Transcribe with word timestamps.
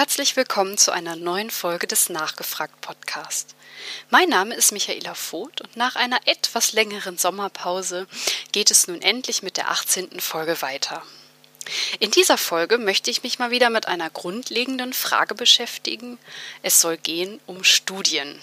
Herzlich 0.00 0.34
willkommen 0.34 0.78
zu 0.78 0.92
einer 0.92 1.14
neuen 1.14 1.50
Folge 1.50 1.86
des 1.86 2.08
Nachgefragt 2.08 2.80
Podcast. 2.80 3.54
Mein 4.08 4.30
Name 4.30 4.54
ist 4.54 4.72
Michaela 4.72 5.12
Voth 5.12 5.60
und 5.60 5.76
nach 5.76 5.94
einer 5.94 6.18
etwas 6.24 6.72
längeren 6.72 7.18
Sommerpause 7.18 8.06
geht 8.50 8.70
es 8.70 8.88
nun 8.88 9.02
endlich 9.02 9.42
mit 9.42 9.58
der 9.58 9.70
18. 9.70 10.18
Folge 10.20 10.62
weiter. 10.62 11.02
In 11.98 12.10
dieser 12.10 12.38
Folge 12.38 12.78
möchte 12.78 13.10
ich 13.10 13.22
mich 13.24 13.38
mal 13.38 13.50
wieder 13.50 13.68
mit 13.68 13.88
einer 13.88 14.08
grundlegenden 14.08 14.94
Frage 14.94 15.34
beschäftigen. 15.34 16.18
Es 16.62 16.80
soll 16.80 16.96
gehen 16.96 17.38
um 17.44 17.62
Studien. 17.62 18.40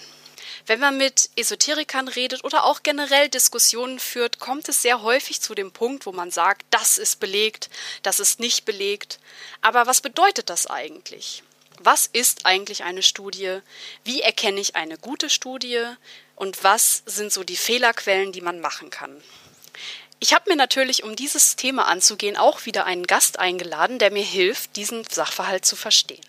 Wenn 0.66 0.78
man 0.78 0.96
mit 0.96 1.28
Esoterikern 1.34 2.06
redet 2.06 2.44
oder 2.44 2.66
auch 2.66 2.84
generell 2.84 3.28
Diskussionen 3.30 3.98
führt, 3.98 4.38
kommt 4.38 4.68
es 4.68 4.82
sehr 4.82 5.02
häufig 5.02 5.40
zu 5.40 5.56
dem 5.56 5.72
Punkt, 5.72 6.06
wo 6.06 6.12
man 6.12 6.30
sagt, 6.30 6.62
das 6.70 6.98
ist 6.98 7.18
belegt, 7.18 7.68
das 8.04 8.20
ist 8.20 8.38
nicht 8.38 8.64
belegt. 8.64 9.18
Aber 9.60 9.88
was 9.88 10.00
bedeutet 10.00 10.50
das 10.50 10.68
eigentlich? 10.68 11.42
Was 11.80 12.06
ist 12.06 12.44
eigentlich 12.44 12.82
eine 12.84 13.02
Studie? 13.02 13.60
Wie 14.04 14.20
erkenne 14.20 14.60
ich 14.60 14.74
eine 14.76 14.98
gute 14.98 15.30
Studie? 15.30 15.84
Und 16.34 16.64
was 16.64 17.02
sind 17.06 17.32
so 17.32 17.44
die 17.44 17.56
Fehlerquellen, 17.56 18.32
die 18.32 18.40
man 18.40 18.60
machen 18.60 18.90
kann? 18.90 19.22
Ich 20.20 20.34
habe 20.34 20.50
mir 20.50 20.56
natürlich, 20.56 21.04
um 21.04 21.14
dieses 21.14 21.54
Thema 21.54 21.86
anzugehen, 21.86 22.36
auch 22.36 22.66
wieder 22.66 22.84
einen 22.84 23.06
Gast 23.06 23.38
eingeladen, 23.38 24.00
der 24.00 24.10
mir 24.10 24.24
hilft, 24.24 24.74
diesen 24.74 25.04
Sachverhalt 25.04 25.64
zu 25.64 25.76
verstehen. 25.76 26.24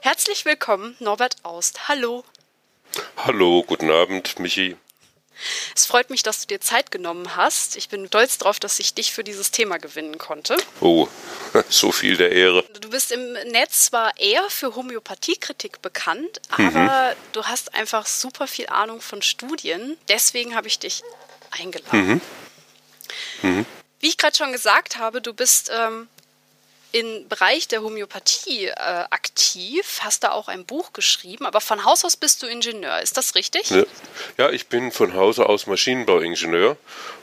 Herzlich 0.00 0.46
willkommen, 0.46 0.96
Norbert 0.98 1.36
Aust. 1.42 1.88
Hallo. 1.88 2.24
Hallo, 3.18 3.62
guten 3.62 3.90
Abend, 3.90 4.38
Michi. 4.38 4.76
Es 5.74 5.86
freut 5.86 6.10
mich, 6.10 6.22
dass 6.22 6.40
du 6.40 6.46
dir 6.46 6.60
Zeit 6.60 6.90
genommen 6.90 7.36
hast. 7.36 7.76
Ich 7.76 7.88
bin 7.88 8.06
stolz 8.06 8.38
darauf, 8.38 8.58
dass 8.58 8.78
ich 8.78 8.94
dich 8.94 9.12
für 9.12 9.24
dieses 9.24 9.50
Thema 9.50 9.78
gewinnen 9.78 10.18
konnte. 10.18 10.56
Oh, 10.80 11.08
so 11.68 11.92
viel 11.92 12.16
der 12.16 12.32
Ehre. 12.32 12.64
Du 12.80 12.90
bist 12.90 13.12
im 13.12 13.32
Netz 13.50 13.86
zwar 13.86 14.16
eher 14.18 14.48
für 14.50 14.74
Homöopathiekritik 14.74 15.82
bekannt, 15.82 16.40
mhm. 16.56 16.66
aber 16.66 17.10
mhm. 17.10 17.16
du 17.32 17.44
hast 17.44 17.74
einfach 17.74 18.06
super 18.06 18.46
viel 18.46 18.68
Ahnung 18.68 19.00
von 19.00 19.22
Studien. 19.22 19.96
Deswegen 20.08 20.54
habe 20.54 20.68
ich 20.68 20.78
dich 20.78 21.02
eingeladen. 21.50 22.20
Mhm. 23.42 23.50
Mhm. 23.50 23.66
Wie 24.00 24.08
ich 24.08 24.16
gerade 24.16 24.36
schon 24.36 24.52
gesagt 24.52 24.96
habe, 24.96 25.20
du 25.20 25.34
bist 25.34 25.70
ähm, 25.74 26.08
im 26.92 27.28
Bereich 27.28 27.68
der 27.68 27.82
Homöopathie 27.82 28.66
äh, 28.66 28.74
aktiv, 28.74 30.00
hast 30.00 30.24
da 30.24 30.32
auch 30.32 30.48
ein 30.48 30.64
Buch 30.64 30.92
geschrieben, 30.92 31.46
aber 31.46 31.60
von 31.60 31.84
Haus 31.84 32.04
aus 32.04 32.16
bist 32.16 32.42
du 32.42 32.46
Ingenieur, 32.46 33.00
ist 33.00 33.16
das 33.16 33.34
richtig? 33.34 33.70
Ja, 34.36 34.50
ich 34.50 34.66
bin 34.66 34.90
von 34.90 35.14
Hause 35.14 35.46
aus 35.46 35.66
Maschinenbauingenieur 35.66 36.76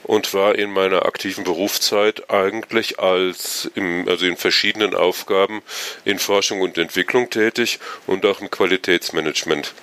und 0.04 0.32
war 0.34 0.54
in 0.54 0.70
meiner 0.70 1.06
aktiven 1.06 1.44
Berufszeit 1.44 2.30
eigentlich 2.30 2.98
als 2.98 3.70
im, 3.74 4.08
also 4.08 4.26
in 4.26 4.36
verschiedenen 4.36 4.94
Aufgaben 4.94 5.62
in 6.04 6.18
Forschung 6.18 6.60
und 6.60 6.78
Entwicklung 6.78 7.30
tätig 7.30 7.78
und 8.06 8.24
auch 8.24 8.40
im 8.40 8.50
Qualitätsmanagement. 8.50 9.74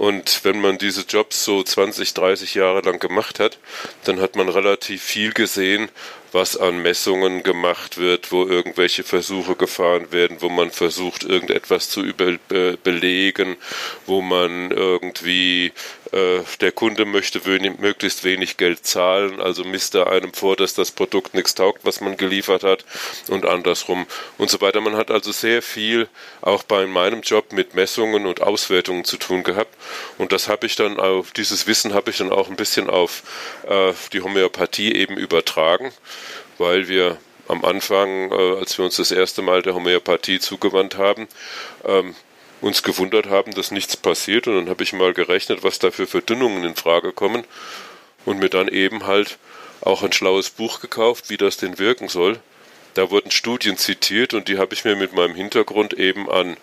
Und 0.00 0.44
wenn 0.44 0.62
man 0.62 0.78
diese 0.78 1.02
Jobs 1.02 1.44
so 1.44 1.62
20, 1.62 2.14
30 2.14 2.54
Jahre 2.54 2.80
lang 2.80 2.98
gemacht 2.98 3.38
hat, 3.38 3.58
dann 4.04 4.18
hat 4.18 4.34
man 4.34 4.48
relativ 4.48 5.02
viel 5.02 5.34
gesehen, 5.34 5.90
was 6.32 6.56
an 6.56 6.80
Messungen 6.80 7.42
gemacht 7.42 7.98
wird, 7.98 8.32
wo 8.32 8.46
irgendwelche 8.46 9.04
Versuche 9.04 9.56
gefahren 9.56 10.10
werden, 10.10 10.38
wo 10.40 10.48
man 10.48 10.70
versucht, 10.70 11.24
irgendetwas 11.24 11.90
zu 11.90 12.00
über, 12.00 12.38
be, 12.48 12.78
belegen, 12.82 13.56
wo 14.06 14.22
man 14.22 14.70
irgendwie 14.70 15.70
der 16.12 16.72
Kunde 16.72 17.04
möchte 17.04 17.44
wenig, 17.46 17.78
möglichst 17.78 18.24
wenig 18.24 18.56
Geld 18.56 18.84
zahlen, 18.84 19.40
also 19.40 19.62
misst 19.64 19.94
er 19.94 20.08
einem 20.10 20.32
vor, 20.32 20.56
dass 20.56 20.74
das 20.74 20.90
Produkt 20.90 21.34
nichts 21.34 21.54
taugt, 21.54 21.84
was 21.84 22.00
man 22.00 22.16
geliefert 22.16 22.64
hat 22.64 22.84
und 23.28 23.46
andersrum 23.46 24.06
und 24.36 24.50
so 24.50 24.60
weiter. 24.60 24.80
Man 24.80 24.96
hat 24.96 25.10
also 25.10 25.30
sehr 25.30 25.62
viel 25.62 26.08
auch 26.40 26.64
bei 26.64 26.86
meinem 26.86 27.20
Job 27.20 27.52
mit 27.52 27.74
Messungen 27.74 28.26
und 28.26 28.42
Auswertungen 28.42 29.04
zu 29.04 29.18
tun 29.18 29.44
gehabt 29.44 29.74
und 30.18 30.32
das 30.32 30.48
habe 30.48 30.66
ich 30.66 30.74
dann 30.76 30.98
auf 30.98 31.30
dieses 31.30 31.66
Wissen 31.66 31.94
habe 31.94 32.10
ich 32.10 32.18
dann 32.18 32.32
auch 32.32 32.48
ein 32.48 32.56
bisschen 32.56 32.90
auf 32.90 33.22
äh, 33.68 33.92
die 34.12 34.20
Homöopathie 34.20 34.92
eben 34.92 35.16
übertragen, 35.16 35.92
weil 36.58 36.88
wir 36.88 37.18
am 37.50 37.64
Anfang, 37.64 38.30
äh, 38.30 38.58
als 38.58 38.78
wir 38.78 38.84
uns 38.84 38.96
das 38.96 39.10
erste 39.10 39.42
Mal 39.42 39.62
der 39.62 39.74
Homöopathie 39.74 40.38
zugewandt 40.38 40.96
haben, 40.96 41.28
ähm, 41.84 42.14
uns 42.60 42.82
gewundert 42.82 43.26
haben, 43.26 43.52
dass 43.52 43.70
nichts 43.70 43.96
passiert. 43.96 44.46
Und 44.46 44.56
dann 44.56 44.68
habe 44.68 44.82
ich 44.82 44.92
mal 44.92 45.12
gerechnet, 45.12 45.62
was 45.62 45.78
da 45.78 45.90
für 45.90 46.06
Verdünnungen 46.06 46.64
in 46.64 46.74
Frage 46.74 47.12
kommen 47.12 47.44
und 48.24 48.38
mir 48.38 48.50
dann 48.50 48.68
eben 48.68 49.06
halt 49.06 49.38
auch 49.80 50.02
ein 50.02 50.12
schlaues 50.12 50.50
Buch 50.50 50.80
gekauft, 50.80 51.30
wie 51.30 51.36
das 51.36 51.56
denn 51.56 51.78
wirken 51.78 52.08
soll. 52.08 52.38
Da 52.94 53.10
wurden 53.10 53.30
Studien 53.30 53.76
zitiert 53.76 54.34
und 54.34 54.48
die 54.48 54.58
habe 54.58 54.74
ich 54.74 54.84
mir 54.84 54.96
mit 54.96 55.12
meinem 55.12 55.34
Hintergrund 55.34 55.94
eben 55.94 56.28
an, 56.28 56.56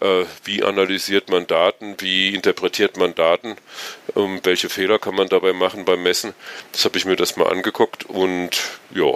äh, 0.00 0.24
wie 0.44 0.64
analysiert 0.64 1.30
man 1.30 1.46
Daten, 1.46 1.94
wie 1.98 2.34
interpretiert 2.34 2.96
man 2.96 3.14
Daten, 3.14 3.56
um, 4.14 4.40
welche 4.42 4.68
Fehler 4.68 4.98
kann 4.98 5.14
man 5.14 5.28
dabei 5.28 5.52
machen 5.52 5.84
beim 5.84 6.02
Messen. 6.02 6.34
Das 6.72 6.84
habe 6.84 6.98
ich 6.98 7.04
mir 7.04 7.16
das 7.16 7.36
mal 7.36 7.48
angeguckt 7.48 8.04
und 8.06 8.50
ja, 8.90 9.14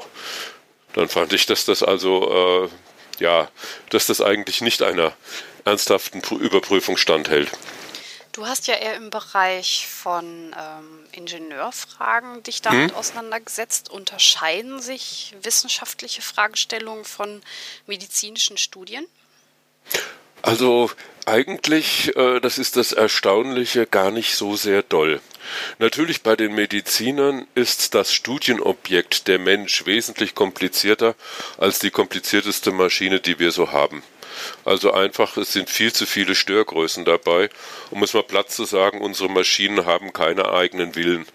dann 0.94 1.08
fand 1.08 1.32
ich, 1.32 1.46
dass 1.46 1.64
das 1.64 1.82
also, 1.82 2.70
äh, 3.18 3.22
ja, 3.22 3.50
dass 3.90 4.06
das 4.06 4.20
eigentlich 4.20 4.60
nicht 4.60 4.82
einer 4.82 5.12
ernsthaften 5.64 6.20
Überprüfung 6.38 6.96
standhält. 6.96 7.50
Du 8.32 8.46
hast 8.46 8.66
ja 8.66 8.74
eher 8.74 8.96
im 8.96 9.10
Bereich 9.10 9.86
von 9.86 10.24
ähm, 10.58 11.00
Ingenieurfragen 11.12 12.42
dich 12.42 12.62
damit 12.62 12.90
hm? 12.90 12.96
auseinandergesetzt. 12.96 13.90
Unterscheiden 13.90 14.80
sich 14.80 15.34
wissenschaftliche 15.42 16.22
Fragestellungen 16.22 17.04
von 17.04 17.42
medizinischen 17.86 18.56
Studien? 18.56 19.06
Also 20.40 20.90
eigentlich, 21.26 22.16
äh, 22.16 22.40
das 22.40 22.56
ist 22.56 22.76
das 22.76 22.92
Erstaunliche, 22.92 23.86
gar 23.86 24.10
nicht 24.10 24.34
so 24.34 24.56
sehr 24.56 24.82
doll. 24.82 25.20
Natürlich 25.78 26.22
bei 26.22 26.34
den 26.34 26.54
Medizinern 26.54 27.46
ist 27.54 27.94
das 27.94 28.12
Studienobjekt 28.12 29.28
der 29.28 29.38
Mensch 29.38 29.84
wesentlich 29.84 30.34
komplizierter 30.34 31.14
als 31.58 31.78
die 31.78 31.90
komplizierteste 31.90 32.72
Maschine, 32.72 33.20
die 33.20 33.38
wir 33.38 33.52
so 33.52 33.72
haben. 33.72 34.02
Also 34.64 34.92
einfach, 34.92 35.36
es 35.36 35.52
sind 35.52 35.70
viel 35.70 35.92
zu 35.92 36.06
viele 36.06 36.34
Störgrößen 36.34 37.04
dabei. 37.04 37.50
Um 37.90 38.02
es 38.02 38.14
mal 38.14 38.22
platt 38.22 38.50
zu 38.50 38.64
sagen, 38.64 39.00
unsere 39.00 39.28
Maschinen 39.28 39.86
haben 39.86 40.12
keine 40.12 40.50
eigenen 40.52 40.94
Willen. 40.94 41.26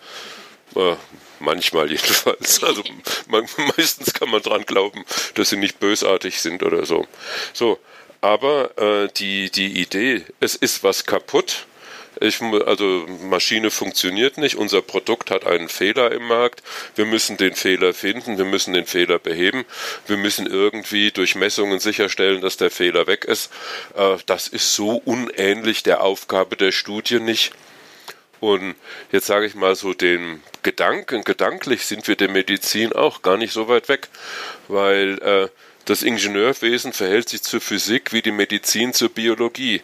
Äh, 0.76 0.96
manchmal 1.40 1.90
jedenfalls. 1.92 2.64
Also 2.64 2.84
man, 3.28 3.48
meistens 3.78 4.14
kann 4.14 4.30
man 4.30 4.42
dran 4.42 4.66
glauben, 4.66 5.06
dass 5.36 5.50
sie 5.50 5.58
nicht 5.58 5.80
bösartig 5.80 6.42
sind 6.42 6.64
oder 6.64 6.86
so. 6.86 7.08
So, 7.54 7.80
aber 8.22 8.78
äh, 8.78 9.10
die, 9.16 9.52
die 9.52 9.80
Idee, 9.80 10.26
es 10.40 10.56
ist 10.56 10.84
was 10.84 11.06
kaputt, 11.06 11.68
ich, 12.22 12.42
also 12.42 13.06
Maschine 13.24 13.72
funktioniert 13.72 14.38
nicht, 14.38 14.56
unser 14.56 14.82
Produkt 14.82 15.32
hat 15.32 15.46
einen 15.46 15.70
Fehler 15.70 16.12
im 16.12 16.28
Markt, 16.28 16.64
wir 16.96 17.06
müssen 17.06 17.38
den 17.38 17.56
Fehler 17.56 17.94
finden, 17.94 18.38
wir 18.38 18.46
müssen 18.46 18.74
den 18.74 18.86
Fehler 18.86 19.20
beheben, 19.20 19.66
wir 20.08 20.18
müssen 20.18 20.48
irgendwie 20.48 21.12
durch 21.12 21.36
Messungen 21.36 21.80
sicherstellen, 21.80 22.42
dass 22.42 22.58
der 22.58 22.72
Fehler 22.72 23.08
weg 23.08 23.26
ist. 23.26 23.52
Äh, 23.96 24.18
das 24.26 24.48
ist 24.48 24.74
so 24.74 25.02
unähnlich 25.04 25.84
der 25.84 26.02
Aufgabe 26.02 26.56
der 26.56 26.72
Studie 26.72 27.20
nicht. 27.20 27.54
Und 28.40 28.76
jetzt 29.12 29.26
sage 29.26 29.48
ich 29.48 29.56
mal 29.56 29.76
so 29.76 29.94
den 29.94 30.44
Gedanken, 30.62 31.24
gedanklich 31.24 31.86
sind 31.86 32.08
wir 32.08 32.16
der 32.16 32.30
Medizin 32.30 32.94
auch 32.94 33.22
gar 33.22 33.38
nicht 33.38 33.52
so 33.52 33.68
weit 33.68 33.90
weg, 33.90 34.10
weil 34.68 35.20
äh, 35.20 35.48
das 35.86 36.04
Ingenieurwesen 36.04 36.94
verhält 36.94 37.30
sich 37.30 37.42
zur 37.42 37.62
Physik 37.62 38.12
wie 38.14 38.22
die 38.22 38.32
Medizin 38.32 38.94
zur 38.94 39.10
Biologie. 39.10 39.82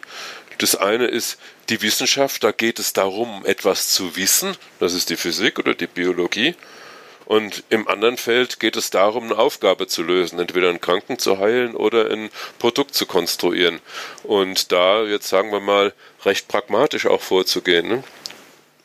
Das 0.58 0.76
eine 0.76 1.06
ist 1.06 1.38
die 1.68 1.82
Wissenschaft, 1.82 2.44
da 2.44 2.52
geht 2.52 2.78
es 2.78 2.92
darum, 2.92 3.44
etwas 3.44 3.88
zu 3.88 4.16
wissen, 4.16 4.56
das 4.80 4.94
ist 4.94 5.10
die 5.10 5.16
Physik 5.16 5.58
oder 5.58 5.74
die 5.74 5.86
Biologie. 5.86 6.54
Und 7.26 7.64
im 7.70 7.88
anderen 7.88 8.18
Feld 8.18 8.60
geht 8.60 8.76
es 8.76 8.90
darum, 8.90 9.24
eine 9.24 9.38
Aufgabe 9.38 9.86
zu 9.86 10.02
lösen, 10.02 10.38
entweder 10.38 10.68
einen 10.68 10.80
Kranken 10.80 11.18
zu 11.18 11.38
heilen 11.38 11.74
oder 11.74 12.10
ein 12.10 12.28
Produkt 12.58 12.94
zu 12.94 13.06
konstruieren. 13.06 13.80
Und 14.24 14.72
da, 14.72 15.04
jetzt 15.04 15.28
sagen 15.28 15.50
wir 15.50 15.60
mal, 15.60 15.94
recht 16.24 16.48
pragmatisch 16.48 17.06
auch 17.06 17.22
vorzugehen. 17.22 17.88
Ne? 17.88 18.04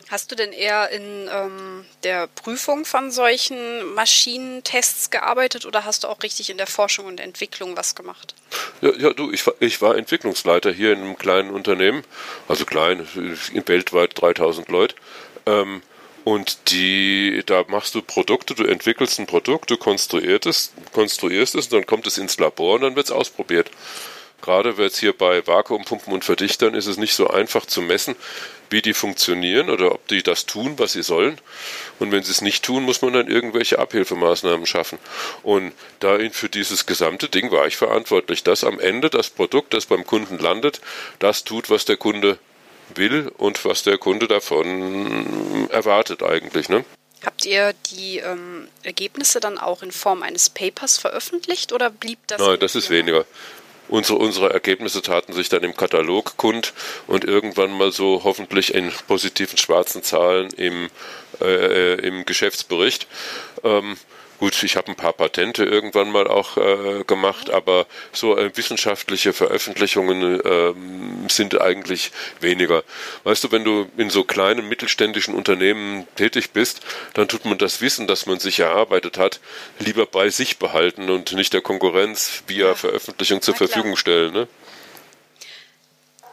Hast 0.10 0.32
du 0.32 0.36
denn 0.36 0.52
eher 0.52 0.90
in 0.90 1.30
ähm, 1.32 1.86
der 2.04 2.26
Prüfung 2.26 2.84
von 2.84 3.12
solchen 3.12 3.94
Maschinentests 3.94 5.12
gearbeitet 5.12 5.68
oder 5.68 5.86
hast 5.86 6.04
du 6.04 6.08
auch 6.08 6.24
richtig 6.24 6.50
in 6.50 6.58
der 6.58 6.66
Forschung 6.66 7.06
und 7.06 7.20
Entwicklung 7.20 7.78
was 7.78 7.94
gemacht? 7.94 8.34
Ja, 8.82 8.92
ja 8.98 9.14
du, 9.14 9.32
ich 9.32 9.46
war, 9.46 9.54
ich 9.60 9.82
war 9.84 9.96
Entwicklungsleiter 9.96 10.72
hier 10.72 10.94
in 10.94 11.02
einem 11.02 11.18
kleinen 11.18 11.52
Unternehmen, 11.52 12.04
also 12.48 12.66
klein, 12.66 13.08
weltweit 13.68 14.20
3000 14.20 14.68
Leute. 14.70 14.96
Ähm, 15.46 15.84
und 16.24 16.72
die, 16.72 17.44
da 17.46 17.66
machst 17.68 17.94
du 17.94 18.02
Produkte, 18.02 18.56
du 18.56 18.64
entwickelst 18.64 19.20
ein 19.20 19.28
Produkt, 19.28 19.70
du 19.70 19.78
konstruierst 19.78 20.48
es, 20.48 20.74
konstruierst 20.92 21.54
es 21.54 21.66
und 21.68 21.74
dann 21.74 21.86
kommt 21.86 22.08
es 22.08 22.18
ins 22.18 22.40
Labor 22.40 22.76
und 22.76 22.82
dann 22.82 22.96
wird 22.96 23.06
es 23.06 23.12
ausprobiert. 23.12 23.70
Gerade 24.42 24.72
es 24.84 25.00
hier 25.00 25.14
bei 25.14 25.46
Vakuumpumpen 25.46 26.14
und 26.14 26.26
Verdichtern 26.26 26.74
ist 26.74 26.88
es 26.88 26.98
nicht 26.98 27.14
so 27.14 27.28
einfach 27.28 27.66
zu 27.66 27.82
messen, 27.82 28.16
wie 28.70 28.82
die 28.82 28.94
funktionieren 28.94 29.70
oder 29.70 29.94
ob 29.94 30.08
die 30.08 30.24
das 30.24 30.46
tun, 30.46 30.78
was 30.78 30.94
sie 30.94 31.04
sollen. 31.04 31.40
Und 32.00 32.12
wenn 32.12 32.24
sie 32.24 32.32
es 32.32 32.42
nicht 32.42 32.64
tun, 32.64 32.84
muss 32.84 33.02
man 33.02 33.14
dann 33.14 33.28
irgendwelche 33.28 33.80
Abhilfemaßnahmen 33.80 34.66
schaffen. 34.66 35.00
Und 35.44 35.74
da 36.00 36.18
für 36.32 36.50
dieses 36.50 36.86
gesamte 36.86 37.30
Ding 37.30 37.52
war 37.52 37.68
ich 37.68 37.78
verantwortlich, 37.78 38.44
dass 38.44 38.64
am 38.64 38.80
Ende 38.80 39.10
das 39.10 39.30
Produkt, 39.30 39.74
das 39.74 39.86
beim 39.86 40.06
Kunden 40.06 40.38
landet, 40.38 40.82
das 41.20 41.44
tut, 41.44 41.70
was 41.70 41.86
der 41.86 41.98
Kunde 41.98 42.38
will 42.96 43.32
und 43.38 43.66
was 43.66 43.84
der 43.84 43.98
Kunde 43.98 44.28
davon 44.28 45.70
erwartet 45.70 46.24
eigentlich. 46.24 46.70
Ne? 46.70 46.86
Habt 47.26 47.46
ihr 47.46 47.74
die 47.92 48.20
ähm, 48.20 48.70
Ergebnisse 48.84 49.40
dann 49.40 49.58
auch 49.58 49.84
in 49.84 49.92
Form 49.92 50.24
eines 50.24 50.50
Papers 50.50 50.98
veröffentlicht 50.98 51.74
oder 51.74 51.90
blieb 51.90 52.20
das? 52.28 52.40
Nein, 52.40 52.60
das 52.60 52.76
ist 52.76 52.90
weniger. 52.90 53.26
Unsere, 53.90 54.20
unsere 54.20 54.54
Ergebnisse 54.54 55.02
taten 55.02 55.34
sich 55.34 55.50
dann 55.50 55.64
im 55.64 55.76
Katalog 55.76 56.38
kund 56.38 56.74
und 57.08 57.26
irgendwann 57.26 57.72
mal 57.72 57.92
so 57.92 58.22
hoffentlich 58.24 58.74
in 58.74 58.92
positiven 59.08 59.58
schwarzen 59.58 60.04
Zahlen 60.04 60.50
im, 60.52 60.90
äh, 61.42 61.96
im 61.96 62.24
Geschäftsbericht. 62.26 63.08
Ähm, 63.64 63.98
Gut, 64.40 64.64
ich 64.64 64.78
habe 64.78 64.88
ein 64.88 64.96
paar 64.96 65.12
Patente 65.12 65.66
irgendwann 65.66 66.10
mal 66.12 66.26
auch 66.26 66.56
äh, 66.56 67.04
gemacht, 67.04 67.50
aber 67.50 67.86
so 68.14 68.38
äh, 68.38 68.56
wissenschaftliche 68.56 69.34
Veröffentlichungen 69.34 70.40
äh, 70.40 71.30
sind 71.30 71.60
eigentlich 71.60 72.12
weniger. 72.40 72.84
Weißt 73.26 73.44
du, 73.44 73.52
wenn 73.52 73.66
du 73.66 73.90
in 73.98 74.10
so 74.10 74.24
kleinen 74.24 74.70
mittelständischen 74.70 75.36
Unternehmen 75.36 76.08
tätig 76.16 76.52
bist, 76.52 76.80
dann 77.16 77.28
tut 77.28 77.44
man 77.44 77.58
das 77.58 77.82
Wissen, 77.82 78.08
das 78.08 78.28
man 78.28 78.40
sich 78.40 78.62
erarbeitet 78.62 79.18
hat, 79.18 79.42
lieber 79.80 80.06
bei 80.06 80.30
sich 80.30 80.58
behalten 80.58 81.10
und 81.10 81.34
nicht 81.34 81.54
der 81.54 81.62
Konkurrenz 81.62 82.44
via 82.48 82.68
ja. 82.68 82.76
Veröffentlichung 82.76 83.42
zur 83.42 83.56
Verfügung 83.56 83.98
stellen. 83.98 84.32
Ne? 84.32 84.48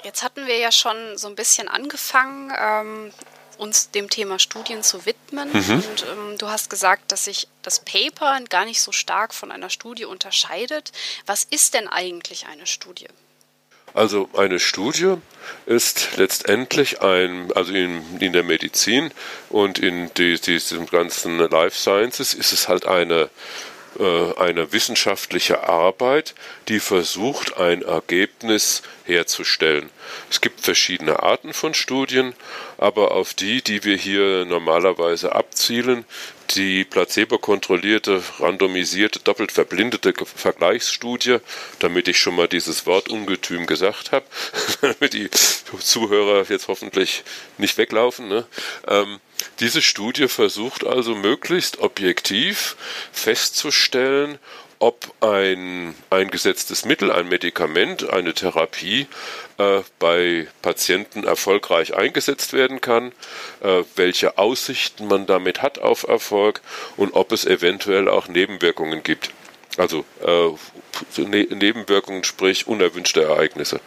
Jetzt 0.05 0.23
hatten 0.23 0.47
wir 0.47 0.59
ja 0.59 0.71
schon 0.71 1.19
so 1.19 1.27
ein 1.27 1.35
bisschen 1.35 1.67
angefangen, 1.67 2.53
ähm, 2.57 3.13
uns 3.59 3.91
dem 3.91 4.11
Thema 4.11 4.39
Studien 4.39 4.83
zu 4.83 5.07
widmen. 5.07 5.51
Mhm. 5.53 5.75
Und 5.75 6.07
ähm, 6.11 6.39
du 6.39 6.49
hast 6.49 6.71
gesagt, 6.71 7.13
dass 7.13 7.25
sich 7.25 7.49
das 7.63 7.81
Paper 7.81 8.39
gar 8.49 8.65
nicht 8.65 8.81
so 8.81 8.93
stark 8.93 9.35
von 9.35 9.51
einer 9.51 9.71
Studie 9.71 10.05
unterscheidet. 10.05 10.93
Was 11.27 11.45
ist 11.45 11.75
denn 11.75 11.89
eigentlich 11.89 12.47
eine 12.47 12.67
Studie? 12.67 13.09
Also 13.95 14.29
eine 14.37 14.61
Studie 14.61 15.15
ist 15.65 16.17
letztendlich 16.17 17.01
ein, 17.01 17.51
also 17.55 17.73
in, 17.73 18.21
in 18.21 18.35
der 18.35 18.43
Medizin 18.43 19.11
und 19.49 19.79
in 19.79 20.13
die, 20.19 20.39
diesem 20.39 20.85
ganzen 20.87 21.39
Life 21.39 21.79
Sciences 21.79 22.35
ist 22.35 22.53
es 22.53 22.69
halt 22.69 22.85
eine 22.85 23.31
eine 23.99 24.73
wissenschaftliche 24.73 25.69
Arbeit, 25.69 26.35
die 26.69 26.81
versucht, 26.81 27.57
ein 27.57 27.83
Ergebnis 27.83 28.83
herzustellen. 29.05 29.91
Es 30.31 30.41
gibt 30.41 30.61
verschiedene 30.61 31.23
Arten 31.23 31.53
von 31.53 31.75
Studien, 31.75 32.35
aber 32.79 33.13
auf 33.13 33.35
die, 33.35 33.63
die 33.63 33.85
wir 33.85 33.97
hier 33.97 34.45
normalerweise 34.45 35.35
abzielen, 35.35 36.05
die 36.55 36.85
placebo-kontrollierte, 36.85 38.23
randomisierte, 38.39 39.21
doppelt 39.21 39.53
verblindete 39.53 40.15
Vergleichsstudie, 40.25 41.39
damit 41.79 42.09
ich 42.09 42.19
schon 42.19 42.37
mal 42.37 42.49
dieses 42.49 42.87
Wort 42.87 43.09
Ungetüm 43.09 43.67
gesagt 43.67 44.13
habe, 44.13 44.27
damit 44.81 45.13
die 45.13 45.31
Zuhörer 45.31 46.45
jetzt 46.49 46.69
hoffentlich 46.69 47.25
nicht 47.59 47.79
weglaufen. 47.79 48.29
Ne? 48.29 48.47
Ähm, 48.87 49.21
diese 49.61 49.83
Studie 49.83 50.29
versucht 50.29 50.87
also 50.87 51.15
möglichst 51.15 51.79
objektiv 51.79 52.77
festzustellen, 53.13 54.39
ob 54.79 55.15
ein 55.23 55.95
eingesetztes 56.11 56.85
Mittel, 56.85 57.11
ein 57.11 57.29
Medikament, 57.29 58.11
eine 58.11 58.35
Therapie 58.35 59.07
äh, 59.59 59.81
bei 59.99 60.49
Patienten 60.61 61.25
erfolgreich 61.25 61.95
eingesetzt 61.95 62.53
werden 62.53 62.81
kann, 62.81 63.13
äh, 63.63 63.85
welche 63.95 64.39
Aussichten 64.39 65.07
man 65.09 65.27
damit 65.27 65.63
hat 65.63 65.79
auf 65.79 66.07
Erfolg 66.07 66.61
und 66.97 67.15
ob 67.15 67.33
es 67.33 67.47
eventuell 67.47 68.09
auch 68.09 68.29
Nebenwirkungen 68.29 69.03
gibt. 69.03 69.31
Also 69.79 70.05
äh, 70.23 71.21
ne 71.21 71.47
Nebenwirkungen, 71.51 72.25
sprich 72.25 72.67
unerwünschte 72.67 73.23
Ereignisse. 73.23 73.81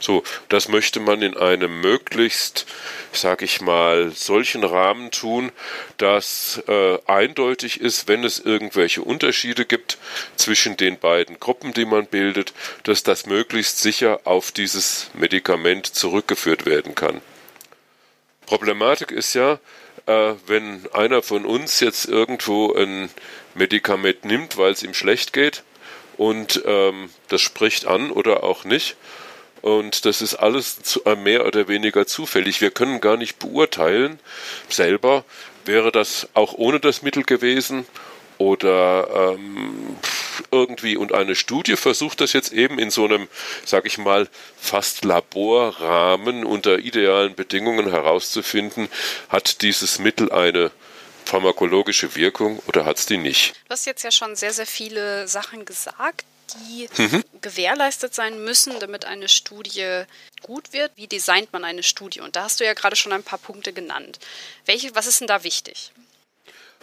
So, 0.00 0.24
das 0.48 0.68
möchte 0.68 0.98
man 0.98 1.20
in 1.20 1.36
einem 1.36 1.80
möglichst, 1.80 2.66
sag 3.12 3.42
ich 3.42 3.60
mal, 3.60 4.10
solchen 4.12 4.64
Rahmen 4.64 5.10
tun, 5.10 5.52
dass 5.98 6.62
äh, 6.66 6.98
eindeutig 7.06 7.80
ist, 7.80 8.08
wenn 8.08 8.24
es 8.24 8.38
irgendwelche 8.38 9.02
Unterschiede 9.02 9.66
gibt 9.66 9.98
zwischen 10.36 10.78
den 10.78 10.98
beiden 10.98 11.38
Gruppen, 11.38 11.74
die 11.74 11.84
man 11.84 12.06
bildet, 12.06 12.54
dass 12.84 13.02
das 13.02 13.26
möglichst 13.26 13.78
sicher 13.78 14.20
auf 14.24 14.52
dieses 14.52 15.10
Medikament 15.12 15.86
zurückgeführt 15.86 16.64
werden 16.64 16.94
kann. 16.94 17.20
Problematik 18.46 19.12
ist 19.12 19.34
ja, 19.34 19.60
äh, 20.06 20.32
wenn 20.46 20.88
einer 20.94 21.22
von 21.22 21.44
uns 21.44 21.80
jetzt 21.80 22.06
irgendwo 22.06 22.72
ein 22.72 23.10
Medikament 23.54 24.24
nimmt, 24.24 24.56
weil 24.56 24.72
es 24.72 24.82
ihm 24.82 24.94
schlecht 24.94 25.34
geht, 25.34 25.62
und 26.16 26.62
ähm, 26.66 27.08
das 27.28 27.40
spricht 27.40 27.86
an 27.86 28.10
oder 28.10 28.44
auch 28.44 28.64
nicht, 28.64 28.96
und 29.62 30.04
das 30.04 30.22
ist 30.22 30.34
alles 30.34 31.00
äh, 31.04 31.16
mehr 31.16 31.46
oder 31.46 31.68
weniger 31.68 32.06
zufällig. 32.06 32.60
Wir 32.60 32.70
können 32.70 33.00
gar 33.00 33.16
nicht 33.16 33.38
beurteilen 33.38 34.18
selber, 34.68 35.24
wäre 35.64 35.92
das 35.92 36.28
auch 36.34 36.54
ohne 36.54 36.80
das 36.80 37.02
Mittel 37.02 37.22
gewesen 37.22 37.86
oder 38.38 39.34
ähm, 39.34 39.96
irgendwie. 40.50 40.96
Und 40.96 41.12
eine 41.12 41.34
Studie 41.34 41.76
versucht 41.76 42.20
das 42.20 42.32
jetzt 42.32 42.52
eben 42.52 42.78
in 42.78 42.90
so 42.90 43.04
einem, 43.04 43.28
sag 43.64 43.84
ich 43.84 43.98
mal, 43.98 44.28
fast 44.58 45.04
Laborrahmen 45.04 46.44
unter 46.44 46.78
idealen 46.78 47.34
Bedingungen 47.34 47.90
herauszufinden, 47.90 48.88
hat 49.28 49.60
dieses 49.62 49.98
Mittel 49.98 50.32
eine 50.32 50.70
pharmakologische 51.26 52.16
Wirkung 52.16 52.60
oder 52.66 52.86
hat 52.86 52.98
es 52.98 53.06
die 53.06 53.18
nicht? 53.18 53.54
Du 53.68 53.72
hast 53.72 53.86
jetzt 53.86 54.02
ja 54.02 54.10
schon 54.10 54.34
sehr, 54.34 54.52
sehr 54.52 54.66
viele 54.66 55.28
Sachen 55.28 55.64
gesagt 55.64 56.24
die 56.54 56.88
mhm. 56.96 57.24
gewährleistet 57.40 58.14
sein 58.14 58.42
müssen, 58.44 58.78
damit 58.80 59.04
eine 59.04 59.28
Studie 59.28 60.04
gut 60.42 60.72
wird. 60.72 60.92
Wie 60.96 61.06
designt 61.06 61.52
man 61.52 61.64
eine 61.64 61.82
Studie? 61.82 62.20
Und 62.20 62.36
da 62.36 62.44
hast 62.44 62.60
du 62.60 62.64
ja 62.64 62.74
gerade 62.74 62.96
schon 62.96 63.12
ein 63.12 63.22
paar 63.22 63.38
Punkte 63.38 63.72
genannt. 63.72 64.18
Welche, 64.66 64.94
was 64.94 65.06
ist 65.06 65.20
denn 65.20 65.28
da 65.28 65.44
wichtig? 65.44 65.92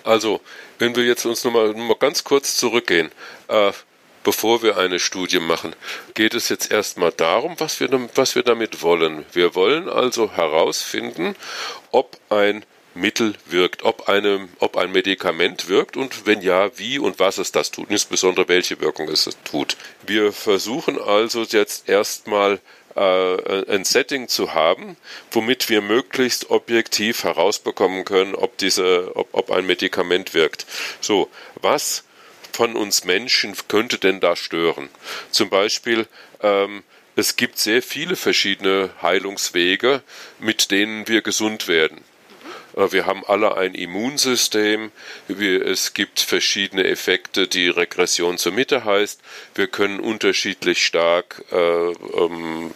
Also, 0.03 0.41
wenn 0.79 0.95
wir 0.95 1.03
jetzt 1.03 1.25
uns 1.25 1.43
nochmal 1.43 1.69
noch 1.69 1.75
mal 1.75 1.95
ganz 1.95 2.23
kurz 2.23 2.55
zurückgehen, 2.55 3.11
äh, 3.47 3.71
bevor 4.23 4.61
wir 4.61 4.77
eine 4.77 4.99
Studie 4.99 5.39
machen, 5.39 5.75
geht 6.13 6.33
es 6.33 6.49
jetzt 6.49 6.71
erstmal 6.71 7.11
darum, 7.11 7.59
was 7.59 7.79
wir, 7.79 7.89
was 8.15 8.35
wir 8.35 8.43
damit 8.43 8.81
wollen. 8.81 9.25
Wir 9.31 9.55
wollen 9.55 9.89
also 9.89 10.31
herausfinden, 10.31 11.35
ob 11.91 12.17
ein 12.29 12.65
Mittel 12.99 13.35
wirkt, 13.45 13.83
ob, 13.83 14.09
eine, 14.09 14.47
ob 14.59 14.77
ein 14.77 14.91
Medikament 14.91 15.67
wirkt 15.67 15.97
und 15.97 16.25
wenn 16.25 16.41
ja, 16.41 16.77
wie 16.77 16.99
und 16.99 17.19
was 17.19 17.37
es 17.37 17.51
das 17.51 17.71
tut, 17.71 17.89
insbesondere 17.89 18.47
welche 18.47 18.79
Wirkung 18.81 19.07
es 19.09 19.29
tut. 19.43 19.77
Wir 20.05 20.31
versuchen 20.31 21.01
also 21.01 21.43
jetzt 21.43 21.87
erstmal 21.89 22.59
äh, 22.95 23.71
ein 23.71 23.85
Setting 23.85 24.27
zu 24.27 24.53
haben, 24.53 24.97
womit 25.31 25.69
wir 25.69 25.81
möglichst 25.81 26.49
objektiv 26.49 27.23
herausbekommen 27.23 28.05
können, 28.05 28.35
ob 28.35 28.57
diese, 28.57 29.15
ob, 29.15 29.29
ob 29.31 29.51
ein 29.51 29.65
Medikament 29.65 30.33
wirkt. 30.33 30.65
So, 30.99 31.29
was 31.61 32.03
von 32.51 32.75
uns 32.75 33.03
Menschen 33.03 33.55
könnte 33.67 33.99
denn 33.99 34.19
da 34.19 34.35
stören? 34.35 34.89
Zum 35.31 35.49
Beispiel 35.49 36.07
ähm, 36.41 36.83
es 37.19 37.35
gibt 37.35 37.57
sehr 37.57 37.81
viele 37.81 38.15
verschiedene 38.15 38.91
Heilungswege, 39.01 40.03
mit 40.37 40.69
denen 40.69 41.07
wir 41.07 41.23
gesund 41.23 41.67
werden. 41.67 42.03
Äh, 42.77 42.91
wir 42.91 43.05
haben 43.05 43.25
alle 43.25 43.57
ein 43.57 43.73
Immunsystem. 43.73 44.91
Es 45.27 45.93
gibt 45.93 46.19
verschiedene 46.19 46.85
Effekte, 46.85 47.47
die 47.47 47.69
Regression 47.69 48.37
zur 48.37 48.53
Mitte 48.53 48.85
heißt. 48.85 49.19
Wir 49.55 49.67
können 49.67 49.99
unterschiedlich 49.99 50.85
stark 50.85 51.43
äh, 51.51 51.57
ähm, 51.57 52.71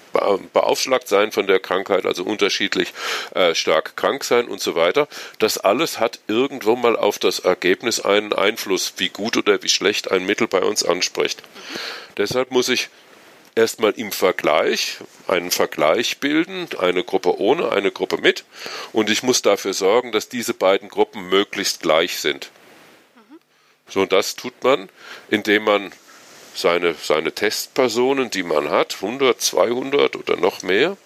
beaufschlagt 0.54 1.08
sein 1.08 1.32
von 1.32 1.48
der 1.48 1.60
Krankheit, 1.60 2.06
also 2.06 2.24
unterschiedlich 2.24 2.94
äh, 3.36 3.56
stark 3.56 3.96
krank 3.96 4.24
sein 4.24 4.48
und 4.48 4.62
so 4.62 4.76
weiter. 4.76 5.08
Das 5.40 5.58
alles 5.58 6.00
hat 6.00 6.20
irgendwo 6.28 6.76
mal 6.76 6.96
auf 6.96 7.20
das 7.20 7.40
Ergebnis 7.40 8.00
einen 8.00 8.34
Einfluss, 8.34 8.94
wie 8.98 9.10
gut 9.10 9.38
oder 9.38 9.62
wie 9.64 9.70
schlecht 9.70 10.12
ein 10.12 10.26
Mittel 10.26 10.48
bei 10.48 10.62
uns 10.62 10.84
anspricht. 10.84 11.44
Deshalb 12.18 12.52
muss 12.52 12.70
ich 12.70 12.90
erstmal 13.56 13.92
im 13.92 14.12
Vergleich, 14.12 14.98
einen 15.28 15.52
Vergleich 15.52 16.20
bilden, 16.20 16.68
eine 16.80 17.04
Gruppe 17.04 17.40
ohne, 17.40 17.72
eine 17.72 17.92
Gruppe 17.92 18.18
mit. 18.18 18.46
Und 18.94 19.10
ich 19.10 19.24
muss 19.24 19.42
dafür 19.42 19.74
sorgen, 19.74 20.12
dass 20.12 20.30
diese 20.30 20.54
beiden 20.54 20.90
Gruppen 20.90 21.30
möglichst 21.30 21.82
gleich 21.82 22.20
sind. 22.20 22.52
So, 23.88 24.02
und 24.02 24.12
das 24.12 24.36
tut 24.36 24.64
man, 24.64 24.90
indem 25.30 25.66
man 25.66 25.92
seine, 26.54 26.96
seine 27.02 27.34
Testpersonen, 27.34 28.30
die 28.30 28.44
man 28.44 28.70
hat, 28.70 28.96
100, 28.96 29.40
200 29.42 30.16
oder 30.16 30.38
noch 30.38 30.62
mehr, 30.64 30.98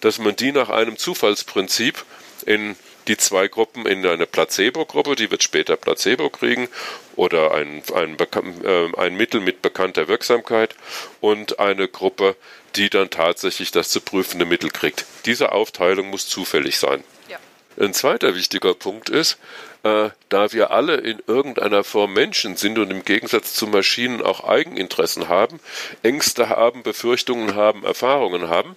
dass 0.00 0.18
man 0.18 0.36
die 0.36 0.52
nach 0.52 0.68
einem 0.68 0.96
Zufallsprinzip 0.96 2.04
in 2.46 2.76
die 3.10 3.16
zwei 3.16 3.48
Gruppen 3.48 3.86
in 3.86 4.06
eine 4.06 4.24
Placebo-Gruppe, 4.24 5.16
die 5.16 5.32
wird 5.32 5.42
später 5.42 5.76
Placebo 5.76 6.30
kriegen 6.30 6.68
oder 7.16 7.52
ein, 7.52 7.82
ein, 7.92 8.16
äh, 8.62 8.96
ein 8.96 9.16
Mittel 9.16 9.40
mit 9.40 9.62
bekannter 9.62 10.06
Wirksamkeit 10.06 10.76
und 11.20 11.58
eine 11.58 11.88
Gruppe, 11.88 12.36
die 12.76 12.88
dann 12.88 13.10
tatsächlich 13.10 13.72
das 13.72 13.90
zu 13.90 14.00
prüfende 14.00 14.44
Mittel 14.44 14.70
kriegt. 14.70 15.06
Diese 15.26 15.50
Aufteilung 15.50 16.10
muss 16.10 16.28
zufällig 16.28 16.78
sein. 16.78 17.02
Ja. 17.28 17.38
Ein 17.84 17.94
zweiter 17.94 18.36
wichtiger 18.36 18.74
Punkt 18.74 19.10
ist, 19.10 19.38
äh, 19.82 20.10
da 20.28 20.52
wir 20.52 20.70
alle 20.70 20.94
in 20.98 21.20
irgendeiner 21.26 21.82
Form 21.82 22.12
Menschen 22.12 22.56
sind 22.56 22.78
und 22.78 22.92
im 22.92 23.04
Gegensatz 23.04 23.54
zu 23.54 23.66
Maschinen 23.66 24.22
auch 24.22 24.44
Eigeninteressen 24.44 25.28
haben, 25.28 25.58
Ängste 26.04 26.48
haben, 26.48 26.84
Befürchtungen 26.84 27.56
haben, 27.56 27.84
Erfahrungen 27.84 28.48
haben, 28.48 28.76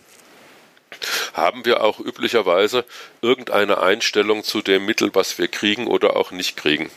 haben 1.33 1.65
wir 1.65 1.83
auch 1.83 2.00
üblicherweise 2.00 2.86
irgendeine 3.22 3.81
Einstellung 3.81 4.43
zu 4.43 4.62
dem 4.62 4.86
Mittel, 4.86 5.12
was 5.13 5.38
wir 5.38 5.48
kriegen 5.48 5.88
oder 5.88 6.15
auch 6.15 6.31
nicht 6.31 6.57
kriegen. 6.57 6.89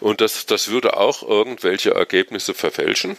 Und 0.00 0.20
das, 0.20 0.46
das 0.46 0.68
würde 0.68 0.96
auch 0.96 1.22
irgendwelche 1.22 1.94
Ergebnisse 1.94 2.54
verfälschen. 2.54 3.16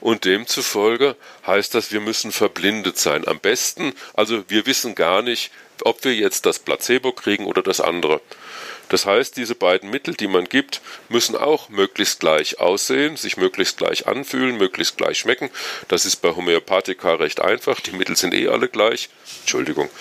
Und 0.00 0.24
demzufolge 0.24 1.14
heißt 1.46 1.74
das, 1.74 1.92
wir 1.92 2.00
müssen 2.00 2.32
verblindet 2.32 2.98
sein. 2.98 3.28
Am 3.28 3.38
besten, 3.38 3.92
also 4.14 4.42
wir 4.48 4.66
wissen 4.66 4.96
gar 4.96 5.22
nicht, 5.22 5.52
ob 5.84 6.04
wir 6.04 6.14
jetzt 6.14 6.44
das 6.44 6.58
Placebo 6.58 7.12
kriegen 7.12 7.46
oder 7.46 7.62
das 7.62 7.80
andere. 7.80 8.20
Das 8.92 9.06
heißt, 9.06 9.38
diese 9.38 9.54
beiden 9.54 9.88
Mittel, 9.88 10.12
die 10.12 10.26
man 10.26 10.44
gibt, 10.44 10.82
müssen 11.08 11.34
auch 11.34 11.70
möglichst 11.70 12.20
gleich 12.20 12.60
aussehen, 12.60 13.16
sich 13.16 13.38
möglichst 13.38 13.78
gleich 13.78 14.06
anfühlen, 14.06 14.58
möglichst 14.58 14.98
gleich 14.98 15.16
schmecken. 15.16 15.48
Das 15.88 16.04
ist 16.04 16.16
bei 16.16 16.36
Homöopathika 16.36 17.14
recht 17.14 17.40
einfach. 17.40 17.80
Die 17.80 17.92
Mittel 17.92 18.16
sind 18.16 18.34
eh 18.34 18.48
alle 18.48 18.68
gleich. 18.68 19.08
Entschuldigung. 19.40 19.88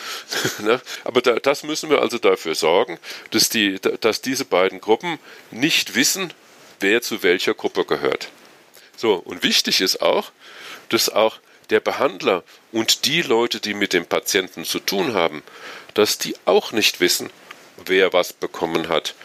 Ne? 0.59 0.81
Aber 1.05 1.21
da, 1.21 1.39
das 1.39 1.63
müssen 1.63 1.89
wir 1.89 2.01
also 2.01 2.17
dafür 2.17 2.53
sorgen, 2.53 2.99
dass, 3.31 3.47
die, 3.47 3.79
dass 3.79 4.21
diese 4.21 4.43
beiden 4.43 4.81
Gruppen 4.81 5.17
nicht 5.49 5.95
wissen, 5.95 6.33
wer 6.81 7.01
zu 7.01 7.23
welcher 7.23 7.53
Gruppe 7.53 7.85
gehört. 7.85 8.27
So, 8.97 9.15
und 9.15 9.41
wichtig 9.41 9.79
ist 9.79 10.01
auch, 10.01 10.31
dass 10.89 11.09
auch 11.09 11.37
der 11.69 11.79
Behandler 11.79 12.43
und 12.73 13.05
die 13.05 13.21
Leute, 13.21 13.61
die 13.61 13.73
mit 13.73 13.93
dem 13.93 14.05
Patienten 14.05 14.65
zu 14.65 14.79
tun 14.79 15.13
haben, 15.13 15.41
dass 15.93 16.17
die 16.17 16.35
auch 16.45 16.73
nicht 16.73 16.99
wissen, 16.99 17.29
wer 17.85 18.13
was 18.13 18.33
bekommen 18.33 18.89
hat. 18.89 19.15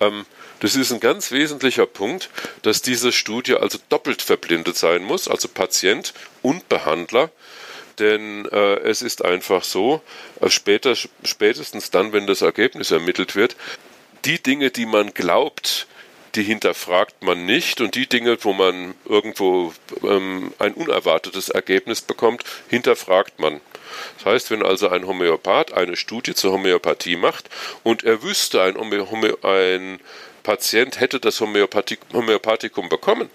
Ähm, 0.00 0.26
das 0.60 0.76
ist 0.76 0.92
ein 0.92 1.00
ganz 1.00 1.30
wesentlicher 1.30 1.86
Punkt, 1.86 2.30
dass 2.62 2.80
diese 2.80 3.12
Studie 3.12 3.54
also 3.54 3.78
doppelt 3.88 4.22
verblindet 4.22 4.76
sein 4.76 5.02
muss, 5.02 5.28
also 5.28 5.48
Patient 5.48 6.14
und 6.42 6.68
Behandler. 6.68 7.30
Denn 7.98 8.46
äh, 8.46 8.76
es 8.80 9.02
ist 9.02 9.24
einfach 9.24 9.62
so, 9.62 10.02
äh, 10.40 10.50
später, 10.50 10.94
spätestens 10.96 11.90
dann, 11.90 12.12
wenn 12.12 12.26
das 12.26 12.42
Ergebnis 12.42 12.90
ermittelt 12.90 13.36
wird, 13.36 13.56
die 14.24 14.42
Dinge, 14.42 14.70
die 14.70 14.86
man 14.86 15.12
glaubt, 15.14 15.86
die 16.34 16.42
hinterfragt 16.42 17.22
man 17.22 17.46
nicht 17.46 17.80
und 17.80 17.94
die 17.94 18.08
Dinge, 18.08 18.36
wo 18.40 18.52
man 18.52 18.94
irgendwo 19.04 19.72
ähm, 20.02 20.52
ein 20.58 20.74
unerwartetes 20.74 21.48
Ergebnis 21.48 22.00
bekommt, 22.00 22.42
hinterfragt 22.68 23.38
man. 23.38 23.60
Das 24.16 24.26
heißt, 24.26 24.50
wenn 24.50 24.62
also 24.62 24.88
ein 24.88 25.06
Homöopath 25.06 25.72
eine 25.72 25.96
Studie 25.96 26.34
zur 26.34 26.52
Homöopathie 26.52 27.16
macht 27.16 27.48
und 27.82 28.04
er 28.04 28.22
wüsste, 28.22 28.62
ein, 28.62 28.76
Homö 28.76 29.34
ein 29.42 30.00
Patient 30.42 31.00
hätte 31.00 31.20
das 31.20 31.40
Homöopathik 31.40 32.00
Homöopathikum 32.12 32.88
bekommen, 32.88 33.30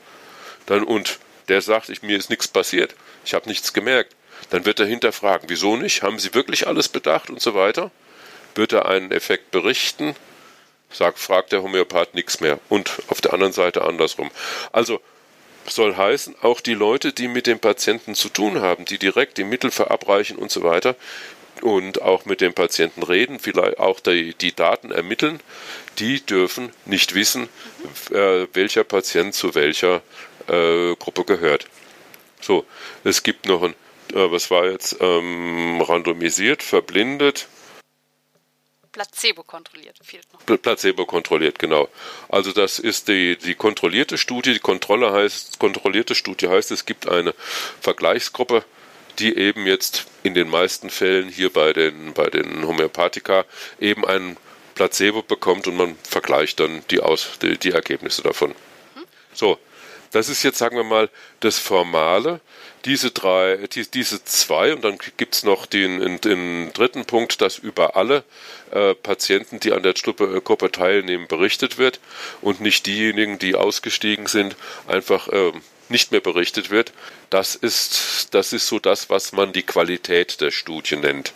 dann 0.66 0.84
und 0.84 1.20
der 1.48 1.62
sagt, 1.62 1.90
ich, 1.90 2.04
mir 2.04 2.18
ist 2.18 2.30
nichts 2.30 2.48
passiert, 2.48 2.96
ich 3.26 3.34
habe 3.34 3.50
nichts 3.50 3.74
gemerkt, 3.74 4.16
dann 4.52 4.66
wird 4.66 4.80
er 4.80 4.86
hinterfragen, 4.86 5.50
wieso 5.50 5.76
nicht, 5.76 6.04
haben 6.04 6.20
Sie 6.20 6.34
wirklich 6.34 6.68
alles 6.68 6.88
bedacht 6.88 7.30
und 7.30 7.42
so 7.42 7.56
weiter, 7.56 7.92
wird 8.56 8.74
er 8.74 8.88
einen 8.88 9.12
Effekt 9.12 9.52
berichten, 9.52 10.16
sagt, 10.92 11.20
fragt 11.20 11.52
der 11.52 11.62
Homöopath 11.62 12.14
nichts 12.16 12.40
mehr. 12.40 12.60
Und 12.70 12.92
auf 13.08 13.22
der 13.22 13.34
anderen 13.34 13.54
Seite 13.54 13.84
andersrum. 13.84 14.32
Also 14.72 15.02
soll 15.72 15.96
heißen, 15.96 16.36
auch 16.42 16.62
die 16.62 16.74
Leute, 16.74 17.14
die 17.14 17.28
mit 17.28 17.48
dem 17.48 17.60
Patienten 17.60 18.16
zu 18.16 18.30
tun 18.30 18.62
haben, 18.62 18.86
die 18.86 18.98
direkt 18.98 19.38
die 19.38 19.44
Mittel 19.44 19.72
verabreichen 19.72 20.38
und 20.38 20.52
so 20.52 20.64
weiter 20.64 20.96
und 21.62 22.02
auch 22.02 22.26
mit 22.26 22.42
dem 22.42 22.54
Patienten 22.54 23.04
reden, 23.04 23.40
vielleicht 23.40 23.80
auch 23.80 24.00
die, 24.00 24.34
die 24.34 24.56
Daten 24.56 24.92
ermitteln, 24.92 25.40
die 25.98 26.26
dürfen 26.26 26.72
nicht 26.86 27.16
wissen, 27.16 27.50
äh, 28.12 28.48
welcher 28.54 28.84
Patient 28.84 29.34
zu 29.34 29.56
welcher 29.56 30.02
äh, 30.48 30.96
Gruppe 30.96 31.26
gehört. 31.26 31.68
So, 32.42 32.66
es 33.04 33.24
gibt 33.24 33.46
noch 33.46 33.64
ein, 33.64 33.74
äh, 34.14 34.32
was 34.32 34.50
war 34.52 34.70
jetzt, 34.70 34.98
ähm, 35.02 35.82
randomisiert, 35.82 36.64
verblindet, 36.64 37.48
Placebo 38.92 39.44
kontrolliert 39.44 39.98
fehlt 40.04 40.26
noch. 40.34 40.62
Placebo 40.62 41.06
kontrolliert, 41.06 41.60
genau. 41.60 41.90
Also 42.28 42.52
das 42.52 42.80
ist 42.80 43.08
die, 43.08 43.38
die 43.38 43.56
kontrollierte 43.56 44.18
Studie. 44.18 44.54
Die 44.54 44.60
Kontrolle 44.60 45.12
heißt, 45.12 45.60
kontrollierte 45.60 46.16
Studie 46.16 46.48
heißt, 46.48 46.72
es 46.72 46.86
gibt 46.86 47.08
eine 47.08 47.34
Vergleichsgruppe, 47.82 48.64
die 49.20 49.36
eben 49.36 49.68
jetzt 49.68 50.08
in 50.24 50.34
den 50.34 50.50
meisten 50.50 50.90
Fällen 50.90 51.30
hier 51.30 51.52
bei 51.52 51.74
den, 51.74 52.14
bei 52.14 52.30
den 52.30 52.66
Homöopathika 52.66 53.46
eben 53.80 54.06
ein 54.06 54.38
Placebo 54.76 55.22
bekommt 55.22 55.68
und 55.68 55.76
man 55.76 55.98
vergleicht 56.04 56.60
dann 56.60 56.84
die, 56.90 57.02
Aus, 57.02 57.38
die, 57.42 57.58
die 57.58 57.72
Ergebnisse 57.72 58.22
davon. 58.22 58.52
Mhm. 58.52 59.04
So, 59.34 59.60
das 60.12 60.30
ist 60.30 60.44
jetzt, 60.44 60.58
sagen 60.58 60.76
wir 60.76 60.84
mal, 60.84 61.10
das 61.40 61.60
Formale. 61.60 62.40
Diese 62.86 63.12
drei, 63.12 63.58
die, 63.74 63.90
diese 63.90 64.24
zwei, 64.24 64.74
und 64.74 64.84
dann 64.84 64.98
gibt 65.18 65.36
es 65.36 65.44
noch 65.44 65.66
den, 65.66 66.22
den, 66.22 66.72
dritten 66.74 67.06
Punkt, 67.06 67.42
dass 67.42 67.58
über 67.58 67.98
alle 67.98 68.24
äh, 68.72 68.96
Patienten, 68.96 69.60
die 69.60 69.74
an 69.74 69.84
der 69.84 69.94
Gruppe 69.94 70.72
teilnehmen, 70.72 71.28
berichtet 71.28 71.78
wird 71.78 72.00
und 72.42 72.62
nicht 72.62 72.86
diejenigen, 72.86 73.38
die 73.38 73.56
ausgestiegen 73.56 74.28
sind, 74.28 74.56
einfach 74.88 75.28
äh, 75.28 75.52
nicht 75.90 76.12
mehr 76.12 76.22
berichtet 76.22 76.70
wird. 76.70 76.94
Das 77.30 77.56
ist, 77.56 78.30
das 78.32 78.54
ist 78.54 78.68
so 78.68 78.80
das, 78.80 79.10
was 79.10 79.34
man 79.34 79.52
die 79.52 79.64
Qualität 79.64 80.40
der 80.40 80.52
Studie 80.52 80.96
nennt. 80.96 81.34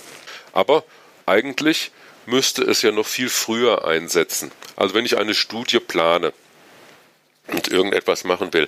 Aber 0.53 0.85
eigentlich 1.25 1.91
müsste 2.25 2.63
es 2.63 2.81
ja 2.81 2.91
noch 2.91 3.07
viel 3.07 3.29
früher 3.29 3.85
einsetzen. 3.85 4.51
Also 4.75 4.93
wenn 4.93 5.05
ich 5.05 5.17
eine 5.17 5.33
Studie 5.33 5.79
plane, 5.79 6.33
und 7.47 7.67
irgendetwas 7.69 8.23
machen 8.23 8.53
will, 8.53 8.67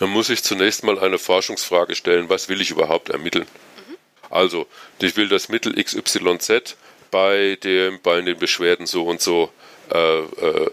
dann 0.00 0.10
muss 0.10 0.30
ich 0.30 0.42
zunächst 0.42 0.82
mal 0.84 0.98
eine 0.98 1.18
Forschungsfrage 1.18 1.94
stellen, 1.94 2.28
was 2.28 2.48
will 2.48 2.60
ich 2.60 2.70
überhaupt 2.70 3.08
ermitteln? 3.08 3.46
Mhm. 3.88 3.96
Also, 4.30 4.66
ich 5.00 5.16
will 5.16 5.28
das 5.28 5.48
Mittel 5.48 5.74
XYZ 5.82 6.76
bei, 7.10 7.56
dem, 7.62 8.00
bei 8.02 8.20
den 8.20 8.38
Beschwerden 8.38 8.86
so 8.86 9.04
und 9.04 9.20
so 9.20 9.50
äh, 9.92 10.18
äh, 10.18 10.70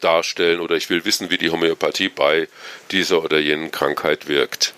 darstellen 0.00 0.60
oder 0.60 0.76
ich 0.76 0.90
will 0.90 1.04
wissen, 1.04 1.30
wie 1.30 1.38
die 1.38 1.50
Homöopathie 1.50 2.08
bei 2.08 2.48
dieser 2.90 3.22
oder 3.22 3.38
jenen 3.38 3.70
Krankheit 3.70 4.28
wirkt. 4.28 4.74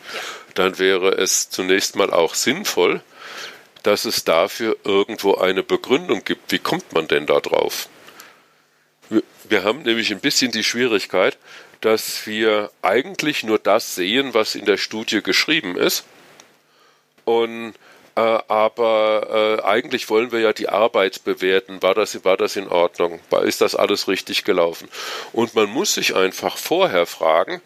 Dann 0.55 0.79
wäre 0.79 1.13
es 1.13 1.49
zunächst 1.51 1.97
mal 1.97 2.11
auch 2.11 2.35
sinnvoll, 2.35 3.03
dass 3.83 4.05
es 4.05 4.25
dafür 4.25 4.77
irgendwo 4.85 5.37
eine 5.37 5.63
Begründung 5.63 6.25
gibt. 6.25 6.53
Wie 6.53 6.59
kommt 6.59 6.93
man 6.93 7.09
denn 7.09 7.27
da 7.27 7.41
drauf? 7.41 7.89
Wir 9.49 9.65
haben 9.65 9.83
nämlich 9.83 10.13
ein 10.13 10.21
bisschen 10.21 10.53
die 10.53 10.65
Schwierigkeit, 10.65 11.37
dass 11.83 12.27
wir 12.27 12.71
eigentlich 12.81 13.43
nur 13.43 13.59
das 13.59 13.95
sehen, 13.95 14.35
was 14.35 14.55
in 14.55 14.65
der 14.65 14.79
Studie 14.79 15.23
geschrieben 15.23 15.77
ist. 15.77 16.05
Und 17.25 17.75
äh, 18.15 18.21
aber 18.21 19.59
äh, 19.63 19.63
eigentlich 19.67 20.11
wollen 20.11 20.33
wir 20.33 20.41
ja 20.41 20.53
die 20.53 20.69
Arbeit 20.69 21.25
bewerten. 21.25 21.83
War 21.83 21.95
das, 21.95 22.25
war 22.25 22.37
das 22.37 22.57
in 22.57 22.69
Ordnung? 22.69 23.21
Ist 23.43 23.63
das 23.63 23.75
alles 23.75 24.07
richtig 24.07 24.45
gelaufen? 24.45 24.89
Und 25.33 25.55
man 25.55 25.69
muss 25.71 25.95
sich 25.95 26.15
einfach 26.15 26.57
vorher 26.57 27.07
fragen, 27.07 27.63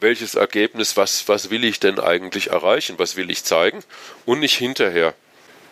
welches 0.00 0.34
Ergebnis, 0.34 0.96
was, 0.96 1.28
was 1.28 1.50
will 1.50 1.64
ich 1.64 1.80
denn 1.80 1.98
eigentlich 1.98 2.50
erreichen? 2.50 2.98
Was 2.98 3.16
will 3.16 3.30
ich 3.30 3.44
zeigen? 3.44 3.82
Und 4.24 4.40
nicht 4.40 4.56
hinterher 4.56 5.14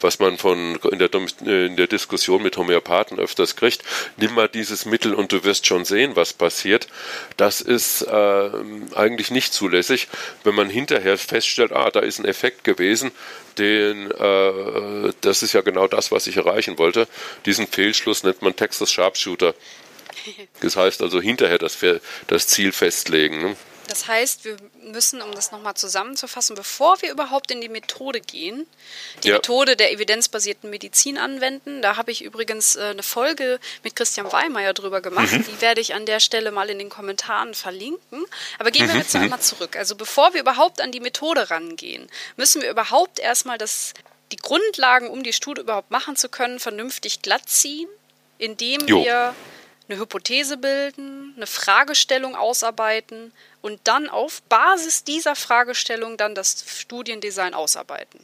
was 0.00 0.19
man 0.19 0.38
von 0.38 0.76
in 0.91 0.99
der, 0.99 1.11
in 1.45 1.76
der 1.76 1.87
Diskussion 1.87 2.43
mit 2.43 2.57
Homöopathen 2.57 3.19
öfters 3.19 3.57
kriegt, 3.57 3.83
nimm 4.17 4.35
mal 4.35 4.49
dieses 4.49 4.85
Mittel 4.85 5.15
und 5.15 5.33
du 5.33 5.45
wirst 5.45 5.67
schon 5.67 5.85
sehen, 5.85 6.17
was 6.17 6.33
passiert. 6.33 6.88
Das 7.37 7.61
ist 7.61 8.03
äh, 8.03 8.50
eigentlich 8.95 9.31
nicht 9.31 9.53
zulässig, 9.53 10.09
wenn 10.45 10.55
man 10.55 10.71
hinterher 10.71 11.19
feststellt, 11.19 11.73
ah, 11.73 11.91
da 11.91 12.00
ist 12.00 12.19
ein 12.19 12.25
Effekt 12.25 12.65
gewesen, 12.65 13.11
den, 13.59 14.11
äh, 14.11 15.12
das 15.21 15.43
ist 15.43 15.53
ja 15.53 15.61
genau 15.62 15.88
das, 15.88 16.12
was 16.12 16.26
ich 16.26 16.37
erreichen 16.37 16.79
wollte. 16.79 17.09
Diesen 17.47 17.67
Fehlschluss 17.67 18.23
nennt 18.23 18.43
man 18.43 18.55
Texas 18.57 18.93
Sharpshooter. 18.93 19.55
Das 20.61 20.75
heißt 20.75 21.03
also 21.03 21.21
hinterher 21.21 21.59
das, 21.59 21.79
das 22.26 22.47
Ziel 22.49 22.73
festlegen. 22.73 23.38
Ne? 23.43 23.57
Das 23.88 24.09
heißt, 24.09 24.45
wir 24.45 24.57
müssen, 24.83 25.23
um 25.23 25.33
das 25.33 25.52
nochmal 25.52 25.75
zusammenzufassen, 25.75 26.57
bevor 26.57 27.00
wir 27.02 27.11
überhaupt 27.11 27.50
in 27.50 27.61
die 27.61 27.69
Methode 27.69 28.21
gehen, 28.21 28.66
die 29.23 29.28
ja. 29.28 29.35
Methode 29.35 29.76
der 29.76 29.93
evidenzbasierten 29.93 30.71
Medizin 30.71 31.19
anwenden. 31.19 31.83
Da 31.83 31.97
habe 31.97 32.11
ich 32.11 32.23
übrigens 32.23 32.76
äh, 32.76 32.85
eine 32.90 33.02
Folge 33.02 33.61
mit 33.83 33.95
Christian 33.95 34.31
Weimeyer 34.33 34.75
drüber 34.75 35.00
gemacht. 35.00 35.33
Mhm. 35.33 35.45
Die 35.45 35.61
werde 35.61 35.81
ich 35.81 35.95
an 35.95 36.07
der 36.07 36.21
Stelle 36.21 36.50
mal 36.50 36.69
in 36.69 36.78
den 36.78 36.88
Kommentaren 36.88 37.55
verlinken. 37.55 38.25
Aber 38.59 38.71
gehen 38.71 38.88
wir 38.88 38.95
mhm. 38.95 39.00
jetzt 39.00 39.14
mhm. 39.14 39.23
einmal 39.23 39.40
zurück. 39.40 39.76
Also 39.76 39.95
bevor 39.95 40.35
wir 40.35 40.40
überhaupt 40.40 40.81
an 40.81 40.93
die 40.93 41.00
Methode 41.00 41.50
rangehen, 41.50 42.09
müssen 42.37 42.62
wir 42.62 42.71
überhaupt 42.71 43.19
erstmal 43.19 43.59
das, 43.59 43.95
die 44.33 44.37
Grundlagen, 44.37 45.09
um 45.09 45.23
die 45.23 45.33
Studie 45.33 45.61
überhaupt 45.61 45.90
machen 45.90 46.16
zu 46.16 46.28
können, 46.28 46.59
vernünftig 46.59 47.23
glatt 47.23 47.49
ziehen 47.49 47.88
indem 48.38 48.87
jo. 48.87 49.05
wir 49.05 49.35
eine 49.88 49.99
Hypothese 49.99 50.57
bilden, 50.57 51.33
eine 51.37 51.47
Fragestellung 51.47 52.35
ausarbeiten 52.35 53.33
und 53.66 53.80
dann 53.85 54.08
auf 54.08 54.42
Basis 54.42 55.02
dieser 55.02 55.35
Fragestellung 55.35 56.16
dann 56.16 56.37
das 56.37 56.64
Studiendesign 56.68 57.52
ausarbeiten. 57.52 58.20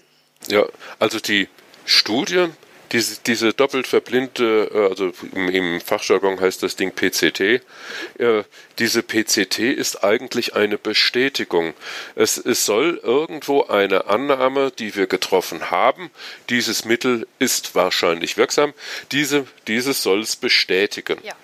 Ja, 0.49 0.64
also 1.00 1.18
die 1.18 1.49
Studien 1.84 2.56
diese, 2.92 3.20
diese 3.22 3.52
doppelt 3.54 3.87
verblindete, 3.87 4.70
äh, 4.72 4.88
also 4.88 5.12
im, 5.34 5.49
im, 5.49 5.80
Fachjargon 5.80 6.40
heißt 6.40 6.62
das 6.62 6.76
Ding 6.76 6.92
PCT, 6.92 7.40
äh, 7.40 8.44
diese 8.78 9.02
PCT 9.02 9.58
ist 9.61 10.04
eigentlich 10.04 10.54
eine 10.54 10.78
Bestätigung. 10.78 11.75
Es, 12.14 12.37
es 12.37 12.66
soll 12.66 13.00
irgendwo 13.02 13.64
eine 13.64 14.06
Annahme, 14.06 14.70
die 14.70 14.94
wir 14.94 15.06
getroffen 15.06 15.70
haben, 15.70 16.11
dieses 16.50 16.84
Mittel 16.84 17.26
ist 17.38 17.75
wahrscheinlich 17.75 18.37
wirksam, 18.37 18.75
diese, 19.11 19.46
dieses 19.66 20.02
soll 20.02 20.20
es 20.20 20.37
bestätigen. 20.37 21.18
Ja. 21.22 21.34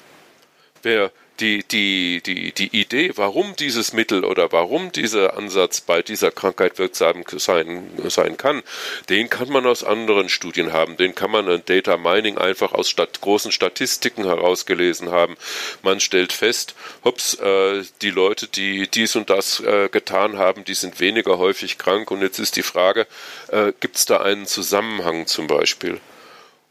Wer 0.82 1.10
die, 1.40 1.62
die, 1.64 2.20
die, 2.24 2.52
die 2.52 2.80
Idee, 2.80 3.12
warum 3.16 3.54
dieses 3.56 3.92
Mittel 3.92 4.24
oder 4.24 4.52
warum 4.52 4.92
dieser 4.92 5.36
Ansatz 5.36 5.80
bei 5.80 6.02
dieser 6.02 6.30
Krankheit 6.30 6.78
wirksam 6.78 7.24
sein, 7.36 7.90
sein 8.08 8.36
kann, 8.36 8.62
den 9.08 9.30
kann 9.30 9.50
man 9.50 9.66
aus 9.66 9.84
anderen 9.84 10.28
Studien 10.28 10.72
haben. 10.72 10.96
Den 10.96 11.14
kann 11.14 11.30
man 11.30 11.48
in 11.48 11.62
Data 11.64 11.96
Mining 11.96 12.38
einfach 12.38 12.72
aus 12.72 12.88
Stat 12.88 13.20
großen 13.20 13.52
Statistiken 13.52 14.24
herausgelesen 14.24 15.10
haben. 15.10 15.36
Man 15.82 16.00
stellt 16.00 16.32
fest, 16.32 16.74
hops, 17.04 17.34
äh, 17.34 17.82
die 18.02 18.10
Leute, 18.10 18.48
die 18.48 18.88
dies 18.88 19.16
und 19.16 19.30
das 19.30 19.60
äh, 19.60 19.88
getan 19.88 20.38
haben, 20.38 20.64
die 20.64 20.74
sind 20.74 21.00
weniger 21.00 21.38
häufig 21.38 21.78
krank. 21.78 22.10
Und 22.10 22.22
jetzt 22.22 22.38
ist 22.38 22.56
die 22.56 22.62
Frage, 22.62 23.06
äh, 23.48 23.72
gibt 23.80 23.96
es 23.96 24.06
da 24.06 24.18
einen 24.18 24.46
Zusammenhang 24.46 25.26
zum 25.26 25.46
Beispiel? 25.46 26.00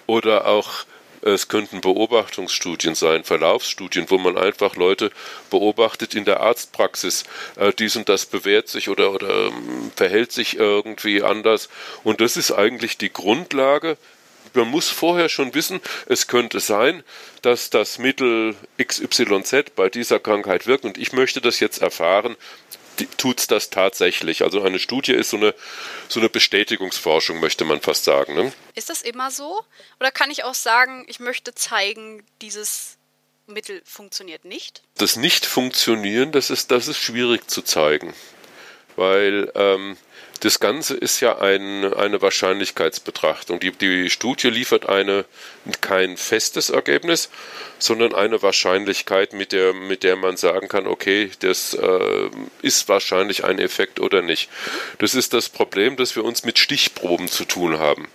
Oder 0.06 0.48
auch 0.48 0.86
es 1.22 1.48
könnten 1.48 1.82
Beobachtungsstudien 1.82 2.96
sein, 2.96 3.24
Verlaufsstudien, 3.24 4.10
wo 4.10 4.18
man 4.18 4.38
einfach 4.38 4.76
Leute 4.76 5.12
beobachtet 5.50 6.16
in 6.16 6.26
der 6.26 6.42
Arztpraxis. 6.42 7.24
Äh, 7.56 7.74
dies 7.78 7.96
und 7.96 8.10
das 8.10 8.26
bewährt 8.26 8.68
sich 8.68 8.90
oder, 8.90 9.12
oder 9.12 9.48
ähm, 9.48 9.92
verhält 9.96 10.32
sich 10.32 10.58
irgendwie 10.58 11.24
anders. 11.24 11.70
Und 12.04 12.22
das 12.22 12.38
ist 12.38 12.52
eigentlich 12.52 12.98
die 12.98 13.12
Grundlage. 13.12 13.98
Man 14.54 14.70
muss 14.70 14.90
vorher 14.90 15.30
schon 15.30 15.54
wissen, 15.54 15.82
es 16.08 16.28
könnte 16.28 16.60
sein, 16.60 17.04
dass 17.42 17.70
das 17.70 18.00
Mittel 18.00 18.56
XYZ 18.82 19.76
bei 19.76 19.90
dieser 19.90 20.20
Krankheit 20.20 20.68
wirkt 20.68 20.86
und 20.86 20.98
ich 20.98 21.14
möchte 21.14 21.42
das 21.42 21.60
jetzt 21.60 21.82
erfahren, 21.82 22.36
tut 23.18 23.40
es 23.40 23.48
das 23.48 23.70
tatsächlich. 23.70 24.44
Also 24.44 24.62
eine 24.62 24.80
Studie 24.80 25.14
ist 25.14 25.30
so 25.30 25.38
eine, 25.38 25.54
so 26.08 26.20
eine 26.20 26.30
Bestätigungsforschung, 26.30 27.40
möchte 27.40 27.66
man 27.66 27.82
fast 27.82 28.04
sagen. 28.04 28.36
Ne? 28.36 28.54
Ist 28.76 28.90
das 28.90 29.02
immer 29.02 29.32
so? 29.32 29.62
Oder 30.00 30.12
kann 30.12 30.32
ich 30.32 30.44
auch 30.44 30.56
sagen, 30.56 31.06
ich 31.08 31.20
möchte 31.20 31.54
zeigen, 31.56 32.24
dieses 32.42 32.98
Mittel 33.48 33.82
funktioniert 33.86 34.46
nicht? 34.46 34.84
Das 34.98 35.16
Nicht-Funktionieren, 35.16 36.32
das 36.32 36.50
ist, 36.50 36.72
das 36.72 36.88
ist 36.88 37.00
schwierig 37.00 37.50
zu 37.50 37.62
zeigen. 37.62 38.14
Weil 38.96 39.52
ähm, 39.56 39.98
das 40.40 40.60
Ganze 40.60 40.96
ist 40.96 41.20
ja 41.20 41.40
ein, 41.40 41.94
eine 41.94 42.22
Wahrscheinlichkeitsbetrachtung. 42.22 43.60
Die, 43.60 43.72
die 43.72 44.10
Studie 44.10 44.50
liefert 44.50 44.88
eine, 44.88 45.26
kein 45.82 46.18
festes 46.18 46.70
Ergebnis, 46.70 47.30
sondern 47.80 48.14
eine 48.14 48.42
Wahrscheinlichkeit, 48.42 49.34
mit 49.34 49.52
der, 49.52 49.74
mit 49.74 50.04
der 50.04 50.16
man 50.16 50.38
sagen 50.38 50.68
kann, 50.68 50.88
okay, 50.88 51.32
das 51.40 51.74
äh, 51.74 52.30
ist 52.62 52.90
wahrscheinlich 52.90 53.44
ein 53.44 53.60
Effekt 53.60 54.00
oder 54.00 54.22
nicht. 54.22 54.50
Das 55.00 55.16
ist 55.16 55.34
das 55.34 55.50
Problem, 55.50 55.96
dass 55.98 56.16
wir 56.16 56.24
uns 56.24 56.44
mit 56.44 56.60
Stichproben 56.60 57.28
zu 57.28 57.46
tun 57.46 57.80
haben. 57.80 58.08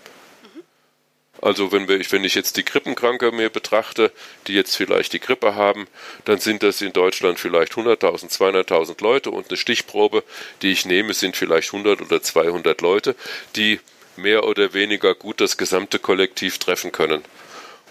Also 1.42 1.72
wenn, 1.72 1.88
wir, 1.88 2.00
wenn 2.12 2.22
ich 2.22 2.36
jetzt 2.36 2.56
die 2.56 2.62
Krippenkranke 2.62 3.32
mir 3.32 3.50
betrachte, 3.50 4.12
die 4.46 4.54
jetzt 4.54 4.76
vielleicht 4.76 5.12
die 5.12 5.18
Grippe 5.18 5.56
haben, 5.56 5.88
dann 6.24 6.38
sind 6.38 6.62
das 6.62 6.80
in 6.80 6.92
Deutschland 6.92 7.40
vielleicht 7.40 7.72
100.000, 7.72 8.30
200.000 8.30 9.02
Leute 9.02 9.32
und 9.32 9.48
eine 9.48 9.56
Stichprobe, 9.56 10.22
die 10.62 10.70
ich 10.70 10.86
nehme, 10.86 11.14
sind 11.14 11.36
vielleicht 11.36 11.74
100 11.74 12.00
oder 12.00 12.22
200 12.22 12.80
Leute, 12.80 13.16
die 13.56 13.80
mehr 14.14 14.44
oder 14.44 14.72
weniger 14.72 15.16
gut 15.16 15.40
das 15.40 15.56
gesamte 15.56 15.98
Kollektiv 15.98 16.58
treffen 16.58 16.92
können. 16.92 17.24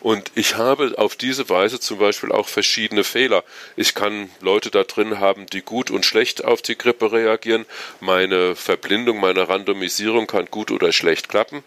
Und 0.01 0.31
ich 0.33 0.57
habe 0.57 0.95
auf 0.97 1.15
diese 1.15 1.47
Weise 1.49 1.79
zum 1.79 1.99
Beispiel 1.99 2.31
auch 2.31 2.49
verschiedene 2.49 3.03
Fehler. 3.03 3.43
Ich 3.75 3.93
kann 3.93 4.29
Leute 4.41 4.71
da 4.71 4.83
drin 4.83 5.19
haben, 5.19 5.45
die 5.45 5.61
gut 5.61 5.91
und 5.91 6.05
schlecht 6.05 6.43
auf 6.43 6.63
die 6.63 6.77
Grippe 6.77 7.11
reagieren. 7.11 7.65
Meine 7.99 8.55
Verblindung, 8.55 9.19
meine 9.19 9.47
Randomisierung 9.47 10.25
kann 10.25 10.47
gut 10.47 10.71
oder 10.71 10.91
schlecht 10.91 11.29
klappen. 11.29 11.63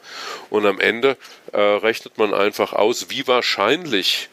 Und 0.50 0.66
am 0.66 0.80
Ende 0.80 1.16
äh, 1.52 1.60
rechnet 1.60 2.18
man 2.18 2.34
einfach 2.34 2.72
aus, 2.72 3.06
wie 3.08 3.26
wahrscheinlich 3.28 4.28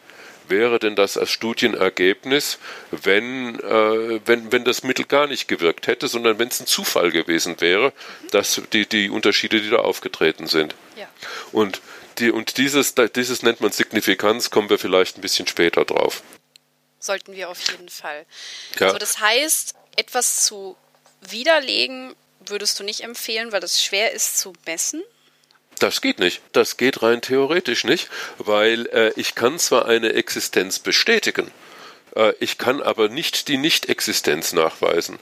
wäre 0.48 0.80
denn 0.80 0.96
das 0.96 1.18
als 1.18 1.32
Studienergebnis, 1.32 2.58
wenn, 2.92 3.60
äh, 3.60 4.20
wenn, 4.26 4.52
wenn 4.52 4.64
das 4.66 4.84
Mittel 4.84 5.06
gar 5.06 5.28
nicht 5.28 5.48
gewirkt 5.48 5.88
hätte, 5.88 6.08
sondern 6.08 6.40
wenn 6.40 6.50
es 6.50 6.60
ein 6.60 6.66
Zufall 6.66 7.12
gewesen 7.12 7.62
wäre, 7.62 7.94
dass 8.32 8.62
die, 8.74 8.86
die 8.86 9.10
Unterschiede, 9.10 9.62
die 9.62 9.70
da 9.70 9.78
aufgetreten 9.78 10.48
sind. 10.48 10.76
Ja. 10.98 11.08
Und 11.52 11.82
die, 12.22 12.32
und 12.32 12.58
dieses, 12.58 12.96
dieses 12.96 13.44
nennt 13.44 13.62
man 13.62 13.72
Signifikanz, 13.72 14.50
kommen 14.50 14.70
wir 14.70 14.80
vielleicht 14.80 15.18
ein 15.18 15.22
bisschen 15.22 15.48
später 15.48 15.86
drauf. 15.86 16.24
Sollten 17.00 17.34
wir 17.34 17.50
auf 17.50 17.60
jeden 17.70 17.90
Fall. 17.90 18.26
Ja. 18.80 18.88
Also 18.88 19.00
das 19.00 19.20
heißt, 19.20 19.74
etwas 19.96 20.46
zu 20.46 20.78
widerlegen 21.22 22.16
würdest 22.46 22.80
du 22.80 22.84
nicht 22.84 23.02
empfehlen, 23.02 23.52
weil 23.52 23.60
das 23.60 23.84
schwer 23.84 24.14
ist 24.14 24.40
zu 24.40 24.54
messen? 24.66 25.04
Das 25.80 26.02
geht 26.02 26.20
nicht. 26.20 26.42
Das 26.52 26.78
geht 26.78 27.02
rein 27.02 27.22
theoretisch 27.22 27.84
nicht, 27.84 28.10
weil 28.38 28.88
äh, 28.88 29.12
ich 29.16 29.36
kann 29.36 29.58
zwar 29.58 29.86
eine 29.88 30.14
Existenz 30.14 30.80
bestätigen, 30.80 31.52
äh, 32.16 32.34
ich 32.40 32.58
kann 32.58 32.82
aber 32.82 33.10
nicht 33.10 33.48
die 33.48 33.58
Nicht-Existenz 33.58 34.54
nachweisen. 34.54 35.18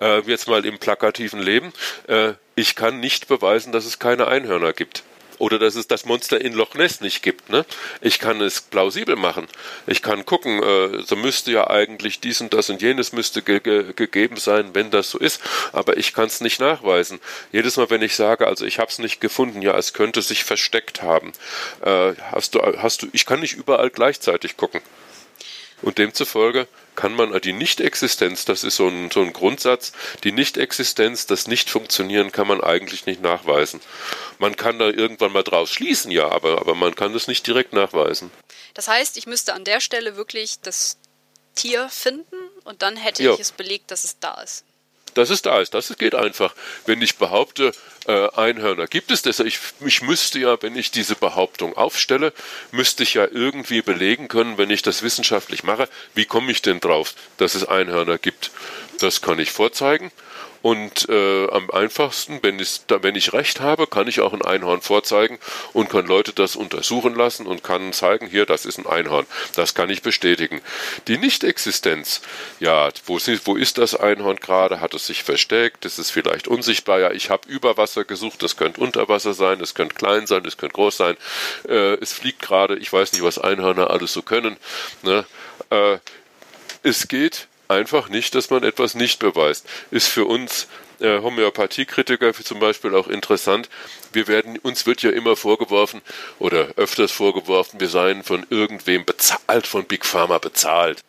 Äh, 0.00 0.20
jetzt 0.22 0.48
mal 0.48 0.64
im 0.64 0.78
plakativen 0.78 1.40
Leben. 1.40 1.72
Äh, 2.08 2.34
ich 2.54 2.74
kann 2.74 3.00
nicht 3.00 3.28
beweisen, 3.28 3.72
dass 3.72 3.84
es 3.84 3.98
keine 3.98 4.28
Einhörner 4.28 4.72
gibt 4.72 5.04
oder 5.40 5.58
dass 5.58 5.74
es 5.74 5.88
das 5.88 6.04
Monster 6.04 6.40
in 6.40 6.52
Loch 6.52 6.74
Ness 6.74 7.00
nicht 7.00 7.22
gibt. 7.22 7.48
Ne? 7.48 7.64
Ich 8.00 8.18
kann 8.18 8.40
es 8.40 8.60
plausibel 8.60 9.16
machen. 9.16 9.48
Ich 9.86 10.02
kann 10.02 10.26
gucken, 10.26 10.62
äh, 10.62 11.02
so 11.02 11.16
müsste 11.16 11.50
ja 11.50 11.68
eigentlich 11.68 12.20
dies 12.20 12.40
und 12.40 12.52
das 12.52 12.68
und 12.70 12.82
jenes 12.82 13.12
müsste 13.12 13.42
ge 13.42 13.60
ge 13.60 13.92
gegeben 13.94 14.36
sein, 14.36 14.70
wenn 14.74 14.90
das 14.90 15.10
so 15.10 15.18
ist. 15.18 15.40
Aber 15.72 15.96
ich 15.96 16.12
kann 16.12 16.26
es 16.26 16.40
nicht 16.40 16.60
nachweisen. 16.60 17.20
Jedes 17.52 17.76
Mal, 17.76 17.90
wenn 17.90 18.02
ich 18.02 18.14
sage, 18.16 18.46
also 18.46 18.66
ich 18.66 18.78
habe 18.78 18.90
es 18.90 18.98
nicht 18.98 19.20
gefunden, 19.20 19.62
ja, 19.62 19.76
es 19.76 19.94
könnte 19.94 20.22
sich 20.22 20.44
versteckt 20.44 21.02
haben. 21.02 21.32
Äh, 21.82 22.12
hast 22.30 22.54
du, 22.54 22.60
hast 22.60 23.02
du, 23.02 23.08
ich 23.12 23.24
kann 23.24 23.40
nicht 23.40 23.54
überall 23.54 23.90
gleichzeitig 23.90 24.56
gucken. 24.56 24.82
Und 25.82 25.96
demzufolge 25.96 26.68
kann 27.00 27.14
man 27.14 27.40
die 27.40 27.54
Nichtexistenz, 27.54 28.44
das 28.44 28.62
ist 28.62 28.76
so 28.76 28.86
ein, 28.86 29.10
so 29.10 29.22
ein 29.22 29.32
Grundsatz, 29.32 29.92
die 30.22 30.32
Nichtexistenz, 30.32 31.24
das 31.24 31.46
Nicht-Funktionieren 31.46 32.30
kann 32.30 32.46
man 32.46 32.60
eigentlich 32.60 33.06
nicht 33.06 33.22
nachweisen. 33.22 33.80
Man 34.38 34.54
kann 34.54 34.78
da 34.78 34.90
irgendwann 34.90 35.32
mal 35.32 35.42
draus 35.42 35.70
schließen, 35.70 36.10
ja, 36.10 36.28
aber, 36.28 36.60
aber 36.60 36.74
man 36.74 36.94
kann 36.94 37.14
das 37.14 37.26
nicht 37.26 37.46
direkt 37.46 37.72
nachweisen. 37.72 38.30
Das 38.74 38.86
heißt, 38.86 39.16
ich 39.16 39.26
müsste 39.26 39.54
an 39.54 39.64
der 39.64 39.80
Stelle 39.80 40.16
wirklich 40.16 40.60
das 40.60 40.98
Tier 41.54 41.88
finden 41.88 42.36
und 42.64 42.82
dann 42.82 42.98
hätte 42.98 43.22
ja. 43.22 43.32
ich 43.32 43.40
es 43.40 43.52
belegt, 43.52 43.90
dass 43.90 44.04
es 44.04 44.18
da 44.18 44.34
ist 44.42 44.66
dass 45.14 45.30
es 45.30 45.42
da 45.42 45.60
ist. 45.60 45.74
Das 45.74 45.96
geht 45.98 46.14
einfach. 46.14 46.54
Wenn 46.86 47.02
ich 47.02 47.16
behaupte, 47.16 47.72
äh, 48.06 48.28
Einhörner 48.30 48.86
gibt 48.86 49.10
es, 49.10 49.24
ich, 49.40 49.58
ich 49.84 50.02
müsste 50.02 50.38
ja, 50.38 50.60
wenn 50.62 50.76
ich 50.76 50.90
diese 50.90 51.14
Behauptung 51.14 51.76
aufstelle, 51.76 52.32
müsste 52.70 53.02
ich 53.02 53.14
ja 53.14 53.26
irgendwie 53.30 53.82
belegen 53.82 54.28
können, 54.28 54.58
wenn 54.58 54.70
ich 54.70 54.82
das 54.82 55.02
wissenschaftlich 55.02 55.64
mache, 55.64 55.88
wie 56.14 56.24
komme 56.24 56.50
ich 56.50 56.62
denn 56.62 56.80
drauf, 56.80 57.14
dass 57.36 57.54
es 57.54 57.66
Einhörner 57.66 58.18
gibt. 58.18 58.50
Das 58.98 59.20
kann 59.20 59.38
ich 59.38 59.50
vorzeigen. 59.50 60.10
Und 60.62 61.08
äh, 61.08 61.48
am 61.50 61.70
einfachsten, 61.70 62.40
wenn, 62.42 62.58
wenn 62.58 63.14
ich 63.14 63.32
recht 63.32 63.60
habe, 63.60 63.86
kann 63.86 64.08
ich 64.08 64.20
auch 64.20 64.34
ein 64.34 64.42
Einhorn 64.42 64.82
vorzeigen 64.82 65.38
und 65.72 65.88
kann 65.88 66.06
Leute 66.06 66.32
das 66.32 66.54
untersuchen 66.54 67.14
lassen 67.14 67.46
und 67.46 67.64
kann 67.64 67.92
zeigen, 67.92 68.26
hier, 68.26 68.44
das 68.44 68.66
ist 68.66 68.78
ein 68.78 68.86
Einhorn. 68.86 69.26
Das 69.54 69.74
kann 69.74 69.88
ich 69.88 70.02
bestätigen. 70.02 70.60
Die 71.08 71.16
Nichtexistenz, 71.16 72.20
ja, 72.58 72.90
wo, 73.06 73.18
wo 73.44 73.56
ist 73.56 73.78
das 73.78 73.94
Einhorn 73.94 74.36
gerade? 74.36 74.80
Hat 74.80 74.92
es 74.92 75.06
sich 75.06 75.22
versteckt? 75.22 75.84
Ist 75.86 75.98
es 75.98 76.10
vielleicht 76.10 76.46
unsichtbar? 76.46 77.00
Ja, 77.00 77.10
ich 77.10 77.30
habe 77.30 77.48
über 77.48 77.78
Wasser 77.78 78.04
gesucht, 78.04 78.42
das 78.42 78.56
könnte 78.56 78.80
unter 78.80 79.08
Wasser 79.08 79.32
sein, 79.32 79.60
es 79.60 79.74
könnte 79.74 79.94
klein 79.94 80.26
sein, 80.26 80.44
es 80.44 80.58
könnte 80.58 80.74
groß 80.74 80.96
sein. 80.96 81.16
Äh, 81.68 81.94
es 81.94 82.12
fliegt 82.12 82.42
gerade, 82.42 82.76
ich 82.76 82.92
weiß 82.92 83.12
nicht, 83.12 83.22
was 83.22 83.38
Einhörner 83.38 83.90
alles 83.90 84.12
so 84.12 84.20
können. 84.20 84.58
Ne? 85.02 85.24
Äh, 85.70 85.98
es 86.82 87.08
geht 87.08 87.48
einfach 87.70 88.08
nicht, 88.08 88.34
dass 88.34 88.50
man 88.50 88.62
etwas 88.64 88.94
nicht 88.94 89.20
beweist. 89.20 89.66
Ist 89.90 90.08
für 90.08 90.26
uns 90.26 90.66
äh, 91.00 91.20
Homöopathiekritiker 91.20 92.34
zum 92.34 92.60
Beispiel 92.60 92.94
auch 92.94 93.08
interessant. 93.08 93.68
Wir 94.12 94.28
werden, 94.28 94.58
uns 94.58 94.86
wird 94.86 95.02
ja 95.02 95.10
immer 95.10 95.36
vorgeworfen 95.36 96.02
oder 96.38 96.68
öfters 96.76 97.12
vorgeworfen, 97.12 97.80
wir 97.80 97.88
seien 97.88 98.22
von 98.22 98.46
irgendwem 98.50 99.04
bezahlt, 99.04 99.66
von 99.66 99.84
Big 99.84 100.04
Pharma 100.04 100.38
bezahlt. 100.38 101.00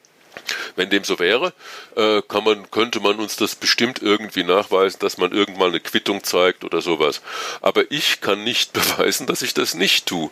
Wenn 0.76 0.90
dem 0.90 1.04
so 1.04 1.20
wäre, 1.20 1.54
äh, 1.96 2.22
kann 2.22 2.44
man, 2.44 2.72
könnte 2.72 3.02
man 3.02 3.20
uns 3.20 3.36
das 3.36 3.56
bestimmt 3.56 4.02
irgendwie 4.02 4.44
nachweisen, 4.44 5.00
dass 5.00 5.18
man 5.18 5.34
irgendwann 5.34 5.70
eine 5.70 5.82
Quittung 5.82 6.24
zeigt 6.24 6.64
oder 6.64 6.82
sowas. 6.82 7.22
Aber 7.60 7.92
ich 7.92 8.22
kann 8.22 8.44
nicht 8.44 8.72
beweisen, 8.74 9.28
dass 9.28 9.42
ich 9.42 9.54
das 9.54 9.74
nicht 9.74 10.06
tue. 10.06 10.30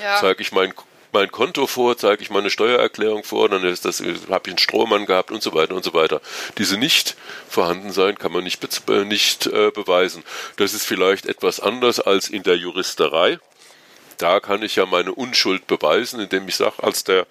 Ja. 0.00 0.18
Zeige 0.20 0.40
ich 0.42 0.52
meinen 0.52 0.74
mein 1.12 1.30
Konto 1.30 1.66
vor, 1.66 1.96
zeige 1.96 2.22
ich 2.22 2.30
meine 2.30 2.50
Steuererklärung 2.50 3.24
vor, 3.24 3.48
dann 3.48 3.64
ist 3.64 3.84
das, 3.84 4.00
habe 4.00 4.42
ich 4.46 4.52
einen 4.52 4.58
Strohmann 4.58 5.06
gehabt 5.06 5.30
und 5.30 5.42
so 5.42 5.54
weiter 5.54 5.74
und 5.74 5.84
so 5.84 5.94
weiter. 5.94 6.20
Diese 6.58 6.76
nicht 6.76 7.16
vorhanden 7.48 7.92
sein 7.92 8.18
kann 8.18 8.32
man 8.32 8.44
nicht, 8.44 8.60
be 8.86 9.04
nicht 9.04 9.46
äh, 9.46 9.70
beweisen. 9.70 10.22
Das 10.56 10.74
ist 10.74 10.84
vielleicht 10.84 11.26
etwas 11.26 11.60
anders 11.60 12.00
als 12.00 12.28
in 12.28 12.42
der 12.42 12.56
Juristerei 12.56 13.38
da 14.20 14.40
kann 14.40 14.62
ich 14.62 14.76
ja 14.76 14.86
meine 14.86 15.14
Unschuld 15.14 15.66
beweisen, 15.66 16.20
indem 16.20 16.46
ich 16.48 16.56
sage, 16.56 16.82
als 16.82 17.04
der 17.04 17.26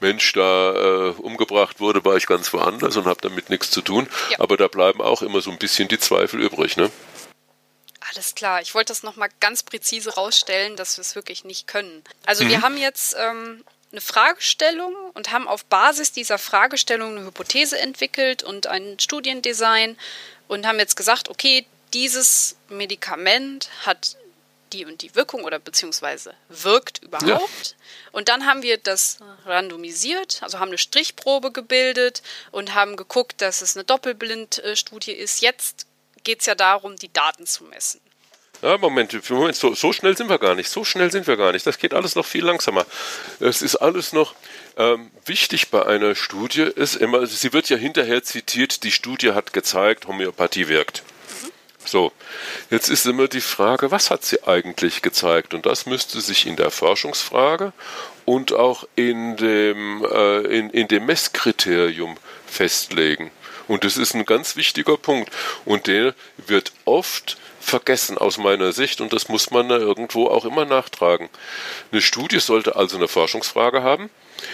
Mensch 0.00 0.32
da 0.32 0.72
äh, 0.72 1.10
umgebracht 1.18 1.80
wurde, 1.80 2.04
war 2.04 2.16
ich 2.16 2.26
ganz 2.26 2.52
woanders 2.52 2.96
und 2.96 3.06
habe 3.06 3.20
damit 3.20 3.50
nichts 3.50 3.70
zu 3.70 3.82
tun. 3.82 4.06
Ja. 4.30 4.40
Aber 4.40 4.56
da 4.56 4.68
bleiben 4.68 5.00
auch 5.00 5.22
immer 5.22 5.40
so 5.40 5.50
ein 5.50 5.58
bisschen 5.58 5.88
die 5.88 5.98
Zweifel 5.98 6.40
übrig, 6.40 6.76
ne? 6.76 6.90
Alles 8.10 8.34
klar. 8.34 8.60
Ich 8.62 8.74
wollte 8.74 8.92
das 8.92 9.02
nochmal 9.02 9.28
ganz 9.40 9.62
präzise 9.62 10.14
rausstellen, 10.14 10.76
dass 10.76 10.96
wir 10.96 11.02
es 11.02 11.14
wirklich 11.14 11.44
nicht 11.44 11.66
können. 11.66 12.02
Also 12.26 12.44
mhm. 12.44 12.48
wir 12.48 12.62
haben 12.62 12.76
jetzt 12.76 13.14
ähm, 13.18 13.64
eine 13.92 14.00
Fragestellung 14.00 14.94
und 15.14 15.30
haben 15.32 15.48
auf 15.48 15.64
Basis 15.64 16.12
dieser 16.12 16.38
Fragestellung 16.38 17.16
eine 17.16 17.26
Hypothese 17.26 17.78
entwickelt 17.78 18.42
und 18.42 18.66
ein 18.66 18.98
Studiendesign 18.98 19.96
und 20.46 20.66
haben 20.66 20.78
jetzt 20.78 20.96
gesagt, 20.96 21.28
okay, 21.28 21.66
dieses 21.94 22.56
Medikament 22.68 23.70
hat 23.84 24.16
die 24.72 24.84
und 24.84 25.00
die 25.00 25.14
Wirkung 25.14 25.44
oder 25.44 25.58
beziehungsweise 25.58 26.34
wirkt 26.48 27.02
überhaupt. 27.02 27.26
Ja. 27.30 27.74
Und 28.12 28.28
dann 28.28 28.46
haben 28.46 28.62
wir 28.62 28.76
das 28.76 29.18
randomisiert, 29.46 30.42
also 30.42 30.58
haben 30.58 30.68
eine 30.68 30.78
Strichprobe 30.78 31.52
gebildet 31.52 32.22
und 32.50 32.74
haben 32.74 32.96
geguckt, 32.96 33.40
dass 33.40 33.62
es 33.62 33.76
eine 33.76 33.84
Doppelblindstudie 33.84 35.12
ist. 35.12 35.40
Jetzt 35.40 35.87
geht 36.28 36.40
es 36.40 36.46
ja 36.46 36.54
darum, 36.54 36.94
die 36.96 37.10
Daten 37.10 37.46
zu 37.46 37.64
messen. 37.64 38.02
Ja, 38.60 38.76
Moment, 38.76 39.30
Moment 39.30 39.56
so, 39.56 39.74
so, 39.74 39.94
schnell 39.94 40.14
sind 40.14 40.28
wir 40.28 40.38
gar 40.38 40.54
nicht. 40.54 40.68
So 40.68 40.84
schnell 40.84 41.10
sind 41.10 41.26
wir 41.26 41.38
gar 41.38 41.52
nicht. 41.52 41.66
Das 41.66 41.78
geht 41.78 41.94
alles 41.94 42.16
noch 42.16 42.26
viel 42.26 42.44
langsamer. 42.44 42.84
Es 43.40 43.62
ist 43.62 43.76
alles 43.76 44.12
noch 44.12 44.34
ähm, 44.76 45.10
wichtig 45.24 45.70
bei 45.70 45.86
einer 45.86 46.14
Studie. 46.14 46.64
Ist 46.64 46.96
immer, 46.96 47.26
sie 47.26 47.54
wird 47.54 47.70
ja 47.70 47.78
hinterher 47.78 48.22
zitiert, 48.22 48.84
die 48.84 48.90
Studie 48.90 49.32
hat 49.32 49.54
gezeigt, 49.54 50.06
Homöopathie 50.06 50.68
wirkt. 50.68 51.02
So, 51.86 52.12
jetzt 52.68 52.90
ist 52.90 53.06
immer 53.06 53.28
die 53.28 53.40
Frage, 53.40 53.90
was 53.90 54.10
hat 54.10 54.22
sie 54.22 54.46
eigentlich 54.46 55.00
gezeigt? 55.00 55.54
Und 55.54 55.64
das 55.64 55.86
müsste 55.86 56.20
sich 56.20 56.44
in 56.44 56.56
der 56.56 56.70
Forschungsfrage 56.70 57.72
und 58.26 58.52
auch 58.52 58.86
in 58.96 59.38
dem, 59.38 60.04
äh, 60.04 60.40
in, 60.40 60.68
in 60.68 60.88
dem 60.88 61.06
Messkriterium 61.06 62.18
festlegen. 62.46 63.30
Und 63.68 63.84
das 63.84 63.96
ist 63.96 64.14
ein 64.14 64.24
ganz 64.24 64.56
wichtiger 64.56 64.96
Punkt. 64.96 65.30
Und 65.64 65.86
der 65.86 66.14
wird 66.38 66.72
oft 66.84 67.36
vergessen 67.60 68.18
aus 68.18 68.38
meiner 68.38 68.72
Sicht 68.72 69.00
und 69.00 69.12
das 69.12 69.28
muss 69.28 69.50
man 69.50 69.68
da 69.68 69.76
irgendwo 69.76 70.26
auch 70.28 70.44
immer 70.44 70.64
nachtragen. 70.64 71.28
Eine 71.92 72.00
Studie 72.00 72.40
sollte 72.40 72.76
also 72.76 72.96
eine 72.96 73.08
Forschungsfrage 73.08 73.82
haben. 73.82 74.10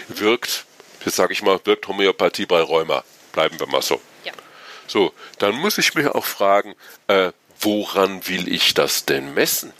Wirkt, 0.09 0.65
jetzt 1.05 1.15
sage 1.15 1.33
ich 1.33 1.41
mal, 1.41 1.59
wirkt 1.63 1.87
Homöopathie 1.87 2.45
bei 2.45 2.61
Rheuma. 2.61 3.03
Bleiben 3.31 3.59
wir 3.59 3.67
mal 3.67 3.81
so. 3.81 4.01
So, 4.87 5.13
dann 5.39 5.55
muss 5.55 5.77
ich 5.77 5.95
mir 5.95 6.13
auch 6.13 6.25
fragen, 6.25 6.75
äh, 7.07 7.31
woran 7.59 8.27
will 8.27 8.51
ich 8.51 8.73
das 8.73 9.05
denn 9.05 9.33
messen? 9.33 9.73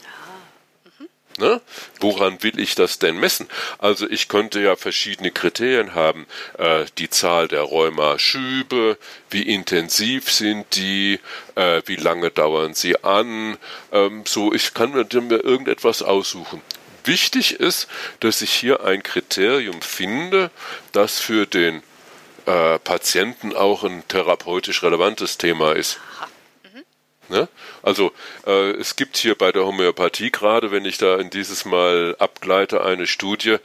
Ne? 1.38 1.60
Woran 2.00 2.42
will 2.44 2.60
ich 2.60 2.76
das 2.76 2.98
denn 2.98 3.18
messen? 3.18 3.50
Also 3.78 4.10
ich 4.10 4.30
könnte 4.30 4.62
ja 4.62 4.78
verschiedene 4.78 5.32
Kriterien 5.32 5.94
haben. 5.94 6.28
Äh, 6.58 6.86
die 6.98 7.10
Zahl 7.10 7.50
der 7.50 7.62
Rheumaschübe, 7.62 8.98
wie 9.30 9.42
intensiv 9.42 10.32
sind 10.32 10.66
die, 10.76 11.20
äh, 11.56 11.82
wie 11.88 11.98
lange 11.98 12.32
dauern 12.32 12.74
sie 12.74 13.04
an. 13.04 13.58
Ähm, 13.92 14.24
so, 14.26 14.54
ich 14.54 14.74
kann 14.74 14.92
mir 14.92 15.06
irgendetwas 15.12 16.02
aussuchen. 16.02 16.62
Wichtig 17.04 17.60
ist, 17.60 17.88
dass 18.22 18.42
ich 18.42 18.52
hier 18.52 18.84
ein 18.84 19.04
Kriterium 19.04 19.82
finde, 19.82 20.52
das 20.94 21.20
für 21.20 21.46
den 21.46 21.84
äh, 22.46 22.80
Patienten 22.80 23.56
auch 23.56 23.84
ein 23.84 24.08
therapeutisch 24.08 24.84
relevantes 24.84 25.38
Thema 25.38 25.74
ist. 25.74 26.00
Ne? 27.30 27.48
Also 27.82 28.12
äh, 28.46 28.72
es 28.72 28.96
gibt 28.96 29.18
hier 29.18 29.36
bei 29.36 29.52
der 29.52 29.66
Homöopathie 29.66 30.32
gerade, 30.32 30.72
wenn 30.72 30.86
ich 30.86 30.98
da 30.98 31.18
in 31.18 31.30
dieses 31.30 31.66
Mal 31.66 32.16
abgleite, 32.20 32.84
eine 32.84 33.08
Studie, 33.08 33.58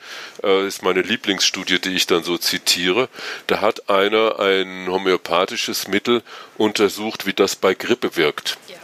äh, 0.42 0.66
ist 0.66 0.82
meine 0.82 1.02
Lieblingsstudie, 1.02 1.78
die 1.78 1.94
ich 1.94 2.06
dann 2.06 2.22
so 2.22 2.38
zitiere. 2.38 3.08
Da 3.46 3.60
hat 3.60 3.90
einer 3.90 4.38
ein 4.40 4.88
homöopathisches 4.88 5.88
Mittel 5.88 6.22
untersucht, 6.56 7.26
wie 7.26 7.34
das 7.34 7.56
bei 7.56 7.74
Grippe 7.74 8.16
wirkt. 8.16 8.56
Ja. 8.68 8.76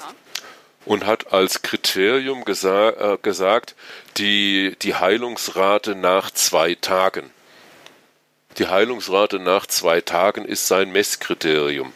Und 0.84 1.06
hat 1.06 1.32
als 1.32 1.62
Kriterium 1.62 2.44
gesa 2.44 2.90
äh, 2.90 3.18
gesagt, 3.20 3.74
die, 4.18 4.76
die 4.82 4.94
Heilungsrate 4.94 5.94
nach 5.94 6.30
zwei 6.30 6.74
Tagen. 6.74 7.30
Die 8.58 8.68
Heilungsrate 8.68 9.38
nach 9.38 9.66
zwei 9.66 10.00
Tagen 10.00 10.44
ist 10.44 10.66
sein 10.66 10.90
Messkriterium. 10.92 11.92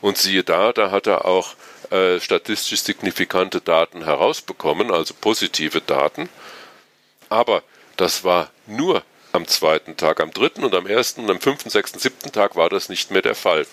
Und 0.00 0.16
siehe 0.16 0.44
da, 0.44 0.72
da 0.72 0.90
hat 0.90 1.06
er 1.06 1.24
auch 1.24 1.54
äh, 1.90 2.20
statistisch 2.20 2.82
signifikante 2.82 3.60
Daten 3.60 4.04
herausbekommen, 4.04 4.90
also 4.90 5.14
positive 5.20 5.80
Daten. 5.80 6.28
Aber 7.28 7.62
das 7.96 8.24
war 8.24 8.50
nur 8.66 9.02
am 9.32 9.46
zweiten 9.46 9.96
Tag. 9.96 10.20
Am 10.20 10.32
dritten 10.32 10.64
und 10.64 10.74
am 10.74 10.86
ersten 10.86 11.22
und 11.22 11.30
am 11.30 11.40
fünften, 11.40 11.70
sechsten, 11.70 11.98
siebten 11.98 12.32
Tag 12.32 12.56
war 12.56 12.68
das 12.68 12.88
nicht 12.88 13.10
mehr 13.10 13.22
der 13.22 13.34
Fall. 13.34 13.66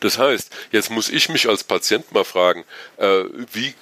Das 0.00 0.18
heißt, 0.18 0.54
jetzt 0.70 0.90
muss 0.90 1.08
ich 1.08 1.28
mich 1.28 1.48
als 1.48 1.64
Patient 1.64 2.12
mal 2.12 2.24
fragen, 2.24 2.64
äh, 2.98 3.24
wie 3.52 3.74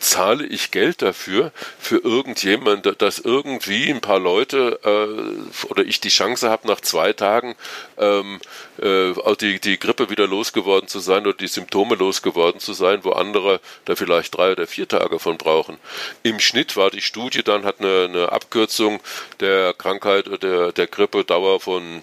zahle 0.00 0.46
ich 0.46 0.70
Geld 0.70 1.02
dafür, 1.02 1.52
für 1.78 1.98
irgendjemand, 1.98 3.00
dass 3.00 3.18
irgendwie 3.18 3.90
ein 3.90 4.00
paar 4.00 4.18
Leute 4.18 4.80
äh, 4.82 5.66
oder 5.66 5.84
ich 5.84 6.00
die 6.00 6.08
Chance 6.08 6.50
habe, 6.50 6.66
nach 6.66 6.80
zwei 6.80 7.12
Tagen 7.12 7.54
ähm, 7.98 8.40
äh, 8.78 9.12
die, 9.40 9.60
die 9.60 9.78
Grippe 9.78 10.10
wieder 10.10 10.26
losgeworden 10.26 10.88
zu 10.88 11.00
sein 11.00 11.26
oder 11.26 11.34
die 11.36 11.46
Symptome 11.46 11.94
losgeworden 11.94 12.60
zu 12.60 12.72
sein, 12.72 13.04
wo 13.04 13.12
andere 13.12 13.60
da 13.84 13.94
vielleicht 13.94 14.36
drei 14.36 14.52
oder 14.52 14.66
vier 14.66 14.88
Tage 14.88 15.18
von 15.18 15.36
brauchen. 15.36 15.78
Im 16.22 16.40
Schnitt 16.40 16.76
war 16.76 16.90
die 16.90 17.02
Studie 17.02 17.42
dann, 17.42 17.64
hat 17.64 17.80
eine, 17.80 18.06
eine 18.08 18.32
Abkürzung 18.32 19.00
der 19.40 19.74
Krankheit 19.74 20.26
oder 20.26 20.38
der, 20.38 20.72
der 20.72 20.86
Grippedauer 20.86 21.60
von, 21.60 22.02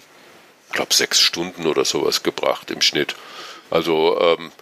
ich 0.68 0.72
glaube, 0.72 0.94
sechs 0.94 1.20
Stunden 1.20 1.66
oder 1.66 1.84
sowas 1.84 2.22
gebracht 2.22 2.70
im 2.70 2.80
Schnitt. 2.80 3.16
Also 3.70 4.18
ähm, 4.20 4.52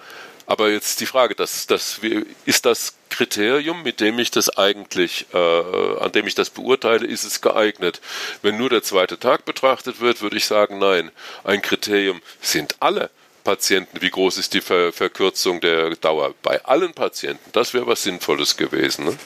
aber 0.46 0.70
jetzt 0.70 1.00
die 1.00 1.06
Frage, 1.06 1.34
das, 1.34 1.66
das, 1.66 2.00
ist 2.44 2.66
das 2.66 2.95
Kriterium, 3.08 3.82
mit 3.82 4.00
dem 4.00 4.18
ich 4.18 4.30
das 4.30 4.56
eigentlich, 4.56 5.26
äh, 5.32 5.38
an 5.38 6.12
dem 6.12 6.26
ich 6.26 6.34
das 6.34 6.50
beurteile, 6.50 7.06
ist 7.06 7.24
es 7.24 7.40
geeignet? 7.40 8.00
Wenn 8.42 8.56
nur 8.56 8.68
der 8.68 8.82
zweite 8.82 9.18
Tag 9.18 9.44
betrachtet 9.44 10.00
wird, 10.00 10.20
würde 10.20 10.36
ich 10.36 10.46
sagen, 10.46 10.78
nein. 10.78 11.10
Ein 11.44 11.62
Kriterium 11.62 12.20
sind 12.40 12.76
alle 12.80 13.10
Patienten, 13.44 14.02
wie 14.02 14.10
groß 14.10 14.38
ist 14.38 14.54
die 14.54 14.60
Ver 14.60 14.92
Verkürzung 14.92 15.60
der 15.60 15.94
Dauer? 15.96 16.34
Bei 16.42 16.64
allen 16.64 16.92
Patienten, 16.94 17.50
das 17.52 17.74
wäre 17.74 17.86
was 17.86 18.02
Sinnvolles 18.02 18.56
gewesen. 18.56 19.04
Ne? 19.04 19.16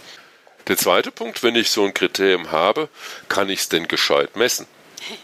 Der 0.69 0.77
zweite 0.77 1.11
Punkt, 1.11 1.43
wenn 1.43 1.57
ich 1.57 1.71
so 1.71 1.85
ein 1.85 1.95
Kriterium 1.95 2.53
habe, 2.53 2.91
kann 3.29 3.49
ich 3.49 3.61
es 3.61 3.69
denn 3.71 3.89
gescheit 3.89 4.37
messen? 4.37 4.67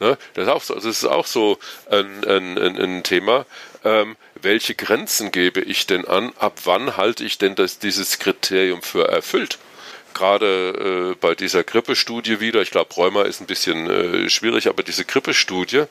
Ne? 0.00 0.18
Das, 0.34 0.48
ist 0.48 0.50
auch 0.50 0.62
so, 0.62 0.74
das 0.74 0.84
ist 0.84 1.04
auch 1.04 1.26
so 1.26 1.58
ein, 1.88 2.24
ein, 2.24 2.58
ein 2.58 3.02
Thema. 3.04 3.46
Ähm, 3.84 4.16
welche 4.42 4.74
Grenzen 4.74 5.32
gebe 5.32 5.60
ich 5.60 5.86
denn 5.86 6.06
an? 6.06 6.32
Ab 6.38 6.60
wann 6.64 6.96
halte 6.96 7.24
ich 7.24 7.38
denn 7.38 7.54
das, 7.54 7.78
dieses 7.78 8.18
Kriterium 8.18 8.82
für 8.82 9.08
erfüllt? 9.08 9.58
Gerade 10.14 11.12
äh, 11.12 11.14
bei 11.18 11.34
dieser 11.34 11.64
Grippestudie 11.64 12.40
wieder, 12.40 12.60
ich 12.60 12.70
glaube, 12.70 12.92
Rheuma 12.94 13.22
ist 13.22 13.40
ein 13.40 13.46
bisschen 13.46 13.88
äh, 13.88 14.28
schwierig, 14.28 14.68
aber 14.68 14.82
diese 14.82 15.04
Grippestudie, 15.06 15.84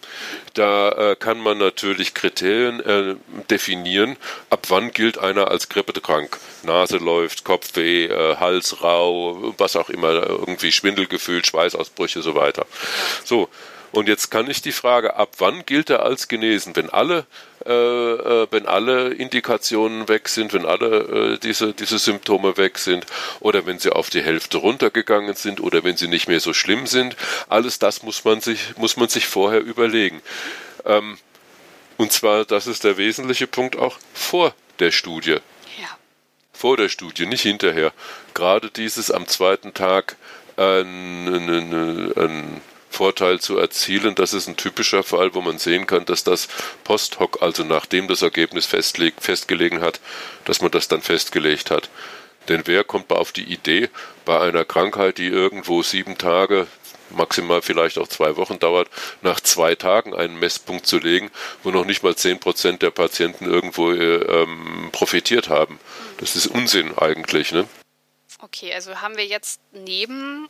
da 0.53 0.89
äh, 0.89 1.15
kann 1.15 1.39
man 1.39 1.57
natürlich 1.57 2.13
Kriterien 2.13 2.79
äh, 2.81 3.15
definieren, 3.49 4.17
ab 4.49 4.67
wann 4.69 4.91
gilt 4.91 5.17
einer 5.17 5.49
als 5.49 5.69
grippekrank. 5.69 6.37
Nase 6.63 6.97
läuft, 6.97 7.43
Kopfweh, 7.43 8.05
äh, 8.05 8.35
Hals 8.35 8.83
rau, 8.83 9.55
was 9.57 9.75
auch 9.75 9.89
immer, 9.89 10.27
irgendwie 10.27 10.71
Schwindelgefühl, 10.71 11.43
Schweißausbrüche, 11.43 12.21
so 12.21 12.35
weiter. 12.35 12.67
So, 13.23 13.49
und 13.91 14.07
jetzt 14.07 14.29
kann 14.29 14.49
ich 14.49 14.61
die 14.61 14.71
Frage, 14.71 15.15
ab 15.15 15.31
wann 15.39 15.65
gilt 15.65 15.89
er 15.89 16.03
als 16.03 16.27
genesen? 16.27 16.75
Wenn 16.75 16.89
alle, 16.89 17.25
äh, 17.65 17.71
äh, 17.71 18.47
wenn 18.51 18.65
alle 18.65 19.13
Indikationen 19.13 20.07
weg 20.07 20.29
sind, 20.29 20.53
wenn 20.53 20.65
alle 20.65 21.33
äh, 21.33 21.37
diese, 21.37 21.73
diese 21.73 21.99
Symptome 21.99 22.57
weg 22.57 22.77
sind 22.77 23.05
oder 23.39 23.65
wenn 23.65 23.79
sie 23.79 23.91
auf 23.91 24.09
die 24.09 24.21
Hälfte 24.21 24.57
runtergegangen 24.57 25.35
sind 25.35 25.59
oder 25.61 25.83
wenn 25.83 25.97
sie 25.97 26.07
nicht 26.07 26.27
mehr 26.27 26.39
so 26.39 26.53
schlimm 26.53 26.87
sind, 26.87 27.15
alles 27.49 27.79
das 27.79 28.03
muss 28.03 28.23
man 28.23 28.41
sich, 28.41 28.77
muss 28.77 28.97
man 28.97 29.09
sich 29.09 29.27
vorher 29.27 29.61
überlegen. 29.61 30.21
Ähm, 30.85 31.17
und 31.97 32.11
zwar, 32.11 32.45
das 32.45 32.67
ist 32.67 32.83
der 32.83 32.97
wesentliche 32.97 33.47
Punkt 33.47 33.75
auch 33.75 33.97
vor 34.13 34.55
der 34.79 34.91
Studie. 34.91 35.37
Ja. 35.79 35.97
Vor 36.53 36.77
der 36.77 36.89
Studie, 36.89 37.25
nicht 37.27 37.43
hinterher. 37.43 37.93
Gerade 38.33 38.71
dieses 38.71 39.11
am 39.11 39.27
zweiten 39.27 39.73
Tag 39.73 40.15
ein, 40.57 41.27
ein, 41.27 42.13
ein 42.17 42.61
Vorteil 42.91 43.39
zu 43.39 43.57
erzielen. 43.57 44.15
Das 44.15 44.33
ist 44.33 44.47
ein 44.47 44.57
typischer 44.57 45.03
Fall, 45.03 45.33
wo 45.33 45.41
man 45.41 45.57
sehen 45.57 45.87
kann, 45.87 46.05
dass 46.05 46.23
das 46.23 46.47
post 46.83 47.19
hoc, 47.19 47.41
also 47.41 47.63
nachdem 47.63 48.07
das 48.07 48.21
Ergebnis 48.21 48.65
festgelegen 48.65 49.81
hat, 49.81 49.99
dass 50.45 50.61
man 50.61 50.71
das 50.71 50.87
dann 50.87 51.01
festgelegt 51.01 51.71
hat. 51.71 51.89
Denn 52.47 52.63
wer 52.65 52.83
kommt 52.83 53.11
auf 53.11 53.31
die 53.31 53.43
Idee, 53.43 53.89
bei 54.25 54.39
einer 54.39 54.65
Krankheit, 54.65 55.17
die 55.17 55.27
irgendwo 55.27 55.83
sieben 55.83 56.17
Tage, 56.17 56.67
maximal 57.11 57.61
vielleicht 57.61 57.97
auch 57.97 58.07
zwei 58.07 58.35
Wochen 58.37 58.59
dauert, 58.59 58.89
nach 59.21 59.39
zwei 59.39 59.75
Tagen 59.75 60.15
einen 60.15 60.39
Messpunkt 60.39 60.85
zu 60.85 60.97
legen, 60.97 61.29
wo 61.63 61.71
noch 61.71 61.85
nicht 61.85 62.03
mal 62.03 62.15
zehn 62.15 62.39
Prozent 62.39 62.81
der 62.81 62.91
Patienten 62.91 63.45
irgendwo 63.45 63.91
äh, 63.91 64.15
ähm, 64.15 64.89
profitiert 64.91 65.49
haben. 65.49 65.79
Das 66.17 66.35
ist 66.35 66.47
Unsinn 66.47 66.97
eigentlich. 66.97 67.51
Ne? 67.51 67.67
Okay, 68.39 68.73
also 68.73 69.01
haben 69.01 69.17
wir 69.17 69.25
jetzt 69.25 69.61
neben 69.71 70.47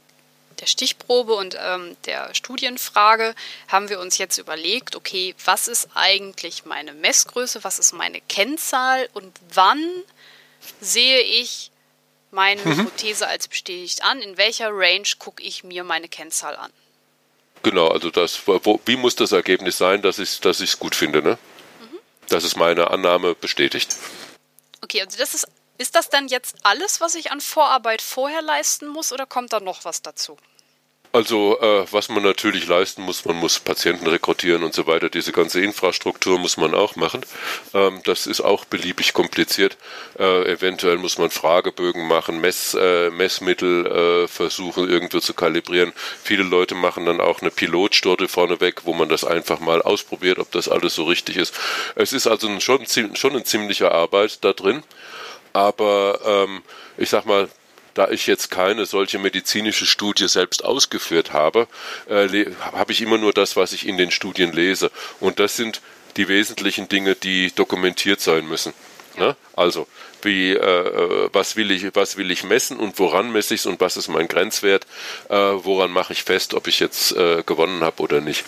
der 0.62 0.68
Stichprobe 0.68 1.34
und 1.34 1.58
ähm, 1.60 1.98
der 2.06 2.34
Studienfrage 2.34 3.36
haben 3.68 3.90
wir 3.90 4.00
uns 4.00 4.18
jetzt 4.18 4.38
überlegt, 4.38 4.96
okay, 4.96 5.36
was 5.44 5.68
ist 5.68 5.90
eigentlich 5.96 6.66
meine 6.66 6.94
Messgröße, 6.94 7.64
was 7.64 7.80
ist 7.80 7.94
meine 7.94 8.22
Kennzahl 8.22 9.10
und 9.14 9.38
wann 9.54 9.84
sehe 10.80 11.22
ich 11.22 11.72
meine 12.30 12.62
mhm. 12.62 12.78
Hypothese 12.78 13.28
als 13.28 13.48
bestätigt 13.48 14.04
an, 14.04 14.22
in 14.22 14.38
welcher 14.38 14.70
Range 14.72 15.08
gucke 15.20 15.44
ich 15.44 15.64
mir 15.64 15.84
meine 15.84 16.08
Kennzahl 16.08 16.56
an. 16.56 16.72
Genau, 17.64 17.90
also 17.90 18.10
das, 18.10 18.48
wo, 18.48 18.80
wie 18.86 18.96
muss 18.96 19.16
das 19.16 19.32
Ergebnis 19.34 19.78
sein, 19.78 20.02
dass 20.02 20.18
ich 20.20 20.30
es 20.30 20.40
dass 20.40 20.80
gut 20.80 20.96
finde, 20.96 21.22
ne? 21.22 21.38
Mhm. 21.80 22.00
Dass 22.30 22.44
es 22.44 22.56
meine 22.56 22.90
Annahme 22.90 23.36
bestätigt. 23.36 23.96
Okay, 24.82 25.02
also 25.02 25.18
das 25.18 25.34
ist, 25.34 25.48
ist 25.78 25.96
das 25.96 26.10
dann 26.10 26.28
jetzt 26.28 26.56
alles, 26.64 27.02
was 27.02 27.16
ich 27.16 27.32
an 27.32 27.42
Vorarbeit 27.42 28.02
vorher 28.02 28.42
leisten 28.42 28.88
muss 28.88 29.12
oder 29.12 29.26
kommt 29.26 29.54
da 29.54 29.60
noch 29.60 29.86
was 29.86 30.02
dazu? 30.02 30.38
Also 31.14 31.60
äh, 31.60 31.86
was 31.92 32.08
man 32.08 32.24
natürlich 32.24 32.68
leisten 32.68 33.02
muss, 33.02 33.26
man 33.26 33.36
muss 33.36 33.60
Patienten 33.60 34.08
rekrutieren 34.08 34.64
und 34.64 34.74
so 34.74 34.88
weiter. 34.88 35.10
Diese 35.10 35.34
ganze 35.34 35.60
Infrastruktur 35.60 36.40
muss 36.40 36.56
man 36.56 36.74
auch 36.74 36.96
machen. 36.96 37.26
Ähm, 37.74 38.00
das 38.06 38.28
ist 38.28 38.40
auch 38.40 38.64
beliebig 38.64 39.12
kompliziert. 39.12 39.78
Äh, 40.18 40.50
eventuell 40.50 40.98
muss 40.98 41.18
man 41.18 41.30
Fragebögen 41.30 42.08
machen, 42.08 42.40
Mess, 42.40 42.76
äh, 42.76 43.10
Messmittel 43.10 43.86
äh, 43.88 44.28
versuchen 44.30 44.90
irgendwo 44.90 45.20
zu 45.20 45.34
kalibrieren. 45.34 45.92
Viele 46.24 46.44
Leute 46.44 46.76
machen 46.76 47.06
dann 47.06 47.20
auch 47.20 47.42
eine 47.42 47.52
Pilotstorte 47.52 48.30
vorneweg, 48.30 48.86
wo 48.86 48.94
man 48.94 49.10
das 49.10 49.26
einfach 49.26 49.60
mal 49.60 49.82
ausprobiert, 49.82 50.40
ob 50.40 50.50
das 50.52 50.70
alles 50.70 50.96
so 50.96 51.04
richtig 51.04 51.36
ist. 51.36 51.54
Es 51.96 52.14
ist 52.14 52.28
also 52.28 52.48
schon, 52.62 52.86
schon 52.88 53.32
eine 53.32 53.44
ziemliche 53.44 53.92
Arbeit 53.92 54.46
da 54.46 54.54
drin. 54.54 54.82
Aber 55.52 56.20
ähm, 56.26 56.62
ich 56.98 57.10
sag 57.10 57.26
mal, 57.26 57.50
da 57.94 58.10
ich 58.10 58.28
jetzt 58.28 58.52
keine 58.52 58.86
solche 58.86 59.20
medizinische 59.20 59.86
Studie 59.86 60.28
selbst 60.28 60.64
ausgeführt 60.64 61.34
habe, 61.34 61.68
äh, 62.08 62.46
habe 62.74 62.92
ich 62.92 63.02
immer 63.02 63.18
nur 63.18 63.34
das, 63.34 63.56
was 63.56 63.74
ich 63.74 63.88
in 63.88 63.98
den 63.98 64.12
Studien 64.12 64.52
lese. 64.52 64.92
Und 65.20 65.40
das 65.40 65.56
sind 65.56 65.82
die 66.18 66.28
wesentlichen 66.28 66.90
Dinge, 66.90 67.16
die 67.16 67.52
dokumentiert 67.54 68.22
sein 68.22 68.48
müssen. 68.48 68.74
Ne? 69.18 69.36
Also, 69.56 69.88
wie, 70.22 70.52
äh, 70.52 70.58
äh, 70.58 71.30
was, 71.34 71.56
will 71.56 71.72
ich, 71.72 71.96
was 71.96 72.18
will 72.18 72.32
ich 72.32 72.44
messen 72.44 72.78
und 72.78 72.98
woran 73.00 73.32
messe 73.32 73.54
ich 73.54 73.62
es 73.62 73.66
und 73.66 73.80
was 73.82 73.98
ist 73.98 74.08
mein 74.08 74.28
Grenzwert? 74.28 74.86
Äh, 75.30 75.36
woran 75.36 75.92
mache 75.92 76.14
ich 76.14 76.24
fest, 76.24 76.54
ob 76.54 76.68
ich 76.68 76.80
jetzt 76.80 77.16
äh, 77.16 77.44
gewonnen 77.46 77.84
habe 77.84 78.02
oder 78.02 78.22
nicht? 78.22 78.46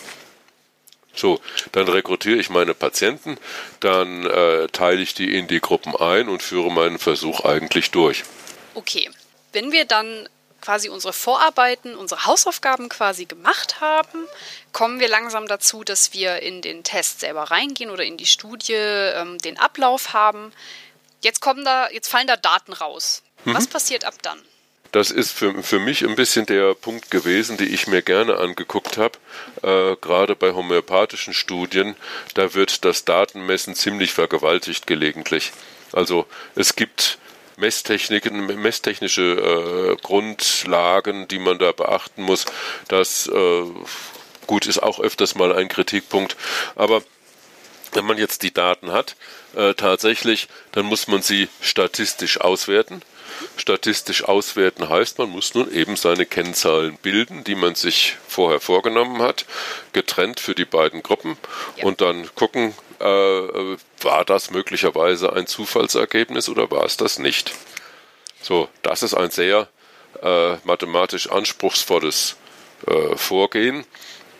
So, 1.14 1.40
dann 1.72 1.86
rekrutiere 1.86 2.38
ich 2.38 2.50
meine 2.50 2.74
Patienten, 2.74 3.36
dann 3.80 4.26
äh, 4.26 4.66
teile 4.68 5.00
ich 5.00 5.14
die 5.14 5.36
in 5.36 5.46
die 5.46 5.60
Gruppen 5.60 5.94
ein 5.94 6.28
und 6.28 6.42
führe 6.42 6.72
meinen 6.72 6.98
Versuch 6.98 7.44
eigentlich 7.44 7.92
durch. 7.92 8.24
Okay, 8.74 9.08
wenn 9.54 9.72
wir 9.72 9.84
dann 9.84 10.28
quasi 10.60 10.88
unsere 10.88 11.12
Vorarbeiten, 11.12 11.94
unsere 11.94 12.24
Hausaufgaben 12.24 12.88
quasi 12.88 13.26
gemacht 13.26 13.80
haben, 13.80 14.26
kommen 14.72 14.98
wir 14.98 15.08
langsam 15.08 15.46
dazu, 15.46 15.84
dass 15.84 16.14
wir 16.14 16.40
in 16.40 16.62
den 16.62 16.84
Test 16.84 17.20
selber 17.20 17.50
reingehen 17.50 17.90
oder 17.90 18.04
in 18.04 18.16
die 18.16 18.26
Studie 18.26 18.72
ähm, 18.72 19.38
den 19.38 19.58
Ablauf 19.58 20.14
haben. 20.14 20.52
Jetzt 21.22 21.40
kommen 21.40 21.64
da, 21.64 21.90
jetzt 21.90 22.08
fallen 22.08 22.26
da 22.26 22.36
Daten 22.36 22.72
raus. 22.72 23.22
Mhm. 23.44 23.54
Was 23.54 23.66
passiert 23.66 24.04
ab 24.04 24.14
dann? 24.22 24.40
Das 24.92 25.10
ist 25.10 25.32
für, 25.32 25.62
für 25.62 25.80
mich 25.80 26.04
ein 26.04 26.14
bisschen 26.14 26.46
der 26.46 26.74
Punkt 26.74 27.10
gewesen, 27.10 27.56
den 27.56 27.72
ich 27.72 27.88
mir 27.88 28.00
gerne 28.00 28.38
angeguckt 28.38 28.96
habe. 28.96 29.18
Äh, 29.62 29.96
Gerade 29.96 30.36
bei 30.36 30.52
homöopathischen 30.52 31.34
Studien, 31.34 31.96
da 32.34 32.54
wird 32.54 32.84
das 32.84 33.04
Datenmessen 33.04 33.74
ziemlich 33.74 34.12
vergewaltigt 34.12 34.86
gelegentlich. 34.86 35.52
Also 35.92 36.26
es 36.54 36.76
gibt 36.76 37.18
Messtechniken, 37.56 38.46
messtechnische 38.60 39.22
äh, 39.22 39.96
Grundlagen, 40.02 41.28
die 41.28 41.38
man 41.38 41.58
da 41.58 41.72
beachten 41.72 42.22
muss. 42.22 42.46
Das 42.88 43.26
äh, 43.28 43.64
gut 44.46 44.66
ist 44.66 44.82
auch 44.82 45.00
öfters 45.00 45.34
mal 45.34 45.54
ein 45.54 45.68
Kritikpunkt. 45.68 46.36
Aber 46.74 47.02
wenn 47.92 48.04
man 48.04 48.18
jetzt 48.18 48.42
die 48.42 48.52
Daten 48.52 48.92
hat, 48.92 49.16
äh, 49.54 49.74
tatsächlich, 49.74 50.48
dann 50.72 50.86
muss 50.86 51.06
man 51.06 51.22
sie 51.22 51.48
statistisch 51.60 52.40
auswerten. 52.40 53.02
Statistisch 53.56 54.24
auswerten 54.24 54.88
heißt, 54.88 55.18
man 55.18 55.28
muss 55.28 55.54
nun 55.54 55.72
eben 55.72 55.96
seine 55.96 56.26
Kennzahlen 56.26 56.96
bilden, 57.02 57.44
die 57.44 57.54
man 57.54 57.74
sich 57.74 58.16
vorher 58.28 58.60
vorgenommen 58.60 59.22
hat, 59.22 59.44
getrennt 59.92 60.40
für 60.40 60.54
die 60.54 60.64
beiden 60.64 61.02
Gruppen 61.02 61.36
ja. 61.76 61.84
und 61.84 62.00
dann 62.00 62.28
gucken, 62.34 62.74
äh, 63.04 63.76
war 64.02 64.24
das 64.24 64.50
möglicherweise 64.50 65.32
ein 65.32 65.46
Zufallsergebnis 65.46 66.48
oder 66.48 66.70
war 66.70 66.84
es 66.84 66.96
das 66.96 67.18
nicht? 67.18 67.52
So, 68.40 68.68
das 68.82 69.02
ist 69.02 69.14
ein 69.14 69.30
sehr 69.30 69.68
äh, 70.22 70.56
mathematisch 70.64 71.30
anspruchsvolles 71.30 72.36
äh, 72.86 73.16
Vorgehen. 73.16 73.84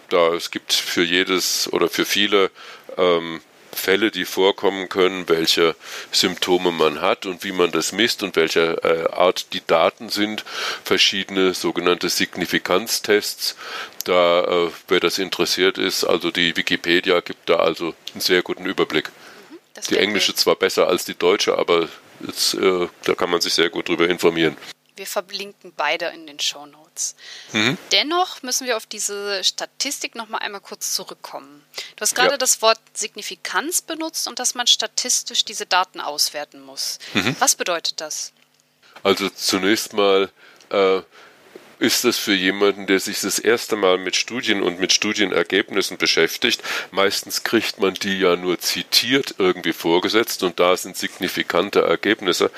Da 0.09 0.35
es 0.35 0.50
gibt 0.50 0.72
für 0.72 1.03
jedes 1.03 1.72
oder 1.72 1.88
für 1.88 2.05
viele 2.05 2.50
ähm, 2.96 3.40
Fälle, 3.74 4.10
die 4.10 4.24
vorkommen 4.24 4.88
können, 4.88 5.28
welche 5.28 5.74
Symptome 6.12 6.72
man 6.72 7.00
hat 7.00 7.26
und 7.26 7.44
wie 7.44 7.52
man 7.52 7.70
das 7.70 7.92
misst 7.92 8.22
und 8.22 8.37
welche 8.37 8.82
äh, 8.82 9.12
Art 9.12 9.52
die 9.52 9.62
Daten 9.66 10.08
sind, 10.08 10.44
verschiedene 10.84 11.54
sogenannte 11.54 12.08
Signifikanztests. 12.08 13.56
Da, 14.04 14.44
äh, 14.44 14.70
wer 14.88 15.00
das 15.00 15.18
interessiert 15.18 15.78
ist, 15.78 16.04
also 16.04 16.30
die 16.30 16.56
Wikipedia 16.56 17.20
gibt 17.20 17.48
da 17.48 17.56
also 17.56 17.94
einen 18.12 18.20
sehr 18.20 18.42
guten 18.42 18.66
Überblick. 18.66 19.10
Mhm, 19.50 19.58
die 19.90 19.98
englische 19.98 20.34
zwar 20.34 20.56
besser 20.56 20.88
als 20.88 21.04
die 21.04 21.14
deutsche, 21.14 21.56
aber 21.58 21.88
jetzt, 22.26 22.54
äh, 22.54 22.88
da 23.04 23.14
kann 23.14 23.30
man 23.30 23.40
sich 23.40 23.54
sehr 23.54 23.70
gut 23.70 23.88
drüber 23.88 24.08
informieren. 24.08 24.56
Wir 24.96 25.07
verlinken 25.07 25.72
beide 25.76 26.07
in 26.07 26.26
den 26.26 26.38
Show 26.38 26.66
Notes. 26.66 27.16
Mhm. 27.52 27.76
Dennoch 27.90 28.42
müssen 28.42 28.66
wir 28.66 28.76
auf 28.76 28.87
diese 28.87 29.42
Statistik 29.42 30.14
noch 30.14 30.28
mal 30.28 30.38
einmal 30.38 30.61
kurz 30.61 30.94
zurückkommen. 30.94 31.64
Du 31.96 32.00
hast 32.02 32.14
gerade 32.14 32.33
ja. 32.33 32.38
das 32.38 32.62
Wort 32.62 32.78
Signifikanz 32.92 33.83
benutzt 33.83 34.28
und 34.28 34.38
dass 34.38 34.54
man 34.54 34.66
statistisch 34.66 35.44
diese 35.44 35.66
Daten 35.66 36.00
auswerten 36.00 36.62
muss. 36.62 36.98
Mhm. 37.14 37.35
Was 37.40 37.57
bedeutet 37.57 38.00
das? 38.00 38.33
Also 39.02 39.28
zunächst 39.30 39.92
mal 39.92 40.30
äh, 40.70 41.02
ist 41.78 42.04
es 42.04 42.18
für 42.18 42.34
jemanden, 42.34 42.87
der 42.87 43.00
sich 43.00 43.20
das 43.20 43.38
erste 43.38 43.76
Mal 43.76 43.98
mit 43.98 44.16
Studien 44.16 44.62
und 44.62 44.80
mit 44.80 44.92
Studienergebnissen 44.92 45.98
beschäftigt. 45.98 46.62
Meistens 46.90 47.42
kriegt 47.44 47.80
man 47.80 47.94
die 47.94 48.18
ja 48.18 48.37
nur 48.37 48.58
zitiert 48.58 49.34
irgendwie 49.38 49.72
vorgesetzt 49.72 50.42
und 50.42 50.60
da 50.60 50.76
sind 50.76 50.96
signifikante 50.96 51.82
Ergebnisse 51.82 52.50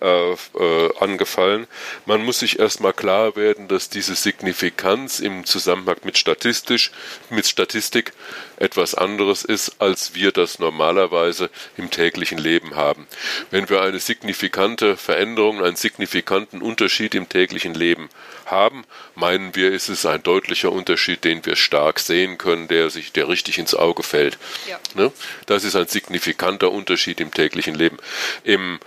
äh, 0.00 0.32
äh, 0.32 0.98
angefallen. 1.00 1.66
Man 2.06 2.24
muss 2.24 2.40
sich 2.40 2.58
erstmal 2.58 2.92
klar 2.92 3.36
werden, 3.36 3.68
dass 3.68 3.88
diese 3.88 4.14
Signifikanz 4.14 5.20
im 5.20 5.44
Zusammenhang 5.44 5.96
mit 6.04 6.18
statistisch, 6.18 6.90
mit 7.30 7.46
Statistik 7.46 8.12
etwas 8.56 8.94
anderes 8.94 9.44
ist, 9.44 9.80
als 9.80 10.14
wir 10.14 10.32
das 10.32 10.58
normalerweise 10.58 11.50
im 11.76 11.90
täglichen 11.90 12.38
Leben 12.38 12.76
haben. 12.76 13.06
Wenn 13.50 13.68
wir 13.68 13.82
eine 13.82 13.98
signifikante 13.98 14.96
Veränderung, 14.96 15.62
einen 15.62 15.76
signifikanten 15.76 16.62
Unterschied 16.62 17.14
im 17.14 17.28
täglichen 17.28 17.74
Leben 17.74 18.08
haben, 18.46 18.84
meinen 19.14 19.54
wir, 19.54 19.72
ist 19.72 19.88
es 19.88 20.06
ein 20.06 20.22
deutlicher 20.22 20.72
Unterschied, 20.72 21.24
den 21.24 21.44
wir 21.44 21.56
stark 21.56 21.98
sehen 21.98 22.38
können, 22.38 22.68
der 22.68 22.90
sich, 22.90 23.12
der 23.12 23.28
richtig 23.28 23.58
ins 23.58 23.74
Auge 23.74 24.02
fällt. 24.02 24.38
Ja. 24.68 24.78
Ne? 24.94 25.12
Das 25.46 25.64
ist 25.64 25.76
ein 25.76 25.88
signifikanter 25.88 26.70
Unterschied 26.70 27.20
im 27.20 27.32
täglichen 27.32 27.74
Leben. 27.74 27.98
Im, 28.44 28.78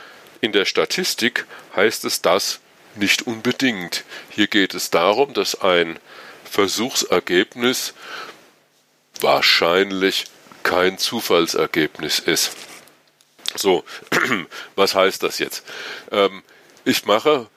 in 0.42 0.52
der 0.52 0.66
Statistik 0.66 1.46
heißt 1.76 2.06
es 2.06 2.22
das 2.22 2.60
nicht 2.96 3.28
unbedingt. 3.28 4.04
Hier 4.30 4.48
geht 4.48 4.74
es 4.74 4.90
darum, 4.90 5.34
dass 5.34 5.62
ein 5.62 6.00
Versuchsergebnis 6.50 7.94
wahrscheinlich 9.22 10.26
kein 10.64 10.98
Zufallsergebnis 10.98 12.20
ist. 12.20 12.52
So, 13.56 13.84
was 14.76 14.96
heißt 14.96 15.24
das 15.24 15.40
jetzt? 15.40 15.64
Ähm, 16.12 16.44
ich 16.84 17.06
mache 17.06 17.48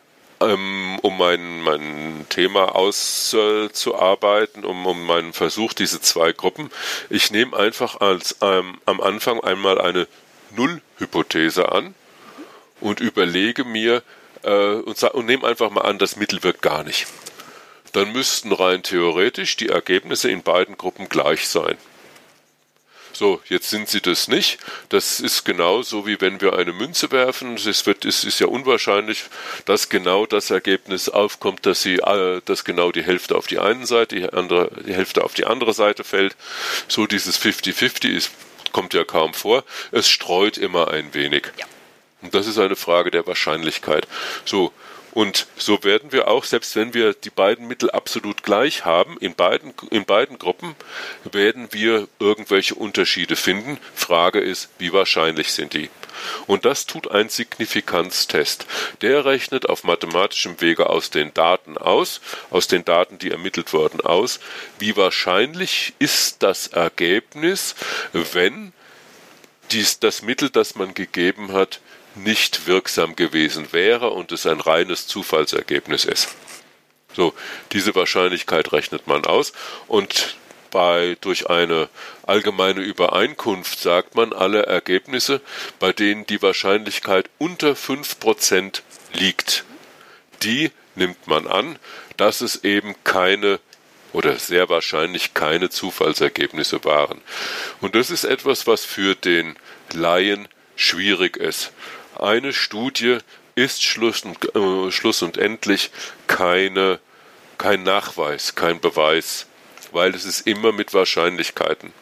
ähm, 0.40 0.98
um 1.02 1.18
mein, 1.18 1.60
mein 1.60 2.26
Thema 2.28 2.74
auszuarbeiten, 2.74 4.64
um, 4.64 4.86
um 4.86 5.06
meinen 5.06 5.32
Versuch, 5.32 5.72
diese 5.72 6.00
zwei 6.00 6.32
Gruppen. 6.32 6.70
Ich 7.10 7.30
nehme 7.30 7.56
einfach 7.56 8.00
als 8.00 8.36
ähm, 8.40 8.80
am 8.86 9.00
Anfang 9.00 9.40
einmal 9.40 9.80
eine 9.80 10.08
Nullhypothese 10.50 11.70
an 11.70 11.94
und 12.80 13.00
überlege 13.00 13.64
mir 13.64 14.02
äh, 14.42 14.74
und, 14.74 15.02
und 15.02 15.26
nehme 15.26 15.46
einfach 15.46 15.70
mal 15.70 15.82
an, 15.82 15.98
das 15.98 16.16
Mittel 16.16 16.42
wirkt 16.42 16.62
gar 16.62 16.82
nicht. 16.84 17.06
Dann 17.92 18.12
müssten 18.12 18.52
rein 18.52 18.82
theoretisch 18.82 19.56
die 19.56 19.68
Ergebnisse 19.68 20.30
in 20.30 20.42
beiden 20.42 20.76
Gruppen 20.76 21.08
gleich 21.08 21.48
sein. 21.48 21.76
So, 23.20 23.38
jetzt 23.48 23.68
sind 23.68 23.86
sie 23.86 24.00
das 24.00 24.28
nicht. 24.28 24.58
Das 24.88 25.20
ist 25.20 25.44
genauso 25.44 26.06
wie 26.06 26.20
wenn 26.22 26.40
wir 26.40 26.54
eine 26.54 26.72
Münze 26.72 27.10
werfen. 27.10 27.56
Es, 27.56 27.84
wird, 27.84 28.06
es 28.06 28.24
ist 28.24 28.40
ja 28.40 28.46
unwahrscheinlich, 28.46 29.24
dass 29.66 29.90
genau 29.90 30.24
das 30.24 30.50
Ergebnis 30.50 31.10
aufkommt, 31.10 31.66
dass, 31.66 31.82
sie, 31.82 31.96
äh, 31.96 32.40
dass 32.46 32.64
genau 32.64 32.92
die 32.92 33.02
Hälfte 33.02 33.36
auf 33.36 33.46
die 33.46 33.58
eine 33.58 33.84
Seite, 33.84 34.16
die, 34.16 34.32
andere, 34.32 34.70
die 34.86 34.94
Hälfte 34.94 35.22
auf 35.22 35.34
die 35.34 35.44
andere 35.44 35.74
Seite 35.74 36.02
fällt. 36.02 36.34
So 36.88 37.06
dieses 37.06 37.38
50-50 37.38 38.30
kommt 38.72 38.94
ja 38.94 39.04
kaum 39.04 39.34
vor. 39.34 39.64
Es 39.92 40.08
streut 40.08 40.56
immer 40.56 40.88
ein 40.88 41.12
wenig. 41.12 41.44
Ja. 41.58 41.66
Und 42.22 42.34
das 42.34 42.46
ist 42.46 42.58
eine 42.58 42.76
Frage 42.76 43.10
der 43.10 43.26
Wahrscheinlichkeit. 43.26 44.06
So, 44.44 44.72
und 45.20 45.48
so 45.58 45.84
werden 45.84 46.12
wir 46.12 46.28
auch, 46.28 46.44
selbst 46.44 46.76
wenn 46.76 46.94
wir 46.94 47.12
die 47.12 47.28
beiden 47.28 47.68
Mittel 47.68 47.90
absolut 47.90 48.42
gleich 48.42 48.86
haben, 48.86 49.18
in 49.18 49.34
beiden, 49.34 49.74
in 49.90 50.06
beiden 50.06 50.38
Gruppen, 50.38 50.74
werden 51.30 51.68
wir 51.72 52.08
irgendwelche 52.18 52.74
Unterschiede 52.74 53.36
finden. 53.36 53.76
Frage 53.94 54.40
ist, 54.40 54.70
wie 54.78 54.94
wahrscheinlich 54.94 55.52
sind 55.52 55.74
die? 55.74 55.90
Und 56.46 56.64
das 56.64 56.86
tut 56.86 57.10
ein 57.10 57.28
Signifikanztest. 57.28 58.64
Der 59.02 59.26
rechnet 59.26 59.68
auf 59.68 59.84
mathematischem 59.84 60.58
Wege 60.62 60.88
aus 60.88 61.10
den 61.10 61.34
Daten 61.34 61.76
aus, 61.76 62.22
aus 62.48 62.66
den 62.66 62.86
Daten, 62.86 63.18
die 63.18 63.30
ermittelt 63.30 63.74
wurden, 63.74 64.00
aus, 64.00 64.40
wie 64.78 64.96
wahrscheinlich 64.96 65.92
ist 65.98 66.42
das 66.42 66.68
Ergebnis, 66.68 67.74
wenn 68.14 68.72
dies, 69.70 69.98
das 69.98 70.22
Mittel, 70.22 70.48
das 70.48 70.76
man 70.76 70.94
gegeben 70.94 71.52
hat, 71.52 71.82
nicht 72.22 72.66
wirksam 72.66 73.16
gewesen 73.16 73.72
wäre 73.72 74.10
und 74.10 74.32
es 74.32 74.46
ein 74.46 74.60
reines 74.60 75.06
Zufallsergebnis 75.06 76.04
ist. 76.04 76.34
So, 77.14 77.34
diese 77.72 77.94
Wahrscheinlichkeit 77.94 78.72
rechnet 78.72 79.06
man 79.06 79.24
aus 79.24 79.52
und 79.88 80.36
bei, 80.70 81.16
durch 81.20 81.50
eine 81.50 81.88
allgemeine 82.22 82.80
Übereinkunft 82.80 83.80
sagt 83.80 84.14
man 84.14 84.32
alle 84.32 84.66
Ergebnisse, 84.66 85.40
bei 85.80 85.92
denen 85.92 86.26
die 86.26 86.40
Wahrscheinlichkeit 86.42 87.28
unter 87.38 87.72
5% 87.72 88.82
liegt, 89.12 89.64
die 90.44 90.70
nimmt 90.94 91.26
man 91.26 91.48
an, 91.48 91.76
dass 92.16 92.40
es 92.40 92.62
eben 92.62 92.94
keine 93.02 93.58
oder 94.12 94.38
sehr 94.38 94.68
wahrscheinlich 94.68 95.34
keine 95.34 95.70
Zufallsergebnisse 95.70 96.84
waren. 96.84 97.20
Und 97.80 97.94
das 97.94 98.10
ist 98.10 98.24
etwas, 98.24 98.66
was 98.66 98.84
für 98.84 99.14
den 99.14 99.56
Laien 99.92 100.48
schwierig 100.76 101.36
ist 101.36 101.72
eine 102.22 102.52
Studie 102.52 103.18
ist 103.54 103.82
Schluss 103.82 104.22
und, 104.24 104.54
äh, 104.54 104.90
Schluss 104.90 105.22
und 105.22 105.36
endlich 105.36 105.90
keine, 106.26 106.98
kein 107.58 107.82
Nachweis, 107.82 108.54
kein 108.54 108.80
Beweis, 108.80 109.46
weil 109.92 110.14
es 110.14 110.24
ist 110.24 110.46
immer 110.46 110.72
mit 110.72 110.94
Wahrscheinlichkeiten. 110.94 111.92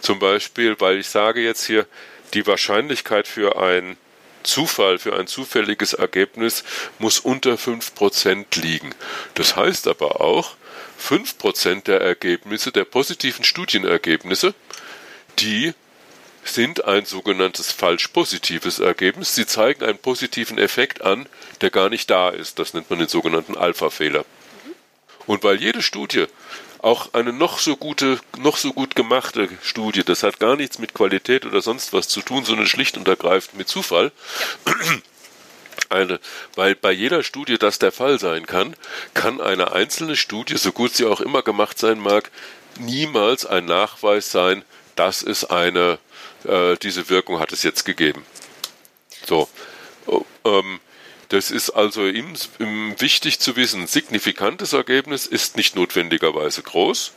Zum 0.00 0.18
Beispiel, 0.18 0.80
weil 0.80 0.98
ich 0.98 1.08
sage 1.08 1.40
jetzt 1.42 1.66
hier, 1.66 1.86
die 2.34 2.46
Wahrscheinlichkeit 2.46 3.28
für 3.28 3.60
ein 3.60 3.96
Zufall, 4.42 4.98
für 4.98 5.18
ein 5.18 5.26
zufälliges 5.26 5.92
Ergebnis 5.92 6.64
muss 6.98 7.18
unter 7.18 7.54
5% 7.54 8.60
liegen. 8.60 8.94
Das 9.34 9.56
heißt 9.56 9.86
aber 9.88 10.20
auch, 10.20 10.56
5% 10.98 11.84
der 11.84 12.00
Ergebnisse, 12.00 12.72
der 12.72 12.84
positiven 12.84 13.44
Studienergebnisse, 13.44 14.54
die 15.38 15.74
sind 16.54 16.84
ein 16.84 17.04
sogenanntes 17.04 17.72
falsch 17.72 18.08
positives 18.08 18.78
Ergebnis. 18.78 19.34
Sie 19.34 19.46
zeigen 19.46 19.84
einen 19.84 19.98
positiven 19.98 20.58
Effekt 20.58 21.02
an, 21.02 21.26
der 21.60 21.70
gar 21.70 21.88
nicht 21.88 22.10
da 22.10 22.30
ist. 22.30 22.58
Das 22.58 22.74
nennt 22.74 22.90
man 22.90 22.98
den 22.98 23.08
sogenannten 23.08 23.56
Alpha-Fehler. 23.56 24.24
Und 25.26 25.44
weil 25.44 25.60
jede 25.60 25.82
Studie, 25.82 26.26
auch 26.82 27.12
eine 27.12 27.32
noch 27.32 27.58
so 27.58 27.76
gute, 27.76 28.18
noch 28.38 28.56
so 28.56 28.72
gut 28.72 28.96
gemachte 28.96 29.48
Studie, 29.62 30.02
das 30.02 30.22
hat 30.22 30.40
gar 30.40 30.56
nichts 30.56 30.78
mit 30.78 30.94
Qualität 30.94 31.44
oder 31.44 31.60
sonst 31.60 31.92
was 31.92 32.08
zu 32.08 32.22
tun, 32.22 32.44
sondern 32.44 32.66
schlicht 32.66 32.96
und 32.96 33.06
ergreifend 33.06 33.58
mit 33.58 33.68
Zufall. 33.68 34.12
Eine, 35.88 36.20
weil 36.54 36.74
bei 36.74 36.92
jeder 36.92 37.22
Studie 37.22 37.58
das 37.58 37.78
der 37.78 37.90
Fall 37.90 38.18
sein 38.20 38.46
kann, 38.46 38.76
kann 39.12 39.40
eine 39.40 39.72
einzelne 39.72 40.14
Studie, 40.14 40.56
so 40.56 40.70
gut 40.70 40.94
sie 40.94 41.04
auch 41.04 41.20
immer 41.20 41.42
gemacht 41.42 41.78
sein 41.80 41.98
mag, 41.98 42.30
niemals 42.78 43.44
ein 43.44 43.64
Nachweis 43.64 44.30
sein, 44.30 44.64
dass 44.94 45.22
es 45.22 45.44
eine 45.44 45.98
äh, 46.44 46.76
diese 46.76 47.08
Wirkung 47.10 47.40
hat 47.40 47.52
es 47.52 47.62
jetzt 47.62 47.84
gegeben. 47.84 48.24
So. 49.26 49.48
Ähm, 50.44 50.80
das 51.28 51.52
ist 51.52 51.70
also 51.70 52.06
im, 52.06 52.34
im 52.58 53.00
wichtig 53.00 53.38
zu 53.38 53.54
wissen, 53.54 53.86
signifikantes 53.86 54.72
Ergebnis 54.72 55.26
ist 55.26 55.56
nicht 55.56 55.76
notwendigerweise 55.76 56.62
groß 56.62 57.12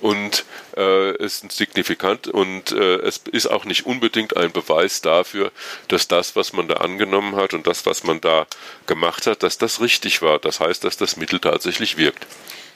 und 0.00 0.44
äh, 0.76 1.16
ist 1.16 1.50
signifikant 1.50 2.28
und 2.28 2.72
äh, 2.72 2.96
es 2.96 3.22
ist 3.32 3.46
auch 3.46 3.64
nicht 3.64 3.86
unbedingt 3.86 4.36
ein 4.36 4.52
Beweis 4.52 5.00
dafür, 5.00 5.50
dass 5.88 6.08
das, 6.08 6.36
was 6.36 6.52
man 6.52 6.68
da 6.68 6.74
angenommen 6.74 7.36
hat 7.36 7.54
und 7.54 7.66
das, 7.66 7.86
was 7.86 8.04
man 8.04 8.20
da 8.20 8.46
gemacht 8.86 9.26
hat, 9.26 9.42
dass 9.42 9.56
das 9.56 9.80
richtig 9.80 10.20
war. 10.20 10.38
Das 10.38 10.60
heißt, 10.60 10.84
dass 10.84 10.98
das 10.98 11.16
Mittel 11.16 11.40
tatsächlich 11.40 11.96
wirkt. 11.96 12.26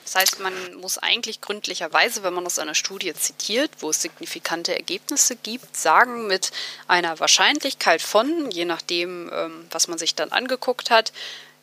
Das 0.04 0.14
heißt, 0.16 0.40
man 0.40 0.52
muss 0.74 0.98
eigentlich 0.98 1.40
gründlicherweise, 1.40 2.22
wenn 2.22 2.34
man 2.34 2.46
aus 2.46 2.58
einer 2.58 2.74
Studie 2.74 3.14
zitiert, 3.14 3.70
wo 3.78 3.90
es 3.90 4.02
signifikante 4.02 4.74
Ergebnisse 4.74 5.36
gibt, 5.36 5.76
sagen 5.76 6.26
mit 6.26 6.50
einer 6.88 7.20
Wahrscheinlichkeit 7.20 8.02
von, 8.02 8.50
je 8.50 8.64
nachdem, 8.64 9.30
ähm, 9.32 9.66
was 9.70 9.88
man 9.88 9.98
sich 9.98 10.14
dann 10.14 10.32
angeguckt 10.32 10.90
hat, 10.90 11.12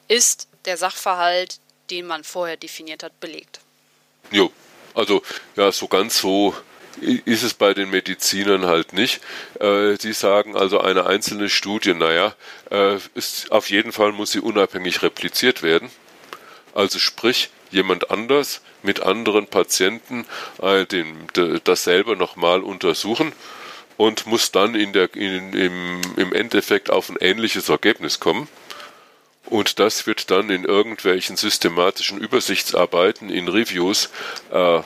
ist 0.07 0.47
der 0.65 0.77
Sachverhalt, 0.77 1.59
den 1.89 2.05
man 2.05 2.23
vorher 2.23 2.57
definiert 2.57 3.03
hat, 3.03 3.19
belegt. 3.19 3.59
Jo, 4.31 4.51
also 4.93 5.21
ja, 5.55 5.71
so 5.71 5.87
ganz 5.87 6.19
so 6.19 6.55
ist 7.01 7.43
es 7.43 7.53
bei 7.53 7.73
den 7.73 7.89
Medizinern 7.89 8.65
halt 8.65 8.93
nicht. 8.93 9.21
Äh, 9.59 9.95
sie 9.99 10.13
sagen 10.13 10.55
also 10.55 10.79
eine 10.79 11.05
einzelne 11.05 11.49
Studie, 11.49 11.93
naja, 11.93 12.35
äh, 12.71 12.97
ist, 13.13 13.51
auf 13.51 13.69
jeden 13.69 13.91
Fall 13.91 14.11
muss 14.11 14.31
sie 14.31 14.39
unabhängig 14.39 15.03
repliziert 15.03 15.61
werden. 15.61 15.89
Also 16.73 16.99
sprich, 16.99 17.49
jemand 17.71 18.11
anders 18.11 18.61
mit 18.83 19.01
anderen 19.01 19.47
Patienten 19.47 20.25
äh, 20.61 20.85
den, 20.85 21.27
de, 21.35 21.59
dasselbe 21.63 22.15
nochmal 22.15 22.61
untersuchen 22.61 23.33
und 23.97 24.27
muss 24.27 24.51
dann 24.51 24.75
in 24.75 24.93
der, 24.93 25.13
in, 25.15 25.53
im, 25.53 26.01
im 26.15 26.33
Endeffekt 26.33 26.89
auf 26.89 27.09
ein 27.09 27.17
ähnliches 27.19 27.69
Ergebnis 27.69 28.19
kommen. 28.19 28.47
Und 29.45 29.79
das 29.79 30.05
wird 30.05 30.29
dann 30.29 30.49
in 30.49 30.65
irgendwelchen 30.65 31.37
systematischen 31.37 32.17
Übersichtsarbeiten, 32.19 33.29
in 33.29 33.47
Reviews 33.47 34.09
äh, 34.51 34.81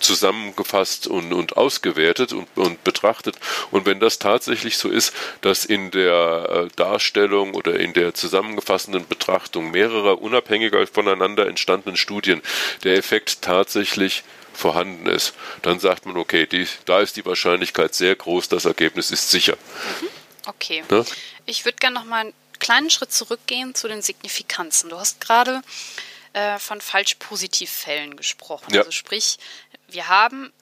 zusammengefasst 0.00 1.06
und, 1.06 1.32
und 1.32 1.56
ausgewertet 1.56 2.32
und, 2.32 2.48
und 2.56 2.82
betrachtet. 2.84 3.36
Und 3.70 3.86
wenn 3.86 4.00
das 4.00 4.18
tatsächlich 4.18 4.78
so 4.78 4.88
ist, 4.88 5.12
dass 5.40 5.64
in 5.64 5.90
der 5.90 6.66
äh, 6.66 6.68
Darstellung 6.76 7.54
oder 7.54 7.78
in 7.78 7.92
der 7.92 8.14
zusammengefassenden 8.14 9.06
Betrachtung 9.06 9.70
mehrerer 9.70 10.20
unabhängiger 10.20 10.86
voneinander 10.86 11.46
entstandenen 11.46 11.96
Studien 11.96 12.42
der 12.84 12.96
Effekt 12.96 13.42
tatsächlich 13.42 14.24
vorhanden 14.52 15.06
ist, 15.06 15.34
dann 15.62 15.78
sagt 15.80 16.06
man, 16.06 16.16
okay, 16.16 16.46
die, 16.46 16.66
da 16.86 17.00
ist 17.00 17.16
die 17.16 17.26
Wahrscheinlichkeit 17.26 17.94
sehr 17.94 18.14
groß, 18.14 18.48
das 18.48 18.64
Ergebnis 18.64 19.10
ist 19.10 19.30
sicher. 19.30 19.56
Mhm. 20.00 20.08
Okay. 20.46 20.84
Ja? 20.90 21.04
Ich 21.44 21.64
würde 21.64 21.78
gerne 21.78 21.94
noch 21.94 22.04
mal 22.04 22.20
einen 22.20 22.32
kleinen 22.58 22.90
Schritt 22.90 23.12
zurückgehen 23.12 23.74
zu 23.74 23.88
den 23.88 24.02
Signifikanzen. 24.02 24.90
Du 24.90 24.98
hast 24.98 25.20
gerade 25.20 25.60
äh, 26.32 26.58
von 26.58 26.80
Falsch-Positiv-Fällen 26.80 28.16
gesprochen. 28.16 28.72
Ja. 28.72 28.80
Also 28.80 28.92
sprich, 28.92 29.38
wir 29.88 30.08
haben 30.08 30.52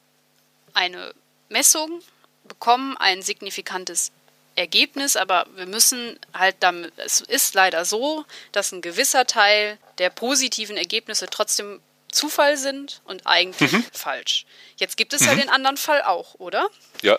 eine 0.73 1.15
Messung, 1.49 2.03
bekommen 2.45 2.97
ein 2.97 3.23
signifikantes 3.23 4.13
Ergebnis, 4.57 5.17
aber 5.17 5.47
wir 5.57 5.67
müssen 5.67 6.19
halt 6.33 6.57
damit, 6.61 6.93
es 6.97 7.21
ist 7.21 7.55
leider 7.55 7.85
so, 7.85 8.25
dass 8.53 8.73
ein 8.73 8.83
gewisser 8.83 9.27
Teil 9.27 9.79
der 9.99 10.11
positiven 10.11 10.77
Ergebnisse 10.77 11.27
trotzdem 11.29 11.81
Zufall 12.15 12.57
sind 12.57 13.03
und 13.05 13.27
eigentlich 13.27 13.73
mhm. 13.73 13.85
falsch. 13.93 14.47
Jetzt 14.77 14.97
gibt 14.97 15.13
es 15.13 15.23
mhm. 15.23 15.27
ja 15.27 15.35
den 15.35 15.49
anderen 15.49 15.77
Fall 15.77 16.03
auch, 16.03 16.35
oder? 16.35 16.69
Ja, 17.03 17.19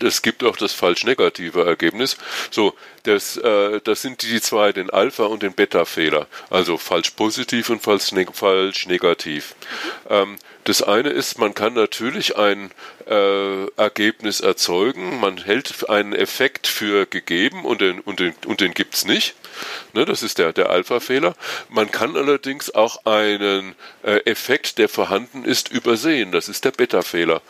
es 0.00 0.22
gibt 0.22 0.44
auch 0.44 0.56
das 0.56 0.72
falsch-negative 0.72 1.64
Ergebnis. 1.64 2.16
So, 2.50 2.74
das, 3.04 3.38
äh, 3.38 3.80
das 3.82 4.02
sind 4.02 4.22
die 4.22 4.40
zwei, 4.40 4.72
den 4.72 4.90
Alpha- 4.90 5.24
und 5.24 5.42
den 5.42 5.54
Beta-Fehler. 5.54 6.26
Also 6.50 6.76
falsch-positiv 6.76 7.70
und 7.70 7.82
falsch-negativ. 7.82 9.54
Mhm. 9.54 10.10
Ähm, 10.10 10.38
das 10.64 10.82
eine 10.82 11.08
ist, 11.08 11.38
man 11.38 11.54
kann 11.54 11.74
natürlich 11.74 12.36
ein 12.36 12.70
äh, 13.08 13.66
Ergebnis 13.76 14.40
erzeugen, 14.40 15.18
man 15.18 15.38
hält 15.38 15.88
einen 15.88 16.12
Effekt 16.12 16.66
für 16.66 17.06
gegeben 17.06 17.64
und 17.64 17.80
den, 17.80 18.00
und 18.00 18.20
den, 18.20 18.34
und 18.46 18.60
den 18.60 18.72
gibt's 18.72 19.04
nicht. 19.04 19.34
Ne, 19.92 20.04
das 20.04 20.22
ist 20.22 20.38
der, 20.38 20.52
der 20.52 20.70
Alpha-Fehler. 20.70 21.34
Man 21.68 21.90
kann 21.90 22.16
allerdings 22.16 22.74
auch 22.74 23.04
einen 23.06 23.74
äh, 24.02 24.18
Effekt, 24.24 24.78
der 24.78 24.88
vorhanden 24.88 25.44
ist, 25.44 25.70
übersehen. 25.70 26.32
Das 26.32 26.48
ist 26.48 26.64
der 26.64 26.70
Beta-Fehler. 26.70 27.42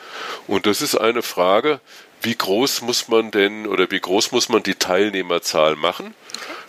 Und 0.47 0.67
das 0.67 0.83
ist 0.83 0.97
eine 0.97 1.23
Frage, 1.23 1.81
wie 2.23 2.37
groß 2.37 2.83
muss 2.83 3.09
man 3.09 3.31
denn 3.31 3.67
oder 3.67 3.91
wie 3.91 4.01
groß 4.01 4.33
muss 4.33 4.49
man 4.49 4.63
die 4.63 4.77
Teilnehmerzahl 4.77 5.77
machen? 5.77 6.15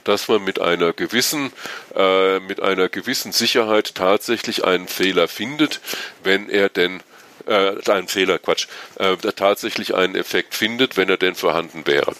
Dass 0.03 0.27
man 0.27 0.43
mit 0.43 0.59
einer 0.59 0.93
gewissen, 0.93 1.51
äh, 1.95 2.39
mit 2.39 2.61
einer 2.61 2.89
gewissen 2.89 3.31
Sicherheit 3.31 3.95
tatsächlich 3.95 4.63
einen 4.63 4.87
Fehler 4.87 5.27
findet, 5.27 5.79
wenn 6.23 6.49
er 6.49 6.69
denn 6.69 7.01
äh, 7.47 7.73
einen 7.89 8.07
Fehler, 8.07 8.39
Quatsch, 8.39 8.67
äh, 8.95 9.15
tatsächlich 9.17 9.95
einen 9.95 10.15
Effekt 10.15 10.55
findet, 10.55 10.97
wenn 10.97 11.09
er 11.09 11.17
denn 11.17 11.35
vorhanden 11.35 11.85
wäre. 11.85 12.13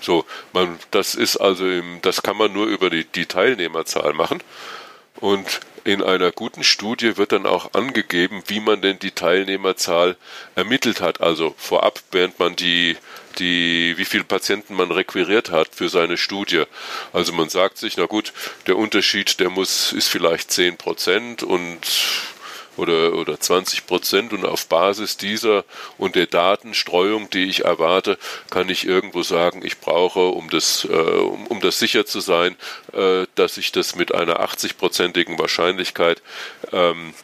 So, 0.00 0.24
man, 0.52 0.78
das 0.90 1.14
ist 1.14 1.36
also, 1.36 1.66
im, 1.66 2.00
das 2.02 2.22
kann 2.22 2.36
man 2.36 2.52
nur 2.52 2.66
über 2.66 2.90
die, 2.90 3.04
die 3.04 3.26
Teilnehmerzahl 3.26 4.12
machen. 4.12 4.42
Und 5.18 5.60
in 5.84 6.02
einer 6.02 6.32
guten 6.32 6.64
Studie 6.64 7.16
wird 7.16 7.32
dann 7.32 7.46
auch 7.46 7.72
angegeben, 7.72 8.42
wie 8.48 8.60
man 8.60 8.82
denn 8.82 8.98
die 8.98 9.12
Teilnehmerzahl 9.12 10.16
ermittelt 10.54 11.00
hat. 11.00 11.20
Also 11.20 11.54
vorab, 11.56 12.00
während 12.10 12.38
man 12.38 12.56
die, 12.56 12.96
die, 13.38 13.94
wie 13.96 14.04
viele 14.04 14.24
Patienten 14.24 14.74
man 14.74 14.90
requiriert 14.90 15.50
hat 15.50 15.74
für 15.74 15.88
seine 15.88 16.16
Studie. 16.16 16.64
Also 17.12 17.32
man 17.32 17.48
sagt 17.48 17.78
sich, 17.78 17.96
na 17.96 18.06
gut, 18.06 18.32
der 18.66 18.76
Unterschied, 18.76 19.40
der 19.40 19.50
muss, 19.50 19.92
ist 19.92 20.08
vielleicht 20.08 20.50
zehn 20.50 20.76
Prozent 20.76 21.42
und 21.42 21.86
oder, 22.76 23.14
oder 23.14 23.40
20 23.40 23.86
Prozent 23.86 24.32
und 24.32 24.44
auf 24.44 24.66
Basis 24.66 25.16
dieser 25.16 25.64
und 25.98 26.14
der 26.14 26.26
Datenstreuung, 26.26 27.30
die 27.30 27.44
ich 27.44 27.64
erwarte, 27.64 28.18
kann 28.50 28.68
ich 28.68 28.86
irgendwo 28.86 29.22
sagen, 29.22 29.62
ich 29.64 29.78
brauche, 29.78 30.20
um 30.20 30.50
das, 30.50 30.84
äh, 30.84 30.92
um, 30.92 31.46
um 31.46 31.60
das 31.60 31.78
sicher 31.78 32.06
zu 32.06 32.20
sein, 32.20 32.56
äh, 32.92 33.26
dass 33.34 33.56
ich 33.56 33.72
das 33.72 33.96
mit 33.96 34.14
einer 34.14 34.40
80-prozentigen 34.40 35.38
Wahrscheinlichkeit 35.38 36.22
ähm, 36.72 37.14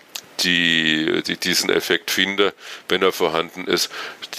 die, 0.40 1.22
die, 1.26 1.36
diesen 1.36 1.70
Effekt 1.70 2.10
finde, 2.10 2.54
wenn 2.88 3.02
er 3.02 3.12
vorhanden 3.12 3.66
ist. 3.66 3.90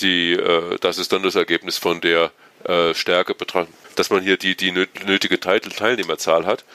Die, 0.01 0.33
äh, 0.33 0.77
das 0.79 0.97
ist 0.97 1.11
dann 1.11 1.23
das 1.23 1.35
Ergebnis 1.35 1.77
von 1.77 2.01
der 2.01 2.31
äh, 2.65 2.93
Stärke 2.93 3.35
betrachten, 3.35 3.73
dass 3.95 4.09
man 4.09 4.23
hier 4.23 4.37
die, 4.37 4.55
die 4.55 4.71
nötige 4.71 5.39
Teilnehmerzahl 5.39 6.45
hat. 6.45 6.65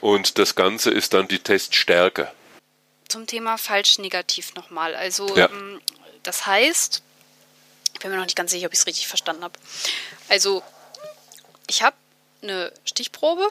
Und 0.00 0.38
das 0.38 0.54
Ganze 0.54 0.90
ist 0.90 1.14
dann 1.14 1.26
die 1.26 1.40
Teststärke 1.40 2.30
zum 3.08 3.26
Thema 3.26 3.56
falsch-negativ 3.58 4.54
nochmal. 4.54 4.94
Also 4.94 5.34
ja. 5.36 5.48
ähm, 5.50 5.80
das 6.22 6.46
heißt, 6.46 7.02
ich 7.94 8.00
bin 8.00 8.10
mir 8.10 8.18
noch 8.18 8.24
nicht 8.24 8.36
ganz 8.36 8.50
sicher, 8.50 8.66
ob 8.66 8.72
ich 8.72 8.78
es 8.78 8.86
richtig 8.86 9.08
verstanden 9.08 9.42
habe. 9.42 9.58
Also 10.28 10.62
ich 11.68 11.82
habe 11.82 11.96
eine 12.42 12.72
Stichprobe 12.84 13.48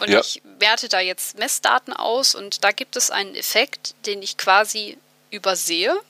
und 0.00 0.08
ja. 0.08 0.20
ich 0.20 0.42
werte 0.58 0.88
da 0.88 1.00
jetzt 1.00 1.38
Messdaten 1.38 1.92
aus 1.92 2.34
und 2.34 2.64
da 2.64 2.72
gibt 2.72 2.96
es 2.96 3.10
einen 3.10 3.34
Effekt, 3.34 3.94
den 4.06 4.22
ich 4.22 4.36
quasi 4.36 4.96
übersehe. 5.30 6.00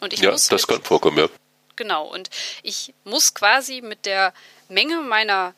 Und 0.00 0.12
ich 0.12 0.20
ja, 0.20 0.30
muss 0.30 0.48
das 0.48 0.66
kann 0.66 0.82
vorkommen, 0.82 1.18
ja. 1.18 1.28
Genau, 1.76 2.06
und 2.06 2.30
ich 2.62 2.94
muss 3.04 3.34
quasi 3.34 3.80
mit 3.80 4.06
der 4.06 4.32
Menge 4.68 5.00
meiner 5.00 5.54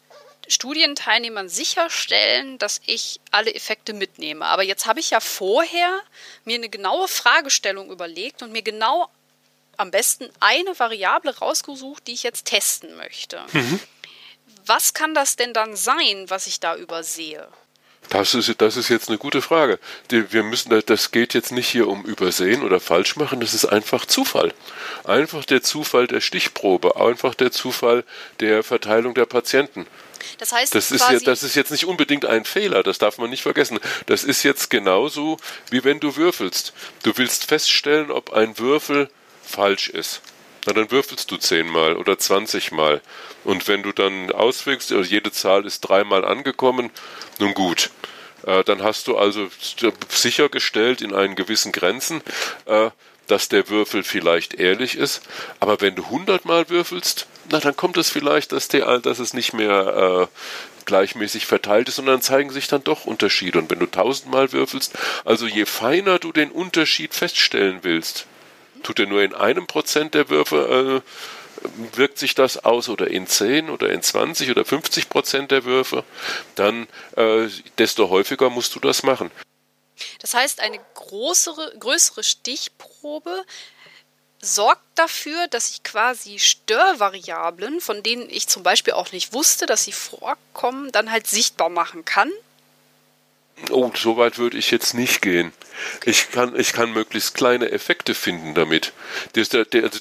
Studienteilnehmern 0.48 1.48
sicherstellen, 1.48 2.58
dass 2.58 2.80
ich 2.86 3.20
alle 3.30 3.54
Effekte 3.54 3.92
mitnehme. 3.92 4.44
Aber 4.46 4.62
jetzt 4.62 4.86
habe 4.86 5.00
ich 5.00 5.10
ja 5.10 5.20
vorher 5.20 6.00
mir 6.44 6.56
eine 6.56 6.68
genaue 6.68 7.08
Fragestellung 7.08 7.90
überlegt 7.90 8.42
und 8.42 8.52
mir 8.52 8.62
genau 8.62 9.08
am 9.76 9.90
besten 9.90 10.28
eine 10.40 10.78
Variable 10.78 11.36
rausgesucht, 11.38 12.06
die 12.06 12.12
ich 12.12 12.22
jetzt 12.22 12.46
testen 12.46 12.96
möchte. 12.96 13.40
Mhm. 13.52 13.80
Was 14.66 14.94
kann 14.94 15.14
das 15.14 15.36
denn 15.36 15.54
dann 15.54 15.76
sein, 15.76 16.28
was 16.28 16.46
ich 16.46 16.60
da 16.60 16.76
übersehe? 16.76 17.48
Das 18.08 18.34
ist, 18.34 18.60
das 18.60 18.76
ist 18.76 18.88
jetzt 18.90 19.08
eine 19.08 19.16
gute 19.16 19.40
Frage. 19.40 19.78
Wir 20.08 20.42
müssen, 20.42 20.82
das 20.84 21.12
geht 21.12 21.32
jetzt 21.32 21.50
nicht 21.50 21.68
hier 21.68 21.88
um 21.88 22.04
Übersehen 22.04 22.62
oder 22.62 22.78
Falschmachen, 22.78 23.40
das 23.40 23.54
ist 23.54 23.64
einfach 23.64 24.04
Zufall. 24.04 24.52
Einfach 25.04 25.44
der 25.44 25.62
Zufall 25.62 26.06
der 26.06 26.20
Stichprobe, 26.20 26.96
einfach 26.96 27.34
der 27.34 27.52
Zufall 27.52 28.04
der 28.40 28.62
Verteilung 28.62 29.14
der 29.14 29.24
Patienten. 29.24 29.86
Das 30.38 30.52
heißt, 30.52 30.74
das 30.74 30.90
ist, 30.90 31.08
ja, 31.10 31.18
das 31.20 31.42
ist 31.42 31.54
jetzt 31.54 31.70
nicht 31.70 31.86
unbedingt 31.86 32.26
ein 32.26 32.44
Fehler, 32.44 32.82
das 32.82 32.98
darf 32.98 33.18
man 33.18 33.30
nicht 33.30 33.42
vergessen. 33.42 33.80
Das 34.06 34.24
ist 34.24 34.42
jetzt 34.42 34.70
genauso, 34.70 35.38
wie 35.70 35.84
wenn 35.84 36.00
du 36.00 36.16
würfelst. 36.16 36.72
Du 37.02 37.12
willst 37.16 37.46
feststellen, 37.46 38.10
ob 38.10 38.32
ein 38.32 38.58
Würfel 38.58 39.08
falsch 39.42 39.88
ist. 39.88 40.20
Na, 40.66 40.72
dann 40.72 40.90
würfelst 40.90 41.30
du 41.30 41.36
zehnmal 41.36 41.96
oder 41.96 42.18
zwanzigmal. 42.18 43.00
Und 43.44 43.66
wenn 43.66 43.82
du 43.82 43.92
dann 43.92 44.30
auswächst, 44.30 44.92
also 44.92 45.10
jede 45.10 45.32
Zahl 45.32 45.66
ist 45.66 45.80
dreimal 45.80 46.24
angekommen, 46.24 46.90
nun 47.38 47.54
gut. 47.54 47.90
Äh, 48.46 48.62
dann 48.64 48.82
hast 48.82 49.08
du 49.08 49.16
also 49.16 49.48
sichergestellt 50.08 51.00
in 51.00 51.14
einen 51.14 51.34
gewissen 51.34 51.72
Grenzen, 51.72 52.22
äh, 52.66 52.90
dass 53.26 53.48
der 53.48 53.68
Würfel 53.68 54.02
vielleicht 54.02 54.54
ehrlich 54.54 54.96
ist. 54.96 55.22
Aber 55.60 55.80
wenn 55.80 55.94
du 55.94 56.08
hundertmal 56.10 56.68
würfelst, 56.68 57.26
na, 57.50 57.58
dann 57.58 57.76
kommt 57.76 57.96
es 57.96 58.10
vielleicht, 58.10 58.52
dass, 58.52 58.68
der, 58.68 58.98
dass 58.98 59.18
es 59.18 59.34
nicht 59.34 59.52
mehr 59.52 60.28
äh, 60.30 60.84
gleichmäßig 60.84 61.46
verteilt 61.46 61.88
ist, 61.88 61.96
sondern 61.96 62.20
zeigen 62.20 62.50
sich 62.50 62.68
dann 62.68 62.84
doch 62.84 63.04
Unterschiede. 63.04 63.58
Und 63.58 63.70
wenn 63.70 63.78
du 63.78 63.86
tausendmal 63.86 64.52
würfelst, 64.52 64.92
also 65.24 65.46
je 65.46 65.66
feiner 65.66 66.18
du 66.18 66.32
den 66.32 66.50
Unterschied 66.50 67.14
feststellen 67.14 67.80
willst, 67.82 68.26
tut 68.82 68.98
er 68.98 69.06
nur 69.06 69.22
in 69.22 69.34
einem 69.34 69.66
Prozent 69.66 70.14
der 70.14 70.28
Würfe, 70.28 71.02
äh, 71.02 71.96
wirkt 71.96 72.18
sich 72.18 72.34
das 72.34 72.64
aus 72.64 72.88
oder 72.88 73.08
in 73.08 73.26
10 73.26 73.70
oder 73.70 73.90
in 73.90 74.02
20 74.02 74.50
oder 74.50 74.64
50 74.64 75.08
Prozent 75.08 75.50
der 75.50 75.64
Würfe, 75.64 76.04
dann 76.54 76.88
äh, 77.16 77.48
desto 77.78 78.10
häufiger 78.10 78.50
musst 78.50 78.74
du 78.74 78.80
das 78.80 79.02
machen. 79.02 79.30
Das 80.20 80.34
heißt, 80.34 80.60
eine 80.60 80.80
größere, 80.94 81.74
größere 81.78 82.24
Stichprobe 82.24 83.44
sorgt 84.40 84.82
dafür, 84.96 85.46
dass 85.48 85.70
ich 85.70 85.84
quasi 85.84 86.38
Störvariablen, 86.40 87.80
von 87.80 88.02
denen 88.02 88.28
ich 88.28 88.48
zum 88.48 88.64
Beispiel 88.64 88.94
auch 88.94 89.12
nicht 89.12 89.32
wusste, 89.32 89.66
dass 89.66 89.84
sie 89.84 89.92
vorkommen, 89.92 90.90
dann 90.90 91.12
halt 91.12 91.28
sichtbar 91.28 91.68
machen 91.68 92.04
kann. 92.04 92.30
Oh, 93.70 93.90
so 93.94 94.16
weit 94.16 94.38
würde 94.38 94.58
ich 94.58 94.70
jetzt 94.70 94.94
nicht 94.94 95.22
gehen. 95.22 95.52
Ich 96.04 96.30
kann, 96.30 96.58
ich 96.58 96.72
kann 96.72 96.92
möglichst 96.92 97.34
kleine 97.34 97.70
Effekte 97.70 98.14
finden 98.14 98.54
damit. 98.54 98.92
Der, 99.34 99.64
der, 99.64 99.84
also 99.84 100.00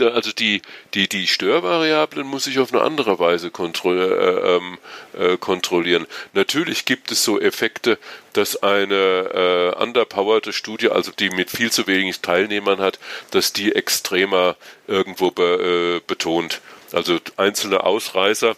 also 0.00 0.32
die, 0.32 0.62
die, 0.94 1.08
die 1.08 1.26
Störvariablen 1.26 2.26
muss 2.26 2.46
ich 2.46 2.58
auf 2.58 2.72
eine 2.72 2.82
andere 2.82 3.18
Weise 3.18 3.50
kontro 3.50 3.92
äh, 3.92 4.56
ähm, 4.56 4.78
äh, 5.18 5.36
kontrollieren. 5.36 6.06
Natürlich 6.32 6.84
gibt 6.84 7.12
es 7.12 7.24
so 7.24 7.40
Effekte, 7.40 7.98
dass 8.32 8.62
eine 8.62 9.74
äh, 9.76 9.82
underpowerte 9.82 10.52
Studie, 10.52 10.88
also 10.88 11.12
die 11.12 11.30
mit 11.30 11.50
viel 11.50 11.70
zu 11.70 11.86
wenig 11.86 12.20
Teilnehmern 12.20 12.80
hat, 12.80 12.98
dass 13.30 13.52
die 13.52 13.74
extremer 13.74 14.56
irgendwo 14.86 15.30
be, 15.30 16.00
äh, 16.00 16.06
betont. 16.06 16.60
Also 16.92 17.18
einzelne 17.36 17.84
Ausreißer 17.84 18.56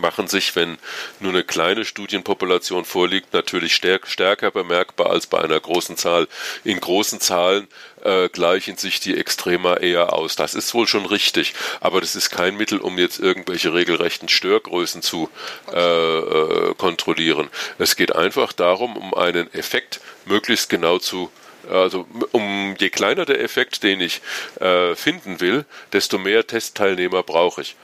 machen 0.00 0.26
sich, 0.28 0.56
wenn 0.56 0.78
nur 1.20 1.32
eine 1.32 1.44
kleine 1.44 1.84
Studienpopulation 1.84 2.84
vorliegt, 2.84 3.32
natürlich 3.32 3.74
stärker 3.74 4.50
bemerkbar 4.50 5.10
als 5.10 5.26
bei 5.26 5.40
einer 5.40 5.58
großen 5.58 5.96
Zahl. 5.96 6.28
In 6.64 6.80
großen 6.80 7.20
Zahlen 7.20 7.68
äh, 8.02 8.28
gleichen 8.28 8.76
sich 8.76 9.00
die 9.00 9.16
Extrema 9.16 9.74
eher 9.74 10.12
aus. 10.12 10.36
Das 10.36 10.54
ist 10.54 10.74
wohl 10.74 10.86
schon 10.86 11.06
richtig, 11.06 11.54
aber 11.80 12.00
das 12.00 12.16
ist 12.16 12.30
kein 12.30 12.56
Mittel, 12.56 12.78
um 12.78 12.98
jetzt 12.98 13.18
irgendwelche 13.18 13.72
regelrechten 13.72 14.28
Störgrößen 14.28 15.02
zu 15.02 15.30
äh, 15.72 15.78
äh, 15.78 16.74
kontrollieren. 16.74 17.48
Es 17.78 17.96
geht 17.96 18.14
einfach 18.14 18.52
darum, 18.52 18.96
um 18.96 19.14
einen 19.14 19.52
Effekt 19.54 20.00
möglichst 20.24 20.68
genau 20.68 20.98
zu 20.98 21.30
also 21.68 22.06
um 22.30 22.76
je 22.78 22.90
kleiner 22.90 23.24
der 23.24 23.40
Effekt, 23.40 23.82
den 23.82 24.00
ich 24.00 24.20
äh, 24.60 24.94
finden 24.94 25.40
will, 25.40 25.64
desto 25.92 26.16
mehr 26.16 26.46
Testteilnehmer 26.46 27.24
brauche 27.24 27.62
ich. 27.62 27.74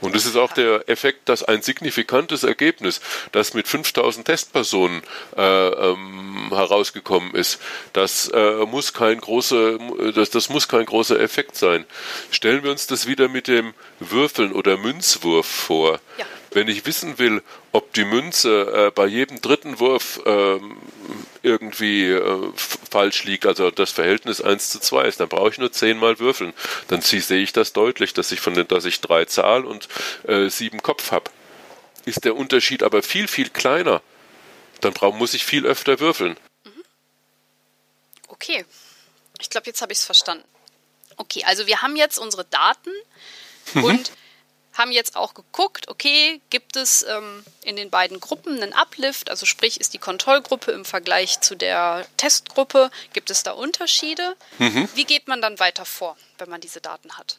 Und 0.00 0.14
es 0.14 0.26
ist 0.26 0.36
auch 0.36 0.52
der 0.52 0.88
Effekt, 0.88 1.28
dass 1.28 1.42
ein 1.42 1.62
signifikantes 1.62 2.44
Ergebnis, 2.44 3.00
das 3.32 3.54
mit 3.54 3.66
5000 3.66 4.26
Testpersonen 4.26 5.02
äh, 5.36 5.42
ähm, 5.42 6.48
herausgekommen 6.50 7.34
ist, 7.34 7.60
das 7.92 8.28
äh, 8.28 8.66
muss 8.66 8.92
kein 8.92 9.20
großer, 9.20 9.78
das, 10.14 10.30
das 10.30 10.48
muss 10.48 10.68
kein 10.68 10.86
großer 10.86 11.18
Effekt 11.18 11.56
sein. 11.56 11.84
Stellen 12.30 12.62
wir 12.62 12.70
uns 12.70 12.86
das 12.86 13.06
wieder 13.06 13.28
mit 13.28 13.48
dem 13.48 13.74
Würfeln 14.00 14.52
oder 14.52 14.76
Münzwurf 14.76 15.46
vor. 15.46 16.00
Ja. 16.18 16.26
Wenn 16.50 16.68
ich 16.68 16.86
wissen 16.86 17.18
will, 17.18 17.42
ob 17.72 17.92
die 17.94 18.04
Münze 18.04 18.86
äh, 18.88 18.90
bei 18.90 19.06
jedem 19.06 19.40
dritten 19.40 19.78
Wurf 19.78 20.20
ähm, 20.24 20.76
irgendwie 21.42 22.10
äh, 22.10 22.52
falsch 22.90 23.24
liegt, 23.24 23.46
also 23.46 23.70
das 23.70 23.90
Verhältnis 23.90 24.40
1 24.40 24.70
zu 24.70 24.80
2 24.80 25.04
ist, 25.04 25.20
dann 25.20 25.28
brauche 25.28 25.50
ich 25.50 25.58
nur 25.58 25.72
zehnmal 25.72 26.18
würfeln. 26.18 26.54
Dann 26.88 27.00
sehe 27.02 27.42
ich 27.42 27.52
das 27.52 27.72
deutlich, 27.72 28.14
dass 28.14 28.32
ich 28.32 28.40
von 28.40 28.54
den, 28.54 28.68
dass 28.68 28.84
ich 28.84 29.00
drei 29.00 29.24
Zahl 29.24 29.64
und 29.64 29.88
äh, 30.26 30.48
sieben 30.48 30.82
Kopf 30.82 31.10
habe. 31.12 31.30
Ist 32.04 32.24
der 32.24 32.36
Unterschied 32.36 32.82
aber 32.82 33.02
viel, 33.02 33.28
viel 33.28 33.50
kleiner, 33.50 34.00
dann 34.80 34.92
brauch, 34.92 35.14
muss 35.14 35.34
ich 35.34 35.44
viel 35.44 35.66
öfter 35.66 36.00
würfeln. 36.00 36.36
Mhm. 36.64 36.84
Okay. 38.28 38.64
Ich 39.40 39.50
glaube, 39.50 39.66
jetzt 39.66 39.82
habe 39.82 39.92
ich 39.92 39.98
es 39.98 40.04
verstanden. 40.04 40.44
Okay, 41.16 41.44
also 41.44 41.66
wir 41.66 41.82
haben 41.82 41.96
jetzt 41.96 42.18
unsere 42.18 42.44
Daten 42.44 42.90
mhm. 43.74 43.84
und 43.84 44.12
haben 44.76 44.92
jetzt 44.92 45.16
auch 45.16 45.34
geguckt, 45.34 45.88
okay, 45.88 46.40
gibt 46.50 46.76
es 46.76 47.04
ähm, 47.08 47.44
in 47.62 47.76
den 47.76 47.90
beiden 47.90 48.20
Gruppen 48.20 48.62
einen 48.62 48.72
Uplift, 48.72 49.30
also 49.30 49.46
sprich 49.46 49.80
ist 49.80 49.94
die 49.94 49.98
Kontrollgruppe 49.98 50.72
im 50.72 50.84
Vergleich 50.84 51.40
zu 51.40 51.54
der 51.54 52.06
Testgruppe, 52.16 52.90
gibt 53.12 53.30
es 53.30 53.42
da 53.42 53.52
Unterschiede? 53.52 54.36
Mhm. 54.58 54.88
Wie 54.94 55.04
geht 55.04 55.28
man 55.28 55.40
dann 55.40 55.58
weiter 55.58 55.84
vor, 55.84 56.16
wenn 56.38 56.50
man 56.50 56.60
diese 56.60 56.80
Daten 56.80 57.16
hat? 57.16 57.38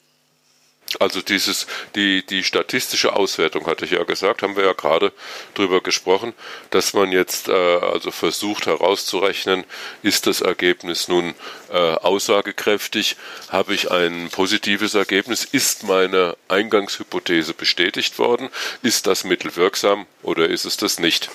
Also 0.99 1.21
dieses, 1.21 1.67
die, 1.95 2.25
die 2.25 2.43
statistische 2.43 3.13
Auswertung 3.13 3.65
hatte 3.67 3.83
ich 3.83 3.91
ja 3.91 4.03
gesagt, 4.03 4.41
haben 4.41 4.55
wir 4.55 4.65
ja 4.65 4.73
gerade 4.73 5.11
drüber 5.53 5.81
gesprochen, 5.81 6.33
dass 6.69 6.93
man 6.93 7.11
jetzt 7.11 7.49
äh, 7.49 7.51
also 7.51 8.09
versucht 8.11 8.67
herauszurechnen, 8.67 9.65
ist 10.01 10.27
das 10.27 10.39
Ergebnis 10.39 11.09
nun 11.09 11.35
äh, 11.69 11.75
aussagekräftig, 11.77 13.17
habe 13.49 13.73
ich 13.73 13.91
ein 13.91 14.29
positives 14.31 14.93
Ergebnis, 14.93 15.43
ist 15.43 15.83
meine 15.83 16.37
Eingangshypothese 16.47 17.53
bestätigt 17.53 18.17
worden, 18.17 18.49
ist 18.81 19.07
das 19.07 19.25
Mittel 19.25 19.55
wirksam 19.57 20.07
oder 20.23 20.47
ist 20.47 20.63
es 20.63 20.77
das 20.77 20.99
nicht? 20.99 21.29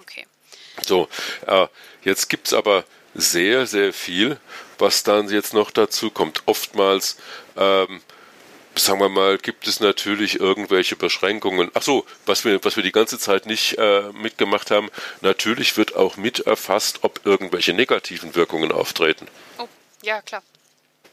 Okay. 0.00 0.24
So, 0.86 1.08
äh, 1.46 1.66
jetzt 2.02 2.28
gibt's 2.30 2.54
aber 2.54 2.84
sehr, 3.14 3.66
sehr 3.66 3.92
viel, 3.92 4.38
was 4.78 5.02
dann 5.02 5.28
jetzt 5.28 5.54
noch 5.54 5.70
dazu 5.70 6.10
kommt. 6.10 6.42
Oftmals 6.46 7.16
ähm, 7.56 8.00
sagen 8.78 9.00
wir 9.00 9.08
mal, 9.08 9.38
gibt 9.38 9.66
es 9.66 9.80
natürlich 9.80 10.40
irgendwelche 10.40 10.96
Beschränkungen. 10.96 11.70
Ach 11.74 11.82
so, 11.82 12.06
was 12.26 12.44
wir, 12.44 12.62
was 12.64 12.76
wir 12.76 12.82
die 12.82 12.92
ganze 12.92 13.18
Zeit 13.18 13.46
nicht 13.46 13.78
äh, 13.78 14.12
mitgemacht 14.12 14.70
haben, 14.70 14.90
natürlich 15.20 15.76
wird 15.76 15.96
auch 15.96 16.16
mit 16.16 16.40
erfasst, 16.40 16.98
ob 17.02 17.20
irgendwelche 17.24 17.72
negativen 17.72 18.34
Wirkungen 18.34 18.72
auftreten. 18.72 19.26
Oh, 19.58 19.68
ja, 20.02 20.20
klar. 20.22 20.42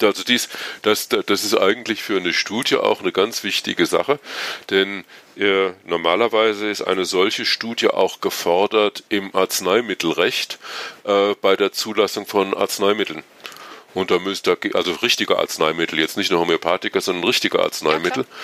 Also 0.02 0.24
dies, 0.24 0.50
das, 0.82 1.08
das 1.08 1.44
ist 1.44 1.56
eigentlich 1.56 2.04
für 2.04 2.18
eine 2.18 2.34
Studie 2.34 2.76
auch 2.76 3.02
eine 3.02 3.12
ganz 3.12 3.44
wichtige 3.44 3.86
Sache, 3.86 4.20
denn 4.70 5.06
äh, 5.38 5.70
normalerweise 5.86 6.70
ist 6.70 6.82
eine 6.82 7.06
solche 7.06 7.46
Studie 7.46 7.88
auch 7.88 8.20
gefordert 8.20 9.04
im 9.10 9.34
Arzneimittelrecht 9.34 10.60
äh, 11.06 11.36
bei 11.42 11.56
der 11.56 11.72
Zulassung 11.72 12.26
von 12.26 12.54
Arzneimitteln. 12.54 13.24
Und 13.94 14.12
da 14.12 14.20
müsste, 14.20 14.58
also 14.74 14.94
richtige 14.94 15.38
Arzneimittel, 15.38 16.00
jetzt 16.00 16.18
nicht 16.18 16.32
nur 16.32 16.40
Homöopathika, 16.40 17.00
sondern 17.02 17.26
richtige 17.26 17.60
Arzneimittel. 17.60 18.24
Ja, 18.24 18.38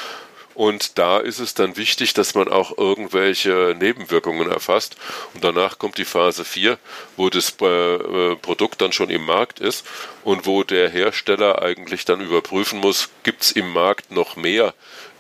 und 0.60 0.98
da 0.98 1.20
ist 1.20 1.40
es 1.40 1.54
dann 1.54 1.78
wichtig, 1.78 2.14
dass 2.14 2.36
man 2.36 2.50
auch 2.50 2.78
irgendwelche 2.78 3.78
Nebenwirkungen 3.80 4.52
erfasst. 4.52 4.98
Und 5.34 5.42
danach 5.42 5.80
kommt 5.80 5.98
die 5.98 6.04
Phase 6.04 6.44
4, 6.44 6.78
wo 7.16 7.30
das 7.30 7.52
äh, 7.62 8.36
Produkt 8.36 8.82
dann 8.82 8.92
schon 8.92 9.10
im 9.10 9.24
Markt 9.26 9.62
ist 9.62 9.86
und 10.26 10.46
wo 10.46 10.64
der 10.64 10.90
Hersteller 10.90 11.62
eigentlich 11.62 12.04
dann 12.04 12.20
überprüfen 12.20 12.82
muss, 12.82 13.08
gibt 13.24 13.44
es 13.44 13.52
im 13.54 13.72
Markt 13.72 14.12
noch 14.12 14.36
mehr 14.36 14.74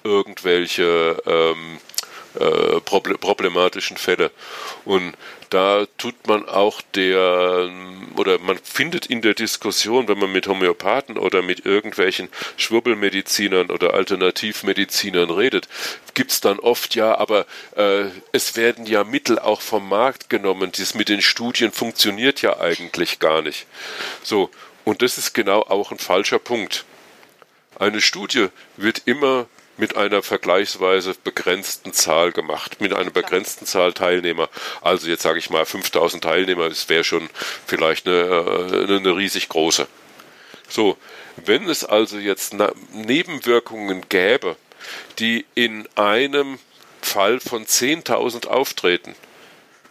irgendwelche 0.04 1.22
ähm, 1.26 1.78
äh, 2.38 2.82
problematischen 2.82 3.96
Fälle. 3.96 4.32
Und 4.84 5.14
da 5.50 5.86
tut 5.98 6.28
man 6.28 6.50
auch 6.50 6.82
der, 6.96 7.70
oder 8.20 8.38
man 8.38 8.60
findet 8.62 9.06
in 9.06 9.22
der 9.22 9.34
Diskussion, 9.34 10.10
wenn 10.10 10.20
man 10.20 10.30
mit 10.30 10.46
Homöopathen 10.46 11.18
oder 11.18 11.42
mit 11.42 11.66
irgendwelchen 11.66 12.28
Schwurbelmedizinern 12.58 13.72
oder 13.72 13.94
Alternativmedizinern 13.94 15.30
redet, 15.30 15.70
gibt 16.16 16.32
es 16.32 16.42
dann 16.42 16.60
oft 16.60 16.96
ja, 16.96 17.18
aber 17.18 17.46
äh, 17.78 18.08
es 18.34 18.58
werden 18.58 18.86
ja 18.86 19.06
Mittel 19.06 19.40
auch 19.40 19.62
vom 19.62 19.88
Markt 19.88 20.30
genommen. 20.30 20.74
Das 20.78 20.96
mit 20.96 21.08
den 21.08 21.22
Studien 21.22 21.72
funktioniert 21.72 22.42
ja 22.42 22.60
eigentlich 22.60 23.20
gar 23.20 23.42
nicht. 23.42 23.68
So, 24.22 24.50
und 24.84 25.02
das 25.02 25.18
ist 25.18 25.34
genau 25.34 25.62
auch 25.62 25.92
ein 25.94 25.98
falscher 25.98 26.40
Punkt. 26.40 26.84
Eine 27.80 28.02
Studie 28.02 28.48
wird 28.76 29.04
immer 29.06 29.48
mit 29.80 29.96
einer 29.96 30.22
vergleichsweise 30.22 31.16
begrenzten 31.24 31.94
Zahl 31.94 32.32
gemacht, 32.32 32.82
mit 32.82 32.94
einer 32.94 33.12
begrenzten 33.12 33.66
Zahl 33.66 33.94
Teilnehmer. 33.94 34.50
Also 34.82 35.08
jetzt 35.08 35.24
sage 35.24 35.40
ich 35.40 35.50
mal 35.50 35.66
5000 35.66 36.24
Teilnehmer, 36.24 36.70
das 36.70 36.90
wäre 36.90 37.04
schon 37.04 37.30
vielleicht 37.66 38.08
eine, 38.08 38.18
äh, 38.18 38.96
eine 38.96 39.16
riesig 39.16 39.50
große. 39.50 39.88
So, 40.68 40.98
wenn 41.38 41.68
es 41.70 41.86
also 41.86 42.18
jetzt 42.18 42.54
Nebenwirkungen 42.94 44.08
gäbe, 44.10 44.58
die 45.18 45.46
in 45.56 45.88
einem 45.96 46.60
Fall 47.02 47.40
von 47.40 47.66
10.000 47.66 48.48
auftreten, 48.48 49.16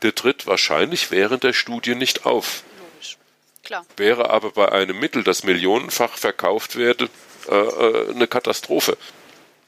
der 0.03 0.15
tritt 0.15 0.47
wahrscheinlich 0.47 1.11
während 1.11 1.43
der 1.43 1.53
Studie 1.53 1.95
nicht 1.95 2.27
auf. 2.27 2.63
Logisch. 2.79 3.17
Klar. 3.65 3.87
Wäre 3.97 4.31
aber 4.31 4.51
bei 4.51 4.71
einem 4.71 5.01
Mittel, 5.01 5.25
das 5.25 5.43
millionenfach 5.43 6.17
verkauft 6.17 6.77
werde, 6.77 7.09
äh, 7.49 7.55
äh 7.55 8.11
eine 8.11 8.27
Katastrophe. 8.27 8.97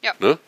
Ja. 0.03 0.15
Ne? 0.19 0.39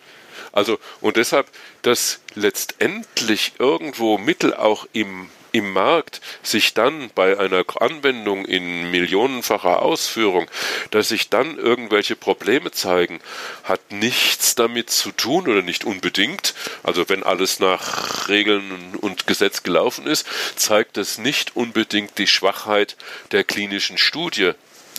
Also, 0.53 0.79
und 1.01 1.17
deshalb, 1.17 1.47
dass 1.83 2.21
letztendlich 2.35 3.53
irgendwo 3.59 4.19
Mittel 4.19 4.55
auch 4.55 4.87
im, 4.93 5.31
im 5.53 5.73
Markt 5.73 6.21
sich 6.43 6.75
dann 6.75 7.11
bei 7.15 7.39
einer 7.39 7.65
Anwendung 7.81 8.45
in 8.47 8.91
millionenfacher 8.91 9.83
Ausführung, 9.83 10.51
dass 10.91 11.09
sich 11.09 11.29
dann 11.29 11.59
irgendwelche 11.59 12.17
Probleme 12.17 12.71
zeigen, 12.71 13.21
hat 13.65 13.93
nichts 13.93 14.55
damit 14.55 14.91
zu 14.91 15.13
tun 15.13 15.49
oder 15.49 15.63
nicht 15.63 15.85
unbedingt. 15.85 16.55
Also 16.83 17.09
wenn 17.09 17.23
alles 17.23 17.61
nach 17.61 18.29
Regeln 18.29 18.97
und 19.01 19.27
Gesetz 19.27 19.63
gelaufen 19.63 20.07
ist, 20.07 20.27
zeigt 20.57 20.97
das 20.97 21.19
nicht 21.19 21.57
unbedingt 21.57 22.17
die 22.19 22.27
Schwachheit 22.27 22.97
der 23.33 23.45
klinischen 23.45 23.99
Studie 23.99 24.53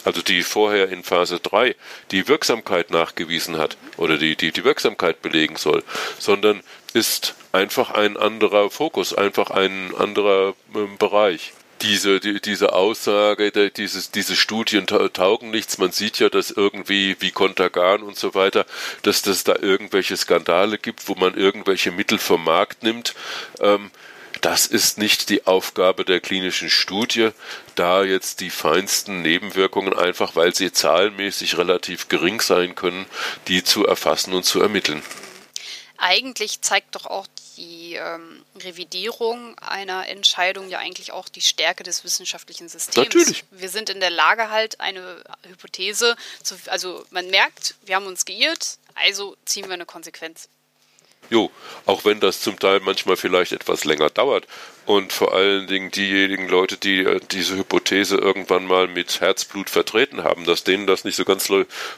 also 0.03 0.21
die 0.21 0.43
vorher 0.43 0.89
in 0.89 1.03
Phase 1.03 1.39
3 1.39 1.75
die 2.11 2.27
Wirksamkeit 2.27 2.91
nachgewiesen 2.91 3.57
hat 3.57 3.77
oder 3.97 4.17
die, 4.17 4.35
die, 4.35 4.51
die 4.51 4.63
Wirksamkeit 4.63 5.21
belegen 5.21 5.55
soll, 5.55 5.83
sondern 6.19 6.61
ist 6.93 7.35
einfach 7.51 7.91
ein 7.91 8.17
anderer 8.17 8.69
Fokus, 8.69 9.13
einfach 9.13 9.49
ein 9.51 9.93
anderer 9.95 10.55
äh, 10.75 10.97
Bereich 10.97 11.53
diese, 11.83 12.19
die, 12.19 12.39
diese 12.39 12.73
Aussage, 12.73 13.51
die, 13.51 13.71
dieses, 13.71 14.09
diese 14.09 14.35
Studien 14.35 14.87
taugen 14.87 15.51
nichts. 15.51 15.77
Man 15.77 15.91
sieht 15.91 16.19
ja, 16.19 16.29
dass 16.29 16.49
irgendwie 16.49 17.17
wie 17.19 17.31
Kontergan 17.31 18.01
und 18.01 18.17
so 18.17 18.33
weiter, 18.33 18.65
dass 19.03 19.21
das 19.21 19.43
da 19.43 19.55
irgendwelche 19.61 20.15
Skandale 20.17 20.77
gibt, 20.77 21.07
wo 21.09 21.15
man 21.15 21.35
irgendwelche 21.35 21.91
Mittel 21.91 22.17
vom 22.17 22.43
Markt 22.43 22.83
nimmt. 22.83 23.13
Ähm, 23.59 23.91
das 24.43 24.65
ist 24.65 24.97
nicht 24.97 25.29
die 25.29 25.47
Aufgabe 25.47 26.03
der 26.03 26.19
klinischen 26.19 26.69
Studie, 26.69 27.29
da 27.75 28.03
jetzt 28.03 28.41
die 28.41 28.49
feinsten 28.49 29.21
Nebenwirkungen 29.21 29.93
einfach, 29.93 30.35
weil 30.35 30.53
sie 30.53 30.71
zahlenmäßig 30.71 31.57
relativ 31.57 32.09
gering 32.09 32.41
sein 32.41 32.75
können, 32.75 33.05
die 33.47 33.63
zu 33.63 33.85
erfassen 33.85 34.33
und 34.33 34.43
zu 34.43 34.61
ermitteln. 34.61 35.01
Eigentlich 35.97 36.61
zeigt 36.61 36.95
doch 36.95 37.05
auch 37.05 37.25
die 37.55 37.93
ähm, 37.93 38.43
Revidierung 38.57 39.57
einer 39.59 40.09
Entscheidung 40.09 40.67
ja 40.67 40.79
eigentlich 40.79 41.13
auch 41.13 41.29
die 41.29 41.39
Stärke 41.39 41.83
des 41.83 42.03
wissenschaftlichen 42.03 42.67
Systems. 42.67 42.97
Natürlich. 42.97 43.45
Wir 43.51 43.69
sind 43.69 43.89
in 43.89 44.01
der 44.01 44.09
Lage, 44.09 44.49
halt 44.49 44.81
eine 44.81 45.23
Hypothese 45.47 46.17
zu, 46.41 46.55
also 46.65 47.05
man 47.11 47.27
merkt, 47.29 47.75
wir 47.85 47.95
haben 47.95 48.07
uns 48.07 48.25
geirrt, 48.25 48.77
also 48.95 49.37
ziehen 49.45 49.67
wir 49.67 49.73
eine 49.75 49.85
Konsequenz. 49.85 50.49
Jo, 51.29 51.51
auch 51.85 52.05
wenn 52.05 52.19
das 52.19 52.41
zum 52.41 52.59
Teil 52.59 52.79
manchmal 52.81 53.17
vielleicht 53.17 53.53
etwas 53.53 53.85
länger 53.85 54.09
dauert 54.09 54.45
und 54.85 55.13
vor 55.13 55.33
allen 55.33 55.67
Dingen 55.67 55.91
diejenigen 55.91 56.49
Leute, 56.49 56.77
die 56.77 56.99
äh, 56.99 57.19
diese 57.31 57.55
Hypothese 57.55 58.17
irgendwann 58.17 58.67
mal 58.67 58.87
mit 58.87 59.21
Herzblut 59.21 59.69
vertreten 59.69 60.23
haben, 60.23 60.45
dass 60.45 60.63
denen 60.63 60.87
das 60.87 61.05
nicht 61.05 61.15
so 61.15 61.25
ganz 61.25 61.49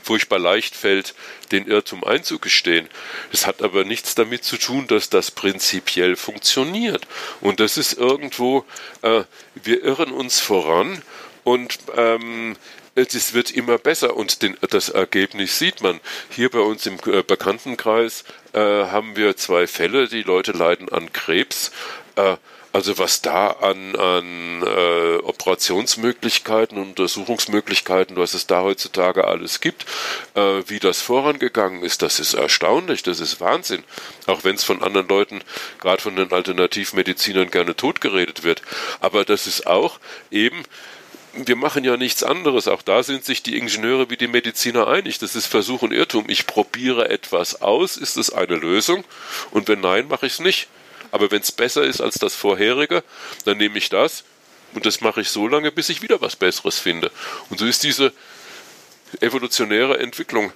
furchtbar 0.03 0.39
leicht 0.39 0.75
fällt, 0.75 1.15
den 1.51 1.67
Irrtum 1.67 2.03
einzugestehen. 2.03 2.87
Es 3.31 3.47
hat 3.47 3.61
aber 3.61 3.83
nichts 3.83 4.15
damit 4.15 4.43
zu 4.43 4.57
tun, 4.57 4.87
dass 4.87 5.09
das 5.09 5.31
prinzipiell 5.31 6.15
funktioniert. 6.15 7.07
Und 7.41 7.59
das 7.59 7.77
ist 7.77 7.93
irgendwo, 7.93 8.65
äh, 9.01 9.23
wir 9.55 9.83
irren 9.83 10.11
uns 10.11 10.39
voran 10.39 11.01
und 11.43 11.79
ähm, 11.95 12.55
es 12.95 13.33
wird 13.33 13.51
immer 13.51 13.77
besser 13.77 14.15
und 14.15 14.41
den, 14.41 14.57
das 14.69 14.87
Ergebnis 14.89 15.59
sieht 15.59 15.81
man. 15.81 15.99
Hier 16.29 16.49
bei 16.49 16.59
uns 16.59 16.85
im 16.85 16.97
äh, 17.07 17.23
Bekanntenkreis 17.23 18.23
äh, 18.55 18.85
haben 18.85 19.15
wir 19.15 19.35
zwei 19.37 19.67
Fälle, 19.67 20.07
die 20.07 20.23
Leute 20.23 20.53
leiden 20.53 20.89
an 20.89 21.11
Krebs. 21.13 21.71
Äh, 22.15 22.37
also 22.75 22.97
was 22.97 23.21
da 23.21 23.51
an, 23.51 23.95
an 23.95 24.61
äh, 24.61 25.15
Operationsmöglichkeiten 25.23 26.77
und 26.77 26.89
Untersuchungsmöglichkeiten, 26.89 28.17
was 28.17 28.33
es 28.33 28.47
da 28.47 28.63
heutzutage 28.63 29.27
alles 29.27 29.61
gibt, 29.61 29.85
äh, 30.33 30.61
wie 30.67 30.79
das 30.79 30.99
vorangegangen 30.99 31.83
ist, 31.83 32.01
das 32.01 32.19
ist 32.19 32.33
erstaunlich, 32.33 33.01
das 33.01 33.21
ist 33.21 33.39
Wahnsinn. 33.39 33.85
Auch 34.27 34.43
wenn 34.43 34.55
es 34.55 34.65
von 34.65 34.83
anderen 34.83 35.07
Leuten, 35.07 35.41
gerade 35.79 36.01
von 36.01 36.17
den 36.17 36.33
Alternativmedizinern, 36.33 37.49
gerne 37.49 37.77
totgeredet 37.77 38.43
wird. 38.43 38.61
Aber 38.99 39.23
das 39.23 39.47
ist 39.47 39.67
auch 39.67 39.99
eben 40.29 40.65
wir 41.35 41.55
machen 41.55 41.83
ja 41.83 41.97
nichts 41.97 42.23
anderes. 42.23 42.67
Auch 42.67 42.81
da 42.81 43.03
sind 43.03 43.25
sich 43.25 43.43
die 43.43 43.57
Ingenieure 43.57 44.09
wie 44.09 44.17
die 44.17 44.27
Mediziner 44.27 44.87
einig. 44.87 45.19
Das 45.19 45.35
ist 45.35 45.47
Versuch 45.47 45.81
und 45.81 45.91
Irrtum. 45.91 46.25
Ich 46.29 46.47
probiere 46.47 47.09
etwas 47.09 47.61
aus. 47.61 47.97
Ist 47.97 48.17
es 48.17 48.31
eine 48.31 48.55
Lösung? 48.55 49.03
Und 49.51 49.67
wenn 49.67 49.81
nein, 49.81 50.07
mache 50.07 50.25
ich 50.25 50.33
es 50.33 50.39
nicht. 50.39 50.67
Aber 51.11 51.31
wenn 51.31 51.41
es 51.41 51.51
besser 51.51 51.83
ist 51.83 52.01
als 52.01 52.15
das 52.15 52.35
vorherige, 52.35 53.03
dann 53.45 53.57
nehme 53.57 53.77
ich 53.77 53.89
das. 53.89 54.23
Und 54.73 54.85
das 54.85 55.01
mache 55.01 55.21
ich 55.21 55.29
so 55.29 55.47
lange, 55.47 55.71
bis 55.71 55.89
ich 55.89 56.01
wieder 56.01 56.21
was 56.21 56.35
Besseres 56.35 56.79
finde. 56.79 57.11
Und 57.49 57.59
so 57.59 57.65
ist 57.65 57.83
diese 57.83 58.13
evolutionäre 59.21 59.99
Entwicklung 59.99 60.51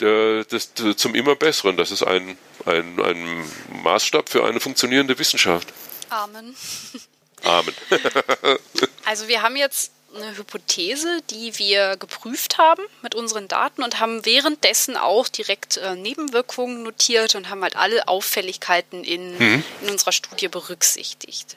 der, 0.00 0.44
des, 0.44 0.72
zum 0.96 1.14
immer 1.14 1.36
Besseren. 1.36 1.76
Das 1.76 1.90
ist 1.90 2.02
ein, 2.02 2.36
ein, 2.66 3.00
ein 3.00 3.50
Maßstab 3.82 4.28
für 4.28 4.44
eine 4.44 4.60
funktionierende 4.60 5.18
Wissenschaft. 5.18 5.72
Amen. 6.10 6.54
Amen. 7.42 7.74
also 9.04 9.28
wir 9.28 9.42
haben 9.42 9.56
jetzt 9.56 9.92
eine 10.14 10.36
Hypothese, 10.36 11.20
die 11.30 11.58
wir 11.58 11.96
geprüft 11.96 12.58
haben 12.58 12.82
mit 13.02 13.14
unseren 13.14 13.48
Daten 13.48 13.82
und 13.82 14.00
haben 14.00 14.24
währenddessen 14.24 14.96
auch 14.96 15.28
direkt 15.28 15.76
äh, 15.78 15.96
Nebenwirkungen 15.96 16.82
notiert 16.82 17.34
und 17.34 17.50
haben 17.50 17.62
halt 17.62 17.76
alle 17.76 18.08
Auffälligkeiten 18.08 19.04
in, 19.04 19.38
mhm. 19.38 19.64
in 19.82 19.90
unserer 19.90 20.12
Studie 20.12 20.48
berücksichtigt. 20.48 21.56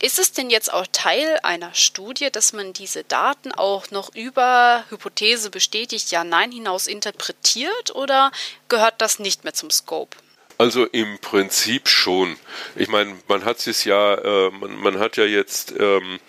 Ist 0.00 0.20
es 0.20 0.32
denn 0.32 0.48
jetzt 0.48 0.72
auch 0.72 0.86
Teil 0.92 1.40
einer 1.42 1.74
Studie, 1.74 2.30
dass 2.30 2.52
man 2.52 2.72
diese 2.72 3.02
Daten 3.02 3.50
auch 3.50 3.90
noch 3.90 4.14
über 4.14 4.84
Hypothese 4.90 5.50
bestätigt, 5.50 6.12
ja, 6.12 6.22
nein 6.22 6.52
hinaus 6.52 6.86
interpretiert 6.86 7.94
oder 7.96 8.30
gehört 8.68 8.94
das 8.98 9.18
nicht 9.18 9.42
mehr 9.42 9.54
zum 9.54 9.70
Scope? 9.70 10.16
Also 10.56 10.86
im 10.86 11.18
Prinzip 11.18 11.88
schon. 11.88 12.36
Ich 12.76 12.88
meine, 12.88 13.16
man 13.26 13.44
hat 13.44 13.64
es 13.66 13.84
ja, 13.84 14.14
äh, 14.14 14.50
man, 14.50 14.76
man, 14.76 14.98
hat 14.98 15.16
ja 15.16 15.24
jetzt 15.24 15.72
ähm, 15.78 16.20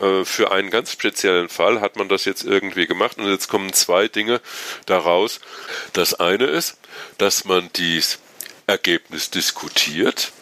äh, 0.00 0.24
für 0.24 0.50
einen 0.52 0.70
ganz 0.70 0.92
speziellen 0.92 1.48
Fall 1.48 1.80
hat 1.80 1.96
man 1.96 2.08
das 2.08 2.24
jetzt 2.24 2.44
irgendwie 2.44 2.86
gemacht 2.86 3.18
und 3.18 3.30
jetzt 3.30 3.48
kommen 3.48 3.72
zwei 3.72 4.08
Dinge 4.08 4.40
daraus. 4.86 5.40
Das 5.92 6.14
eine 6.14 6.44
ist, 6.44 6.78
dass 7.18 7.44
man 7.44 7.70
dies 7.74 8.18
Ergebnis 8.66 9.30
diskutiert 9.30 10.32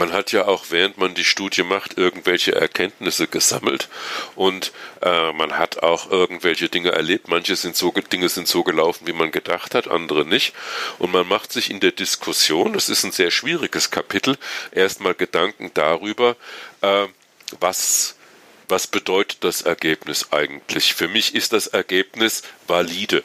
man 0.00 0.14
hat 0.14 0.32
ja 0.32 0.46
auch, 0.46 0.64
während 0.70 0.96
man 0.96 1.14
die 1.14 1.24
Studie 1.24 1.62
macht, 1.62 1.98
irgendwelche 1.98 2.54
Erkenntnisse 2.54 3.26
gesammelt 3.26 3.90
und 4.34 4.72
äh, 5.02 5.32
man 5.34 5.58
hat 5.58 5.82
auch 5.82 6.10
irgendwelche 6.10 6.70
Dinge 6.70 6.92
erlebt. 6.92 7.28
Manche 7.28 7.54
sind 7.54 7.76
so, 7.76 7.92
Dinge 7.92 8.30
sind 8.30 8.48
so 8.48 8.62
gelaufen, 8.62 9.06
wie 9.06 9.12
man 9.12 9.30
gedacht 9.30 9.74
hat, 9.74 9.88
andere 9.88 10.24
nicht. 10.24 10.54
Und 10.98 11.12
man 11.12 11.28
macht 11.28 11.52
sich 11.52 11.70
in 11.70 11.80
der 11.80 11.92
Diskussion, 11.92 12.72
das 12.72 12.88
ist 12.88 13.04
ein 13.04 13.12
sehr 13.12 13.30
schwieriges 13.30 13.90
Kapitel, 13.90 14.38
erstmal 14.72 15.14
Gedanken 15.14 15.70
darüber, 15.74 16.34
äh, 16.80 17.06
was 17.60 18.16
was 18.70 18.86
bedeutet 18.86 19.44
das 19.44 19.62
Ergebnis 19.62 20.32
eigentlich? 20.32 20.94
Für 20.94 21.08
mich 21.08 21.34
ist 21.34 21.52
das 21.52 21.66
Ergebnis 21.66 22.42
valide. 22.66 23.22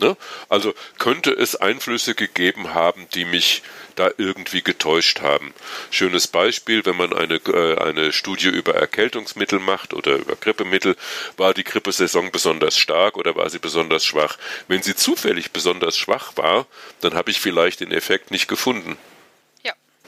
Ne? 0.00 0.16
Also 0.48 0.74
könnte 0.98 1.30
es 1.30 1.56
Einflüsse 1.56 2.14
gegeben 2.14 2.74
haben, 2.74 3.06
die 3.14 3.24
mich 3.24 3.62
da 3.96 4.10
irgendwie 4.16 4.62
getäuscht 4.62 5.20
haben. 5.20 5.52
Schönes 5.90 6.26
Beispiel, 6.26 6.84
wenn 6.86 6.96
man 6.96 7.12
eine, 7.12 7.34
äh, 7.34 7.78
eine 7.78 8.12
Studie 8.12 8.48
über 8.48 8.74
Erkältungsmittel 8.74 9.58
macht 9.58 9.92
oder 9.92 10.16
über 10.16 10.36
Grippemittel, 10.36 10.96
war 11.36 11.52
die 11.52 11.64
Grippesaison 11.64 12.30
besonders 12.30 12.78
stark 12.78 13.18
oder 13.18 13.36
war 13.36 13.50
sie 13.50 13.58
besonders 13.58 14.04
schwach? 14.04 14.38
Wenn 14.68 14.82
sie 14.82 14.96
zufällig 14.96 15.52
besonders 15.52 15.98
schwach 15.98 16.32
war, 16.36 16.66
dann 17.00 17.14
habe 17.14 17.30
ich 17.30 17.40
vielleicht 17.40 17.80
den 17.80 17.92
Effekt 17.92 18.30
nicht 18.30 18.48
gefunden. 18.48 18.96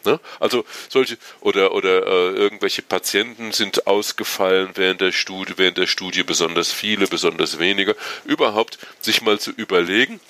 Ne? 0.05 0.21
Also 0.41 0.65
solche 0.89 1.19
oder 1.41 1.73
oder 1.73 2.07
äh, 2.07 2.31
irgendwelche 2.35 2.83
Patienten 2.83 3.53
sind 3.53 3.87
ausgefallen 3.87 4.71
während 4.75 5.01
der 5.01 5.13
Studie, 5.13 5.55
während 5.57 5.79
der 5.79 5.87
Studie 5.87 6.23
besonders 6.23 6.73
viele, 6.73 7.07
besonders 7.07 7.59
wenige. 7.59 7.97
Überhaupt 8.25 8.79
sich 9.01 9.23
mal 9.23 9.39
zu 9.39 9.51
überlegen, 9.51 10.21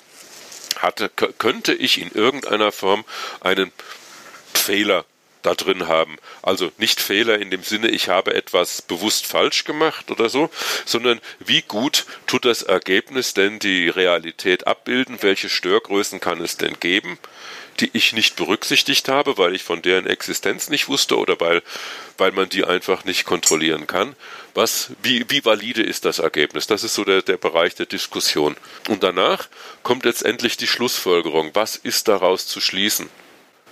hatte, 0.77 1.09
könnte 1.09 1.73
ich 1.73 2.01
in 2.01 2.11
irgendeiner 2.11 2.71
Form 2.71 3.05
einen 3.41 3.71
Fehler 4.53 5.05
da 5.43 5.53
drin 5.55 5.87
haben. 5.87 6.17
Also 6.41 6.71
nicht 6.77 6.99
Fehler 6.99 7.39
in 7.39 7.51
dem 7.51 7.63
Sinne, 7.63 7.89
ich 7.89 8.09
habe 8.09 8.33
etwas 8.33 8.81
bewusst 8.81 9.25
falsch 9.25 9.65
gemacht 9.65 10.09
oder 10.09 10.29
so, 10.29 10.49
sondern 10.85 11.19
wie 11.39 11.61
gut 11.61 12.05
tut 12.25 12.45
das 12.45 12.63
Ergebnis 12.63 13.33
denn 13.33 13.59
die 13.59 13.89
Realität 13.89 14.65
abbilden? 14.67 15.17
Welche 15.21 15.49
Störgrößen 15.49 16.19
kann 16.19 16.41
es 16.41 16.57
denn 16.57 16.79
geben? 16.79 17.19
Die 17.79 17.89
ich 17.93 18.13
nicht 18.13 18.35
berücksichtigt 18.35 19.09
habe, 19.09 19.37
weil 19.37 19.55
ich 19.55 19.63
von 19.63 19.81
deren 19.81 20.05
Existenz 20.07 20.69
nicht 20.69 20.87
wusste 20.87 21.17
oder 21.17 21.39
weil, 21.39 21.61
weil 22.17 22.31
man 22.31 22.49
die 22.49 22.63
einfach 22.63 23.05
nicht 23.05 23.25
kontrollieren 23.25 23.87
kann. 23.87 24.15
Was, 24.53 24.91
wie, 25.01 25.29
wie 25.29 25.43
valide 25.43 25.81
ist 25.81 26.05
das 26.05 26.19
Ergebnis? 26.19 26.67
Das 26.67 26.83
ist 26.83 26.93
so 26.93 27.03
der, 27.03 27.21
der 27.21 27.37
Bereich 27.37 27.75
der 27.75 27.85
Diskussion. 27.85 28.55
Und 28.87 29.03
danach 29.03 29.47
kommt 29.81 30.05
letztendlich 30.05 30.57
die 30.57 30.67
Schlussfolgerung. 30.67 31.51
Was 31.53 31.75
ist 31.75 32.07
daraus 32.07 32.47
zu 32.47 32.61
schließen? 32.61 33.09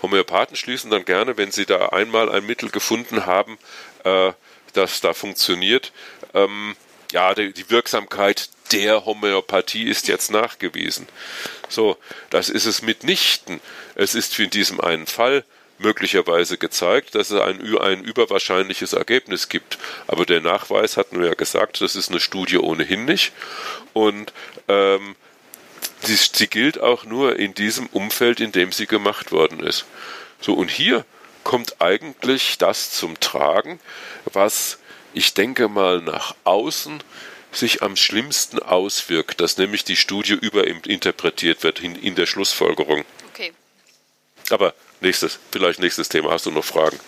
Homöopathen 0.02 0.56
schließen 0.56 0.90
dann 0.90 1.06
gerne, 1.06 1.38
wenn 1.38 1.52
sie 1.52 1.66
da 1.66 1.90
einmal 1.90 2.32
ein 2.32 2.46
Mittel 2.46 2.70
gefunden 2.70 3.26
haben, 3.26 3.58
äh, 4.04 4.34
das 4.74 5.02
da 5.02 5.14
funktioniert, 5.14 5.92
ähm, 6.34 6.76
ja, 7.12 7.34
die, 7.34 7.54
die 7.54 7.70
Wirksamkeit 7.70 8.50
der 8.72 9.06
Homöopathie 9.06 9.88
ist 9.88 10.08
jetzt 10.08 10.32
nachgewiesen. 10.32 11.08
So, 11.70 11.98
das 12.30 12.50
ist 12.50 12.66
es 12.66 12.82
mitnichten. 12.82 13.60
Es 13.96 14.16
ist 14.16 14.38
in 14.40 14.50
diesem 14.50 14.80
einen 14.80 15.08
Fall 15.08 15.44
möglicherweise 15.78 16.58
gezeigt, 16.58 17.16
dass 17.16 17.32
es 17.32 17.42
ein, 17.42 17.60
ein 17.80 18.04
überwahrscheinliches 18.04 18.94
Ergebnis 18.94 19.50
gibt. 19.50 19.78
Aber 20.08 20.26
der 20.26 20.42
Nachweis 20.42 20.98
hatten 20.98 21.20
wir 21.20 21.28
ja 21.28 21.34
gesagt, 21.34 21.82
das 21.82 21.96
ist 21.96 22.10
eine 22.10 22.20
Studie 22.20 22.58
ohnehin 22.58 23.06
nicht. 23.06 23.34
Und 23.94 24.32
ähm, 24.68 25.16
sie, 26.02 26.16
sie 26.16 26.48
gilt 26.48 26.80
auch 26.80 27.06
nur 27.06 27.38
in 27.38 27.54
diesem 27.54 27.88
Umfeld, 27.88 28.40
in 28.40 28.52
dem 28.52 28.72
sie 28.72 28.88
gemacht 28.88 29.32
worden 29.32 29.60
ist. 29.60 29.86
So, 30.40 30.54
und 30.54 30.70
hier 30.70 31.06
kommt 31.44 31.82
eigentlich 31.82 32.58
das 32.58 32.92
zum 32.92 33.20
Tragen, 33.20 33.80
was 34.26 34.78
ich 35.14 35.34
denke 35.34 35.68
mal 35.68 36.02
nach 36.02 36.36
außen 36.44 37.04
sich 37.52 37.82
am 37.82 37.96
schlimmsten 37.96 38.60
auswirkt, 38.60 39.42
dass 39.42 39.58
nämlich 39.58 39.84
die 39.84 39.98
Studie 39.98 40.34
überinterpretiert 40.34 41.64
wird 41.64 41.82
in, 41.82 41.96
in 41.96 42.16
der 42.16 42.26
Schlussfolgerung. 42.26 43.04
Okay. 43.30 43.52
Aber 44.50 44.74
nächstes, 45.02 45.40
vielleicht 45.52 45.80
nächstes 45.80 46.10
Thema. 46.10 46.32
Hast 46.32 46.46
du 46.46 46.52
noch 46.52 46.64
Fragen? 46.64 47.00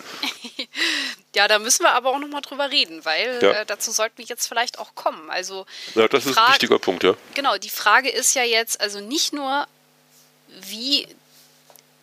ja, 1.34 1.48
da 1.48 1.58
müssen 1.58 1.82
wir 1.82 1.92
aber 1.92 2.10
auch 2.10 2.18
nochmal 2.18 2.42
drüber 2.42 2.70
reden, 2.70 3.04
weil 3.04 3.38
ja. 3.42 3.50
äh, 3.52 3.66
dazu 3.66 3.90
sollten 3.90 4.18
wir 4.18 4.24
jetzt 4.26 4.46
vielleicht 4.46 4.78
auch 4.78 4.94
kommen. 4.94 5.30
Also 5.30 5.66
ja, 5.94 6.08
das 6.08 6.26
ist 6.26 6.34
Frage, 6.34 6.48
ein 6.48 6.52
wichtiger 6.52 6.78
Punkt, 6.78 7.04
ja. 7.04 7.14
Genau, 7.34 7.56
die 7.56 7.70
Frage 7.70 8.10
ist 8.10 8.34
ja 8.34 8.42
jetzt 8.42 8.80
also 8.80 9.00
nicht 9.00 9.32
nur, 9.32 9.66
wie 10.48 11.08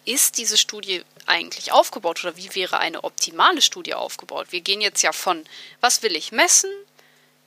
ist 0.05 0.37
diese 0.37 0.57
Studie 0.57 1.03
eigentlich 1.25 1.71
aufgebaut 1.71 2.23
oder 2.23 2.35
wie 2.37 2.53
wäre 2.55 2.79
eine 2.79 3.03
optimale 3.03 3.61
Studie 3.61 3.93
aufgebaut? 3.93 4.47
Wir 4.49 4.61
gehen 4.61 4.81
jetzt 4.81 5.01
ja 5.01 5.11
von, 5.11 5.45
was 5.79 6.03
will 6.03 6.15
ich 6.15 6.31
messen, 6.31 6.69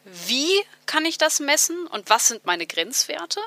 wie 0.05 0.63
kann 0.87 1.05
ich 1.05 1.19
das 1.19 1.41
messen 1.41 1.87
und 1.87 2.11
was 2.11 2.29
sind 2.29 2.45
meine 2.45 2.67
Grenzwerte? 2.67 3.41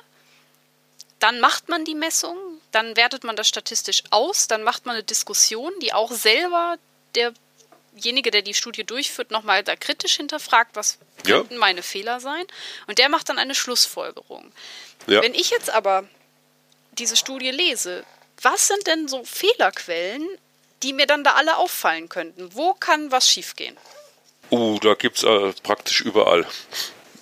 Dann 1.20 1.40
macht 1.40 1.70
man 1.70 1.86
die 1.86 1.96
Messung, 1.96 2.38
dann 2.72 2.96
wertet 2.96 3.24
man 3.24 3.36
das 3.36 3.48
statistisch 3.48 4.04
aus, 4.12 4.48
dann 4.48 4.64
macht 4.64 4.86
man 4.86 4.96
eine 4.96 5.04
Diskussion, 5.04 5.74
die 5.82 5.94
auch 5.94 6.12
selber 6.12 6.78
derjenige, 7.16 8.30
der 8.30 8.44
die 8.44 8.54
Studie 8.54 8.84
durchführt, 8.84 9.32
nochmal 9.32 9.64
da 9.64 9.76
kritisch 9.76 10.18
hinterfragt, 10.18 10.76
was 10.76 11.00
ja. 11.26 11.38
könnten 11.38 11.58
meine 11.58 11.82
Fehler 11.82 12.20
sein. 12.20 12.46
Und 12.86 13.00
der 13.00 13.10
macht 13.10 13.30
dann 13.30 13.40
eine 13.40 13.56
Schlussfolgerung. 13.56 14.52
Ja. 15.08 15.22
Wenn 15.22 15.34
ich 15.34 15.50
jetzt 15.50 15.72
aber 15.72 16.08
diese 16.92 17.16
Studie 17.16 17.52
lese, 17.52 18.04
was 18.42 18.68
sind 18.68 18.86
denn 18.88 19.08
so 19.08 19.24
Fehlerquellen, 19.24 20.28
die 20.84 20.94
mir 20.94 21.08
dann 21.08 21.24
da 21.24 21.34
alle 21.34 21.58
auffallen 21.58 22.10
könnten? 22.10 22.50
Wo 22.54 22.74
kann 22.74 23.12
was 23.12 23.30
schiefgehen? 23.30 23.76
Oh, 24.50 24.78
da 24.82 24.94
gibt's 24.94 25.24
äh, 25.24 25.54
praktisch 25.64 26.02
überall. 26.02 26.46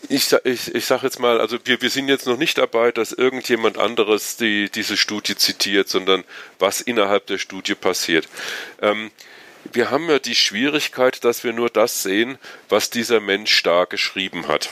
Ich, 0.10 0.32
ich, 0.44 0.76
ich 0.76 0.86
sage 0.86 1.08
jetzt 1.08 1.20
mal, 1.20 1.42
also 1.42 1.58
wir, 1.64 1.82
wir 1.82 1.90
sind 1.90 2.10
jetzt 2.10 2.28
noch 2.28 2.38
nicht 2.38 2.58
dabei, 2.58 2.92
dass 2.92 3.12
irgendjemand 3.12 3.80
anderes 3.80 4.38
die, 4.38 4.70
diese 4.70 4.98
Studie 4.98 5.36
zitiert, 5.36 5.90
sondern 5.90 6.24
was 6.60 6.82
innerhalb 6.82 7.26
der 7.26 7.40
Studie 7.40 7.74
passiert. 7.74 8.28
Ähm, 8.82 9.10
wir 9.74 9.90
haben 9.90 10.08
ja 10.10 10.20
die 10.20 10.36
Schwierigkeit, 10.36 11.24
dass 11.24 11.44
wir 11.44 11.54
nur 11.54 11.72
das 11.72 12.04
sehen, 12.04 12.38
was 12.70 12.92
dieser 12.92 13.20
Mensch 13.20 13.64
da 13.64 13.86
geschrieben 13.86 14.48
hat 14.48 14.70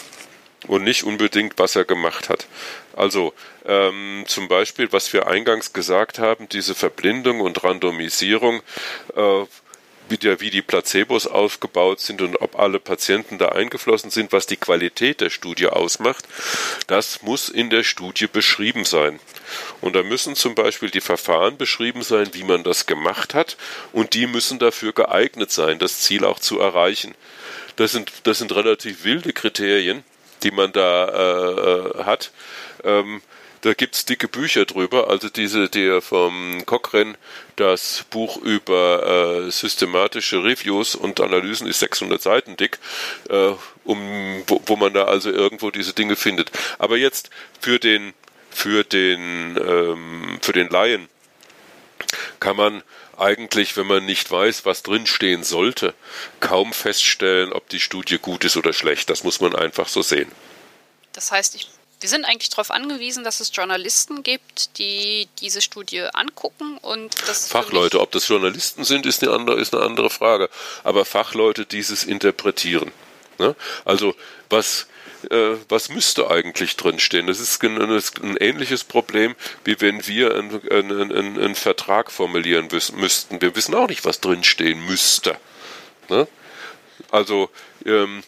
und 0.67 0.83
nicht 0.83 1.03
unbedingt, 1.03 1.57
was 1.57 1.75
er 1.75 1.85
gemacht 1.85 2.29
hat. 2.29 2.45
Also 2.93 3.33
ähm, 3.65 4.23
zum 4.27 4.47
Beispiel, 4.47 4.91
was 4.91 5.11
wir 5.13 5.27
eingangs 5.27 5.73
gesagt 5.73 6.19
haben, 6.19 6.47
diese 6.49 6.75
Verblindung 6.75 7.41
und 7.41 7.63
Randomisierung 7.63 8.61
äh, 9.15 9.45
wie, 10.09 10.17
der, 10.17 10.39
wie 10.41 10.49
die 10.49 10.61
Placebos 10.61 11.27
aufgebaut 11.27 11.99
sind 11.99 12.21
und 12.21 12.41
ob 12.41 12.59
alle 12.59 12.79
Patienten 12.79 13.37
da 13.37 13.49
eingeflossen 13.49 14.11
sind, 14.11 14.31
was 14.31 14.45
die 14.45 14.57
Qualität 14.57 15.21
der 15.21 15.29
Studie 15.29 15.67
ausmacht, 15.67 16.25
das 16.87 17.21
muss 17.21 17.49
in 17.49 17.69
der 17.69 17.83
Studie 17.83 18.27
beschrieben 18.27 18.85
sein. 18.85 19.19
Und 19.81 19.95
da 19.95 20.03
müssen 20.03 20.35
zum 20.35 20.55
Beispiel 20.55 20.89
die 20.89 21.01
Verfahren 21.01 21.57
beschrieben 21.57 22.03
sein, 22.03 22.29
wie 22.33 22.43
man 22.43 22.63
das 22.63 22.85
gemacht 22.85 23.33
hat, 23.33 23.57
und 23.91 24.13
die 24.13 24.27
müssen 24.27 24.59
dafür 24.59 24.93
geeignet 24.93 25.51
sein, 25.51 25.79
das 25.79 26.01
Ziel 26.01 26.25
auch 26.25 26.39
zu 26.39 26.59
erreichen. 26.59 27.15
Das 27.75 27.91
sind, 27.91 28.11
das 28.23 28.39
sind 28.39 28.53
relativ 28.53 29.03
wilde 29.03 29.33
Kriterien, 29.33 30.03
die 30.43 30.51
man 30.51 30.71
da 30.73 31.07
äh, 31.07 31.99
äh 31.99 32.03
hat. 32.03 32.31
Ähm, 32.83 33.21
da 33.63 33.73
gibt's 33.73 34.03
dicke 34.03 34.27
Bücher 34.27 34.65
drüber. 34.65 35.09
Also 35.09 35.29
diese, 35.29 35.69
der 35.69 36.01
vom 36.01 36.65
Cochrane, 36.65 37.15
das 37.55 38.03
Buch 38.09 38.35
über 38.37 39.45
äh, 39.47 39.51
systematische 39.51 40.43
Reviews 40.43 40.95
und 40.95 41.21
Analysen 41.21 41.67
ist 41.67 41.79
600 41.79 42.21
Seiten 42.21 42.57
dick, 42.57 42.77
äh, 43.29 43.53
um, 43.85 44.43
wo, 44.47 44.61
wo 44.65 44.75
man 44.75 44.93
da 44.93 45.05
also 45.05 45.31
irgendwo 45.31 45.71
diese 45.71 45.93
Dinge 45.93 46.17
findet. 46.17 46.51
Aber 46.77 46.97
jetzt 46.97 47.29
für 47.61 47.79
den, 47.79 48.13
für 48.49 48.83
den, 48.83 49.57
ähm, 49.57 50.39
für 50.41 50.51
den 50.51 50.67
Laien 50.67 51.07
kann 52.41 52.57
man 52.57 52.83
eigentlich, 53.17 53.77
wenn 53.77 53.87
man 53.87 54.05
nicht 54.05 54.29
weiß, 54.29 54.65
was 54.65 54.83
drinstehen 54.83 55.43
sollte, 55.43 55.93
kaum 56.41 56.73
feststellen, 56.73 57.53
ob 57.53 57.69
die 57.69 57.79
Studie 57.79 58.17
gut 58.17 58.43
ist 58.43 58.57
oder 58.57 58.73
schlecht. 58.73 59.09
Das 59.09 59.23
muss 59.23 59.39
man 59.39 59.55
einfach 59.55 59.87
so 59.87 60.01
sehen. 60.01 60.29
Das 61.13 61.31
heißt, 61.31 61.55
ich, 61.55 61.69
wir 62.03 62.09
sind 62.09 62.25
eigentlich 62.25 62.49
darauf 62.49 62.69
angewiesen, 62.69 63.23
dass 63.23 63.39
es 63.39 63.49
Journalisten 63.55 64.23
gibt, 64.23 64.77
die 64.77 65.29
diese 65.39 65.61
Studie 65.61 66.01
angucken 66.13 66.77
und 66.79 67.15
das. 67.29 67.47
Fachleute, 67.47 68.01
ob 68.01 68.11
das 68.11 68.27
Journalisten 68.27 68.83
sind, 68.83 69.05
ist 69.05 69.23
eine 69.23 69.31
andere, 69.31 69.57
ist 69.59 69.73
eine 69.73 69.83
andere 69.83 70.09
Frage. 70.09 70.49
Aber 70.83 71.05
Fachleute 71.05 71.65
dieses 71.65 72.03
interpretieren. 72.03 72.91
Ne? 73.39 73.55
Also 73.85 74.15
was 74.49 74.87
äh, 75.31 75.55
was 75.69 75.87
müsste 75.87 76.29
eigentlich 76.29 76.75
drinstehen? 76.75 77.27
Das 77.27 77.39
ist 77.39 77.63
ein, 77.63 77.79
ein, 77.79 78.37
ähnliches 78.37 78.83
Problem, 78.83 79.35
wie 79.63 79.79
wenn 79.79 80.05
wir 80.05 80.35
einen, 80.35 80.61
einen, 80.69 81.11
einen 81.11 81.55
Vertrag 81.55 82.11
formulieren 82.11 82.67
müssten. 82.69 83.41
Wir 83.41 83.55
wissen 83.55 83.75
auch 83.75 83.87
nicht, 83.87 84.03
was 84.03 84.19
drinstehen 84.19 84.85
müsste. 84.85 85.37
Ne? 86.09 86.27
Also 87.11 87.49
ähm, 87.85 88.23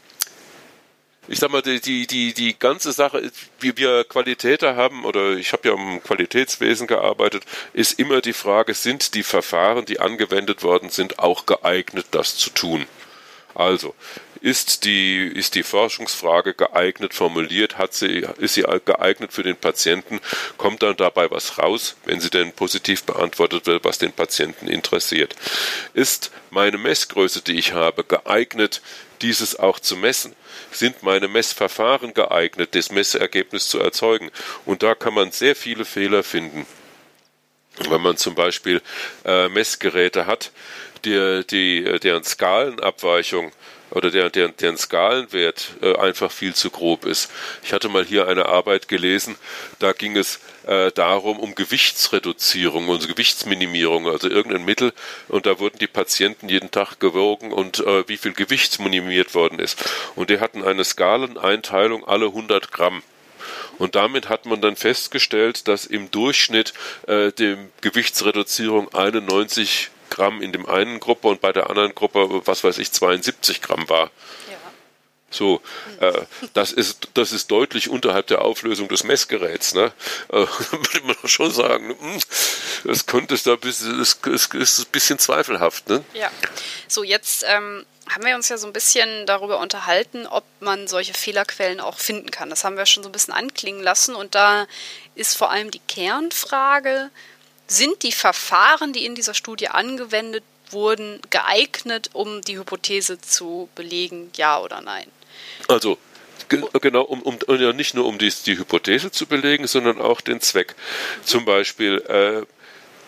ich 1.27 1.39
sag 1.39 1.51
mal, 1.51 1.61
die, 1.61 1.79
die, 1.79 2.07
die, 2.07 2.33
die 2.33 2.57
ganze 2.57 2.91
Sache, 2.91 3.31
wie 3.59 3.77
wir 3.77 4.03
Qualität 4.03 4.63
haben, 4.63 5.05
oder 5.05 5.37
ich 5.37 5.53
habe 5.53 5.67
ja 5.67 5.73
im 5.73 6.01
Qualitätswesen 6.03 6.87
gearbeitet, 6.87 7.43
ist 7.73 7.99
immer 7.99 8.21
die 8.21 8.33
Frage, 8.33 8.73
sind 8.73 9.15
die 9.15 9.23
Verfahren, 9.23 9.85
die 9.85 9.99
angewendet 9.99 10.63
worden 10.63 10.89
sind, 10.89 11.19
auch 11.19 11.45
geeignet, 11.45 12.07
das 12.11 12.37
zu 12.37 12.49
tun? 12.49 12.85
Also, 13.55 13.95
ist 14.41 14.83
die, 14.83 15.25
ist 15.25 15.55
die 15.55 15.63
Forschungsfrage 15.63 16.53
geeignet 16.53 17.15
formuliert? 17.15 17.79
Hat 17.79 17.95
sie, 17.95 18.27
ist 18.37 18.53
sie 18.53 18.61
geeignet 18.85 19.33
für 19.33 19.41
den 19.41 19.55
Patienten? 19.55 20.19
Kommt 20.57 20.83
dann 20.83 20.95
dabei 20.97 21.31
was 21.31 21.57
raus, 21.57 21.95
wenn 22.05 22.19
sie 22.19 22.29
denn 22.29 22.51
positiv 22.51 23.05
beantwortet 23.05 23.65
wird, 23.65 23.85
was 23.85 23.97
den 23.97 24.11
Patienten 24.11 24.67
interessiert? 24.67 25.35
Ist 25.95 26.31
meine 26.51 26.77
Messgröße, 26.77 27.41
die 27.41 27.57
ich 27.57 27.73
habe, 27.73 28.03
geeignet, 28.03 28.81
dieses 29.25 29.57
auch 29.57 29.79
zu 29.79 29.97
messen? 29.97 30.35
Sind 30.71 31.01
meine 31.01 31.27
Messverfahren 31.27 32.13
geeignet, 32.13 32.75
das 32.75 32.91
Messergebnis 32.91 33.67
zu 33.67 33.79
erzeugen? 33.79 34.29
Und 34.65 34.83
da 34.83 34.93
kann 34.93 35.15
man 35.15 35.31
sehr 35.31 35.55
viele 35.55 35.83
Fehler 35.83 36.21
finden. 36.21 36.67
Wenn 37.89 38.01
man 38.01 38.17
zum 38.17 38.35
Beispiel 38.35 38.81
äh, 39.25 39.49
Messgeräte 39.49 40.27
hat, 40.27 40.51
die, 41.05 41.43
die, 41.49 41.99
deren 41.99 42.23
Skalenabweichung 42.23 43.51
oder 43.91 44.11
deren, 44.11 44.31
deren, 44.31 44.57
deren 44.57 44.77
Skalenwert 44.77 45.69
äh, 45.81 45.95
einfach 45.95 46.31
viel 46.31 46.53
zu 46.53 46.69
grob 46.69 47.05
ist. 47.05 47.31
Ich 47.63 47.73
hatte 47.73 47.89
mal 47.89 48.03
hier 48.03 48.27
eine 48.27 48.47
Arbeit 48.47 48.87
gelesen, 48.87 49.35
da 49.79 49.93
ging 49.93 50.17
es 50.17 50.39
äh, 50.65 50.91
darum, 50.91 51.39
um 51.39 51.55
Gewichtsreduzierung 51.55 52.89
und 52.89 53.07
Gewichtsminimierung, 53.07 54.07
also 54.07 54.29
irgendein 54.29 54.65
Mittel, 54.65 54.93
und 55.27 55.45
da 55.45 55.59
wurden 55.59 55.79
die 55.79 55.87
Patienten 55.87 56.49
jeden 56.49 56.71
Tag 56.71 56.99
gewogen 56.99 57.51
und 57.51 57.79
äh, 57.79 58.07
wie 58.07 58.17
viel 58.17 58.33
Gewicht 58.33 58.79
minimiert 58.79 59.35
worden 59.35 59.59
ist. 59.59 59.83
Und 60.15 60.29
die 60.29 60.39
hatten 60.39 60.63
eine 60.63 60.83
Skaleneinteilung 60.83 62.07
alle 62.07 62.27
100 62.27 62.71
Gramm. 62.71 63.03
Und 63.77 63.95
damit 63.95 64.29
hat 64.29 64.45
man 64.45 64.61
dann 64.61 64.75
festgestellt, 64.75 65.67
dass 65.67 65.85
im 65.85 66.09
Durchschnitt 66.11 66.73
äh, 67.07 67.31
die 67.31 67.57
Gewichtsreduzierung 67.81 68.93
91 68.93 69.89
Gramm 70.09 70.41
in 70.41 70.51
dem 70.51 70.65
einen 70.65 70.99
Gruppe 70.99 71.27
und 71.27 71.41
bei 71.41 71.51
der 71.51 71.69
anderen 71.69 71.95
Gruppe, 71.95 72.41
was 72.45 72.63
weiß 72.63 72.77
ich, 72.77 72.91
72 72.91 73.61
Gramm 73.61 73.87
war. 73.89 74.11
Ja. 74.49 74.57
So, 75.29 75.61
äh, 75.99 76.21
das 76.53 76.71
ist 76.71 77.09
das 77.13 77.31
ist 77.31 77.51
deutlich 77.51 77.89
unterhalb 77.89 78.27
der 78.27 78.41
Auflösung 78.41 78.87
des 78.87 79.03
Messgeräts. 79.03 79.73
Ne? 79.73 79.91
Äh, 80.29 80.37
würde 80.71 81.01
man 81.03 81.15
schon 81.25 81.51
sagen, 81.51 81.95
hm, 81.99 82.19
das 82.85 83.05
könnte 83.05 83.33
es 83.33 83.43
da 83.43 83.55
bisschen, 83.55 83.99
ist, 83.99 84.25
ist 84.25 84.79
ein 84.79 84.91
bisschen 84.91 85.19
zweifelhaft. 85.19 85.89
Ne? 85.89 86.03
Ja. 86.13 86.31
So 86.87 87.03
jetzt 87.03 87.43
ähm, 87.47 87.85
haben 88.09 88.25
wir 88.25 88.35
uns 88.35 88.49
ja 88.49 88.57
so 88.57 88.67
ein 88.67 88.73
bisschen 88.73 89.25
darüber 89.25 89.59
unterhalten, 89.59 90.27
ob 90.27 90.43
man 90.59 90.87
solche 90.87 91.13
Fehlerquellen 91.13 91.79
auch 91.79 91.97
finden 91.97 92.31
kann. 92.31 92.49
Das 92.49 92.63
haben 92.63 92.77
wir 92.77 92.85
schon 92.85 93.03
so 93.03 93.09
ein 93.09 93.11
bisschen 93.11 93.33
anklingen 93.33 93.81
lassen 93.81 94.15
und 94.15 94.35
da 94.35 94.67
ist 95.15 95.35
vor 95.35 95.49
allem 95.49 95.71
die 95.71 95.81
Kernfrage, 95.87 97.09
sind 97.67 98.03
die 98.03 98.11
Verfahren, 98.11 98.93
die 98.93 99.05
in 99.05 99.15
dieser 99.15 99.33
Studie 99.33 99.69
angewendet 99.69 100.43
wurden, 100.71 101.21
geeignet, 101.29 102.09
um 102.13 102.41
die 102.41 102.57
Hypothese 102.57 103.19
zu 103.21 103.69
belegen, 103.75 104.31
ja 104.35 104.59
oder 104.59 104.81
nein? 104.81 105.07
Also 105.67 105.97
genau, 106.47 107.03
um, 107.03 107.21
um, 107.21 107.37
ja, 107.47 107.73
nicht 107.73 107.93
nur 107.93 108.05
um 108.05 108.17
die, 108.17 108.31
die 108.45 108.57
Hypothese 108.57 109.11
zu 109.11 109.25
belegen, 109.25 109.67
sondern 109.67 110.01
auch 110.01 110.21
den 110.21 110.41
Zweck. 110.41 110.75
Zum 111.23 111.45
Beispiel, 111.45 111.97
äh, 112.07 112.45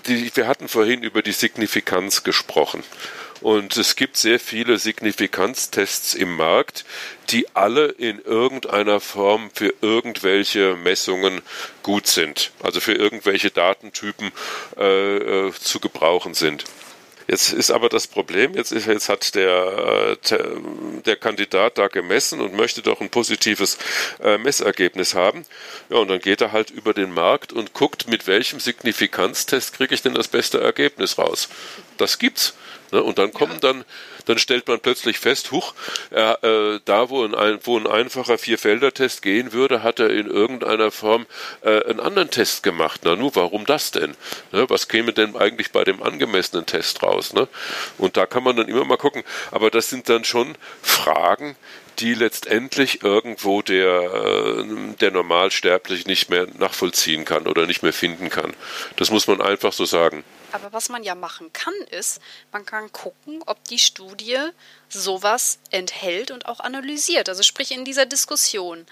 die, 0.08 0.36
wir 0.36 0.48
hatten 0.48 0.68
vorhin 0.68 1.04
über 1.04 1.22
die 1.22 1.32
Signifikanz 1.32 2.24
gesprochen. 2.24 2.84
Und 3.42 3.78
es 3.78 3.96
gibt 3.96 4.18
sehr 4.18 4.40
viele 4.40 4.78
Signifikanztests 4.78 6.16
im 6.16 6.36
Markt, 6.36 6.86
die 7.30 7.48
alle 7.56 7.88
in 7.88 8.20
irgendeiner 8.20 9.00
Form 9.00 9.50
für 9.54 9.74
irgendwelche 9.82 10.76
Messungen 10.76 11.42
gut 11.84 12.08
sind, 12.08 12.52
also 12.64 12.80
für 12.80 12.94
irgendwelche 12.94 13.52
Datentypen 13.52 14.32
äh, 14.78 15.48
äh 15.48 15.54
zu 15.54 15.80
gebrauchen 15.80 16.34
sind. 16.34 16.66
Jetzt 17.28 17.52
ist 17.52 17.72
aber 17.72 17.90
das 17.90 18.08
Problem, 18.08 18.56
jetzt, 18.56 18.72
ist, 18.72 18.88
jetzt 18.88 19.10
hat 19.10 19.36
der, 19.36 20.18
äh, 20.32 20.38
der 21.06 21.16
Kandidat 21.18 21.78
da 21.78 21.88
gemessen 21.88 22.40
und 22.40 22.56
möchte 22.56 22.82
doch 22.82 23.02
ein 23.02 23.10
positives 23.10 23.78
äh, 24.24 24.38
Messergebnis 24.38 25.14
haben. 25.14 25.46
Ja, 25.90 25.98
und 25.98 26.08
dann 26.08 26.20
geht 26.20 26.42
er 26.42 26.54
halt 26.54 26.70
über 26.70 26.94
den 26.94 27.12
Markt 27.12 27.52
und 27.52 27.74
guckt, 27.74 28.08
mit 28.08 28.28
welchem 28.28 28.60
Signifikanztest 28.60 29.74
kriege 29.74 29.94
ich 29.94 30.02
denn 30.02 30.14
das 30.14 30.30
beste 30.30 30.62
Ergebnis 30.62 31.18
raus. 31.18 31.50
Das 31.98 32.18
gibt's. 32.18 32.54
Ne? 32.92 33.04
Und 33.04 33.18
dann 33.18 33.34
kommen 33.34 33.60
dann, 33.60 33.84
dann 34.28 34.38
stellt 34.38 34.68
man 34.68 34.80
plötzlich 34.80 35.20
fest, 35.20 35.52
huch, 35.52 35.74
er, 36.12 36.44
äh, 36.44 36.80
da 36.86 37.10
wo 37.10 37.24
ein, 37.24 37.60
wo 37.64 37.78
ein 37.78 37.88
einfacher 37.88 38.38
Vierfelder-Test 38.38 39.22
gehen 39.22 39.54
würde, 39.54 39.84
hat 39.84 40.00
er 40.00 40.10
in 40.10 40.28
irgendeiner 40.28 40.92
Form 40.92 41.26
äh, 41.62 41.84
einen 41.86 42.00
anderen 42.00 42.30
Test 42.30 42.62
gemacht. 42.62 43.02
Na 43.04 43.16
nu, 43.16 43.32
warum 43.34 43.66
das 43.66 43.92
denn? 43.92 44.16
Ne? 44.52 44.70
Was 44.70 44.88
käme 44.88 45.14
denn 45.14 45.36
eigentlich 45.36 45.72
bei 45.72 45.84
dem 45.84 46.04
angemessenen 46.04 46.66
Test 46.66 47.04
raus? 47.04 47.34
Ne? 47.34 47.48
Und 47.98 48.18
da 48.18 48.26
kann 48.26 48.44
man 48.44 48.56
dann 48.58 48.68
immer 48.68 48.86
mal 48.86 48.98
gucken. 48.98 49.24
Aber 49.52 49.72
das 49.72 49.90
sind 49.90 50.10
dann 50.10 50.26
schon 50.26 50.56
Fragen, 50.82 51.56
die 52.00 52.14
letztendlich 52.14 53.04
irgendwo 53.04 53.62
der, 53.62 54.02
äh, 54.02 54.64
der 55.00 55.12
Normalsterbliche 55.12 56.08
nicht 56.08 56.30
mehr 56.30 56.48
nachvollziehen 56.58 57.26
kann 57.26 57.48
oder 57.48 57.66
nicht 57.66 57.82
mehr 57.82 57.94
finden 57.94 58.30
kann. 58.30 58.54
Das 58.98 59.10
muss 59.10 59.28
man 59.28 59.42
einfach 59.42 59.74
so 59.74 59.86
sagen. 59.86 60.24
Aber 60.52 60.72
was 60.74 60.90
man 60.90 61.04
ja 61.04 61.16
machen 61.16 61.52
kann, 61.54 61.74
ist, 61.92 62.20
man 62.52 62.66
kann 62.66 62.92
gucken, 62.92 63.44
ob 63.46 63.64
die 63.66 63.80
Studie 63.80 64.38
sowas 64.90 65.60
enthält 65.72 66.32
und 66.32 66.46
auch 66.46 66.60
analysiert. 66.60 67.30
Also 67.30 67.44
sprich 67.44 67.72
in 67.72 67.86
dieser 67.86 68.06
Diskussion. 68.06 68.86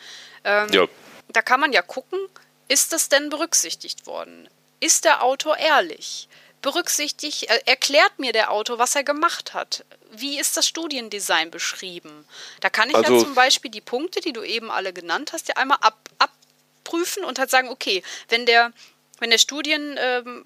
Ähm, 0.44 0.70
ja. 0.72 0.88
Da 1.30 1.42
kann 1.42 1.60
man 1.60 1.74
ja 1.74 1.82
gucken, 1.82 2.20
ist 2.68 2.94
das 2.94 3.10
denn 3.10 3.30
berücksichtigt 3.30 4.06
worden? 4.06 4.50
Ist 4.80 5.06
der 5.06 5.24
Autor 5.24 5.58
ehrlich? 5.58 6.28
Berücksichtigt, 6.62 7.50
äh, 7.50 7.62
erklärt 7.66 8.20
mir 8.20 8.34
der 8.34 8.52
Autor, 8.52 8.80
was 8.80 8.96
er 8.96 9.04
gemacht 9.04 9.54
hat. 9.54 9.86
Wie 10.12 10.40
ist 10.40 10.58
das 10.58 10.68
Studiendesign 10.68 11.52
beschrieben? 11.52 12.26
Da 12.60 12.70
kann 12.70 12.90
ich 12.90 12.96
also, 12.96 13.14
ja 13.14 13.20
zum 13.20 13.36
Beispiel 13.36 13.72
die 13.72 13.82
Punkte, 13.82 14.20
die 14.20 14.34
du 14.34 14.44
eben 14.44 14.72
alle 14.72 14.94
genannt 14.94 15.32
hast, 15.34 15.48
ja 15.48 15.56
einmal 15.58 15.78
ab, 15.82 16.10
abprüfen 16.18 17.24
und 17.24 17.40
halt 17.40 17.50
sagen, 17.50 17.70
okay, 17.70 18.04
wenn 18.30 18.46
der, 18.46 18.72
wenn 19.20 19.30
der 19.30 19.38
Studien, 19.38 19.96
ähm, 20.00 20.46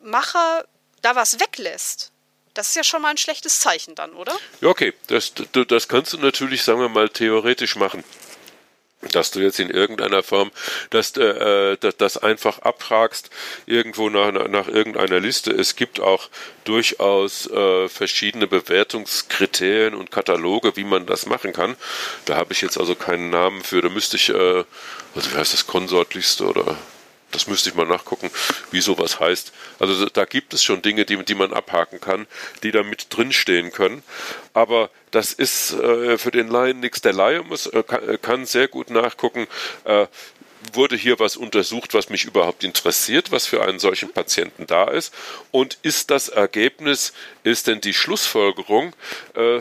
Macher 0.00 0.64
da 1.02 1.14
was 1.14 1.40
weglässt, 1.40 2.12
das 2.56 2.68
ist 2.68 2.76
ja 2.76 2.84
schon 2.84 3.02
mal 3.02 3.10
ein 3.10 3.18
schlechtes 3.18 3.60
Zeichen 3.60 3.94
dann, 3.94 4.14
oder? 4.14 4.34
Ja, 4.62 4.68
okay. 4.68 4.94
Das, 5.08 5.32
das 5.52 5.88
kannst 5.88 6.14
du 6.14 6.18
natürlich, 6.18 6.62
sagen 6.62 6.80
wir 6.80 6.88
mal, 6.88 7.10
theoretisch 7.10 7.76
machen. 7.76 8.02
Dass 9.12 9.30
du 9.30 9.40
jetzt 9.40 9.60
in 9.60 9.68
irgendeiner 9.68 10.22
Form 10.22 10.50
dass, 10.88 11.14
äh, 11.18 11.76
das, 11.76 11.98
das 11.98 12.16
einfach 12.16 12.60
abfragst, 12.60 13.28
irgendwo 13.66 14.08
nach, 14.08 14.48
nach 14.48 14.68
irgendeiner 14.68 15.20
Liste. 15.20 15.50
Es 15.52 15.76
gibt 15.76 16.00
auch 16.00 16.30
durchaus 16.64 17.46
äh, 17.50 17.90
verschiedene 17.90 18.46
Bewertungskriterien 18.46 19.94
und 19.94 20.10
Kataloge, 20.10 20.76
wie 20.76 20.84
man 20.84 21.04
das 21.04 21.26
machen 21.26 21.52
kann. 21.52 21.76
Da 22.24 22.36
habe 22.36 22.54
ich 22.54 22.62
jetzt 22.62 22.78
also 22.78 22.94
keinen 22.94 23.28
Namen 23.28 23.62
für. 23.62 23.82
Da 23.82 23.90
müsste 23.90 24.16
ich, 24.16 24.30
äh, 24.30 24.64
also 25.14 25.30
wie 25.30 25.36
heißt 25.36 25.52
das, 25.52 25.66
Konsortliste 25.66 26.46
oder 26.46 26.78
das 27.36 27.46
müsste 27.46 27.68
ich 27.68 27.74
mal 27.74 27.86
nachgucken, 27.86 28.30
wie 28.70 28.80
sowas 28.80 29.20
heißt. 29.20 29.52
Also 29.78 30.06
da 30.06 30.24
gibt 30.24 30.54
es 30.54 30.64
schon 30.64 30.80
Dinge, 30.80 31.04
die, 31.04 31.22
die 31.22 31.34
man 31.34 31.52
abhaken 31.52 32.00
kann, 32.00 32.26
die 32.62 32.70
da 32.70 32.82
mit 32.82 33.08
drinstehen 33.10 33.72
können. 33.72 34.02
Aber 34.54 34.88
das 35.10 35.34
ist 35.34 35.74
äh, 35.74 36.16
für 36.16 36.30
den 36.30 36.48
Laien 36.48 36.80
nichts. 36.80 37.02
Der 37.02 37.12
Laie 37.12 37.42
muss, 37.42 37.66
äh, 37.66 37.82
kann, 37.82 38.22
kann, 38.22 38.46
sehr 38.46 38.68
gut 38.68 38.88
nachgucken, 38.88 39.46
äh, 39.84 40.06
wurde 40.72 40.96
hier 40.96 41.18
was 41.18 41.36
untersucht, 41.36 41.92
was 41.92 42.08
mich 42.08 42.24
überhaupt 42.24 42.64
interessiert, 42.64 43.30
was 43.32 43.46
für 43.46 43.62
einen 43.62 43.78
solchen 43.78 44.12
Patienten 44.12 44.66
da 44.66 44.84
ist? 44.84 45.12
Und 45.50 45.76
ist 45.82 46.10
das 46.10 46.30
Ergebnis, 46.30 47.12
ist 47.42 47.66
denn 47.66 47.82
die 47.82 47.92
Schlussfolgerung, 47.92 48.94
äh, 49.34 49.60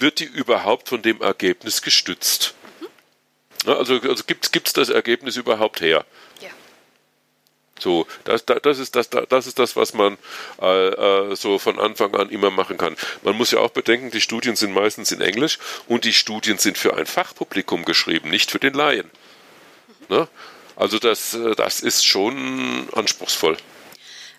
wird 0.00 0.18
die 0.18 0.24
überhaupt 0.24 0.88
von 0.88 1.00
dem 1.00 1.20
Ergebnis 1.22 1.80
gestützt? 1.80 2.54
Mhm. 2.80 3.70
Also, 3.70 4.00
also 4.00 4.24
gibt 4.24 4.66
es 4.66 4.72
das 4.72 4.88
Ergebnis 4.88 5.36
überhaupt 5.36 5.80
her? 5.80 6.04
So, 7.78 8.06
das, 8.24 8.44
das, 8.44 8.78
ist, 8.78 8.96
das, 8.96 9.08
das 9.10 9.46
ist 9.46 9.58
das, 9.58 9.76
was 9.76 9.94
man 9.94 10.18
äh, 10.60 10.88
äh, 10.88 11.36
so 11.36 11.58
von 11.58 11.78
Anfang 11.78 12.14
an 12.14 12.30
immer 12.30 12.50
machen 12.50 12.76
kann. 12.76 12.96
Man 13.22 13.36
muss 13.36 13.50
ja 13.50 13.60
auch 13.60 13.70
bedenken, 13.70 14.10
die 14.10 14.20
Studien 14.20 14.56
sind 14.56 14.72
meistens 14.72 15.12
in 15.12 15.20
Englisch 15.20 15.58
und 15.86 16.04
die 16.04 16.12
Studien 16.12 16.58
sind 16.58 16.78
für 16.78 16.96
ein 16.96 17.06
Fachpublikum 17.06 17.84
geschrieben, 17.84 18.30
nicht 18.30 18.50
für 18.50 18.58
den 18.58 18.74
Laien. 18.74 19.10
Ne? 20.08 20.28
Also 20.76 20.98
das, 20.98 21.34
äh, 21.34 21.54
das 21.54 21.80
ist 21.80 22.04
schon 22.04 22.88
anspruchsvoll. 22.92 23.56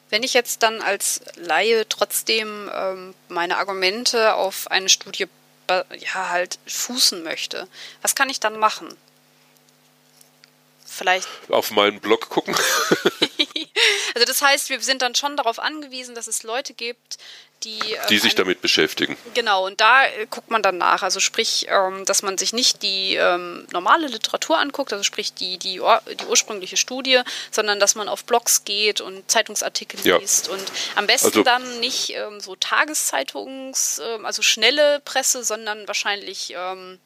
Wenn 0.10 0.24
ich 0.24 0.34
jetzt 0.34 0.64
dann 0.64 0.82
als 0.82 1.22
Laie 1.36 1.88
trotzdem 1.88 2.70
ähm, 2.74 3.14
meine 3.28 3.58
Argumente 3.58 4.34
auf 4.36 4.70
eine 4.72 4.90
Studie 4.90 5.28
ja, 5.70 6.30
halt 6.30 6.58
fußen 6.66 7.22
möchte, 7.24 7.68
was 8.02 8.16
kann 8.16 8.30
ich 8.30 8.40
dann 8.40 8.58
machen? 8.58 8.90
Vielleicht. 11.00 11.30
Auf 11.48 11.72
meinen 11.72 12.02
Blog 12.02 12.28
gucken. 12.28 12.54
also 14.14 14.26
das 14.26 14.42
heißt, 14.42 14.70
wir 14.70 14.82
sind 14.82 15.02
dann 15.02 15.16
schon 15.16 15.38
darauf 15.38 15.58
angewiesen, 15.58 16.14
dass 16.14 16.28
es 16.28 16.44
Leute 16.44 16.74
gibt, 16.74 17.18
die, 17.64 17.80
die 18.10 18.16
ähm, 18.16 18.20
sich 18.20 18.36
damit 18.36 18.62
beschäftigen. 18.62 19.16
Genau, 19.34 19.66
und 19.66 19.80
da 19.80 20.06
äh, 20.08 20.28
guckt 20.30 20.52
man 20.52 20.62
dann 20.62 20.78
nach. 20.78 21.02
Also 21.02 21.22
sprich, 21.22 21.68
ähm, 21.70 22.04
dass 22.04 22.22
man 22.22 22.38
sich 22.38 22.52
nicht 22.52 22.84
die 22.84 23.16
ähm, 23.16 23.66
normale 23.72 24.08
Literatur 24.08 24.60
anguckt, 24.60 24.92
also 24.92 25.06
sprich 25.06 25.34
die, 25.34 25.58
die, 25.58 25.80
die 26.20 26.26
ursprüngliche 26.26 26.76
Studie, 26.76 27.22
sondern 27.50 27.80
dass 27.80 27.96
man 27.96 28.10
auf 28.10 28.26
Blogs 28.26 28.66
geht 28.66 29.00
und 29.00 29.32
Zeitungsartikel 29.32 30.06
ja. 30.06 30.18
liest. 30.18 30.50
Und 30.50 30.66
am 30.96 31.08
besten 31.08 31.28
also, 31.28 31.44
dann 31.44 31.80
nicht 31.80 32.14
ähm, 32.14 32.42
so 32.42 32.56
Tageszeitungs-, 32.56 34.02
ähm, 34.02 34.26
also 34.26 34.42
schnelle 34.42 35.00
Presse, 35.06 35.46
sondern 35.46 35.88
wahrscheinlich 35.88 36.54
ähm, 36.58 37.00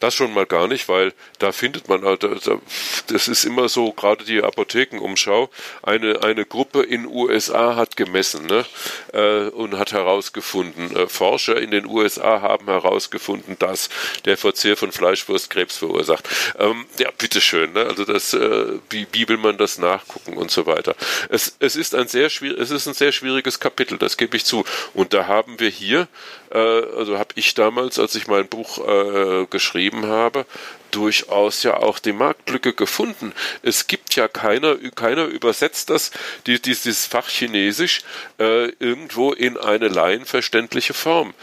das 0.00 0.14
schon 0.14 0.32
mal 0.32 0.46
gar 0.46 0.68
nicht, 0.68 0.88
weil 0.88 1.12
da 1.38 1.52
findet 1.52 1.88
man, 1.88 2.04
halt, 2.04 2.22
das 2.22 3.28
ist 3.28 3.44
immer 3.44 3.68
so, 3.68 3.92
gerade 3.92 4.24
die 4.24 4.42
Apothekenumschau, 4.42 5.50
eine, 5.82 6.22
eine 6.22 6.44
Gruppe 6.44 6.82
in 6.82 7.06
USA 7.06 7.76
hat 7.76 7.96
gemessen 7.96 8.46
ne, 8.46 8.64
äh, 9.12 9.48
und 9.48 9.78
hat 9.78 9.92
herausgefunden, 9.92 10.96
äh, 10.96 11.08
Forscher 11.08 11.60
in 11.60 11.70
den 11.70 11.86
USA 11.86 12.40
haben 12.40 12.66
herausgefunden, 12.66 13.56
dass 13.58 13.88
der 14.24 14.36
Verzehr 14.36 14.76
von 14.76 14.92
Fleischwurst 14.92 15.50
Krebs 15.50 15.76
verursacht. 15.76 16.28
Ähm, 16.58 16.86
ja, 16.98 17.10
bitteschön, 17.16 17.72
ne, 17.72 17.80
also 17.80 18.04
das, 18.04 18.34
äh, 18.34 18.78
wie, 18.90 19.06
wie 19.12 19.28
will 19.28 19.38
man 19.38 19.58
das 19.58 19.78
nachgucken 19.78 20.36
und 20.36 20.50
so 20.50 20.66
weiter. 20.66 20.94
Es, 21.28 21.56
es, 21.58 21.76
ist 21.76 21.94
ein 21.94 22.08
sehr 22.08 22.30
schwierig, 22.30 22.58
es 22.60 22.70
ist 22.70 22.86
ein 22.86 22.94
sehr 22.94 23.12
schwieriges 23.12 23.60
Kapitel, 23.60 23.98
das 23.98 24.16
gebe 24.16 24.36
ich 24.36 24.44
zu. 24.44 24.64
Und 24.94 25.12
da 25.12 25.26
haben 25.26 25.58
wir 25.60 25.68
hier 25.68 26.08
äh, 26.50 26.58
also 26.58 27.18
habe 27.18 27.30
ich 27.34 27.54
damals, 27.54 27.98
als 27.98 28.14
ich 28.14 28.26
mein 28.26 28.48
Buch 28.48 28.78
äh, 28.86 29.46
geschrieben 29.88 30.06
habe, 30.06 30.44
durchaus 30.90 31.62
ja 31.62 31.76
auch 31.76 31.98
die 31.98 32.12
Marktlücke 32.12 32.72
gefunden. 32.72 33.32
Es 33.62 33.86
gibt 33.86 34.14
ja 34.16 34.28
keiner, 34.28 34.76
keiner 34.94 35.24
übersetzt 35.24 35.90
das, 35.90 36.10
die, 36.46 36.60
dieses 36.60 37.06
Fach 37.06 37.28
Chinesisch 37.28 38.02
äh, 38.38 38.68
irgendwo 38.78 39.32
in 39.32 39.56
eine 39.56 39.88
laienverständliche 39.88 40.94
Form. 40.94 41.34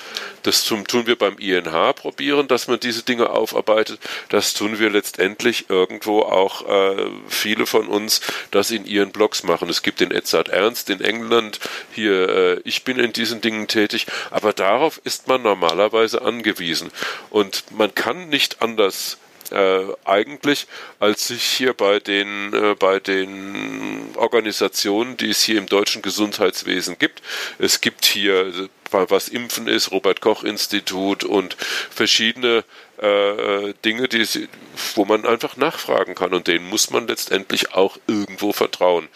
Das 0.43 0.63
tun 0.63 0.85
wir 1.07 1.17
beim 1.17 1.37
INH 1.37 1.93
probieren, 1.93 2.47
dass 2.47 2.67
man 2.67 2.79
diese 2.79 3.03
Dinge 3.03 3.31
aufarbeitet. 3.31 3.99
Das 4.29 4.53
tun 4.53 4.77
wir 4.79 4.89
letztendlich 4.91 5.69
irgendwo 5.69 6.21
auch 6.21 6.67
äh, 6.67 7.09
viele 7.27 7.65
von 7.65 7.87
uns, 7.87 8.21
das 8.51 8.69
in 8.69 8.85
ihren 8.85 9.11
Blogs 9.11 9.43
machen. 9.43 9.69
Es 9.69 9.81
gibt 9.81 9.99
den 9.99 10.11
Edzard 10.11 10.49
Ernst 10.49 10.89
in 10.89 11.01
England, 11.01 11.59
hier, 11.91 12.29
äh, 12.29 12.59
ich 12.63 12.83
bin 12.83 12.99
in 12.99 13.11
diesen 13.11 13.41
Dingen 13.41 13.67
tätig, 13.67 14.05
aber 14.29 14.53
darauf 14.53 15.01
ist 15.03 15.27
man 15.27 15.41
normalerweise 15.41 16.21
angewiesen. 16.21 16.91
Und 17.29 17.63
man 17.71 17.95
kann 17.95 18.29
nicht 18.29 18.61
anders 18.61 19.17
äh, 19.51 19.85
eigentlich, 20.05 20.67
als 20.99 21.27
sich 21.27 21.43
hier 21.43 21.73
bei 21.73 21.99
den, 21.99 22.53
äh, 22.53 22.75
bei 22.75 22.99
den 22.99 24.13
Organisationen, 24.15 25.17
die 25.17 25.29
es 25.29 25.43
hier 25.43 25.57
im 25.57 25.67
deutschen 25.67 26.01
Gesundheitswesen 26.01 26.97
gibt, 26.97 27.21
es 27.59 27.81
gibt 27.81 28.05
hier, 28.05 28.69
was 28.91 29.29
Impfen 29.29 29.67
ist, 29.67 29.91
Robert 29.91 30.21
Koch 30.21 30.43
Institut 30.43 31.23
und 31.23 31.55
verschiedene 31.89 32.63
äh, 32.97 33.73
Dinge, 33.83 34.07
die, 34.07 34.47
wo 34.95 35.05
man 35.05 35.25
einfach 35.25 35.57
nachfragen 35.57 36.15
kann 36.15 36.33
und 36.33 36.47
denen 36.47 36.69
muss 36.69 36.89
man 36.91 37.07
letztendlich 37.07 37.73
auch 37.73 37.97
irgendwo 38.07 38.53
vertrauen. 38.53 39.07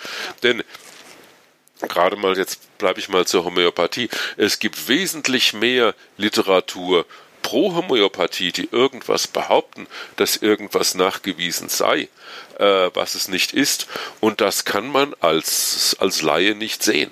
Denn 0.43 0.63
gerade 1.87 2.17
mal 2.17 2.37
jetzt 2.37 2.77
bleibe 2.77 2.99
ich 2.99 3.09
mal 3.09 3.25
zur 3.25 3.45
Homöopathie. 3.45 4.09
Es 4.37 4.59
gibt 4.59 4.87
wesentlich 4.89 5.53
mehr 5.53 5.95
Literatur 6.17 7.05
pro 7.49 7.73
Homöopathie, 7.73 8.51
die 8.51 8.69
irgendwas 8.71 9.25
behaupten, 9.25 9.87
dass 10.17 10.37
irgendwas 10.37 10.93
nachgewiesen 10.93 11.67
sei, 11.67 12.07
äh, 12.59 12.91
was 12.93 13.15
es 13.15 13.27
nicht 13.27 13.53
ist. 13.53 13.87
Und 14.19 14.39
das 14.39 14.65
kann 14.65 14.87
man 14.87 15.15
als, 15.19 15.97
als 15.99 16.21
Laie 16.21 16.53
nicht 16.53 16.83
sehen. 16.83 17.11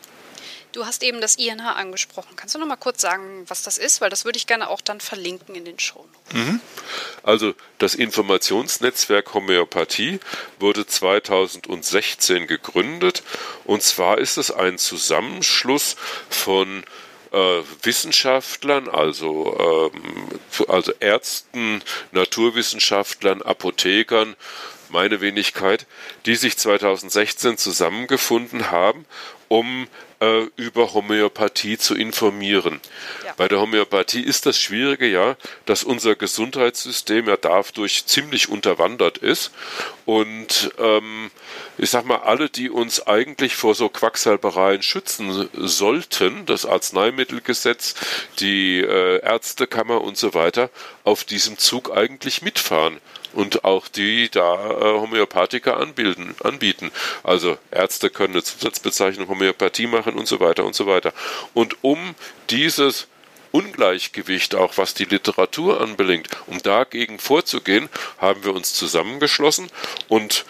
Du 0.74 0.86
hast 0.86 1.02
eben 1.02 1.22
das 1.22 1.38
INH 1.38 1.76
angesprochen. 1.76 2.36
Kannst 2.36 2.54
du 2.54 2.60
noch 2.60 2.68
mal 2.68 2.76
kurz 2.76 3.02
sagen, 3.02 3.46
was 3.48 3.64
das 3.64 3.80
ist? 3.80 4.00
Weil 4.00 4.12
das 4.12 4.26
würde 4.26 4.38
ich 4.38 4.46
gerne 4.46 4.70
auch 4.70 4.82
dann 4.82 5.02
verlinken 5.02 5.56
in 5.56 5.66
den 5.66 5.80
Show. 5.80 6.06
Mhm. 6.32 6.62
Also 7.24 7.56
das 7.80 7.96
Informationsnetzwerk 7.96 9.34
Homöopathie 9.34 10.20
wurde 10.60 10.86
2016 10.86 12.46
gegründet. 12.46 13.24
Und 13.64 13.82
zwar 13.82 14.20
ist 14.20 14.38
es 14.38 14.52
ein 14.52 14.78
Zusammenschluss 14.78 15.96
von 16.30 16.84
äh, 17.38 17.64
Wissenschaftlern, 17.84 18.90
also, 18.90 19.92
ähm, 19.94 20.40
also 20.68 20.92
Ärzten, 21.00 21.84
Naturwissenschaftlern, 22.12 23.42
Apothekern, 23.42 24.36
meine 24.90 25.22
Wenigkeit, 25.22 25.86
die 26.26 26.36
sich 26.36 26.58
2016 26.58 27.58
zusammengefunden 27.58 28.72
haben, 28.72 29.06
um 29.50 29.88
äh, 30.20 30.46
über 30.56 30.94
Homöopathie 30.94 31.78
zu 31.78 31.96
informieren. 31.96 32.82
Ja. 33.26 33.34
Bei 33.38 33.48
der 33.48 33.60
Homöopathie 33.60 34.22
ist 34.22 34.46
das 34.46 34.60
Schwierige 34.60 35.08
ja, 35.08 35.36
dass 35.66 35.84
unser 35.84 36.16
Gesundheitssystem 36.16 37.28
ja 37.28 37.38
dadurch 37.38 38.06
ziemlich 38.06 38.50
unterwandert 38.50 39.18
ist 39.18 39.52
und 40.06 40.72
ähm, 40.80 41.32
ich 41.78 41.90
sag 41.90 42.06
mal, 42.06 42.18
alle, 42.18 42.50
die 42.50 42.70
uns 42.70 43.06
eigentlich 43.06 43.56
vor 43.56 43.76
so 43.76 43.90
Quacksalbereien 43.90 44.82
schützen 44.82 45.50
sollten, 45.54 46.46
das 46.46 46.66
Arzneimittelgesetz, 46.66 47.94
die 48.40 48.80
äh, 48.80 49.20
Ärztekammer 49.20 50.02
und 50.02 50.18
so 50.18 50.34
weiter, 50.34 50.70
auf 51.04 51.24
diesem 51.24 51.58
Zug 51.58 51.96
eigentlich 51.96 52.42
mitfahren 52.42 53.00
und 53.38 53.66
auch 53.66 53.88
die 53.88 54.30
da 54.32 54.56
äh, 54.56 55.00
Homöopathika 55.00 55.76
anbilden, 55.76 56.34
anbieten. 56.44 56.92
Also 57.22 57.60
Ärzte 57.70 58.10
können 58.10 58.34
eine 58.34 58.42
Zusatzbezeichnung 58.42 59.28
Homöopathie 59.28 59.86
machen 59.86 60.16
und 60.16 60.28
so 60.28 60.40
weiter 60.40 60.66
und 60.66 60.74
so 60.74 60.88
weiter. 60.88 61.14
Und 61.54 61.78
um 61.84 62.16
dieses 62.50 63.06
Ungleichgewicht, 63.52 64.56
auch 64.56 64.78
was 64.78 64.96
die 64.96 65.06
Literatur 65.06 65.82
anbelangt, 65.82 66.30
um 66.48 66.64
dagegen 66.64 67.20
vorzugehen, 67.20 67.90
haben 68.18 68.44
wir 68.44 68.56
uns 68.56 68.74
zusammengeschlossen 68.74 69.70
und 70.08 70.46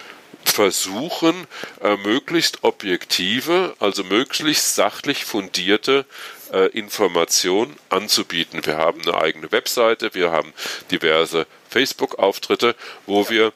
versuchen, 0.45 1.45
äh, 1.81 1.97
möglichst 1.97 2.63
objektive, 2.63 3.75
also 3.79 4.05
möglichst 4.05 4.75
sachlich 4.75 5.25
fundierte 5.25 6.05
äh, 6.53 6.67
Informationen 6.67 7.75
anzubieten. 7.89 8.65
Wir 8.65 8.77
haben 8.77 9.01
eine 9.01 9.15
eigene 9.15 9.51
Webseite, 9.51 10.13
wir 10.13 10.31
haben 10.31 10.53
diverse 10.89 11.47
Facebook-Auftritte, 11.77 12.75
wo 13.05 13.29
wir 13.29 13.53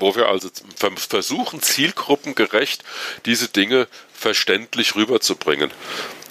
wo 0.00 0.16
wir 0.16 0.26
also 0.26 0.50
versuchen, 1.06 1.62
zielgruppengerecht 1.62 2.82
diese 3.26 3.46
Dinge 3.46 3.86
verständlich 4.12 4.96
rüberzubringen. 4.96 5.70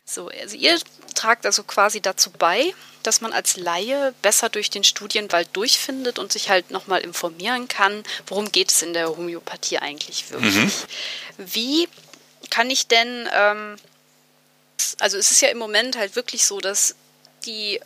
So, 0.06 0.28
also 0.28 0.58
ihr 0.58 0.78
tragt 1.16 1.46
also 1.46 1.64
quasi 1.64 2.02
dazu 2.02 2.30
bei, 2.30 2.74
dass 3.04 3.22
man 3.22 3.32
als 3.32 3.56
Laie 3.56 4.14
besser 4.22 4.50
durch 4.50 4.70
den 4.70 4.84
Studienwald 4.84 5.48
durchfindet 5.54 6.20
und 6.20 6.34
sich 6.34 6.50
halt 6.50 6.72
nochmal 6.72 7.00
informieren 7.00 7.70
kann, 7.70 8.04
worum 8.28 8.52
geht 8.52 8.70
es 8.70 8.82
in 8.82 8.94
der 8.94 9.08
Homöopathie 9.08 9.78
eigentlich 9.78 10.30
wirklich. 10.30 10.56
Mhm. 10.56 10.72
Wie 11.38 11.88
kann 12.50 12.70
ich 12.70 12.88
denn, 12.88 13.30
ähm, 13.34 13.78
also 15.00 15.18
es 15.18 15.32
ist 15.32 15.42
ja 15.42 15.48
im 15.48 15.58
Moment 15.58 15.96
halt 15.96 16.18
wirklich 16.18 16.46
so, 16.46 16.60
dass 16.60 16.96
die 17.46 17.80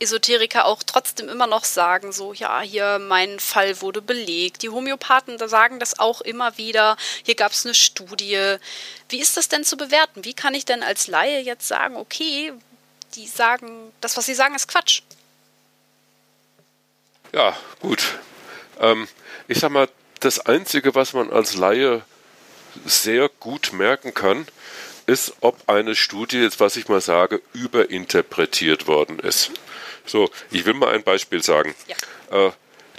Esoteriker 0.00 0.64
auch 0.64 0.82
trotzdem 0.82 1.28
immer 1.28 1.46
noch 1.46 1.64
sagen, 1.64 2.12
so, 2.12 2.32
ja, 2.32 2.60
hier 2.60 2.98
mein 2.98 3.38
Fall 3.38 3.80
wurde 3.80 4.02
belegt. 4.02 4.62
Die 4.62 4.70
Homöopathen 4.70 5.38
da 5.38 5.48
sagen 5.48 5.78
das 5.78 5.98
auch 5.98 6.20
immer 6.20 6.56
wieder. 6.56 6.96
Hier 7.24 7.34
gab 7.34 7.52
es 7.52 7.64
eine 7.64 7.74
Studie. 7.74 8.56
Wie 9.08 9.20
ist 9.20 9.36
das 9.36 9.48
denn 9.48 9.64
zu 9.64 9.76
bewerten? 9.76 10.24
Wie 10.24 10.34
kann 10.34 10.54
ich 10.54 10.64
denn 10.64 10.82
als 10.82 11.06
Laie 11.06 11.40
jetzt 11.40 11.68
sagen, 11.68 11.96
okay, 11.96 12.52
die 13.14 13.26
sagen, 13.26 13.92
das, 14.00 14.16
was 14.16 14.26
sie 14.26 14.34
sagen, 14.34 14.54
ist 14.54 14.68
Quatsch? 14.68 15.02
Ja, 17.32 17.56
gut. 17.80 18.18
Ähm, 18.80 19.06
ich 19.48 19.58
sag 19.60 19.70
mal, 19.70 19.88
das 20.20 20.40
Einzige, 20.40 20.94
was 20.94 21.12
man 21.12 21.30
als 21.30 21.54
Laie 21.54 22.02
sehr 22.84 23.28
gut 23.28 23.72
merken 23.72 24.14
kann, 24.14 24.46
ist, 25.10 25.34
ob 25.40 25.68
eine 25.68 25.96
Studie, 25.96 26.38
jetzt 26.38 26.60
was 26.60 26.76
ich 26.76 26.88
mal 26.88 27.00
sage, 27.00 27.42
überinterpretiert 27.52 28.86
worden 28.86 29.18
ist. 29.18 29.50
So, 30.06 30.30
ich 30.50 30.64
will 30.64 30.74
mal 30.74 30.94
ein 30.94 31.02
Beispiel 31.02 31.42
sagen. 31.42 31.74
Ja. 31.88 32.46
Äh, 32.46 32.52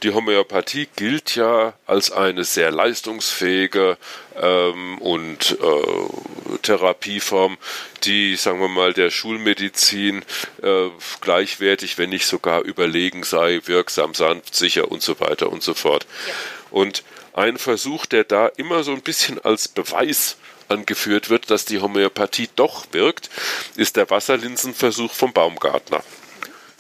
die 0.03 0.12
Homöopathie 0.12 0.89
gilt 0.95 1.36
ja 1.36 1.74
als 1.86 2.12
eine 2.12 2.43
sehr 2.43 2.72
leistungsfähige 2.72 3.97
ähm, 4.36 4.97
und 4.97 5.57
äh, 5.62 6.57
Therapieform, 6.64 7.57
die, 8.03 8.36
sagen 8.36 8.59
wir 8.59 8.68
mal, 8.68 8.93
der 8.93 9.12
Schulmedizin 9.12 10.24
äh, 10.64 10.89
gleichwertig, 11.22 11.97
wenn 11.97 12.09
nicht 12.09 12.26
sogar 12.26 12.64
überlegen 12.64 13.24
sei, 13.24 13.62
wirksam, 13.66 14.16
sanft, 14.16 14.55
sicher 14.55 14.91
und 14.91 15.01
so 15.03 15.20
weiter 15.20 15.51
und 15.51 15.62
so 15.62 15.76
fort. 15.76 16.07
Ja. 16.28 16.34
Und 16.72 17.03
ein 17.34 17.57
Versuch, 17.57 18.05
der 18.05 18.24
da 18.24 18.47
immer 18.47 18.84
so 18.84 18.91
ein 18.91 19.01
bisschen 19.01 19.39
als 19.39 19.68
Beweis 19.68 20.38
angeführt 20.72 21.30
wird, 21.30 21.51
dass 21.51 21.65
die 21.65 21.80
Homöopathie 21.80 22.49
doch 22.55 22.86
wirkt, 22.91 23.30
ist 23.76 23.97
der 23.97 24.09
Wasserlinsenversuch 24.09 25.13
vom 25.13 25.34
Baumgartner. 25.34 26.03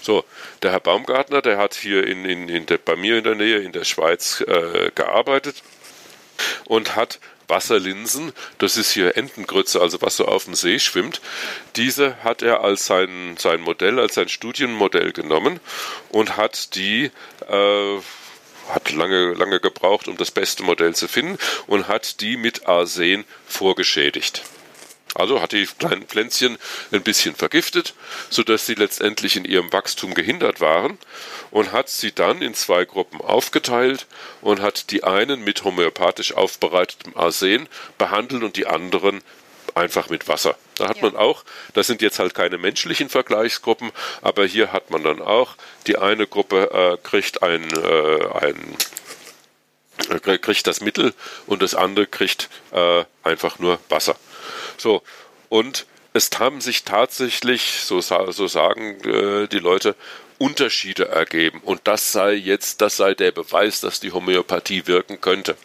So, 0.01 0.23
der 0.63 0.71
Herr 0.71 0.79
Baumgartner, 0.79 1.43
der 1.43 1.57
hat 1.57 1.75
hier 1.75 2.07
in, 2.07 2.25
in, 2.25 2.49
in 2.49 2.65
der, 2.65 2.79
bei 2.79 2.95
mir 2.95 3.17
in 3.17 3.23
der 3.23 3.35
Nähe 3.35 3.59
in 3.59 3.71
der 3.71 3.83
Schweiz 3.83 4.41
äh, 4.41 4.89
gearbeitet 4.95 5.61
und 6.65 6.95
hat 6.95 7.19
Wasserlinsen, 7.47 8.31
das 8.57 8.77
ist 8.77 8.91
hier 8.91 9.17
Entengrütze, 9.17 9.81
also 9.81 10.01
was 10.01 10.15
so 10.15 10.25
auf 10.25 10.45
dem 10.45 10.55
See 10.55 10.79
schwimmt, 10.79 11.21
diese 11.75 12.23
hat 12.23 12.41
er 12.41 12.61
als 12.61 12.85
sein, 12.85 13.35
sein 13.37 13.61
Modell, 13.61 13.99
als 13.99 14.15
sein 14.15 14.29
Studienmodell 14.29 15.11
genommen 15.11 15.59
und 16.09 16.37
hat 16.37 16.75
die 16.75 17.11
äh, 17.47 17.97
hat 18.73 18.91
lange, 18.91 19.33
lange 19.33 19.59
gebraucht, 19.59 20.07
um 20.07 20.17
das 20.17 20.31
beste 20.31 20.63
Modell 20.63 20.95
zu 20.95 21.07
finden 21.07 21.37
und 21.67 21.87
hat 21.87 22.21
die 22.21 22.37
mit 22.37 22.67
Arsen 22.67 23.25
vorgeschädigt. 23.47 24.43
Also 25.13 25.41
hat 25.41 25.51
die 25.51 25.65
kleinen 25.65 26.03
Pflänzchen 26.03 26.57
ein 26.91 27.03
bisschen 27.03 27.35
vergiftet, 27.35 27.93
sodass 28.29 28.65
sie 28.65 28.75
letztendlich 28.75 29.35
in 29.35 29.43
ihrem 29.43 29.71
Wachstum 29.73 30.13
gehindert 30.13 30.61
waren 30.61 30.97
und 31.51 31.73
hat 31.73 31.89
sie 31.89 32.13
dann 32.13 32.41
in 32.41 32.53
zwei 32.53 32.85
Gruppen 32.85 33.19
aufgeteilt 33.19 34.07
und 34.41 34.61
hat 34.61 34.89
die 34.91 35.03
einen 35.03 35.43
mit 35.43 35.65
homöopathisch 35.65 36.33
aufbereitetem 36.33 37.17
Arsen 37.17 37.67
behandelt 37.97 38.43
und 38.43 38.55
die 38.55 38.67
anderen 38.67 39.21
einfach 39.75 40.09
mit 40.09 40.27
Wasser. 40.27 40.55
Da 40.75 40.89
hat 40.89 40.97
ja. 40.97 41.03
man 41.03 41.15
auch, 41.15 41.43
das 41.73 41.87
sind 41.87 42.01
jetzt 42.01 42.19
halt 42.19 42.33
keine 42.33 42.57
menschlichen 42.57 43.09
Vergleichsgruppen, 43.09 43.91
aber 44.21 44.45
hier 44.45 44.71
hat 44.71 44.89
man 44.89 45.03
dann 45.03 45.21
auch, 45.21 45.55
die 45.87 45.97
eine 45.97 46.27
Gruppe 46.27 46.69
äh, 46.71 46.97
kriegt 47.05 47.43
ein, 47.43 47.63
äh, 47.63 48.27
ein 48.39 48.77
äh, 50.09 50.37
kriegt 50.37 50.67
das 50.67 50.81
Mittel 50.81 51.13
und 51.47 51.61
das 51.61 51.75
andere 51.75 52.07
kriegt 52.07 52.49
äh, 52.71 53.03
einfach 53.23 53.59
nur 53.59 53.79
Wasser. 53.89 54.15
So, 54.77 55.03
und 55.49 55.85
es 56.13 56.29
haben 56.37 56.61
sich 56.61 56.83
tatsächlich, 56.83 57.81
so, 57.83 58.01
so 58.01 58.47
sagen 58.47 58.99
äh, 59.03 59.47
die 59.47 59.59
Leute, 59.59 59.95
Unterschiede 60.41 61.07
ergeben. 61.07 61.61
Und 61.63 61.81
das 61.83 62.11
sei 62.11 62.33
jetzt, 62.33 62.81
das 62.81 62.97
sei 62.97 63.13
der 63.13 63.31
Beweis, 63.31 63.79
dass 63.79 63.99
die 63.99 64.11
Homöopathie 64.11 64.87
wirken 64.87 65.21
könnte. 65.21 65.55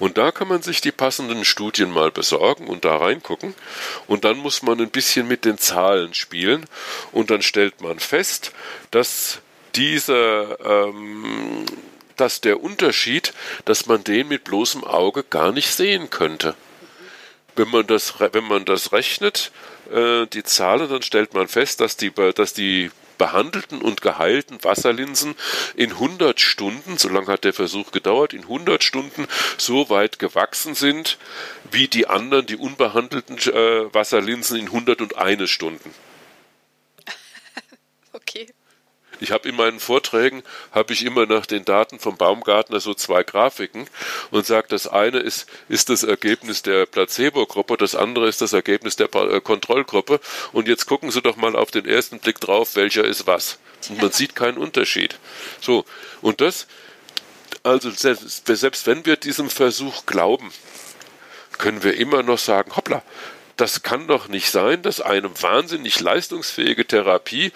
Und 0.00 0.18
da 0.18 0.32
kann 0.32 0.48
man 0.48 0.62
sich 0.62 0.80
die 0.80 0.92
passenden 0.92 1.44
Studien 1.44 1.92
mal 1.92 2.10
besorgen 2.10 2.66
und 2.66 2.84
da 2.84 2.96
reingucken. 2.96 3.54
Und 4.08 4.24
dann 4.24 4.38
muss 4.38 4.62
man 4.62 4.80
ein 4.80 4.90
bisschen 4.90 5.28
mit 5.28 5.44
den 5.44 5.58
Zahlen 5.58 6.14
spielen. 6.14 6.64
Und 7.12 7.30
dann 7.30 7.42
stellt 7.42 7.82
man 7.82 8.00
fest, 8.00 8.52
dass 8.90 9.40
diese, 9.74 10.58
ähm, 10.64 11.66
dass 12.16 12.40
der 12.40 12.62
Unterschied, 12.62 13.34
dass 13.66 13.86
man 13.86 14.02
den 14.02 14.28
mit 14.28 14.44
bloßem 14.44 14.84
Auge 14.84 15.22
gar 15.22 15.52
nicht 15.52 15.70
sehen 15.70 16.08
könnte. 16.08 16.54
Wenn 17.54 17.68
man 17.68 17.86
das, 17.86 18.14
wenn 18.18 18.44
man 18.44 18.64
das 18.64 18.92
rechnet, 18.92 19.52
äh, 19.92 20.26
die 20.26 20.44
Zahlen, 20.44 20.88
dann 20.88 21.02
stellt 21.02 21.34
man 21.34 21.46
fest, 21.46 21.80
dass 21.80 21.98
die, 21.98 22.10
dass 22.10 22.54
die 22.54 22.90
behandelten 23.20 23.82
und 23.82 24.00
geheilten 24.00 24.64
Wasserlinsen 24.64 25.34
in 25.76 25.90
100 25.90 26.40
Stunden, 26.40 26.96
so 26.96 27.10
lange 27.10 27.26
hat 27.26 27.44
der 27.44 27.52
Versuch 27.52 27.92
gedauert, 27.92 28.32
in 28.32 28.44
100 28.44 28.82
Stunden 28.82 29.26
so 29.58 29.90
weit 29.90 30.18
gewachsen 30.18 30.74
sind, 30.74 31.18
wie 31.70 31.86
die 31.86 32.06
anderen, 32.06 32.46
die 32.46 32.56
unbehandelten 32.56 33.36
äh, 33.36 33.92
Wasserlinsen 33.92 34.58
in 34.58 34.66
101 34.68 35.50
Stunden. 35.50 35.94
Okay. 38.12 38.48
Ich 39.20 39.32
habe 39.32 39.48
in 39.48 39.56
meinen 39.56 39.80
Vorträgen 39.80 40.42
habe 40.72 40.92
ich 40.92 41.04
immer 41.04 41.26
nach 41.26 41.46
den 41.46 41.64
Daten 41.64 41.98
vom 41.98 42.16
Baumgartner 42.16 42.80
so 42.80 42.94
zwei 42.94 43.22
Grafiken 43.22 43.86
und 44.30 44.46
sage, 44.46 44.68
das 44.68 44.86
eine 44.86 45.18
ist, 45.18 45.46
ist 45.68 45.90
das 45.90 46.02
Ergebnis 46.02 46.62
der 46.62 46.86
Placebo-Gruppe, 46.86 47.76
das 47.76 47.94
andere 47.94 48.28
ist 48.28 48.40
das 48.40 48.52
Ergebnis 48.52 48.96
der 48.96 49.14
äh, 49.14 49.40
Kontrollgruppe. 49.40 50.20
Und 50.52 50.68
jetzt 50.68 50.86
gucken 50.86 51.10
Sie 51.10 51.22
doch 51.22 51.36
mal 51.36 51.54
auf 51.54 51.70
den 51.70 51.86
ersten 51.86 52.18
Blick 52.18 52.40
drauf, 52.40 52.76
welcher 52.76 53.04
ist 53.04 53.26
was. 53.26 53.58
Und 53.88 54.00
man 54.00 54.12
sieht 54.12 54.34
keinen 54.34 54.58
Unterschied. 54.58 55.18
So, 55.60 55.84
und 56.22 56.40
das, 56.40 56.66
also 57.62 57.90
selbst, 57.90 58.46
selbst 58.46 58.86
wenn 58.86 59.04
wir 59.06 59.16
diesem 59.16 59.50
Versuch 59.50 60.06
glauben, 60.06 60.52
können 61.58 61.82
wir 61.82 61.94
immer 61.94 62.22
noch 62.22 62.38
sagen, 62.38 62.74
hoppla, 62.74 63.02
das 63.56 63.82
kann 63.82 64.06
doch 64.06 64.28
nicht 64.28 64.50
sein, 64.50 64.82
dass 64.82 65.02
eine 65.02 65.30
wahnsinnig 65.42 66.00
leistungsfähige 66.00 66.86
Therapie 66.86 67.52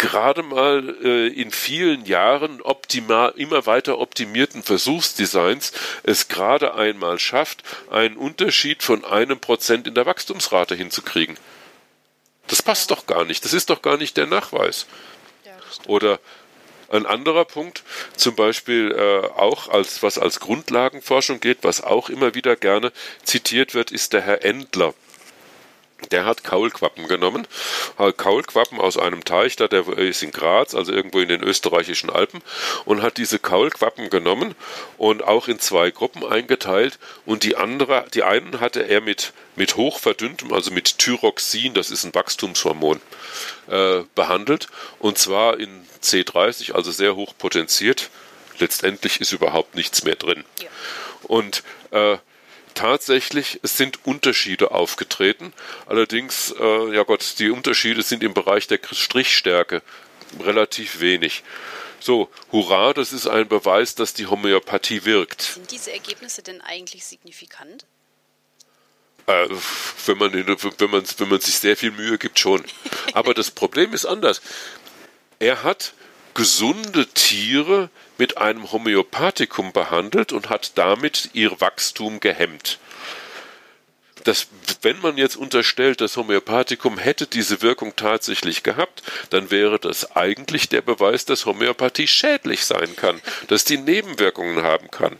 gerade 0.00 0.42
mal 0.42 0.96
äh, 1.02 1.28
in 1.28 1.50
vielen 1.50 2.06
Jahren 2.06 2.60
optimal, 2.62 3.34
immer 3.36 3.66
weiter 3.66 3.98
optimierten 3.98 4.62
Versuchsdesigns 4.62 5.72
es 6.02 6.28
gerade 6.28 6.74
einmal 6.74 7.18
schafft, 7.18 7.62
einen 7.90 8.16
Unterschied 8.16 8.82
von 8.82 9.04
einem 9.04 9.38
Prozent 9.38 9.86
in 9.86 9.94
der 9.94 10.06
Wachstumsrate 10.06 10.74
hinzukriegen. 10.74 11.38
Das 12.46 12.62
passt 12.62 12.90
doch 12.90 13.06
gar 13.06 13.24
nicht. 13.24 13.44
Das 13.44 13.52
ist 13.52 13.70
doch 13.70 13.82
gar 13.82 13.96
nicht 13.96 14.16
der 14.16 14.26
Nachweis. 14.26 14.86
Ja, 15.44 15.52
Oder 15.86 16.18
ein 16.88 17.06
anderer 17.06 17.44
Punkt, 17.44 17.84
zum 18.16 18.34
Beispiel 18.34 18.90
äh, 18.92 19.26
auch 19.38 19.68
als 19.68 20.02
was 20.02 20.18
als 20.18 20.40
Grundlagenforschung 20.40 21.40
geht, 21.40 21.58
was 21.62 21.82
auch 21.82 22.08
immer 22.08 22.34
wieder 22.34 22.56
gerne 22.56 22.90
zitiert 23.22 23.74
wird, 23.74 23.92
ist 23.92 24.12
der 24.12 24.22
Herr 24.22 24.44
Endler. 24.44 24.94
Der 26.10 26.24
hat 26.24 26.44
Kaulquappen 26.44 27.08
genommen, 27.08 27.46
Kaulquappen 28.16 28.80
aus 28.80 28.96
einem 28.96 29.24
Teich, 29.24 29.56
da 29.56 29.68
der 29.68 29.86
ist 29.88 30.22
in 30.22 30.30
Graz, 30.30 30.74
also 30.74 30.92
irgendwo 30.92 31.20
in 31.20 31.28
den 31.28 31.42
österreichischen 31.42 32.10
Alpen, 32.10 32.42
und 32.84 33.02
hat 33.02 33.16
diese 33.16 33.38
Kaulquappen 33.38 34.10
genommen 34.10 34.54
und 34.98 35.22
auch 35.22 35.48
in 35.48 35.58
zwei 35.58 35.90
Gruppen 35.90 36.24
eingeteilt. 36.24 36.98
Und 37.26 37.44
die 37.44 37.56
andere, 37.56 38.06
die 38.14 38.22
einen 38.22 38.60
hatte 38.60 38.86
er 38.88 39.00
mit 39.00 39.32
mit 39.56 39.76
hochverdünntem, 39.76 40.54
also 40.54 40.70
mit 40.70 40.98
Thyroxin, 40.98 41.74
das 41.74 41.90
ist 41.90 42.04
ein 42.04 42.14
Wachstumshormon, 42.14 42.98
äh, 43.68 44.02
behandelt. 44.14 44.68
Und 44.98 45.18
zwar 45.18 45.60
in 45.60 45.86
C30, 46.02 46.72
also 46.72 46.90
sehr 46.90 47.14
hoch 47.14 47.34
potenziert. 47.36 48.08
Letztendlich 48.58 49.20
ist 49.20 49.32
überhaupt 49.32 49.74
nichts 49.74 50.02
mehr 50.02 50.16
drin. 50.16 50.44
Ja. 50.62 50.68
Und 51.24 51.62
äh, 51.90 52.16
tatsächlich, 52.80 53.60
es 53.62 53.76
sind 53.76 54.06
Unterschiede 54.06 54.70
aufgetreten. 54.70 55.52
Allerdings, 55.86 56.54
äh, 56.58 56.94
ja 56.94 57.02
Gott, 57.02 57.34
die 57.38 57.50
Unterschiede 57.50 58.02
sind 58.02 58.22
im 58.22 58.32
Bereich 58.32 58.68
der 58.68 58.80
Strichstärke 58.90 59.82
relativ 60.40 61.00
wenig. 61.00 61.42
So, 62.00 62.30
hurra, 62.50 62.94
das 62.94 63.12
ist 63.12 63.26
ein 63.26 63.48
Beweis, 63.48 63.94
dass 63.96 64.14
die 64.14 64.26
Homöopathie 64.26 65.04
wirkt. 65.04 65.42
Sind 65.42 65.70
diese 65.70 65.92
Ergebnisse 65.92 66.42
denn 66.42 66.62
eigentlich 66.62 67.04
signifikant? 67.04 67.84
Äh, 69.26 69.48
wenn, 70.06 70.16
man, 70.16 70.32
wenn, 70.32 70.90
man, 70.90 71.04
wenn 71.18 71.28
man 71.28 71.40
sich 71.40 71.58
sehr 71.58 71.76
viel 71.76 71.90
Mühe 71.90 72.16
gibt, 72.16 72.38
schon. 72.38 72.64
Aber 73.12 73.34
das 73.34 73.50
Problem 73.50 73.92
ist 73.92 74.06
anders. 74.06 74.40
Er 75.38 75.62
hat 75.64 75.92
gesunde 76.32 77.06
Tiere 77.08 77.90
mit 78.20 78.36
einem 78.36 78.70
Homöopathikum 78.70 79.72
behandelt 79.72 80.34
und 80.34 80.50
hat 80.50 80.76
damit 80.76 81.30
ihr 81.32 81.58
Wachstum 81.62 82.20
gehemmt. 82.20 82.78
Das, 84.24 84.48
wenn 84.82 85.00
man 85.00 85.16
jetzt 85.16 85.36
unterstellt, 85.36 86.02
das 86.02 86.18
Homöopathikum 86.18 86.98
hätte 86.98 87.26
diese 87.26 87.62
Wirkung 87.62 87.96
tatsächlich 87.96 88.62
gehabt, 88.62 89.02
dann 89.30 89.50
wäre 89.50 89.78
das 89.78 90.14
eigentlich 90.14 90.68
der 90.68 90.82
Beweis, 90.82 91.24
dass 91.24 91.46
Homöopathie 91.46 92.06
schädlich 92.06 92.66
sein 92.66 92.94
kann, 92.94 93.22
dass 93.48 93.64
die 93.64 93.78
Nebenwirkungen 93.78 94.62
haben 94.62 94.90
kann. 94.90 95.16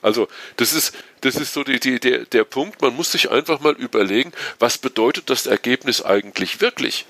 Also 0.00 0.28
das 0.58 0.72
ist, 0.72 0.94
das 1.22 1.34
ist 1.34 1.54
so 1.54 1.64
die, 1.64 1.80
die, 1.80 1.98
der, 1.98 2.24
der 2.26 2.44
Punkt, 2.44 2.80
man 2.82 2.94
muss 2.94 3.10
sich 3.10 3.32
einfach 3.32 3.58
mal 3.58 3.74
überlegen, 3.74 4.30
was 4.60 4.78
bedeutet 4.78 5.28
das 5.28 5.46
Ergebnis 5.46 6.02
eigentlich 6.02 6.60
wirklich? 6.60 7.04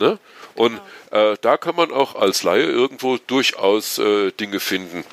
Ne? 0.00 0.18
Und 0.58 0.80
genau. 1.10 1.32
äh, 1.32 1.36
da 1.40 1.56
kann 1.56 1.76
man 1.76 1.92
auch 1.92 2.16
als 2.16 2.42
Laie 2.42 2.64
irgendwo 2.64 3.16
durchaus 3.16 3.98
äh, 3.98 4.32
Dinge 4.32 4.58
finden. 4.58 5.04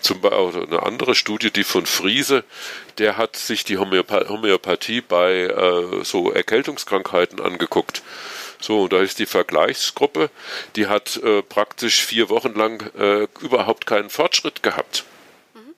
Zum 0.00 0.20
Beispiel 0.20 0.62
eine 0.62 0.84
andere 0.84 1.16
Studie, 1.16 1.50
die 1.50 1.64
von 1.64 1.84
Friese, 1.84 2.44
der 2.98 3.16
hat 3.16 3.34
sich 3.34 3.64
die 3.64 3.76
Homöopathie, 3.76 4.28
Homöopathie 4.28 5.00
bei 5.00 5.46
äh, 5.46 6.04
so 6.04 6.30
Erkältungskrankheiten 6.30 7.40
angeguckt. 7.40 8.02
So, 8.60 8.82
und 8.84 8.92
da 8.92 9.00
ist 9.00 9.18
die 9.18 9.26
Vergleichsgruppe, 9.26 10.30
die 10.76 10.86
hat 10.86 11.16
äh, 11.16 11.42
praktisch 11.42 12.04
vier 12.04 12.28
Wochen 12.28 12.54
lang 12.54 12.80
äh, 12.96 13.26
überhaupt 13.40 13.84
keinen 13.84 14.10
Fortschritt 14.10 14.62
gehabt. 14.62 15.02
Mhm. 15.54 15.74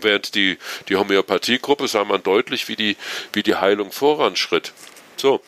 Während 0.00 0.34
die, 0.34 0.56
die 0.88 0.96
Homöopathiegruppe 0.96 1.88
sah 1.88 2.04
man 2.04 2.22
deutlich, 2.22 2.68
wie 2.68 2.76
die, 2.76 2.96
wie 3.34 3.42
die 3.42 3.56
Heilung 3.56 3.92
voranschritt. 3.92 4.72
So. 5.18 5.42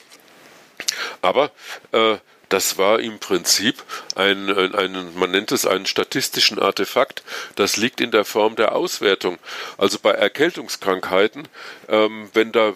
Aber 1.23 1.51
äh, 1.93 2.19
das 2.53 2.77
war 2.77 3.01
im 3.01 3.19
Prinzip 3.19 3.83
ein, 4.15 4.51
ein, 4.75 5.15
man 5.15 5.31
nennt 5.31 5.53
es 5.53 5.65
einen 5.65 5.87
statistischen 5.87 6.59
Artefakt. 6.59 7.23
Das 7.55 7.79
liegt 7.79 8.01
in 8.01 8.11
der 8.11 8.27
Form 8.27 8.57
der 8.57 8.75
Auswertung. 8.75 9.39
Also 9.79 9.99
bei 9.99 10.11
Erkältungskrankheiten, 10.11 11.49
ähm, 11.89 12.29
wenn 12.35 12.53
da 12.53 12.75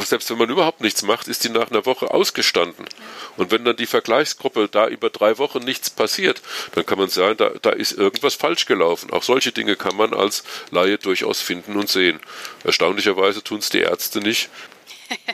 selbst 0.00 0.28
wenn 0.30 0.38
man 0.38 0.50
überhaupt 0.50 0.80
nichts 0.80 1.02
macht, 1.02 1.28
ist 1.28 1.44
die 1.44 1.50
nach 1.50 1.70
einer 1.70 1.86
Woche 1.86 2.10
ausgestanden. 2.10 2.84
Und 3.36 3.52
wenn 3.52 3.64
dann 3.64 3.76
die 3.76 3.86
Vergleichsgruppe 3.86 4.68
da 4.68 4.88
über 4.88 5.08
drei 5.08 5.38
Wochen 5.38 5.60
nichts 5.60 5.88
passiert, 5.88 6.42
dann 6.74 6.84
kann 6.84 6.98
man 6.98 7.08
sagen, 7.08 7.36
da, 7.36 7.50
da 7.62 7.70
ist 7.70 7.92
irgendwas 7.92 8.34
falsch 8.34 8.66
gelaufen. 8.66 9.12
Auch 9.12 9.22
solche 9.22 9.52
Dinge 9.52 9.76
kann 9.76 9.94
man 9.94 10.12
als 10.12 10.42
Laie 10.72 10.98
durchaus 10.98 11.40
finden 11.40 11.76
und 11.76 11.88
sehen. 11.88 12.18
Erstaunlicherweise 12.64 13.44
tun 13.44 13.58
es 13.58 13.68
die 13.68 13.78
Ärzte 13.78 14.18
nicht. 14.18 14.48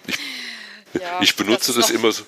Ich, 0.07 0.19
ja, 1.01 1.23
ich 1.23 1.37
benutze 1.37 1.73
das, 1.73 1.87
das 1.87 1.91
immer 1.91 2.13
so. 2.13 2.25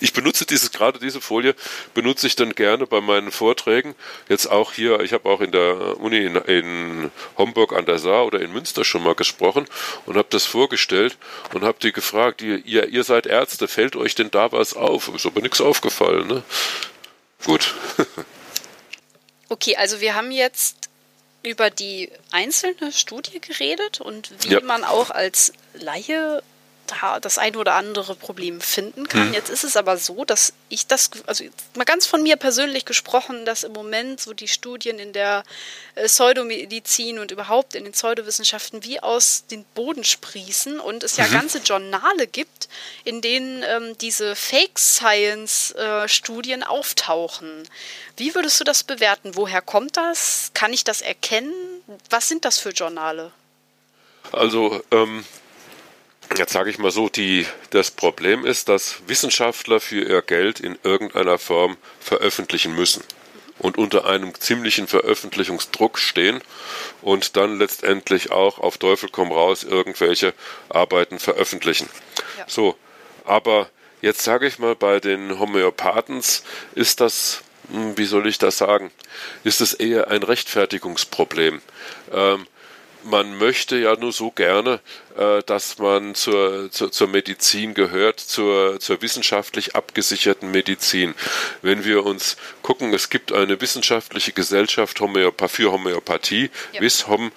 Ich 0.00 0.12
benutze 0.12 0.46
dieses, 0.46 0.70
gerade 0.70 0.98
diese 1.00 1.20
Folie 1.20 1.54
benutze 1.92 2.26
ich 2.26 2.36
dann 2.36 2.54
gerne 2.54 2.86
bei 2.86 3.00
meinen 3.00 3.32
Vorträgen. 3.32 3.94
Jetzt 4.28 4.46
auch 4.46 4.72
hier, 4.72 5.00
ich 5.00 5.12
habe 5.12 5.28
auch 5.28 5.40
in 5.40 5.50
der 5.50 5.98
Uni 5.98 6.18
in, 6.18 6.36
in 6.36 7.10
Homburg 7.36 7.72
an 7.72 7.84
der 7.84 7.98
Saar 7.98 8.26
oder 8.26 8.40
in 8.40 8.52
Münster 8.52 8.84
schon 8.84 9.02
mal 9.02 9.14
gesprochen 9.14 9.66
und 10.06 10.16
habe 10.16 10.28
das 10.30 10.46
vorgestellt 10.46 11.18
und 11.52 11.62
habe 11.62 11.78
die 11.82 11.92
gefragt, 11.92 12.42
ihr, 12.42 12.64
ihr, 12.64 12.88
ihr 12.88 13.02
seid 13.02 13.26
Ärzte, 13.26 13.66
fällt 13.66 13.96
euch 13.96 14.14
denn 14.14 14.30
da 14.30 14.52
was 14.52 14.74
auf? 14.74 15.12
Ist 15.14 15.26
aber 15.26 15.40
nichts 15.40 15.60
aufgefallen, 15.60 16.28
ne? 16.28 16.42
Gut. 17.44 17.74
okay, 19.48 19.76
also 19.76 20.00
wir 20.00 20.14
haben 20.14 20.30
jetzt 20.30 20.88
über 21.42 21.70
die 21.70 22.10
einzelne 22.30 22.92
Studie 22.92 23.40
geredet 23.40 24.00
und 24.00 24.30
wie 24.44 24.54
ja. 24.54 24.60
man 24.60 24.84
auch 24.84 25.10
als 25.10 25.52
Laie 25.74 26.42
das 27.20 27.38
ein 27.38 27.56
oder 27.56 27.74
andere 27.74 28.14
Problem 28.14 28.60
finden 28.60 29.08
kann. 29.08 29.28
Hm. 29.28 29.34
Jetzt 29.34 29.50
ist 29.50 29.64
es 29.64 29.76
aber 29.76 29.96
so, 29.96 30.24
dass 30.24 30.52
ich 30.68 30.86
das, 30.86 31.10
also 31.26 31.44
mal 31.74 31.84
ganz 31.84 32.06
von 32.06 32.22
mir 32.22 32.36
persönlich 32.36 32.84
gesprochen, 32.84 33.44
dass 33.44 33.64
im 33.64 33.72
Moment 33.72 34.20
so 34.20 34.32
die 34.32 34.46
Studien 34.48 34.98
in 34.98 35.12
der 35.12 35.44
äh, 35.94 36.06
Pseudomedizin 36.06 37.18
und 37.18 37.30
überhaupt 37.30 37.74
in 37.74 37.84
den 37.84 37.92
Pseudowissenschaften 37.92 38.84
wie 38.84 39.00
aus 39.00 39.44
den 39.50 39.64
Boden 39.74 40.04
sprießen 40.04 40.80
und 40.80 41.02
es 41.02 41.16
ja 41.16 41.26
mhm. 41.26 41.32
ganze 41.32 41.58
Journale 41.58 42.26
gibt, 42.26 42.68
in 43.04 43.20
denen 43.20 43.62
ähm, 43.62 43.98
diese 43.98 44.34
Fake-Science-Studien 44.36 46.62
äh, 46.62 46.66
auftauchen. 46.66 47.68
Wie 48.16 48.34
würdest 48.34 48.58
du 48.60 48.64
das 48.64 48.84
bewerten? 48.84 49.34
Woher 49.34 49.62
kommt 49.62 49.96
das? 49.96 50.50
Kann 50.54 50.72
ich 50.72 50.84
das 50.84 51.00
erkennen? 51.00 51.52
Was 52.08 52.28
sind 52.28 52.44
das 52.44 52.58
für 52.58 52.70
Journale? 52.70 53.32
Also 54.32 54.82
ähm, 54.90 55.24
Jetzt 56.36 56.52
sage 56.52 56.70
ich 56.70 56.78
mal 56.78 56.90
so, 56.90 57.08
die, 57.08 57.46
das 57.70 57.90
Problem 57.90 58.46
ist, 58.46 58.68
dass 58.68 59.02
Wissenschaftler 59.06 59.80
für 59.80 60.02
ihr 60.02 60.22
Geld 60.22 60.60
in 60.60 60.78
irgendeiner 60.84 61.38
Form 61.38 61.76
veröffentlichen 61.98 62.74
müssen 62.74 63.02
und 63.58 63.78
unter 63.78 64.06
einem 64.06 64.34
ziemlichen 64.34 64.86
Veröffentlichungsdruck 64.86 65.98
stehen 65.98 66.40
und 67.02 67.36
dann 67.36 67.58
letztendlich 67.58 68.30
auch 68.30 68.58
auf 68.58 68.78
Teufel 68.78 69.08
komm 69.10 69.32
raus 69.32 69.64
irgendwelche 69.64 70.32
Arbeiten 70.68 71.18
veröffentlichen. 71.18 71.88
Ja. 72.38 72.44
So, 72.46 72.76
aber 73.24 73.68
jetzt 74.00 74.22
sage 74.22 74.46
ich 74.46 74.58
mal, 74.58 74.74
bei 74.74 74.98
den 75.00 75.38
Homöopathens 75.38 76.42
ist 76.74 77.00
das, 77.00 77.42
hm, 77.70 77.98
wie 77.98 78.06
soll 78.06 78.26
ich 78.26 78.38
das 78.38 78.56
sagen, 78.56 78.90
ist 79.44 79.60
es 79.60 79.74
eher 79.74 80.08
ein 80.08 80.22
Rechtfertigungsproblem. 80.22 81.60
Ähm, 82.12 82.46
man 83.04 83.38
möchte 83.38 83.76
ja 83.76 83.96
nur 83.96 84.12
so 84.12 84.30
gerne, 84.30 84.80
äh, 85.16 85.42
dass 85.44 85.78
man 85.78 86.14
zur, 86.14 86.70
zur, 86.70 86.92
zur 86.92 87.08
Medizin 87.08 87.74
gehört, 87.74 88.20
zur, 88.20 88.80
zur 88.80 89.02
wissenschaftlich 89.02 89.74
abgesicherten 89.76 90.50
Medizin. 90.50 91.14
Wenn 91.62 91.84
wir 91.84 92.04
uns 92.04 92.36
gucken, 92.62 92.92
es 92.94 93.10
gibt 93.10 93.32
eine 93.32 93.60
wissenschaftliche 93.60 94.32
Gesellschaft 94.32 95.00
Homöopa 95.00 95.48
für 95.48 95.72
Homöopathie, 95.72 96.50
ja. 96.72 96.80
WISHOM, 96.80 97.32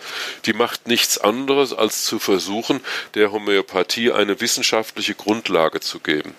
die 0.45 0.53
macht 0.53 0.87
nichts 0.87 1.17
anderes, 1.17 1.73
als 1.73 2.05
zu 2.05 2.19
versuchen, 2.19 2.81
der 3.15 3.31
Homöopathie 3.31 4.11
eine 4.11 4.39
wissenschaftliche 4.41 5.15
Grundlage 5.15 5.79
zu 5.79 5.99
geben. 5.99 6.35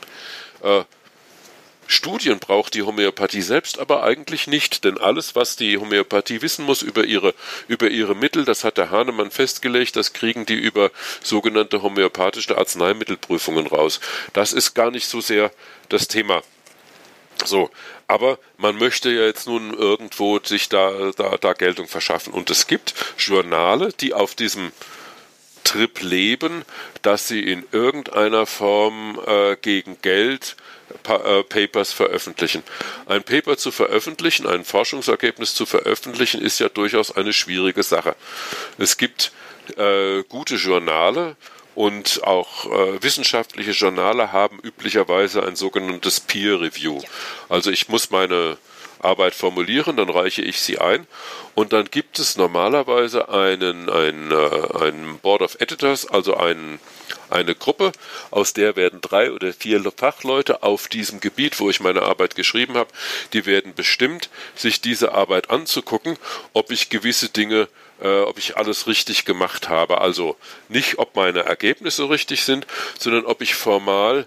Äh, 0.62 0.85
Studien 1.87 2.39
braucht 2.39 2.74
die 2.74 2.82
Homöopathie 2.82 3.43
selbst 3.43 3.78
aber 3.78 4.03
eigentlich 4.03 4.47
nicht, 4.47 4.85
denn 4.85 4.99
alles, 4.99 5.35
was 5.35 5.57
die 5.57 5.78
Homöopathie 5.78 6.43
wissen 6.43 6.64
muss 6.64 6.82
über 6.82 7.05
ihre, 7.05 7.35
über 7.68 7.91
ihre 7.91 8.14
Mittel, 8.14 8.45
das 8.45 8.64
hat 8.64 8.78
der 8.78 8.91
Hahnemann 8.91 9.30
festgelegt, 9.30 9.97
das 9.97 10.12
kriegen 10.12 10.47
die 10.47 10.55
über 10.55 10.91
sogenannte 11.22 11.82
homöopathische 11.82 12.57
Arzneimittelprüfungen 12.57 13.66
raus. 13.66 14.01
Das 14.32 14.53
ist 14.53 14.74
gar 14.74 14.91
nicht 14.91 15.07
so 15.07 15.20
sehr 15.20 15.51
das 15.89 16.09
Thema. 16.09 16.43
So, 17.45 17.70
aber 18.07 18.39
man 18.57 18.76
möchte 18.76 19.11
ja 19.11 19.22
jetzt 19.22 19.47
nun 19.47 19.74
irgendwo 19.74 20.39
sich 20.43 20.68
da, 20.68 21.12
da, 21.16 21.37
da 21.37 21.53
Geltung 21.53 21.89
verschaffen. 21.89 22.32
Und 22.32 22.51
es 22.51 22.66
gibt 22.66 22.95
Journale, 23.18 23.93
die 23.93 24.14
auf 24.14 24.35
diesem 24.35 24.72
Trip 25.64 26.01
leben, 26.03 26.64
dass 27.03 27.26
sie 27.26 27.41
in 27.41 27.64
irgendeiner 27.72 28.47
Form 28.47 29.18
äh, 29.26 29.57
gegen 29.57 30.01
Geld 30.03 30.57
Papers 31.03 31.92
veröffentlichen. 31.92 32.62
Ein 33.07 33.22
Paper 33.22 33.57
zu 33.57 33.70
veröffentlichen, 33.70 34.47
ein 34.47 34.64
Forschungsergebnis 34.64 35.55
zu 35.55 35.66
veröffentlichen, 35.66 36.40
ist 36.40 36.61
ja 36.61 36.68
durchaus 36.68 37.14
eine 37.14 37.32
schwierige 37.32 37.82
Sache. 37.82 38.16
Es 38.78 38.97
gibt 38.97 39.32
äh, 39.76 40.22
gute 40.24 40.57
Journale, 40.57 41.36
und 41.74 42.22
auch 42.24 42.66
äh, 42.66 43.03
wissenschaftliche 43.03 43.72
Journale 43.72 44.32
haben 44.32 44.61
üblicherweise 44.61 45.45
ein 45.45 45.57
sogenanntes 45.57 46.20
Peer 46.20 46.61
Review. 46.61 47.01
Also 47.49 47.70
ich 47.70 47.88
muss 47.88 48.11
meine 48.11 48.59
Arbeit 49.01 49.34
formulieren, 49.34 49.97
dann 49.97 50.09
reiche 50.09 50.42
ich 50.42 50.61
sie 50.61 50.78
ein 50.78 51.07
und 51.55 51.72
dann 51.72 51.86
gibt 51.86 52.18
es 52.18 52.36
normalerweise 52.36 53.28
einen, 53.28 53.90
einen, 53.90 54.30
äh, 54.30 54.84
einen 54.84 55.18
Board 55.18 55.42
of 55.42 55.57
Editors, 55.61 56.07
also 56.07 56.36
einen, 56.36 56.78
eine 57.35 57.55
Gruppe, 57.55 57.93
aus 58.30 58.53
der 58.53 58.76
werden 58.76 59.01
drei 59.01 59.30
oder 59.32 59.53
vier 59.53 59.82
Fachleute 59.97 60.62
auf 60.62 60.89
diesem 60.89 61.20
Gebiet, 61.20 61.61
wo 61.61 61.70
ich 61.70 61.80
meine 61.80 62.03
Arbeit 62.03 62.37
geschrieben 62.37 62.74
habe, 62.74 62.91
die 63.32 63.47
werden 63.47 63.74
bestimmt, 63.74 64.30
sich 64.55 64.80
diese 64.80 65.12
Arbeit 65.12 65.51
anzugucken, 65.51 66.16
ob 66.53 66.70
ich 66.70 66.89
gewisse 66.89 67.28
Dinge 67.28 67.68
äh, 68.01 68.22
ob 68.22 68.39
ich 68.39 68.57
alles 68.57 68.87
richtig 68.87 69.24
gemacht 69.24 69.68
habe. 69.68 70.01
Also 70.01 70.37
nicht, 70.68 70.99
ob 70.99 71.14
meine 71.14 71.45
Ergebnisse 71.45 72.11
richtig 72.11 72.45
sind, 72.45 72.66
sondern 72.99 73.24
ob 73.24 73.41
ich 73.41 73.55
formal 73.55 74.26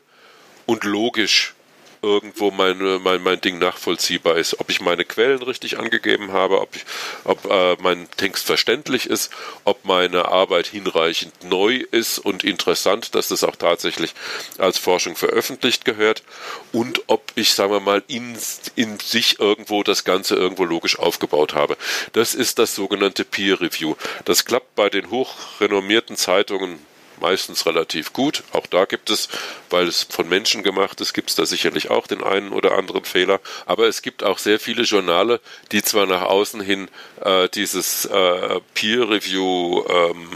und 0.65 0.83
logisch 0.83 1.53
irgendwo 2.01 2.51
meine, 2.51 2.99
mein, 2.99 3.21
mein 3.21 3.41
Ding 3.41 3.59
nachvollziehbar 3.59 4.37
ist. 4.37 4.59
Ob 4.59 4.69
ich 4.69 4.81
meine 4.81 5.05
Quellen 5.05 5.41
richtig 5.41 5.77
angegeben 5.79 6.31
habe, 6.31 6.61
ob, 6.61 6.75
ich, 6.75 6.85
ob 7.23 7.45
äh, 7.45 7.75
mein 7.81 8.07
Text 8.17 8.45
verständlich 8.45 9.09
ist, 9.09 9.31
ob 9.63 9.85
meine 9.85 10.27
Arbeit 10.27 10.67
hinreichend 10.67 11.33
neu 11.43 11.83
ist 11.91 12.19
und 12.19 12.43
interessant, 12.43 13.15
dass 13.15 13.27
das 13.27 13.43
auch 13.43 13.55
tatsächlich 13.55 14.13
als 14.57 14.77
Forschung 14.77 15.15
veröffentlicht 15.15 15.85
gehört 15.85 16.23
und 16.71 17.01
ob 17.07 17.31
ich, 17.35 17.53
sagen 17.53 17.71
wir 17.71 17.79
mal, 17.79 18.03
in, 18.07 18.37
in 18.75 18.99
sich 18.99 19.39
irgendwo 19.39 19.83
das 19.83 20.03
Ganze 20.03 20.35
irgendwo 20.35 20.65
logisch 20.65 20.99
aufgebaut 20.99 21.53
habe. 21.53 21.77
Das 22.13 22.35
ist 22.35 22.59
das 22.59 22.75
sogenannte 22.75 23.25
Peer 23.25 23.59
Review. 23.61 23.95
Das 24.25 24.45
klappt 24.45 24.75
bei 24.75 24.89
den 24.89 25.09
hochrenommierten 25.09 26.15
Zeitungen 26.15 26.79
meistens 27.19 27.65
relativ 27.65 28.13
gut. 28.13 28.43
Auch 28.51 28.67
da 28.67 28.85
gibt 28.85 29.09
es, 29.09 29.29
weil 29.69 29.87
es 29.87 30.03
von 30.03 30.27
Menschen 30.29 30.63
gemacht 30.63 31.01
ist, 31.01 31.13
gibt 31.13 31.29
es 31.29 31.35
da 31.35 31.45
sicherlich 31.45 31.89
auch 31.89 32.07
den 32.07 32.23
einen 32.23 32.51
oder 32.51 32.77
anderen 32.77 33.05
Fehler. 33.05 33.39
Aber 33.65 33.87
es 33.87 34.01
gibt 34.01 34.23
auch 34.23 34.37
sehr 34.37 34.59
viele 34.59 34.83
Journale, 34.83 35.39
die 35.71 35.83
zwar 35.83 36.05
nach 36.05 36.23
außen 36.23 36.61
hin 36.61 36.89
äh, 37.21 37.49
dieses 37.49 38.05
äh, 38.05 38.59
Peer 38.73 39.09
Review 39.09 39.83
ähm, 39.87 40.29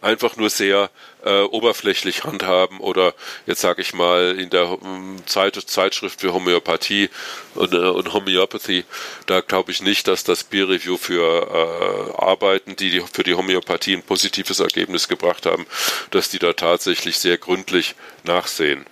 einfach 0.00 0.36
nur 0.36 0.50
sehr 0.50 0.90
äh, 1.26 1.42
oberflächlich 1.42 2.24
handhaben 2.24 2.78
oder 2.78 3.12
jetzt 3.46 3.60
sage 3.60 3.82
ich 3.82 3.92
mal 3.92 4.38
in 4.38 4.48
der 4.48 4.80
um, 4.80 5.16
Zeit, 5.26 5.56
Zeitschrift 5.56 6.20
für 6.20 6.32
Homöopathie 6.32 7.10
und, 7.54 7.74
äh, 7.74 7.78
und 7.78 8.12
Homöopathie, 8.12 8.84
da 9.26 9.40
glaube 9.40 9.72
ich 9.72 9.82
nicht, 9.82 10.06
dass 10.06 10.22
das 10.22 10.44
Peer 10.44 10.68
Review 10.68 10.96
für 10.96 12.12
äh, 12.16 12.22
Arbeiten, 12.22 12.76
die, 12.76 12.90
die 12.90 13.00
für 13.00 13.24
die 13.24 13.34
Homöopathie 13.34 13.94
ein 13.94 14.02
positives 14.02 14.60
Ergebnis 14.60 15.08
gebracht 15.08 15.46
haben, 15.46 15.66
dass 16.12 16.30
die 16.30 16.38
da 16.38 16.52
tatsächlich 16.52 17.18
sehr 17.18 17.38
gründlich 17.38 17.96
nachsehen. 18.22 18.86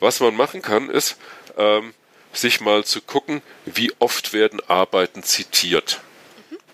Was 0.00 0.20
man 0.20 0.36
machen 0.36 0.60
kann, 0.60 0.90
ist 0.90 1.16
ähm, 1.56 1.94
sich 2.34 2.60
mal 2.60 2.84
zu 2.84 3.00
gucken, 3.00 3.40
wie 3.64 3.92
oft 4.00 4.34
werden 4.34 4.60
Arbeiten 4.68 5.22
zitiert. 5.22 6.00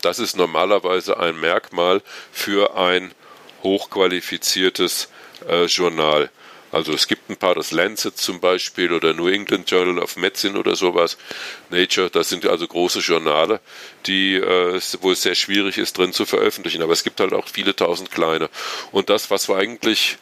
Das 0.02 0.18
ist 0.18 0.36
normalerweise 0.36 1.20
ein 1.20 1.38
Merkmal 1.38 2.02
für 2.32 2.76
ein 2.76 3.12
hochqualifiziertes 3.62 5.08
äh, 5.48 5.64
Journal. 5.64 6.30
Also 6.72 6.92
es 6.92 7.08
gibt 7.08 7.28
ein 7.28 7.36
paar, 7.36 7.56
das 7.56 7.72
Lancet 7.72 8.16
zum 8.16 8.38
Beispiel 8.38 8.92
oder 8.92 9.12
New 9.12 9.26
England 9.26 9.68
Journal 9.68 9.98
of 9.98 10.16
Medicine 10.16 10.56
oder 10.56 10.76
sowas, 10.76 11.18
Nature, 11.68 12.10
das 12.10 12.28
sind 12.28 12.46
also 12.46 12.66
große 12.66 13.00
Journale, 13.00 13.60
die, 14.06 14.34
äh, 14.34 14.80
wo 15.00 15.10
es 15.10 15.22
sehr 15.22 15.34
schwierig 15.34 15.78
ist, 15.78 15.98
drin 15.98 16.12
zu 16.12 16.26
veröffentlichen. 16.26 16.82
Aber 16.82 16.92
es 16.92 17.02
gibt 17.02 17.18
halt 17.20 17.32
auch 17.32 17.48
viele 17.48 17.74
tausend 17.74 18.12
kleine. 18.12 18.48
Und 18.92 19.10
das, 19.10 19.30
was 19.30 19.50
eigentlich 19.50 20.18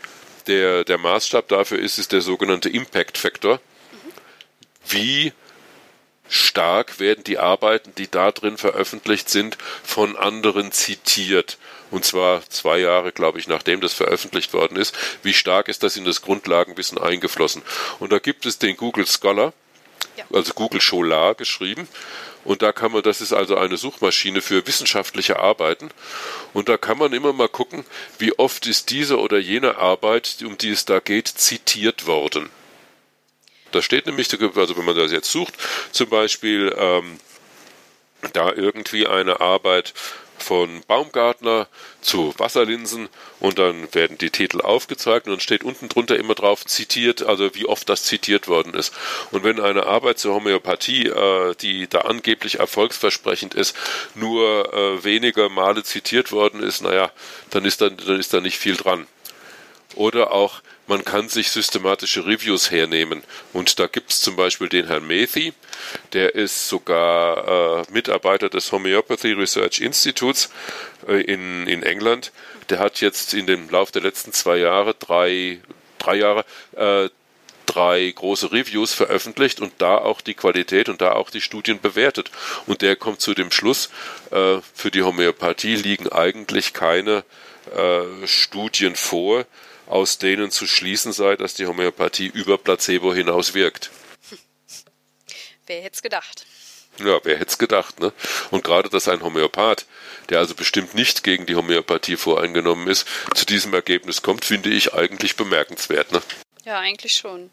der, 0.46 0.84
der 0.84 0.96
Maßstab 0.96 1.48
dafür 1.48 1.78
ist, 1.78 1.98
ist 1.98 2.12
der 2.12 2.22
sogenannte 2.22 2.70
Impact 2.70 3.18
Factor. 3.18 3.60
wie 4.88 5.32
stark 6.30 7.00
werden 7.00 7.24
die 7.24 7.38
Arbeiten, 7.38 7.94
die 7.96 8.10
da 8.10 8.32
drin 8.32 8.58
veröffentlicht 8.58 9.28
sind, 9.28 9.56
von 9.82 10.16
anderen 10.16 10.72
zitiert. 10.72 11.58
Und 11.90 12.04
zwar 12.04 12.48
zwei 12.48 12.78
Jahre, 12.78 13.12
glaube 13.12 13.38
ich, 13.38 13.48
nachdem 13.48 13.80
das 13.80 13.94
veröffentlicht 13.94 14.52
worden 14.52 14.76
ist. 14.76 14.96
Wie 15.22 15.34
stark 15.34 15.68
ist 15.68 15.82
das 15.82 15.96
in 15.96 16.04
das 16.04 16.22
Grundlagenwissen 16.22 16.98
eingeflossen? 16.98 17.62
Und 17.98 18.12
da 18.12 18.18
gibt 18.18 18.46
es 18.46 18.58
den 18.58 18.76
Google 18.76 19.06
Scholar, 19.06 19.52
ja. 20.16 20.24
also 20.32 20.52
Google 20.54 20.80
Scholar 20.80 21.34
geschrieben. 21.34 21.88
Und 22.44 22.62
da 22.62 22.72
kann 22.72 22.92
man, 22.92 23.02
das 23.02 23.20
ist 23.20 23.32
also 23.32 23.56
eine 23.56 23.76
Suchmaschine 23.76 24.40
für 24.40 24.66
wissenschaftliche 24.66 25.38
Arbeiten. 25.38 25.90
Und 26.52 26.68
da 26.68 26.76
kann 26.76 26.98
man 26.98 27.12
immer 27.12 27.32
mal 27.32 27.48
gucken, 27.48 27.84
wie 28.18 28.38
oft 28.38 28.66
ist 28.66 28.90
diese 28.90 29.18
oder 29.18 29.38
jene 29.38 29.76
Arbeit, 29.76 30.38
um 30.44 30.56
die 30.56 30.70
es 30.70 30.84
da 30.84 31.00
geht, 31.00 31.28
zitiert 31.28 32.06
worden. 32.06 32.48
Da 33.72 33.82
steht 33.82 34.06
nämlich, 34.06 34.28
also 34.32 34.76
wenn 34.76 34.84
man 34.84 34.96
das 34.96 35.12
jetzt 35.12 35.30
sucht, 35.30 35.54
zum 35.92 36.08
Beispiel 36.08 36.74
ähm, 36.78 37.18
da 38.32 38.52
irgendwie 38.52 39.06
eine 39.06 39.40
Arbeit 39.40 39.92
von 40.42 40.82
Baumgartner 40.86 41.68
zu 42.00 42.34
Wasserlinsen 42.38 43.08
und 43.40 43.58
dann 43.58 43.92
werden 43.94 44.18
die 44.18 44.30
Titel 44.30 44.60
aufgezeigt 44.60 45.26
und 45.26 45.32
dann 45.32 45.40
steht 45.40 45.64
unten 45.64 45.88
drunter 45.88 46.16
immer 46.16 46.34
drauf 46.34 46.64
zitiert, 46.64 47.22
also 47.22 47.54
wie 47.54 47.66
oft 47.66 47.88
das 47.88 48.04
zitiert 48.04 48.48
worden 48.48 48.74
ist. 48.74 48.92
Und 49.30 49.44
wenn 49.44 49.60
eine 49.60 49.86
Arbeit 49.86 50.18
zur 50.18 50.34
Homöopathie, 50.34 51.06
äh, 51.06 51.54
die 51.56 51.88
da 51.88 52.00
angeblich 52.00 52.58
erfolgsversprechend 52.60 53.54
ist, 53.54 53.76
nur 54.14 54.72
äh, 54.72 55.04
weniger 55.04 55.48
Male 55.48 55.82
zitiert 55.82 56.32
worden 56.32 56.62
ist, 56.62 56.82
naja, 56.82 57.10
dann 57.50 57.64
ist 57.64 57.80
da, 57.80 57.90
dann 57.90 58.18
ist 58.18 58.32
da 58.32 58.40
nicht 58.40 58.58
viel 58.58 58.76
dran. 58.76 59.06
Oder 59.98 60.30
auch 60.30 60.62
man 60.86 61.04
kann 61.04 61.28
sich 61.28 61.50
systematische 61.50 62.24
Reviews 62.24 62.70
hernehmen. 62.70 63.24
Und 63.52 63.80
da 63.80 63.88
gibt 63.88 64.12
es 64.12 64.20
zum 64.20 64.36
Beispiel 64.36 64.68
den 64.68 64.86
Herrn 64.86 65.08
Mathy, 65.08 65.52
der 66.12 66.36
ist 66.36 66.68
sogar 66.68 67.82
äh, 67.82 67.84
Mitarbeiter 67.90 68.48
des 68.48 68.70
Homeopathy 68.70 69.32
Research 69.32 69.80
Institutes 69.80 70.50
äh, 71.08 71.20
in, 71.22 71.66
in 71.66 71.82
England. 71.82 72.30
Der 72.70 72.78
hat 72.78 73.00
jetzt 73.00 73.34
in 73.34 73.48
dem 73.48 73.68
Lauf 73.70 73.90
der 73.90 74.02
letzten 74.02 74.32
zwei 74.32 74.58
Jahre 74.58 74.94
drei, 74.94 75.58
drei 75.98 76.14
Jahre 76.14 76.44
äh, 76.76 77.08
drei 77.66 78.12
große 78.14 78.52
Reviews 78.52 78.94
veröffentlicht 78.94 79.60
und 79.60 79.72
da 79.78 79.98
auch 79.98 80.20
die 80.20 80.34
Qualität 80.34 80.88
und 80.88 81.00
da 81.00 81.12
auch 81.12 81.28
die 81.28 81.40
Studien 81.40 81.80
bewertet. 81.80 82.30
Und 82.66 82.82
der 82.82 82.94
kommt 82.94 83.20
zu 83.20 83.34
dem 83.34 83.50
Schluss, 83.50 83.90
äh, 84.30 84.58
für 84.74 84.92
die 84.92 85.02
Homöopathie 85.02 85.74
liegen 85.74 86.08
eigentlich 86.08 86.72
keine 86.72 87.24
äh, 87.76 88.26
Studien 88.28 88.94
vor, 88.94 89.44
aus 89.88 90.18
denen 90.18 90.50
zu 90.50 90.66
schließen 90.66 91.12
sei, 91.12 91.36
dass 91.36 91.54
die 91.54 91.66
Homöopathie 91.66 92.26
über 92.26 92.58
Placebo 92.58 93.14
hinaus 93.14 93.54
wirkt. 93.54 93.90
Wer 95.66 95.82
hätte 95.82 95.94
es 95.94 96.02
gedacht? 96.02 96.46
Ja, 96.98 97.20
wer 97.22 97.36
hätte 97.36 97.50
es 97.50 97.58
gedacht, 97.58 98.00
ne? 98.00 98.12
Und 98.50 98.64
gerade, 98.64 98.88
dass 98.88 99.06
ein 99.06 99.22
Homöopath, 99.22 99.86
der 100.30 100.38
also 100.40 100.54
bestimmt 100.54 100.94
nicht 100.94 101.22
gegen 101.22 101.46
die 101.46 101.54
Homöopathie 101.54 102.16
voreingenommen 102.16 102.88
ist, 102.88 103.06
zu 103.34 103.46
diesem 103.46 103.72
Ergebnis 103.72 104.22
kommt, 104.22 104.44
finde 104.44 104.70
ich 104.70 104.94
eigentlich 104.94 105.36
bemerkenswert, 105.36 106.10
ne? 106.10 106.22
Ja, 106.64 106.80
eigentlich 106.80 107.14
schon. 107.14 107.50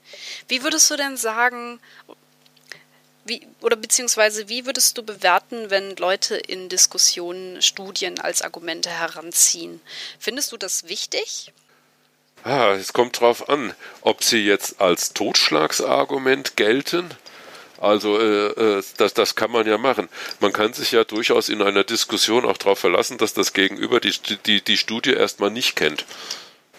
Wie 0.48 0.64
würdest 0.64 0.90
du 0.90 0.96
denn 0.96 1.16
sagen, 1.16 1.80
wie, 3.24 3.48
oder 3.62 3.76
beziehungsweise 3.76 4.50
wie 4.50 4.66
würdest 4.66 4.98
du 4.98 5.04
bewerten, 5.04 5.70
wenn 5.70 5.96
Leute 5.96 6.36
in 6.36 6.70
Diskussionen 6.70 7.62
Studien 7.62 8.20
als 8.20 8.42
Argumente 8.42 8.90
heranziehen? 8.90 9.80
Findest 10.20 10.52
du 10.52 10.58
das 10.58 10.88
wichtig? 10.88 11.52
Ah, 12.48 12.74
es 12.74 12.94
kommt 12.94 13.20
drauf 13.20 13.50
an, 13.50 13.74
ob 14.02 14.24
sie 14.24 14.46
jetzt 14.46 14.80
als 14.80 15.14
Totschlagsargument 15.14 16.56
gelten. 16.56 17.10
Also 17.82 18.20
äh, 18.20 18.50
äh, 18.50 18.84
das, 18.98 19.16
das 19.16 19.34
kann 19.34 19.50
man 19.50 19.66
ja 19.66 19.80
machen. 19.80 20.10
Man 20.42 20.54
kann 20.54 20.72
sich 20.72 20.92
ja 20.92 21.04
durchaus 21.04 21.50
in 21.50 21.64
einer 21.64 21.84
Diskussion 21.84 22.46
auch 22.46 22.58
darauf 22.58 22.78
verlassen, 22.78 23.18
dass 23.18 23.34
das 23.34 23.54
Gegenüber 23.54 24.00
die, 24.00 24.14
die, 24.46 24.62
die 24.62 24.78
Studie 24.78 25.14
erstmal 25.14 25.50
nicht 25.50 25.76
kennt. 25.76 26.06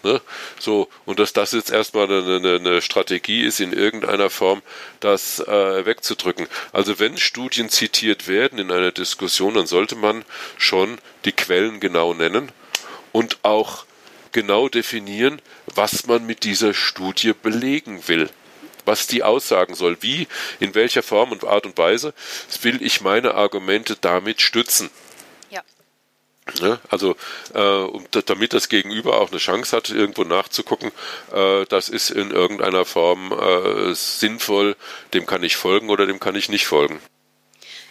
Ne? 0.03 0.21
So, 0.57 0.87
und 1.05 1.19
dass 1.19 1.33
das 1.33 1.51
jetzt 1.51 1.69
erstmal 1.69 2.05
eine, 2.05 2.37
eine, 2.37 2.55
eine 2.55 2.81
Strategie 2.81 3.43
ist, 3.43 3.59
in 3.59 3.73
irgendeiner 3.73 4.29
Form 4.29 4.61
das 5.01 5.41
äh, 5.41 5.85
wegzudrücken. 5.85 6.47
Also 6.71 6.97
wenn 6.97 7.17
Studien 7.17 7.67
zitiert 7.67 8.29
werden 8.29 8.57
in 8.57 8.71
einer 8.71 8.93
Diskussion, 8.93 9.55
dann 9.55 9.67
sollte 9.67 9.97
man 9.97 10.23
schon 10.57 10.97
die 11.25 11.33
Quellen 11.33 11.81
genau 11.81 12.13
nennen 12.13 12.53
und 13.11 13.39
auch 13.43 13.86
genau 14.37 14.69
definieren, 14.69 15.41
was 15.73 16.05
man 16.05 16.23
mit 16.27 16.43
dieser 16.43 16.75
Studie 16.75 17.33
belegen 17.33 18.07
will. 18.07 18.29
Was 18.85 19.07
die 19.07 19.23
aussagen 19.23 19.73
soll, 19.73 19.97
wie, 20.01 20.27
in 20.59 20.75
welcher 20.75 21.01
Form 21.01 21.31
und 21.31 21.43
Art 21.43 21.65
und 21.65 21.75
Weise 21.79 22.13
will 22.61 22.83
ich 22.83 23.01
meine 23.01 23.33
Argumente 23.33 23.97
damit 23.99 24.39
stützen. 24.39 24.91
Ja. 25.49 25.63
Ne? 26.61 26.79
Also, 26.89 27.15
äh, 27.55 28.21
damit 28.27 28.53
das 28.53 28.69
Gegenüber 28.69 29.19
auch 29.19 29.31
eine 29.31 29.39
Chance 29.39 29.75
hat, 29.75 29.89
irgendwo 29.89 30.23
nachzugucken, 30.23 30.91
äh, 31.33 31.65
das 31.65 31.89
ist 31.89 32.11
in 32.11 32.29
irgendeiner 32.29 32.85
Form 32.85 33.31
äh, 33.31 33.95
sinnvoll, 33.95 34.75
dem 35.15 35.25
kann 35.25 35.41
ich 35.41 35.55
folgen 35.55 35.89
oder 35.89 36.05
dem 36.05 36.19
kann 36.19 36.35
ich 36.35 36.47
nicht 36.47 36.67
folgen. 36.67 37.01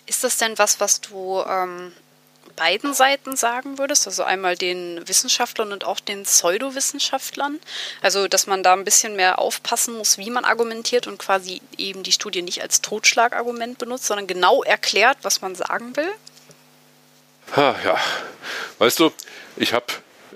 Ist 0.07 0.23
das 0.23 0.39
denn 0.39 0.57
was, 0.59 0.79
was 0.79 1.01
du 1.01 1.43
ähm, 1.45 1.93
beiden 2.57 2.95
Seiten 2.95 3.37
sagen 3.37 3.79
würdest, 3.79 4.07
also 4.07 4.25
einmal 4.25 4.57
den 4.57 5.07
Wissenschaftlern 5.07 5.73
und 5.73 5.85
auch 5.85 6.01
den 6.01 6.25
Pseudowissenschaftlern. 6.25 7.61
Also, 8.03 8.27
dass 8.29 8.47
man 8.47 8.63
da 8.63 8.73
ein 8.73 8.85
bisschen 8.85 9.15
mehr 9.15 9.39
aufpassen 9.39 9.97
muss, 9.97 10.19
wie 10.19 10.31
man 10.31 10.45
argumentiert 10.45 11.07
und 11.07 11.19
quasi 11.19 11.61
eben 11.77 12.03
die 12.03 12.13
Studie 12.13 12.43
nicht 12.43 12.63
als 12.63 12.81
Totschlagargument 12.81 13.79
benutzt, 13.79 14.07
sondern 14.07 14.27
genau 14.27 14.63
erklärt, 14.63 15.19
was 15.23 15.43
man 15.43 15.55
sagen 15.55 15.97
will. 15.97 16.11
Ha, 17.55 17.77
ja, 17.85 17.97
weißt 18.79 18.99
du, 18.99 19.13
ich 19.57 19.73
habe 19.73 19.87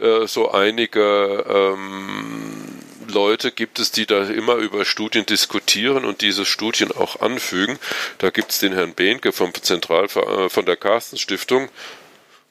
äh, 0.01 0.27
so 0.27 0.53
einige 0.53 1.45
ähm, 1.49 2.81
Leute 3.11 3.51
gibt 3.51 3.79
es, 3.79 3.91
die 3.91 4.07
da 4.07 4.25
immer 4.25 4.55
über 4.55 4.85
Studien 4.85 5.27
diskutieren 5.27 6.05
und 6.05 6.21
diese 6.21 6.47
Studien 6.47 6.93
auch 6.93 7.21
anfügen. 7.21 7.79
Da 8.19 8.31
gibt 8.31 8.53
es 8.53 8.59
den 8.61 8.73
Herrn 8.73 8.95
Behnke 8.95 9.33
vom 9.33 9.53
Zentral 9.55 10.05
äh, 10.05 10.49
von 10.49 10.65
der 10.65 10.77
Carstens 10.77 11.21
Stiftung, 11.21 11.69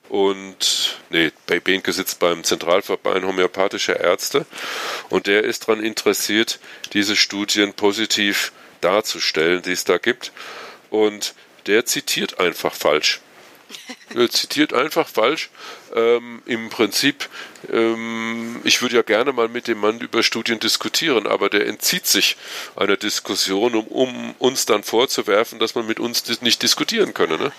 und 0.10 0.98
nee, 1.10 1.31
Behnke 1.64 1.94
sitzt 1.94 2.19
beim 2.19 2.44
Zentralverband 2.44 3.26
homöopathischer 3.26 3.99
Ärzte 3.99 4.45
und 5.10 5.27
der 5.27 5.44
ist 5.44 5.68
daran 5.68 5.84
interessiert, 5.84 6.60
diese 6.94 7.15
Studien 7.15 7.73
positiv 7.73 8.52
darzustellen, 8.81 9.61
die 9.61 9.72
es 9.72 9.84
da 9.84 9.98
gibt. 9.98 10.31
Und 10.90 11.34
der 11.68 11.86
zitiert 11.86 12.40
einfach 12.40 12.73
falsch. 12.73 13.22
Er 14.15 14.30
zitiert 14.30 14.73
einfach 14.73 15.07
falsch. 15.07 15.52
Ähm, 15.95 16.41
Im 16.48 16.69
Prinzip, 16.69 17.30
ähm, 17.72 18.60
ich 18.64 18.81
würde 18.81 18.95
ja 18.95 19.02
gerne 19.03 19.31
mal 19.31 19.48
mit 19.48 19.68
dem 19.68 19.80
Mann 19.80 19.99
über 19.99 20.23
Studien 20.23 20.60
diskutieren, 20.60 21.27
aber 21.27 21.49
der 21.49 21.68
entzieht 21.68 22.07
sich 22.07 22.36
einer 22.76 22.98
Diskussion, 22.98 23.76
um, 23.76 23.86
um 23.88 24.36
uns 24.40 24.65
dann 24.65 24.81
vorzuwerfen, 24.81 25.60
dass 25.60 25.76
man 25.76 25.86
mit 25.86 25.99
uns 25.99 26.41
nicht 26.41 26.64
diskutieren 26.64 27.14
könne. 27.14 27.38
Ne? 27.38 27.52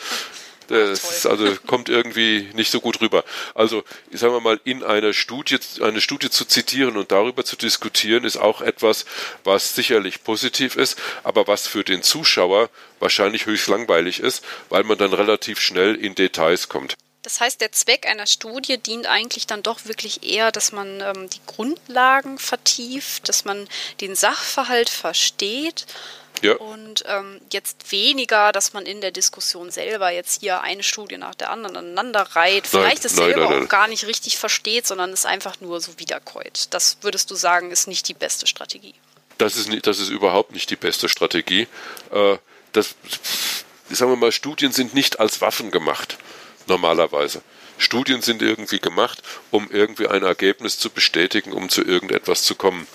Das 0.70 1.26
also 1.26 1.56
kommt 1.66 1.88
irgendwie 1.88 2.48
nicht 2.54 2.70
so 2.70 2.80
gut 2.80 3.00
rüber. 3.00 3.24
Also, 3.54 3.82
sagen 4.12 4.32
wir 4.32 4.40
mal, 4.40 4.60
in 4.62 4.84
einer 4.84 5.12
Studie, 5.12 5.58
eine 5.80 6.00
Studie 6.00 6.30
zu 6.30 6.44
zitieren 6.44 6.96
und 6.96 7.10
darüber 7.10 7.44
zu 7.44 7.56
diskutieren, 7.56 8.24
ist 8.24 8.36
auch 8.36 8.60
etwas, 8.60 9.04
was 9.42 9.74
sicherlich 9.74 10.22
positiv 10.22 10.76
ist, 10.76 10.96
aber 11.24 11.48
was 11.48 11.66
für 11.66 11.82
den 11.82 12.04
Zuschauer 12.04 12.70
wahrscheinlich 13.00 13.46
höchst 13.46 13.66
langweilig 13.66 14.20
ist, 14.20 14.44
weil 14.68 14.84
man 14.84 14.96
dann 14.96 15.12
relativ 15.12 15.60
schnell 15.60 15.96
in 15.96 16.14
Details 16.14 16.68
kommt. 16.68 16.96
Das 17.22 17.40
heißt, 17.40 17.60
der 17.60 17.72
Zweck 17.72 18.06
einer 18.06 18.26
Studie 18.26 18.78
dient 18.78 19.06
eigentlich 19.06 19.46
dann 19.46 19.62
doch 19.62 19.84
wirklich 19.84 20.22
eher, 20.22 20.52
dass 20.52 20.72
man 20.72 21.00
ähm, 21.00 21.28
die 21.28 21.40
Grundlagen 21.46 22.38
vertieft, 22.38 23.28
dass 23.28 23.44
man 23.44 23.68
den 24.00 24.14
Sachverhalt 24.14 24.88
versteht 24.88 25.86
ja. 26.42 26.56
Und 26.56 27.04
ähm, 27.06 27.40
jetzt 27.52 27.90
weniger, 27.92 28.52
dass 28.52 28.72
man 28.72 28.86
in 28.86 29.00
der 29.00 29.10
Diskussion 29.10 29.70
selber 29.70 30.10
jetzt 30.10 30.40
hier 30.40 30.62
eine 30.62 30.82
Studie 30.82 31.18
nach 31.18 31.34
der 31.34 31.50
anderen 31.50 31.76
aneinander 31.76 32.22
reiht, 32.32 32.66
vielleicht 32.66 33.04
es 33.04 33.16
selber 33.16 33.44
nein, 33.44 33.50
nein. 33.50 33.64
auch 33.64 33.68
gar 33.68 33.88
nicht 33.88 34.06
richtig 34.06 34.38
versteht, 34.38 34.86
sondern 34.86 35.12
es 35.12 35.26
einfach 35.26 35.60
nur 35.60 35.80
so 35.80 35.98
wiederkäut. 35.98 36.68
Das 36.70 36.98
würdest 37.02 37.30
du 37.30 37.34
sagen, 37.34 37.70
ist 37.70 37.88
nicht 37.88 38.08
die 38.08 38.14
beste 38.14 38.46
Strategie. 38.46 38.94
Das 39.38 39.56
ist, 39.56 39.68
nicht, 39.68 39.86
das 39.86 39.98
ist 39.98 40.10
überhaupt 40.10 40.52
nicht 40.52 40.68
die 40.70 40.76
beste 40.76 41.08
Strategie. 41.08 41.66
Äh, 42.12 42.36
das, 42.72 42.94
sagen 43.88 44.12
wir 44.12 44.16
mal, 44.16 44.32
Studien 44.32 44.72
sind 44.72 44.94
nicht 44.94 45.20
als 45.20 45.40
Waffen 45.40 45.70
gemacht, 45.70 46.18
normalerweise. 46.66 47.42
Studien 47.78 48.20
sind 48.20 48.42
irgendwie 48.42 48.78
gemacht, 48.78 49.22
um 49.50 49.70
irgendwie 49.70 50.06
ein 50.06 50.22
Ergebnis 50.22 50.78
zu 50.78 50.90
bestätigen, 50.90 51.52
um 51.52 51.70
zu 51.70 51.82
irgendetwas 51.82 52.42
zu 52.42 52.54
kommen. 52.54 52.86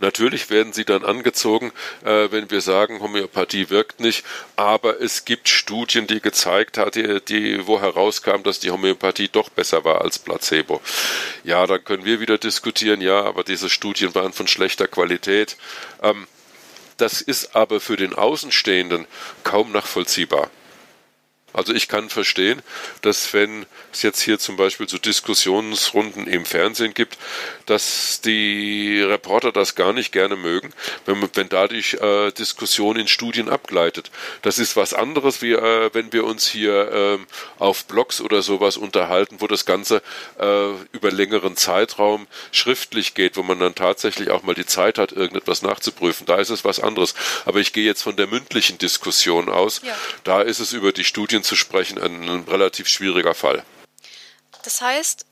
Natürlich 0.00 0.50
werden 0.50 0.72
sie 0.72 0.84
dann 0.84 1.04
angezogen, 1.04 1.72
äh, 2.04 2.30
wenn 2.30 2.50
wir 2.50 2.60
sagen, 2.60 3.00
Homöopathie 3.00 3.70
wirkt 3.70 4.00
nicht, 4.00 4.24
aber 4.56 5.00
es 5.00 5.24
gibt 5.24 5.48
Studien, 5.48 6.06
die 6.06 6.20
gezeigt 6.20 6.78
hat, 6.78 6.94
die, 6.94 7.20
die, 7.20 7.66
wo 7.66 7.80
herauskam, 7.80 8.42
dass 8.42 8.60
die 8.60 8.70
Homöopathie 8.70 9.28
doch 9.28 9.48
besser 9.48 9.84
war 9.84 10.02
als 10.02 10.18
Placebo. 10.18 10.80
Ja, 11.44 11.66
dann 11.66 11.84
können 11.84 12.04
wir 12.04 12.20
wieder 12.20 12.38
diskutieren, 12.38 13.00
ja, 13.00 13.22
aber 13.22 13.44
diese 13.44 13.70
Studien 13.70 14.14
waren 14.14 14.32
von 14.32 14.46
schlechter 14.46 14.88
Qualität. 14.88 15.56
Ähm, 16.02 16.26
Das 16.96 17.20
ist 17.20 17.56
aber 17.56 17.80
für 17.80 17.96
den 17.96 18.14
Außenstehenden 18.14 19.06
kaum 19.42 19.72
nachvollziehbar. 19.72 20.48
Also 21.54 21.72
ich 21.72 21.86
kann 21.86 22.10
verstehen, 22.10 22.60
dass 23.00 23.32
wenn 23.32 23.64
es 23.92 24.02
jetzt 24.02 24.20
hier 24.20 24.40
zum 24.40 24.56
Beispiel 24.56 24.88
so 24.88 24.98
Diskussionsrunden 24.98 26.26
im 26.26 26.44
Fernsehen 26.44 26.94
gibt, 26.94 27.16
dass 27.66 28.20
die 28.20 29.00
Reporter 29.00 29.52
das 29.52 29.76
gar 29.76 29.92
nicht 29.92 30.10
gerne 30.10 30.34
mögen, 30.34 30.72
wenn, 31.06 31.22
wenn 31.34 31.48
da 31.48 31.68
die 31.68 31.78
äh, 31.96 32.32
Diskussion 32.32 32.96
in 32.96 33.06
Studien 33.06 33.48
abgleitet. 33.48 34.10
Das 34.42 34.58
ist 34.58 34.74
was 34.74 34.94
anderes, 34.94 35.42
wie 35.42 35.52
äh, 35.52 35.90
wenn 35.92 36.12
wir 36.12 36.24
uns 36.24 36.46
hier 36.46 36.90
äh, 36.92 37.18
auf 37.60 37.84
Blogs 37.84 38.20
oder 38.20 38.42
sowas 38.42 38.76
unterhalten, 38.76 39.36
wo 39.38 39.46
das 39.46 39.64
Ganze 39.64 40.02
äh, 40.40 40.70
über 40.90 41.12
längeren 41.12 41.56
Zeitraum 41.56 42.26
schriftlich 42.50 43.14
geht, 43.14 43.36
wo 43.36 43.44
man 43.44 43.60
dann 43.60 43.76
tatsächlich 43.76 44.30
auch 44.30 44.42
mal 44.42 44.56
die 44.56 44.66
Zeit 44.66 44.98
hat, 44.98 45.12
irgendetwas 45.12 45.62
nachzuprüfen. 45.62 46.26
Da 46.26 46.38
ist 46.38 46.50
es 46.50 46.64
was 46.64 46.80
anderes. 46.80 47.14
Aber 47.44 47.60
ich 47.60 47.72
gehe 47.72 47.84
jetzt 47.84 48.02
von 48.02 48.16
der 48.16 48.26
mündlichen 48.26 48.78
Diskussion 48.78 49.48
aus. 49.48 49.80
Ja. 49.84 49.94
Da 50.24 50.42
ist 50.42 50.58
es 50.58 50.72
über 50.72 50.90
die 50.90 51.04
Studien 51.04 51.43
zu 51.44 51.56
sprechen, 51.56 52.00
ein, 52.00 52.28
ein 52.28 52.44
relativ 52.44 52.88
schwieriger 52.88 53.34
Fall. 53.34 53.64
Das 54.62 54.80
heißt, 54.80 55.26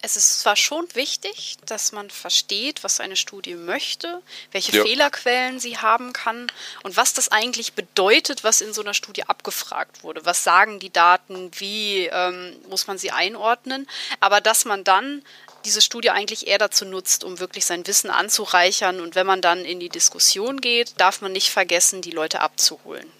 es 0.00 0.16
ist 0.16 0.40
zwar 0.40 0.54
schon 0.54 0.86
wichtig, 0.94 1.56
dass 1.66 1.90
man 1.90 2.08
versteht, 2.08 2.84
was 2.84 3.00
eine 3.00 3.16
Studie 3.16 3.56
möchte, 3.56 4.22
welche 4.52 4.76
ja. 4.76 4.82
Fehlerquellen 4.84 5.58
sie 5.58 5.78
haben 5.78 6.12
kann 6.12 6.46
und 6.84 6.96
was 6.96 7.14
das 7.14 7.32
eigentlich 7.32 7.72
bedeutet, 7.72 8.44
was 8.44 8.60
in 8.60 8.72
so 8.72 8.80
einer 8.80 8.94
Studie 8.94 9.24
abgefragt 9.24 10.04
wurde. 10.04 10.24
Was 10.24 10.44
sagen 10.44 10.78
die 10.78 10.92
Daten, 10.92 11.50
wie 11.58 12.06
ähm, 12.06 12.54
muss 12.68 12.86
man 12.86 12.96
sie 12.96 13.10
einordnen, 13.10 13.88
aber 14.20 14.40
dass 14.40 14.64
man 14.64 14.84
dann 14.84 15.24
diese 15.64 15.82
Studie 15.82 16.10
eigentlich 16.10 16.46
eher 16.46 16.58
dazu 16.58 16.84
nutzt, 16.84 17.24
um 17.24 17.40
wirklich 17.40 17.66
sein 17.66 17.84
Wissen 17.84 18.10
anzureichern 18.10 19.00
und 19.00 19.16
wenn 19.16 19.26
man 19.26 19.42
dann 19.42 19.64
in 19.64 19.80
die 19.80 19.88
Diskussion 19.88 20.60
geht, 20.60 20.94
darf 20.98 21.22
man 21.22 21.32
nicht 21.32 21.50
vergessen, 21.50 22.02
die 22.02 22.12
Leute 22.12 22.40
abzuholen. 22.40 23.10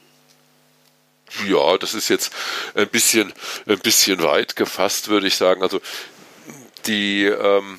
Ja, 1.47 1.77
das 1.79 1.95
ist 1.95 2.09
jetzt 2.09 2.33
ein 2.75 2.89
bisschen, 2.89 3.33
ein 3.67 3.79
bisschen 3.79 4.23
weit 4.23 4.57
gefasst, 4.57 5.09
würde 5.09 5.27
ich 5.27 5.37
sagen. 5.37 5.63
Also 5.63 5.81
die, 6.87 7.25
ähm, 7.25 7.79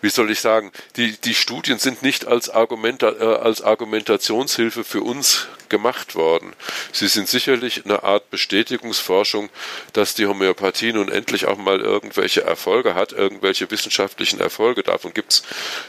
wie 0.00 0.10
soll 0.10 0.30
ich 0.30 0.40
sagen, 0.40 0.72
die, 0.96 1.16
die 1.20 1.34
Studien 1.34 1.78
sind 1.78 2.02
nicht 2.02 2.26
als, 2.26 2.50
Argumenta 2.50 3.10
äh, 3.10 3.36
als 3.36 3.62
Argumentationshilfe 3.62 4.84
für 4.84 5.00
uns 5.00 5.48
gemacht 5.68 6.14
worden. 6.14 6.52
Sie 6.92 7.08
sind 7.08 7.28
sicherlich 7.28 7.84
eine 7.84 8.04
Art 8.04 8.30
Bestätigungsforschung, 8.30 9.48
dass 9.92 10.14
die 10.14 10.26
Homöopathie 10.26 10.92
nun 10.92 11.10
endlich 11.10 11.46
auch 11.46 11.56
mal 11.56 11.80
irgendwelche 11.80 12.42
Erfolge 12.42 12.94
hat, 12.94 13.12
irgendwelche 13.12 13.70
wissenschaftlichen 13.70 14.40
Erfolge. 14.40 14.82
Davon 14.82 15.14
gibt 15.14 15.32
es 15.32 15.42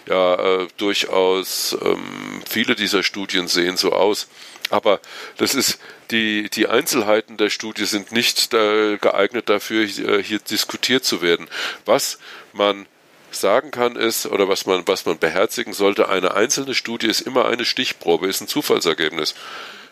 ja 0.07 0.35
äh, 0.35 0.67
durchaus 0.77 1.77
ähm, 1.83 2.41
viele 2.49 2.75
dieser 2.75 3.03
Studien 3.03 3.47
sehen 3.47 3.77
so 3.77 3.91
aus. 3.91 4.27
Aber 4.69 4.99
das 5.37 5.53
ist 5.53 5.79
die, 6.11 6.49
die 6.49 6.67
Einzelheiten 6.67 7.37
der 7.37 7.49
Studie 7.49 7.85
sind 7.85 8.11
nicht 8.11 8.53
äh, 8.53 8.97
geeignet 8.97 9.49
dafür, 9.49 9.85
hier, 9.85 10.19
hier 10.19 10.39
diskutiert 10.39 11.05
zu 11.05 11.21
werden. 11.21 11.47
Was 11.85 12.19
man 12.53 12.87
sagen 13.31 13.71
kann 13.71 13.95
ist, 13.95 14.25
oder 14.25 14.47
was 14.47 14.65
man, 14.65 14.87
was 14.87 15.05
man 15.05 15.19
beherzigen 15.19 15.73
sollte, 15.73 16.09
eine 16.09 16.35
einzelne 16.35 16.73
Studie 16.73 17.07
ist 17.07 17.21
immer 17.21 17.45
eine 17.45 17.65
Stichprobe, 17.65 18.27
ist 18.27 18.41
ein 18.41 18.47
Zufallsergebnis. 18.47 19.35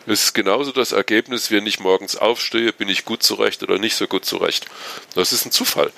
Es 0.06 0.24
ist 0.24 0.34
genauso 0.34 0.72
das 0.72 0.92
Ergebnis, 0.92 1.50
wenn 1.50 1.66
ich 1.66 1.80
morgens 1.80 2.16
aufstehe, 2.16 2.72
bin 2.72 2.88
ich 2.88 3.04
gut 3.04 3.22
zurecht 3.22 3.62
oder 3.62 3.78
nicht 3.78 3.96
so 3.96 4.06
gut 4.06 4.24
zurecht. 4.24 4.66
Das 5.14 5.32
ist 5.32 5.46
ein 5.46 5.52
Zufall. 5.52 5.92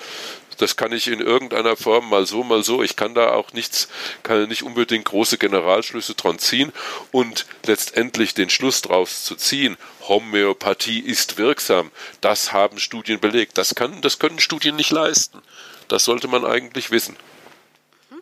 Das 0.56 0.76
kann 0.76 0.92
ich 0.92 1.08
in 1.08 1.20
irgendeiner 1.20 1.76
Form 1.76 2.08
mal 2.08 2.26
so, 2.26 2.42
mal 2.42 2.62
so. 2.62 2.82
Ich 2.82 2.96
kann 2.96 3.14
da 3.14 3.32
auch 3.32 3.52
nichts, 3.52 3.88
kann 4.22 4.48
nicht 4.48 4.62
unbedingt 4.62 5.04
große 5.04 5.38
Generalschlüsse 5.38 6.14
dran 6.14 6.38
ziehen 6.38 6.72
und 7.12 7.46
letztendlich 7.64 8.34
den 8.34 8.50
Schluss 8.50 8.82
draus 8.82 9.24
zu 9.24 9.36
ziehen. 9.36 9.76
Homöopathie 10.08 11.00
ist 11.00 11.38
wirksam. 11.38 11.90
Das 12.20 12.52
haben 12.52 12.78
Studien 12.78 13.20
belegt. 13.20 13.58
Das 13.58 13.74
kann, 13.74 14.00
das 14.02 14.18
können 14.18 14.38
Studien 14.38 14.76
nicht 14.76 14.90
leisten. 14.90 15.42
Das 15.88 16.04
sollte 16.04 16.28
man 16.28 16.44
eigentlich 16.44 16.90
wissen. 16.90 17.16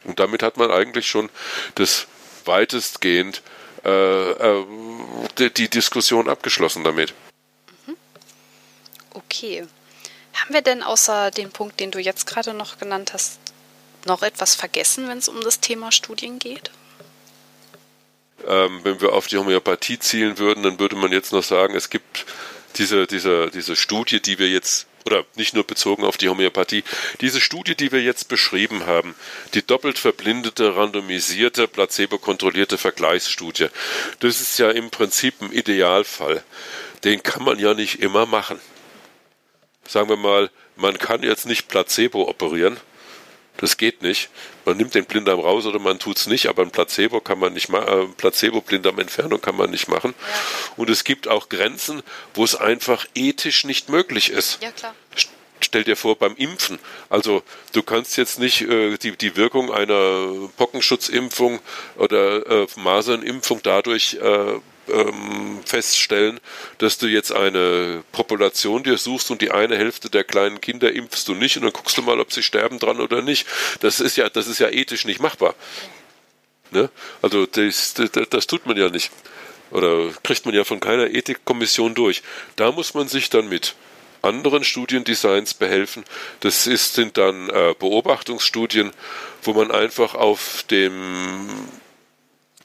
Und 0.05 0.21
damit 0.21 0.43
hat 0.43 0.57
man 0.57 0.71
eigentlich 0.71 1.09
schon 1.09 1.31
das 1.77 2.07
weitestgehend 2.45 3.43
äh, 3.85 4.31
äh, 4.31 4.67
die, 5.39 5.53
die 5.53 5.69
Diskussion 5.69 6.29
abgeschlossen 6.29 6.85
damit. 6.85 7.15
Okay. 9.13 9.67
Haben 10.35 10.55
wir 10.55 10.63
denn 10.63 10.83
außer 10.83 11.31
dem 11.31 11.51
Punkt, 11.51 11.81
den 11.81 11.91
du 11.91 12.01
jetzt 12.01 12.27
gerade 12.27 12.55
noch 12.55 12.79
genannt 12.79 13.13
hast, 13.13 13.39
noch 14.05 14.23
etwas 14.23 14.55
vergessen, 14.55 15.09
wenn 15.09 15.19
es 15.19 15.29
um 15.29 15.41
das 15.43 15.61
Thema 15.61 15.93
Studien 15.93 16.39
geht? 16.39 16.71
Ähm, 18.47 18.81
wenn 18.83 19.01
wir 19.01 19.13
auf 19.13 19.29
die 19.29 19.39
Homöopathie 19.39 19.99
zielen 19.99 20.39
würden, 20.39 20.63
dann 20.63 20.79
würde 20.79 20.97
man 20.97 21.13
jetzt 21.13 21.33
noch 21.33 21.43
sagen, 21.43 21.75
es 21.77 21.89
gibt 21.89 22.27
diese, 22.77 23.07
diese, 23.07 23.51
diese 23.51 23.77
Studie, 23.77 24.21
die 24.21 24.39
wir 24.39 24.49
jetzt, 24.49 24.87
oder 25.07 25.25
nicht 25.37 25.55
nur 25.55 25.65
bezogen 25.65 26.05
auf 26.05 26.17
die 26.17 26.29
Homöopathie, 26.29 26.83
diese 27.21 27.41
Studie, 27.41 27.77
die 27.77 27.93
wir 27.93 28.03
jetzt 28.03 28.29
beschrieben 28.29 28.87
haben, 28.87 29.15
die 29.55 29.65
doppelt 29.65 29.99
verblindete, 29.99 30.77
randomisierte, 30.77 31.69
placebo-kontrollierte 31.69 32.77
Vergleichsstudie, 32.77 33.69
das 34.19 34.41
ist 34.41 34.59
ja 34.59 34.71
im 34.71 34.91
Prinzip 34.91 35.41
ein 35.41 35.53
Idealfall. 35.53 36.43
Den 37.05 37.23
kann 37.23 37.45
man 37.45 37.59
ja 37.59 37.75
nicht 37.75 38.01
immer 38.01 38.27
machen 38.27 38.59
sagen 39.89 40.09
wir 40.09 40.17
mal, 40.17 40.51
man 40.77 40.99
kann 40.99 41.23
jetzt 41.23 41.47
nicht 41.47 41.69
Placebo 41.69 42.29
operieren. 42.29 42.79
Das 43.59 43.77
geht 43.77 44.03
nicht. 44.03 44.31
Man 44.65 44.77
nimmt 44.77 44.95
den 44.95 45.05
Blinddarm 45.05 45.39
raus 45.39 45.65
oder 45.65 45.79
man 45.79 46.01
tut 46.01 46.17
es 46.17 46.27
nicht, 46.27 46.49
aber 46.49 46.63
ein 46.63 46.73
Placebo 46.73 47.21
kann 47.21 47.39
man 47.39 47.53
nicht 47.53 47.69
machen, 47.69 47.87
äh, 47.87 48.07
Placebo-Blinddarm-Entfernung 48.17 49.41
kann 49.41 49.57
man 49.57 49.71
nicht 49.71 49.87
machen. 49.87 50.15
Ja. 50.19 50.75
Und 50.77 50.91
es 50.91 51.05
gibt 51.05 51.29
auch 51.29 51.49
Grenzen, 51.49 52.03
wo 52.35 52.43
es 52.43 52.57
einfach 52.57 53.07
ethisch 53.15 53.65
nicht 53.65 53.89
möglich 53.89 54.31
ist. 54.31 54.59
Ja, 54.61 54.73
klar. 54.73 54.95
Stell 55.61 55.85
dir 55.85 55.97
vor, 55.97 56.17
beim 56.17 56.35
Impfen. 56.35 56.79
Also 57.09 57.43
du 57.73 57.83
kannst 57.83 58.17
jetzt 58.17 58.39
nicht 58.41 58.63
äh, 58.63 58.99
die, 58.99 59.17
die 59.17 59.37
Wirkung 59.37 59.73
einer 59.73 60.51
Pockenschutzimpfung 60.57 61.61
oder 61.97 62.47
äh, 62.47 62.67
Masernimpfung 62.77 63.61
dadurch 63.63 64.15
äh, 64.15 64.61
ähm, 64.89 65.61
feststellen, 65.65 66.41
dass 66.79 66.99
du 66.99 67.07
jetzt 67.07 67.33
eine 67.33 68.03
Population 68.13 68.83
dir 68.83 68.99
suchst 68.99 69.31
und 69.31 69.43
die 69.43 69.51
eine 69.51 69.77
Hälfte 69.77 70.11
der 70.11 70.25
kleinen 70.25 70.61
Kinder 70.61 70.93
impfst 70.93 71.27
du 71.27 71.35
nicht 71.35 71.57
und 71.57 71.63
dann 71.63 71.73
guckst 71.73 71.97
du 71.97 72.03
mal, 72.03 72.21
ob 72.21 72.33
sie 72.33 72.43
sterben 72.43 72.79
dran 72.79 73.01
oder 73.01 73.23
nicht. 73.23 73.47
Das 73.81 74.01
ist 74.01 74.17
ja, 74.17 74.29
das 74.29 74.47
ist 74.47 74.59
ja 74.59 74.69
ethisch 74.69 75.05
nicht 75.05 75.21
machbar. 75.21 75.55
Ne? 76.71 76.91
Also 77.23 77.47
das, 77.47 77.95
das, 77.95 78.11
das 78.29 78.47
tut 78.47 78.67
man 78.67 78.77
ja 78.77 78.89
nicht. 78.89 79.11
Oder 79.71 80.11
kriegt 80.23 80.45
man 80.47 80.55
ja 80.55 80.65
von 80.65 80.81
keiner 80.81 81.11
Ethikkommission 81.11 81.95
durch. 81.95 82.23
Da 82.57 82.73
muss 82.73 82.95
man 82.95 83.09
sich 83.09 83.31
dann 83.31 83.49
mit 83.49 83.75
anderen 84.23 84.65
Studiendesigns 84.65 85.55
behelfen. 85.55 86.05
Das 86.41 86.67
ist, 86.67 86.95
sind 86.95 87.17
dann 87.17 87.51
äh, 87.51 87.75
Beobachtungsstudien, 87.79 88.93
wo 89.43 89.53
man 89.53 89.71
einfach 89.71 90.15
auf 90.15 90.65
dem 90.71 91.49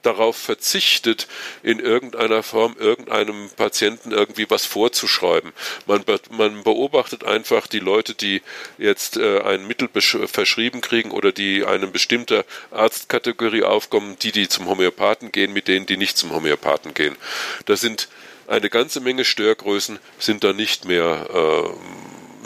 darauf 0.01 0.38
verzichtet, 0.38 1.27
in 1.63 1.80
irgendeiner 1.80 2.43
Form 2.43 2.76
irgendeinem 2.80 3.49
Patienten 3.55 4.11
irgendwie 4.11 4.49
was 4.49 4.65
vorzuschreiben. 4.65 5.51
Man, 5.85 6.03
be 6.03 6.19
man 6.31 6.63
beobachtet 6.63 7.23
einfach 7.23 7.67
die 7.67 7.80
Leute, 7.80 8.13
die 8.13 8.41
jetzt 8.77 9.17
äh, 9.17 9.41
ein 9.41 9.67
Mittel 9.67 9.89
verschrieben 9.91 10.81
kriegen 10.81 11.11
oder 11.11 11.31
die 11.31 11.65
eine 11.65 11.88
bestimmte 11.88 12.45
Arztkategorie 12.71 13.63
aufkommen, 13.63 14.17
die, 14.21 14.31
die 14.31 14.47
zum 14.47 14.67
Homöopathen 14.67 15.31
gehen, 15.31 15.53
mit 15.53 15.67
denen, 15.67 15.85
die 15.85 15.97
nicht 15.97 16.17
zum 16.17 16.31
Homöopathen 16.31 16.93
gehen. 16.93 17.15
Da 17.65 17.76
sind 17.76 18.07
eine 18.47 18.69
ganze 18.69 18.99
Menge 18.99 19.26
Störgrößen 19.26 19.99
sind 20.17 20.43
da 20.43 20.53
nicht 20.53 20.85
mehr 20.85 21.27
äh, 21.31 21.69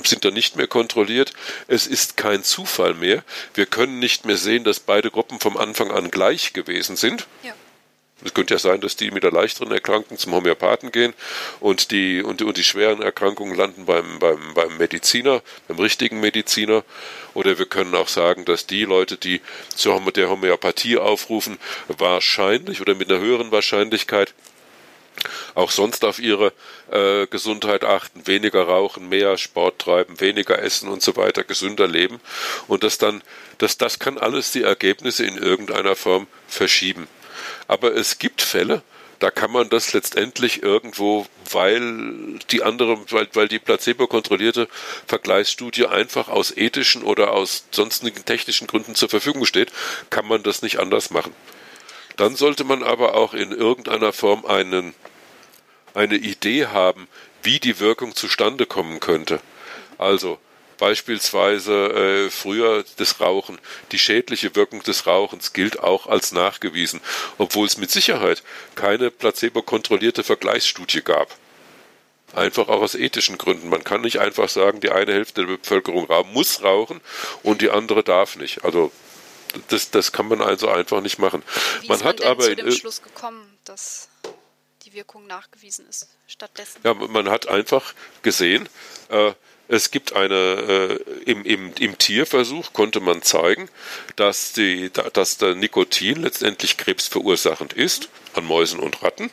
sind 0.07 0.25
da 0.25 0.31
nicht 0.31 0.55
mehr 0.55 0.67
kontrolliert. 0.67 1.33
Es 1.67 1.87
ist 1.87 2.17
kein 2.17 2.43
Zufall 2.43 2.93
mehr. 2.93 3.23
Wir 3.53 3.65
können 3.65 3.99
nicht 3.99 4.25
mehr 4.25 4.37
sehen, 4.37 4.63
dass 4.63 4.79
beide 4.79 5.11
Gruppen 5.11 5.39
vom 5.39 5.57
Anfang 5.57 5.91
an 5.91 6.11
gleich 6.11 6.53
gewesen 6.53 6.95
sind. 6.95 7.27
Ja. 7.43 7.53
Es 8.25 8.33
könnte 8.33 8.53
ja 8.53 8.59
sein, 8.59 8.79
dass 8.79 8.95
die 8.95 9.11
mit 9.11 9.23
der 9.23 9.31
leichteren 9.31 9.71
Erkrankung 9.71 10.17
zum 10.17 10.33
Homöopathen 10.33 10.91
gehen 10.91 11.13
und 11.59 11.91
die, 11.91 12.21
und, 12.21 12.41
und 12.41 12.57
die 12.57 12.63
schweren 12.63 13.01
Erkrankungen 13.01 13.55
landen 13.55 13.85
beim, 13.85 14.19
beim, 14.19 14.53
beim 14.53 14.77
Mediziner, 14.77 15.41
beim 15.67 15.79
richtigen 15.79 16.19
Mediziner. 16.19 16.83
Oder 17.33 17.57
wir 17.57 17.65
können 17.65 17.95
auch 17.95 18.07
sagen, 18.07 18.45
dass 18.45 18.65
die 18.65 18.85
Leute, 18.85 19.17
die 19.17 19.41
zur 19.75 19.99
der 20.11 20.29
Homöopathie 20.29 20.97
aufrufen, 20.97 21.57
wahrscheinlich 21.87 22.79
oder 22.81 22.95
mit 22.95 23.11
einer 23.11 23.19
höheren 23.19 23.51
Wahrscheinlichkeit 23.51 24.33
auch 25.55 25.71
sonst 25.71 26.05
auf 26.05 26.19
ihre 26.19 26.53
äh, 26.91 27.27
Gesundheit 27.27 27.83
achten, 27.83 28.27
weniger 28.27 28.63
rauchen, 28.63 29.09
mehr 29.09 29.37
Sport 29.37 29.79
treiben, 29.79 30.19
weniger 30.19 30.61
essen 30.61 30.89
und 30.89 31.01
so 31.01 31.15
weiter, 31.15 31.43
gesünder 31.43 31.87
leben 31.87 32.19
und 32.67 32.83
dass 32.83 32.97
dann, 32.97 33.21
dass 33.57 33.77
das 33.77 33.99
kann 33.99 34.17
alles 34.17 34.51
die 34.51 34.63
Ergebnisse 34.63 35.25
in 35.25 35.37
irgendeiner 35.37 35.95
Form 35.95 36.27
verschieben. 36.47 37.07
Aber 37.67 37.95
es 37.95 38.19
gibt 38.19 38.41
Fälle, 38.41 38.81
da 39.23 39.31
kann 39.31 39.51
man 39.51 39.69
das 39.69 39.93
letztendlich 39.93 40.63
irgendwo, 40.63 41.25
weil 41.49 42.39
die 42.51 42.61
andere, 42.61 42.99
weil, 43.09 43.29
weil 43.33 43.47
die 43.47 43.59
placebo-kontrollierte 43.59 44.67
Vergleichsstudie 45.07 45.85
einfach 45.85 46.27
aus 46.27 46.51
ethischen 46.55 47.03
oder 47.03 47.31
aus 47.31 47.63
sonstigen 47.71 48.25
technischen 48.25 48.67
Gründen 48.67 48.95
zur 48.95 49.07
Verfügung 49.07 49.45
steht, 49.45 49.71
kann 50.09 50.27
man 50.27 50.43
das 50.43 50.61
nicht 50.61 50.79
anders 50.79 51.09
machen. 51.09 51.33
Dann 52.17 52.35
sollte 52.35 52.63
man 52.63 52.83
aber 52.83 53.15
auch 53.15 53.33
in 53.33 53.51
irgendeiner 53.51 54.13
Form 54.13 54.45
einen, 54.45 54.93
eine 55.93 56.15
Idee 56.15 56.67
haben, 56.67 57.07
wie 57.41 57.59
die 57.59 57.79
Wirkung 57.79 58.15
zustande 58.15 58.65
kommen 58.65 58.99
könnte. 58.99 59.41
Also 59.97 60.39
beispielsweise 60.77 62.25
äh, 62.25 62.29
früher 62.29 62.83
das 62.97 63.19
Rauchen. 63.19 63.57
Die 63.91 63.99
schädliche 63.99 64.55
Wirkung 64.55 64.83
des 64.83 65.07
Rauchens 65.07 65.53
gilt 65.53 65.79
auch 65.79 66.07
als 66.07 66.31
nachgewiesen, 66.31 66.99
obwohl 67.37 67.67
es 67.67 67.77
mit 67.77 67.91
Sicherheit 67.91 68.43
keine 68.75 69.11
placebo-kontrollierte 69.11 70.23
Vergleichsstudie 70.23 71.01
gab. 71.01 71.35
Einfach 72.33 72.67
auch 72.67 72.81
aus 72.81 72.95
ethischen 72.95 73.37
Gründen. 73.37 73.69
Man 73.69 73.83
kann 73.83 74.01
nicht 74.01 74.19
einfach 74.19 74.49
sagen, 74.49 74.79
die 74.81 74.89
eine 74.89 75.13
Hälfte 75.13 75.45
der 75.45 75.57
Bevölkerung 75.57 76.07
muss 76.33 76.63
rauchen 76.63 76.99
und 77.43 77.61
die 77.61 77.69
andere 77.69 78.03
darf 78.03 78.35
nicht. 78.35 78.65
Also 78.65 78.91
das, 79.67 79.91
das 79.91 80.11
kann 80.11 80.27
man 80.27 80.41
also 80.41 80.69
einfach 80.69 81.01
nicht 81.01 81.19
machen. 81.19 81.43
Wie 81.81 81.87
man 81.87 81.97
ist 81.97 82.03
man 82.03 82.09
hat 82.09 82.19
denn 82.19 82.27
aber 82.27 82.43
zu 82.43 82.55
dem 82.55 82.71
Schluss 82.71 83.01
gekommen, 83.01 83.57
dass 83.65 84.09
die 84.83 84.93
Wirkung 84.93 85.27
nachgewiesen 85.27 85.87
ist 85.87 86.07
stattdessen? 86.27 86.79
ja, 86.83 86.93
man 86.93 87.29
hat 87.29 87.47
einfach 87.47 87.93
gesehen, 88.21 88.67
äh, 89.09 89.33
es 89.67 89.91
gibt 89.91 90.13
eine, 90.13 90.35
äh, 90.35 90.95
im, 91.23 91.45
im, 91.45 91.73
im 91.79 91.97
Tierversuch 91.97 92.73
konnte 92.73 92.99
man 92.99 93.21
zeigen, 93.21 93.69
dass, 94.15 94.53
die, 94.53 94.91
dass 94.91 95.37
der 95.37 95.55
Nikotin 95.55 96.21
letztendlich 96.21 96.77
krebsverursachend 96.77 97.73
ist, 97.73 98.09
an 98.33 98.45
Mäusen 98.45 98.79
und 98.79 99.01
Ratten. 99.01 99.31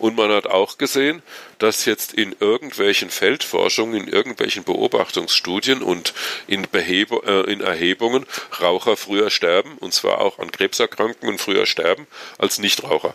Und 0.00 0.16
man 0.16 0.32
hat 0.32 0.46
auch 0.46 0.78
gesehen, 0.78 1.22
dass 1.58 1.84
jetzt 1.84 2.14
in 2.14 2.34
irgendwelchen 2.40 3.10
Feldforschungen, 3.10 4.00
in 4.00 4.08
irgendwelchen 4.08 4.64
Beobachtungsstudien 4.64 5.82
und 5.82 6.14
in, 6.46 6.62
Behebe, 6.62 7.20
äh, 7.26 7.52
in 7.52 7.60
Erhebungen 7.60 8.24
Raucher 8.62 8.96
früher 8.96 9.28
sterben, 9.28 9.76
und 9.76 9.92
zwar 9.92 10.22
auch 10.22 10.38
an 10.38 10.50
Krebserkrankungen 10.50 11.36
früher 11.36 11.66
sterben 11.66 12.06
als 12.38 12.58
Nichtraucher. 12.58 13.12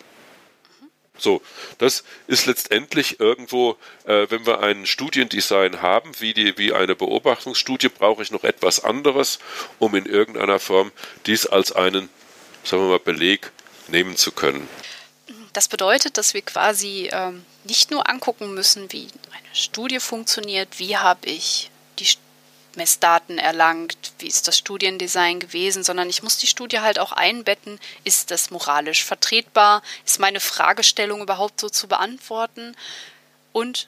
So, 1.17 1.41
das 1.79 2.03
ist 2.27 2.45
letztendlich 2.45 3.19
irgendwo, 3.19 3.77
äh, 4.05 4.27
wenn 4.29 4.45
wir 4.45 4.59
ein 4.59 4.85
Studiendesign 4.85 5.81
haben, 5.81 6.11
wie, 6.19 6.35
die, 6.35 6.55
wie 6.59 6.71
eine 6.71 6.95
Beobachtungsstudie, 6.95 7.89
brauche 7.89 8.21
ich 8.21 8.29
noch 8.29 8.43
etwas 8.43 8.83
anderes, 8.83 9.39
um 9.79 9.95
in 9.95 10.05
irgendeiner 10.05 10.59
Form 10.59 10.91
dies 11.25 11.47
als 11.47 11.71
einen, 11.71 12.09
sagen 12.63 12.83
wir 12.83 12.89
mal, 12.89 12.99
Beleg 12.99 13.51
nehmen 13.87 14.17
zu 14.17 14.31
können. 14.31 14.67
Das 15.55 15.69
bedeutet, 15.69 16.17
dass 16.17 16.33
wir 16.33 16.41
quasi 16.41 17.09
ähm, 17.13 17.45
nicht 17.63 17.89
nur 17.89 18.09
angucken 18.09 18.53
müssen, 18.53 18.91
wie 18.91 19.07
eine 19.31 19.55
Studie 19.55 20.01
funktioniert, 20.01 20.79
wie 20.79 20.97
habe 20.97 21.27
ich 21.27 21.71
die 21.97 22.09
Messdaten 22.75 23.37
erlangt, 23.37 24.11
wie 24.19 24.27
ist 24.27 24.49
das 24.49 24.57
Studiendesign 24.57 25.39
gewesen, 25.39 25.81
sondern 25.85 26.09
ich 26.09 26.21
muss 26.21 26.37
die 26.37 26.47
Studie 26.47 26.81
halt 26.81 26.99
auch 26.99 27.13
einbetten, 27.13 27.79
ist 28.03 28.31
das 28.31 28.51
moralisch 28.51 29.05
vertretbar, 29.05 29.81
ist 30.05 30.19
meine 30.19 30.41
Fragestellung 30.41 31.21
überhaupt 31.21 31.61
so 31.61 31.69
zu 31.69 31.87
beantworten 31.87 32.75
und 33.53 33.87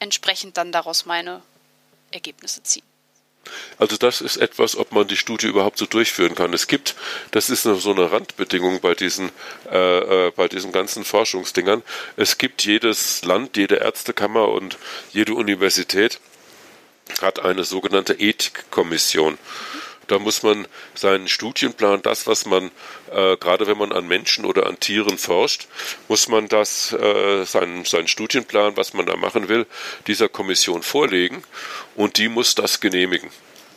entsprechend 0.00 0.56
dann 0.56 0.72
daraus 0.72 1.06
meine 1.06 1.42
Ergebnisse 2.10 2.60
ziehen. 2.64 2.91
Also 3.78 3.96
das 3.96 4.20
ist 4.20 4.36
etwas, 4.36 4.76
ob 4.76 4.92
man 4.92 5.08
die 5.08 5.16
Studie 5.16 5.48
überhaupt 5.48 5.78
so 5.78 5.86
durchführen 5.86 6.34
kann. 6.34 6.52
Es 6.52 6.66
gibt, 6.66 6.94
das 7.32 7.50
ist 7.50 7.62
so 7.62 7.90
eine 7.90 8.12
Randbedingung 8.12 8.80
bei 8.80 8.94
diesen, 8.94 9.30
äh, 9.70 10.26
äh, 10.26 10.30
bei 10.30 10.48
diesen 10.48 10.72
ganzen 10.72 11.04
Forschungsdingern. 11.04 11.82
Es 12.16 12.38
gibt 12.38 12.64
jedes 12.64 13.24
Land, 13.24 13.56
jede 13.56 13.76
Ärztekammer 13.76 14.48
und 14.48 14.78
jede 15.12 15.34
Universität 15.34 16.20
hat 17.20 17.40
eine 17.40 17.64
sogenannte 17.64 18.14
Ethikkommission. 18.14 19.38
Da 20.06 20.18
muss 20.18 20.42
man 20.42 20.66
seinen 20.94 21.28
Studienplan, 21.28 22.02
das, 22.02 22.26
was 22.26 22.46
man, 22.46 22.70
äh, 23.10 23.36
gerade 23.36 23.66
wenn 23.66 23.78
man 23.78 23.92
an 23.92 24.06
Menschen 24.06 24.44
oder 24.44 24.66
an 24.66 24.78
Tieren 24.80 25.18
forscht, 25.18 25.68
muss 26.08 26.28
man 26.28 26.48
das, 26.48 26.92
äh, 26.92 27.44
seinen, 27.44 27.84
seinen 27.84 28.08
Studienplan, 28.08 28.76
was 28.76 28.94
man 28.94 29.06
da 29.06 29.16
machen 29.16 29.48
will, 29.48 29.66
dieser 30.06 30.28
Kommission 30.28 30.82
vorlegen 30.82 31.42
und 31.94 32.18
die 32.18 32.28
muss 32.28 32.54
das 32.54 32.80
genehmigen. 32.80 33.30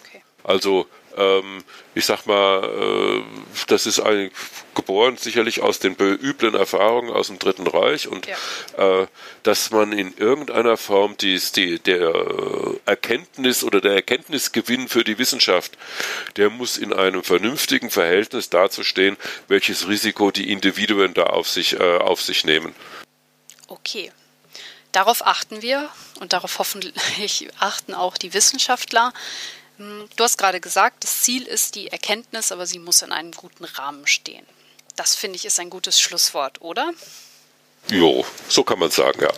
Okay. 0.03 0.23
Also 0.43 0.88
ähm, 1.17 1.63
ich 1.93 2.05
sag 2.05 2.25
mal, 2.25 2.63
äh, 2.63 3.23
das 3.67 3.85
ist 3.85 3.99
ein, 3.99 4.31
geboren 4.73 5.17
sicherlich 5.17 5.61
aus 5.61 5.79
den 5.79 5.95
üblen 5.97 6.55
Erfahrungen 6.55 7.11
aus 7.11 7.27
dem 7.27 7.39
Dritten 7.39 7.67
Reich 7.67 8.07
und 8.07 8.27
Ja. 8.27 9.01
äh, 9.01 9.07
dass 9.43 9.71
man 9.71 9.91
in 9.91 10.15
irgendeiner 10.17 10.77
Form 10.77 11.15
dies, 11.17 11.51
die, 11.51 11.79
der 11.79 12.13
Erkenntnis 12.85 13.63
oder 13.63 13.81
der 13.81 13.93
Erkenntnisgewinn 13.93 14.87
für 14.87 15.03
die 15.03 15.17
Wissenschaft, 15.17 15.77
der 16.35 16.49
muss 16.49 16.77
in 16.77 16.93
einem 16.93 17.23
vernünftigen 17.23 17.89
Verhältnis 17.89 18.49
dazu 18.49 18.83
stehen, 18.83 19.17
welches 19.47 19.87
Risiko 19.87 20.31
die 20.31 20.51
Individuen 20.51 21.13
da 21.13 21.23
auf 21.23 21.47
sich, 21.47 21.79
äh, 21.79 21.97
auf 21.97 22.21
sich 22.21 22.43
nehmen. 22.43 22.75
Okay. 23.67 24.11
Darauf 24.91 25.25
achten 25.25 25.61
wir 25.61 25.89
und 26.21 26.31
darauf 26.31 26.57
hoffentlich 26.59 27.49
achten 27.59 27.93
auch 27.93 28.17
die 28.17 28.33
Wissenschaftler. 28.33 29.11
Hm, 29.77 30.07
Du 30.15 30.23
hast 30.23 30.38
gerade 30.38 30.60
gesagt, 30.61 31.03
das 31.03 31.23
Ziel 31.23 31.43
ist 31.43 31.76
die 31.76 31.88
Erkenntnis, 31.89 32.52
aber 32.52 32.65
sie 32.65 32.80
muss 32.80 33.02
in 33.02 33.11
einem 33.11 33.31
guten 33.31 33.65
Rahmen 33.65 34.07
stehen. 34.07 34.45
Das 34.95 35.15
finde 35.15 35.35
ich 35.38 35.45
ist 35.45 35.60
ein 35.60 35.69
gutes 35.69 35.99
Schlusswort, 35.99 36.61
oder? 36.61 36.91
Jo, 37.89 38.26
so 38.47 38.64
kann 38.64 38.80
man 38.80 38.89
sagen, 38.89 39.22
ja. 39.22 39.31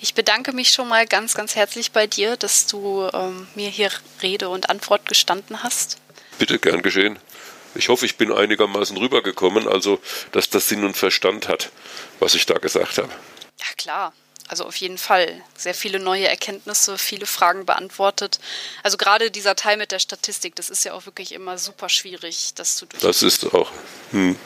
Ich 0.00 0.14
bedanke 0.14 0.52
mich 0.52 0.70
schon 0.72 0.88
mal 0.88 1.06
ganz, 1.06 1.34
ganz 1.34 1.54
herzlich 1.54 1.92
bei 1.92 2.06
dir, 2.06 2.36
dass 2.36 2.66
du 2.66 3.08
ähm, 3.12 3.46
mir 3.54 3.68
hier 3.70 3.90
Rede 4.22 4.48
und 4.48 4.68
Antwort 4.70 5.06
gestanden 5.06 5.62
hast. 5.62 5.98
Bitte, 6.38 6.58
gern 6.58 6.82
geschehen. 6.82 7.18
Ich 7.74 7.88
hoffe, 7.88 8.04
ich 8.06 8.16
bin 8.16 8.32
einigermaßen 8.32 8.96
rübergekommen, 8.96 9.68
also 9.68 10.00
dass 10.32 10.50
das 10.50 10.68
Sinn 10.68 10.84
und 10.84 10.96
Verstand 10.96 11.48
hat, 11.48 11.70
was 12.18 12.34
ich 12.34 12.46
da 12.46 12.54
gesagt 12.54 12.98
habe. 12.98 13.10
Ja, 13.60 13.66
klar. 13.76 14.12
Also 14.50 14.64
auf 14.64 14.74
jeden 14.74 14.98
Fall 14.98 15.40
sehr 15.56 15.74
viele 15.74 16.00
neue 16.00 16.26
Erkenntnisse, 16.26 16.98
viele 16.98 17.26
Fragen 17.26 17.66
beantwortet. 17.66 18.40
Also 18.82 18.96
gerade 18.96 19.30
dieser 19.30 19.54
Teil 19.54 19.76
mit 19.76 19.92
der 19.92 20.00
Statistik, 20.00 20.56
das 20.56 20.70
ist 20.70 20.84
ja 20.84 20.92
auch 20.92 21.06
wirklich 21.06 21.30
immer 21.30 21.56
super 21.56 21.88
schwierig, 21.88 22.50
das 22.56 22.74
zu 22.74 22.86
durch. 22.86 23.00
Das 23.00 23.22
ist 23.22 23.54
auch. 23.54 23.70
Hm. 24.10 24.36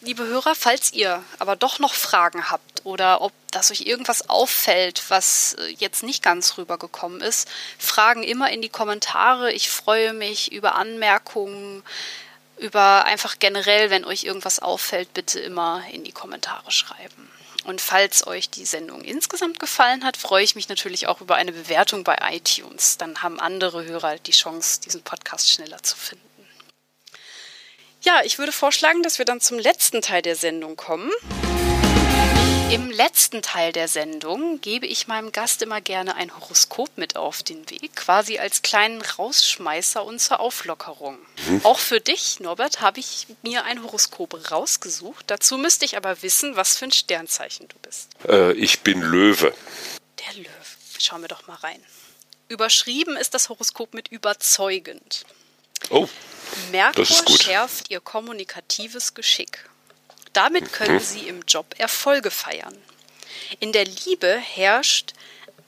Liebe 0.00 0.24
Hörer, 0.26 0.54
falls 0.54 0.94
ihr 0.94 1.22
aber 1.38 1.56
doch 1.56 1.78
noch 1.78 1.92
Fragen 1.92 2.50
habt 2.50 2.86
oder 2.86 3.20
ob 3.20 3.32
dass 3.50 3.70
euch 3.70 3.82
irgendwas 3.82 4.30
auffällt, 4.30 5.02
was 5.08 5.56
äh, 5.60 5.74
jetzt 5.78 6.02
nicht 6.02 6.22
ganz 6.22 6.56
rübergekommen 6.56 7.20
ist, 7.20 7.46
Fragen 7.78 8.22
immer 8.22 8.50
in 8.50 8.62
die 8.62 8.70
Kommentare. 8.70 9.52
Ich 9.52 9.68
freue 9.68 10.14
mich 10.14 10.52
über 10.52 10.74
Anmerkungen, 10.74 11.82
über 12.56 13.04
einfach 13.04 13.38
generell, 13.38 13.90
wenn 13.90 14.06
euch 14.06 14.24
irgendwas 14.24 14.58
auffällt, 14.58 15.12
bitte 15.12 15.38
immer 15.38 15.82
in 15.92 16.02
die 16.02 16.12
Kommentare 16.12 16.70
schreiben. 16.70 17.30
Und 17.64 17.80
falls 17.80 18.26
euch 18.26 18.50
die 18.50 18.66
Sendung 18.66 19.02
insgesamt 19.02 19.58
gefallen 19.58 20.04
hat, 20.04 20.18
freue 20.18 20.44
ich 20.44 20.54
mich 20.54 20.68
natürlich 20.68 21.06
auch 21.06 21.22
über 21.22 21.36
eine 21.36 21.52
Bewertung 21.52 22.04
bei 22.04 22.18
iTunes. 22.30 22.98
Dann 22.98 23.22
haben 23.22 23.40
andere 23.40 23.84
Hörer 23.84 24.18
die 24.18 24.32
Chance, 24.32 24.82
diesen 24.82 25.02
Podcast 25.02 25.50
schneller 25.50 25.82
zu 25.82 25.96
finden. 25.96 26.22
Ja, 28.02 28.20
ich 28.22 28.38
würde 28.38 28.52
vorschlagen, 28.52 29.02
dass 29.02 29.18
wir 29.18 29.24
dann 29.24 29.40
zum 29.40 29.58
letzten 29.58 30.02
Teil 30.02 30.20
der 30.20 30.36
Sendung 30.36 30.76
kommen. 30.76 31.10
Im 32.70 32.90
letzten 32.90 33.42
Teil 33.42 33.72
der 33.72 33.86
Sendung 33.88 34.60
gebe 34.60 34.86
ich 34.86 35.06
meinem 35.06 35.30
Gast 35.32 35.62
immer 35.62 35.80
gerne 35.80 36.16
ein 36.16 36.34
Horoskop 36.34 36.90
mit 36.96 37.14
auf 37.14 37.42
den 37.42 37.68
Weg, 37.70 37.94
quasi 37.94 38.38
als 38.38 38.62
kleinen 38.62 39.00
Rausschmeißer 39.00 40.04
und 40.04 40.18
zur 40.20 40.40
Auflockerung. 40.40 41.18
Auch 41.62 41.78
für 41.78 42.00
dich, 42.00 42.40
Norbert, 42.40 42.80
habe 42.80 42.98
ich 43.00 43.26
mir 43.42 43.64
ein 43.64 43.82
Horoskop 43.82 44.50
rausgesucht. 44.50 45.24
Dazu 45.28 45.56
müsste 45.56 45.84
ich 45.84 45.96
aber 45.96 46.22
wissen, 46.22 46.56
was 46.56 46.76
für 46.76 46.86
ein 46.86 46.92
Sternzeichen 46.92 47.68
du 47.68 47.76
bist. 47.80 48.08
Äh, 48.28 48.52
ich 48.54 48.80
bin 48.80 49.00
Löwe. 49.00 49.54
Der 50.26 50.34
Löwe. 50.34 50.48
Schauen 50.98 51.20
wir 51.20 51.28
doch 51.28 51.46
mal 51.46 51.56
rein. 51.56 51.80
Überschrieben 52.48 53.16
ist 53.16 53.34
das 53.34 53.48
Horoskop 53.50 53.94
mit 53.94 54.08
überzeugend. 54.08 55.24
Oh, 55.90 56.08
Merkur 56.72 57.04
Das 57.04 57.10
ist 57.10 57.24
gut. 57.26 57.42
schärft 57.42 57.90
ihr 57.90 58.00
kommunikatives 58.00 59.14
Geschick. 59.14 59.68
Damit 60.34 60.72
können 60.72 60.96
Mhm. 60.96 61.00
Sie 61.00 61.28
im 61.28 61.42
Job 61.48 61.74
Erfolge 61.78 62.30
feiern. 62.30 62.76
In 63.60 63.72
der 63.72 63.86
Liebe 63.86 64.36
herrscht 64.36 65.14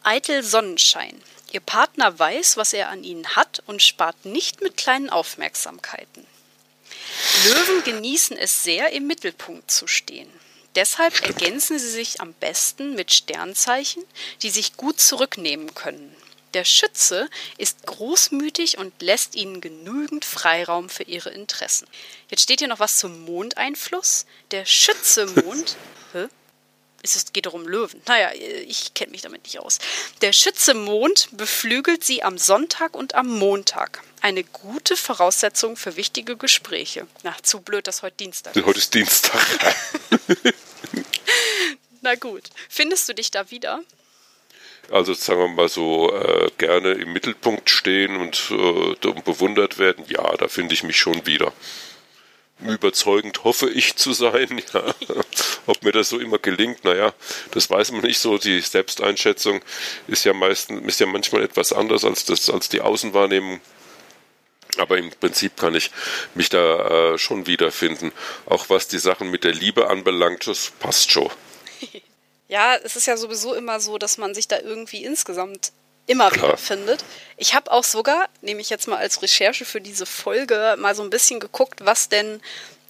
eitel 0.03 0.43
Sonnenschein. 0.43 1.21
Ihr 1.53 1.61
Partner 1.61 2.19
weiß, 2.19 2.57
was 2.57 2.73
er 2.73 2.89
an 2.91 3.03
Ihnen 3.03 3.37
hat 3.37 3.63
und 3.67 3.83
spart 3.83 4.25
nicht 4.25 4.61
mit 4.61 4.77
kleinen 4.77 5.09
Aufmerksamkeiten. 5.09 6.27
Löwen 7.45 7.85
genießen 7.85 8.37
es 8.37 8.63
sehr, 8.63 8.93
im 8.93 9.07
Mittelpunkt 9.07 9.71
zu 9.71 9.87
stehen. 9.87 10.29
Deshalb 10.75 11.23
ergänzen 11.23 11.79
sie 11.79 11.89
sich 11.89 12.21
am 12.21 12.35
besten 12.35 12.95
mit 12.95 13.13
Sternzeichen, 13.13 14.05
die 14.43 14.51
sich 14.51 14.77
gut 14.77 15.01
zurücknehmen 15.01 15.75
können. 15.75 16.15
Der 16.55 16.65
Schütze 16.65 17.29
ist 17.59 17.87
großmütig 17.87 18.79
und 18.79 18.93
lässt 19.03 19.35
ihnen 19.35 19.61
genügend 19.61 20.25
Freiraum 20.25 20.89
für 20.89 21.03
ihre 21.03 21.31
Interessen. 21.31 21.87
Jetzt 22.31 22.43
steht 22.43 22.61
hier 22.61 22.69
noch 22.69 22.81
was 22.81 22.99
zum 22.99 23.25
Mondeinfluss. 23.25 24.27
Der 24.51 24.65
Schütze-Mond. 24.65 25.77
Hä? 26.13 26.29
es 27.15 27.33
geht 27.33 27.47
um 27.47 27.67
Löwen. 27.69 28.03
Naja, 28.07 28.33
ich 28.33 28.95
kenne 28.95 29.13
mich 29.13 29.23
damit 29.23 29.45
nicht 29.45 29.61
aus. 29.61 29.79
Der 30.23 30.33
Schütze-Mond 30.33 31.29
beflügelt 31.33 32.05
sie 32.05 32.23
am 32.23 32.39
Sonntag 32.39 32.95
und 32.95 33.15
am 33.15 33.29
Montag. 33.29 34.03
Eine 34.21 34.43
gute 34.45 34.97
Voraussetzung 34.97 35.77
für 35.77 35.97
wichtige 35.97 36.37
Gespräche. 36.37 37.07
Na, 37.23 37.35
zu 37.43 37.61
blöd, 37.61 37.87
dass 37.87 38.03
heute 38.03 38.17
Dienstag 38.17 38.57
ist. 38.57 38.65
Heute 38.65 38.79
ist 38.79 38.95
Dienstag. 38.95 39.47
Na 42.01 42.15
gut. 42.15 42.45
Findest 42.69 43.09
du 43.09 43.15
dich 43.15 43.31
da 43.31 43.51
wieder? 43.51 43.83
Also 44.91 45.15
sagen 45.15 45.41
wir 45.41 45.49
mal 45.49 45.69
so, 45.69 46.13
äh, 46.13 46.51
gerne 46.59 46.93
im 46.93 47.13
Mittelpunkt 47.13 47.71
stehen 47.71 48.17
und 48.17 48.51
äh, 48.51 49.13
bewundert 49.25 49.79
werden, 49.79 50.05
ja, 50.09 50.37
da 50.37 50.49
finde 50.49 50.75
ich 50.75 50.83
mich 50.83 50.97
schon 50.97 51.27
wieder 51.27 51.53
überzeugend 52.61 53.45
hoffe 53.45 53.69
ich 53.71 53.97
zu 53.97 54.13
sein. 54.13 54.63
Ja. 54.73 54.95
Ob 55.67 55.83
mir 55.83 55.93
das 55.93 56.09
so 56.09 56.19
immer 56.19 56.39
gelingt, 56.39 56.85
naja, 56.85 57.15
das 57.53 57.71
weiß 57.71 57.93
man 57.93 58.03
nicht 58.03 58.19
so. 58.19 58.37
Die 58.39 58.61
Selbsteinschätzung 58.61 59.61
ist 60.07 60.25
ja 60.25 60.33
meistens, 60.33 60.87
ist 60.87 61.01
ja 61.01 61.07
manchmal 61.07 61.43
etwas 61.43 61.73
anders 61.73 62.05
als 62.05 62.25
das, 62.25 62.51
als 62.51 62.69
die 62.69 62.81
Außenwahrnehmung. 62.81 63.61
Aber 64.79 64.99
im 64.99 65.11
Prinzip 65.11 65.57
kann 65.57 65.75
ich 65.75 65.91
mich 66.35 66.49
da 66.49 67.15
äh, 67.15 67.19
schon 67.19 67.47
wiederfinden. 67.47 68.13
Auch 68.47 68.69
was 68.69 68.89
die 68.89 68.99
Sachen 68.99 69.31
mit 69.31 69.45
der 69.45 69.55
Liebe 69.55 69.89
anbelangt, 69.89 70.47
das 70.47 70.73
passt 70.79 71.11
schon. 71.11 71.31
Ja, 72.49 72.77
es 72.77 72.97
ist 72.97 73.07
ja 73.07 73.17
sowieso 73.17 73.55
immer 73.55 73.81
so, 73.81 73.99
dass 73.99 74.19
man 74.19 74.35
sich 74.35 74.49
da 74.49 74.59
irgendwie 74.61 75.05
insgesamt 75.05 75.73
immer 76.07 76.31
Klar. 76.31 76.49
wieder 76.51 76.57
findet. 76.57 77.05
Ich 77.37 77.55
habe 77.55 77.71
auch 77.73 77.85
sogar, 77.85 78.29
nehme 78.41 78.61
ich 78.61 78.71
jetzt 78.71 78.87
mal 78.87 78.99
als 78.99 79.23
Recherche 79.23 79.65
für 79.65 79.81
diese 79.81 80.07
Folge, 80.07 80.77
mal 80.79 80.95
so 80.95 81.03
ein 81.03 81.11
bisschen 81.11 81.41
geguckt, 81.41 81.85
was 81.85 82.09
denn 82.09 82.41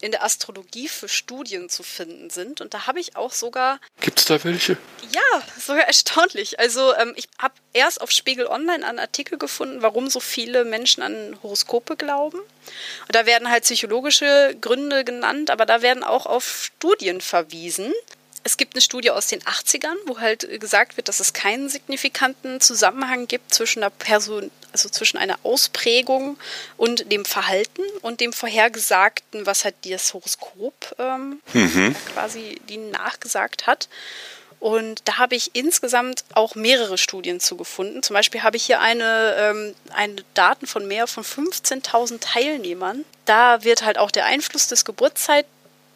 in 0.00 0.10
der 0.10 0.22
Astrologie 0.22 0.88
für 0.88 1.08
Studien 1.08 1.68
zu 1.68 1.82
finden 1.82 2.28
sind. 2.28 2.60
Und 2.60 2.74
da 2.74 2.86
habe 2.86 3.00
ich 3.00 3.16
auch 3.16 3.32
sogar. 3.32 3.80
Gibt 4.00 4.18
es 4.18 4.26
da 4.26 4.42
welche? 4.44 4.76
Ja, 5.10 5.42
sogar 5.58 5.84
erstaunlich. 5.84 6.58
Also 6.58 6.94
ähm, 6.96 7.14
ich 7.16 7.28
habe 7.38 7.54
erst 7.72 8.00
auf 8.00 8.10
Spiegel 8.10 8.46
Online 8.46 8.86
einen 8.86 8.98
Artikel 8.98 9.38
gefunden, 9.38 9.80
warum 9.80 10.10
so 10.10 10.20
viele 10.20 10.64
Menschen 10.64 11.02
an 11.02 11.38
Horoskope 11.42 11.96
glauben. 11.96 12.38
Und 12.38 13.14
da 13.14 13.24
werden 13.24 13.50
halt 13.50 13.64
psychologische 13.64 14.54
Gründe 14.60 15.04
genannt, 15.04 15.50
aber 15.50 15.64
da 15.64 15.80
werden 15.80 16.04
auch 16.04 16.26
auf 16.26 16.64
Studien 16.64 17.20
verwiesen. 17.20 17.92
Es 18.46 18.56
gibt 18.56 18.76
eine 18.76 18.80
Studie 18.80 19.10
aus 19.10 19.26
den 19.26 19.42
80ern, 19.42 19.96
wo 20.06 20.20
halt 20.20 20.60
gesagt 20.60 20.96
wird, 20.96 21.08
dass 21.08 21.18
es 21.18 21.32
keinen 21.32 21.68
signifikanten 21.68 22.60
Zusammenhang 22.60 23.26
gibt 23.26 23.52
zwischen 23.52 23.82
einer 23.82 23.90
Person, 23.90 24.52
also 24.70 24.88
zwischen 24.88 25.18
einer 25.18 25.36
Ausprägung 25.42 26.38
und 26.76 27.10
dem 27.10 27.24
Verhalten 27.24 27.82
und 28.02 28.20
dem 28.20 28.32
Vorhergesagten, 28.32 29.46
was 29.46 29.64
halt 29.64 29.74
das 29.82 30.14
Horoskop 30.14 30.94
ähm, 31.00 31.40
mhm. 31.54 31.96
quasi 32.14 32.60
die 32.68 32.76
nachgesagt 32.76 33.66
hat. 33.66 33.88
Und 34.60 35.02
da 35.06 35.18
habe 35.18 35.34
ich 35.34 35.50
insgesamt 35.56 36.24
auch 36.34 36.54
mehrere 36.54 36.98
Studien 36.98 37.40
zugefunden. 37.40 38.04
Zum 38.04 38.14
Beispiel 38.14 38.44
habe 38.44 38.56
ich 38.56 38.66
hier 38.66 38.80
eine, 38.80 39.34
ähm, 39.38 39.74
eine 39.92 40.24
Daten 40.34 40.68
von 40.68 40.86
mehr 40.86 41.08
von 41.08 41.24
15.000 41.24 42.20
Teilnehmern. 42.20 43.04
Da 43.24 43.64
wird 43.64 43.84
halt 43.84 43.98
auch 43.98 44.12
der 44.12 44.26
Einfluss 44.26 44.68
des 44.68 44.84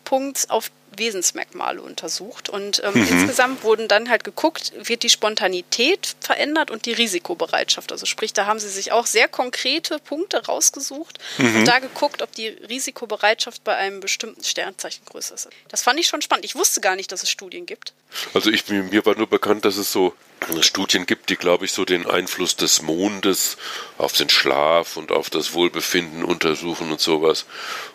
Geburtszeitpunkts 0.05 0.51
auf 0.51 0.71
Wesensmerkmale 0.97 1.81
untersucht. 1.81 2.49
Und 2.49 2.83
ähm, 2.85 2.95
mhm. 2.95 3.07
insgesamt 3.09 3.63
wurden 3.63 3.87
dann 3.87 4.11
halt 4.11 4.25
geguckt, 4.25 4.73
wird 4.77 5.03
die 5.05 5.09
Spontanität 5.09 6.17
verändert 6.21 6.71
und 6.71 6.85
die 6.85 6.93
Risikobereitschaft. 6.93 7.93
Also 7.93 8.07
sprich, 8.07 8.33
da 8.33 8.47
haben 8.47 8.59
sie 8.59 8.69
sich 8.69 8.91
auch 8.91 9.07
sehr 9.07 9.29
konkrete 9.29 9.99
Punkte 10.01 10.45
rausgesucht 10.47 11.19
mhm. 11.39 11.57
und 11.57 11.65
da 11.69 11.79
geguckt, 11.79 12.23
ob 12.23 12.33
die 12.35 12.49
Risikobereitschaft 12.49 13.63
bei 13.63 13.77
einem 13.77 14.01
bestimmten 14.01 14.43
Sternzeichen 14.43 15.05
größer 15.05 15.37
ist. 15.37 15.49
Das 15.69 15.83
fand 15.83 16.01
ich 16.01 16.09
schon 16.09 16.23
spannend. 16.23 16.45
Ich 16.45 16.57
wusste 16.57 16.81
gar 16.81 16.97
nicht, 16.97 17.13
dass 17.13 17.23
es 17.23 17.31
Studien 17.31 17.67
gibt. 17.67 17.93
Also 18.35 18.51
ich, 18.51 18.69
mir 18.69 19.07
war 19.07 19.17
nur 19.17 19.29
bekannt, 19.29 19.65
dass 19.65 19.77
es 19.77 19.93
so 19.93 20.15
Studien 20.63 21.07
gibt, 21.07 21.31
die, 21.31 21.37
glaube 21.37 21.67
ich, 21.67 21.73
so 21.73 21.85
den 21.85 22.11
Einfluss 22.11 22.57
des 22.57 22.83
Mondes 22.83 23.57
auf 23.99 24.13
den 24.13 24.29
Schlaf 24.29 24.97
und 24.97 25.13
auf 25.13 25.31
das 25.31 25.53
Wohlbefinden 25.53 26.25
untersuchen 26.25 26.91
und 26.91 27.01
sowas. 27.01 27.47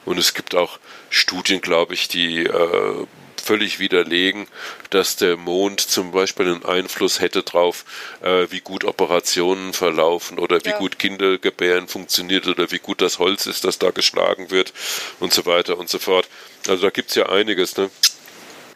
Und 0.05 0.17
es 0.17 0.33
gibt 0.33 0.55
auch 0.55 0.79
Studien, 1.15 1.61
glaube 1.61 1.93
ich, 1.93 2.07
die 2.09 2.43
äh, 2.43 3.07
völlig 3.41 3.79
widerlegen, 3.79 4.47
dass 4.89 5.15
der 5.15 5.37
Mond 5.37 5.79
zum 5.79 6.11
Beispiel 6.11 6.47
einen 6.47 6.65
Einfluss 6.65 7.21
hätte 7.21 7.43
darauf, 7.43 7.85
äh, 8.21 8.47
wie 8.49 8.59
gut 8.59 8.83
Operationen 8.83 9.71
verlaufen 9.71 10.39
oder 10.39 10.63
wie 10.65 10.69
ja. 10.69 10.77
gut 10.77 10.99
Kindergebären 10.99 11.87
funktioniert 11.87 12.47
oder 12.47 12.71
wie 12.71 12.79
gut 12.79 13.01
das 13.01 13.19
Holz 13.19 13.45
ist, 13.45 13.63
das 13.63 13.79
da 13.79 13.91
geschlagen 13.91 14.51
wird 14.51 14.73
und 15.19 15.33
so 15.33 15.45
weiter 15.45 15.77
und 15.77 15.89
so 15.89 15.99
fort. 15.99 16.27
Also 16.67 16.83
da 16.83 16.89
gibt 16.89 17.09
es 17.09 17.15
ja 17.15 17.29
einiges, 17.29 17.77
ne? 17.77 17.89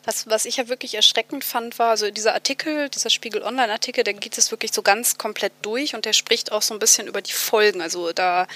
Was, 0.06 0.28
was 0.28 0.46
ich 0.46 0.58
ja 0.58 0.70
wirklich 0.70 0.96
erschreckend 0.96 1.44
fand, 1.44 1.78
war, 1.78 1.90
also 1.90 2.10
dieser 2.10 2.34
Artikel, 2.34 2.90
dieser 2.90 3.10
Spiegel 3.10 3.44
Online-Artikel, 3.44 4.04
der 4.04 4.14
geht 4.14 4.38
es 4.38 4.50
wirklich 4.50 4.72
so 4.72 4.82
ganz 4.82 5.18
komplett 5.18 5.52
durch 5.62 5.94
und 5.94 6.06
der 6.06 6.14
spricht 6.14 6.52
auch 6.52 6.62
so 6.62 6.74
ein 6.74 6.80
bisschen 6.80 7.08
über 7.08 7.22
die 7.22 7.34
Folgen. 7.34 7.82
Also 7.82 8.14
da 8.14 8.48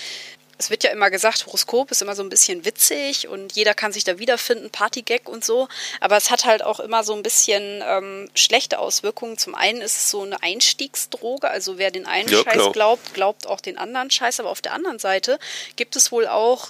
es 0.58 0.70
wird 0.70 0.84
ja 0.84 0.92
immer 0.92 1.10
gesagt, 1.10 1.46
Horoskop 1.46 1.92
ist 1.92 2.02
immer 2.02 2.16
so 2.16 2.24
ein 2.24 2.30
bisschen 2.30 2.66
witzig 2.66 3.28
und 3.28 3.54
jeder 3.54 3.74
kann 3.74 3.92
sich 3.92 4.04
da 4.04 4.20
wiederfinden, 4.20 4.70
Partygag 4.70 5.28
und 5.28 5.44
so. 5.44 5.68
Aber 6.00 6.16
es 6.18 6.30
hat 6.30 6.46
halt 6.46 6.64
auch 6.64 6.80
immer 6.80 7.04
so 7.04 7.14
ein 7.14 7.24
bisschen 7.24 7.84
ähm, 7.86 8.30
schlechte 8.36 8.80
Auswirkungen. 8.80 9.38
Zum 9.38 9.56
einen 9.56 9.82
ist 9.82 9.98
es 9.98 10.12
so 10.12 10.22
eine 10.22 10.42
Einstiegsdroge, 10.42 11.50
also 11.50 11.78
wer 11.78 11.92
den 11.92 12.06
einen 12.06 12.30
ja, 12.30 12.44
Scheiß 12.44 12.54
klar. 12.54 12.72
glaubt, 12.72 13.14
glaubt 13.14 13.48
auch 13.48 13.62
den 13.62 13.78
anderen 13.78 14.12
Scheiß. 14.12 14.40
Aber 14.40 14.50
auf 14.50 14.62
der 14.62 14.74
anderen 14.74 15.00
Seite 15.00 15.40
gibt 15.76 15.96
es 15.96 16.12
wohl 16.12 16.28
auch 16.28 16.70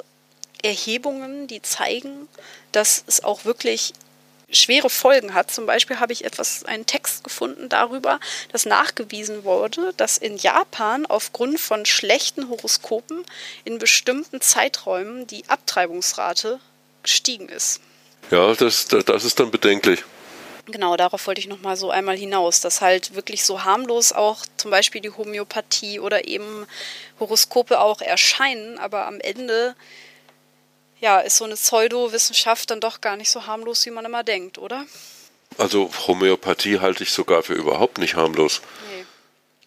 Erhebungen, 0.62 1.48
die 1.48 1.62
zeigen, 1.62 2.28
dass 2.72 3.04
es 3.08 3.24
auch 3.24 3.44
wirklich 3.46 3.94
schwere 4.54 4.90
Folgen 4.90 5.34
hat. 5.34 5.52
Zum 5.52 5.66
Beispiel 5.66 6.00
habe 6.00 6.14
ich 6.14 6.26
etwas, 6.26 6.64
einen 6.66 6.86
Text 6.86 7.24
gefunden 7.24 7.70
darüber, 7.70 8.20
dass 8.52 8.66
nachgewiesen 8.66 9.44
wurde, 9.44 9.94
dass 9.98 10.18
in 10.18 10.38
Japan 10.38 11.06
aufgrund 11.06 11.60
von 11.60 11.86
schlechten 11.86 12.50
Horoskopen 12.50 13.24
in 13.66 13.80
bestimmten 13.80 14.42
Zeiträumen 14.42 15.28
die 15.28 15.48
Abtreibungsrate 15.50 16.60
gestiegen 17.02 17.50
ist. 17.50 17.82
Ja, 18.32 18.54
das, 18.54 18.88
das 18.88 19.26
ist 19.26 19.40
dann 19.40 19.52
bedenklich. 19.52 20.04
Genau, 20.66 20.96
darauf 20.96 21.28
wollte 21.28 21.42
ich 21.42 21.48
nochmal 21.48 21.76
so 21.76 21.92
einmal 21.92 22.16
hinaus, 22.16 22.62
dass 22.62 22.80
halt 22.80 23.16
wirklich 23.16 23.44
so 23.44 23.66
harmlos 23.66 24.14
auch 24.14 24.46
zum 24.56 24.72
Beispiel 24.72 25.02
die 25.02 25.10
Homöopathie 25.10 26.00
oder 26.00 26.26
eben 26.26 26.66
Horoskope 27.20 27.82
auch 27.82 28.00
erscheinen, 28.00 28.80
aber 28.80 29.06
am 29.06 29.20
Ende 29.20 29.76
ja, 31.04 31.20
ist 31.20 31.36
so 31.36 31.44
eine 31.44 31.56
Pseudowissenschaft 31.56 32.72
dann 32.72 32.80
doch 32.80 33.02
gar 33.02 33.18
nicht 33.18 33.30
so 33.30 33.46
harmlos, 33.46 33.86
wie 33.86 33.92
man 33.92 34.06
immer 34.06 34.24
denkt, 34.24 34.58
oder? 34.58 34.86
Also 35.58 35.92
Homöopathie 36.08 36.80
halte 36.80 37.04
ich 37.04 37.12
sogar 37.12 37.44
für 37.44 37.54
überhaupt 37.54 37.98
nicht 37.98 38.16
harmlos. 38.16 38.62
Nee. 38.90 39.06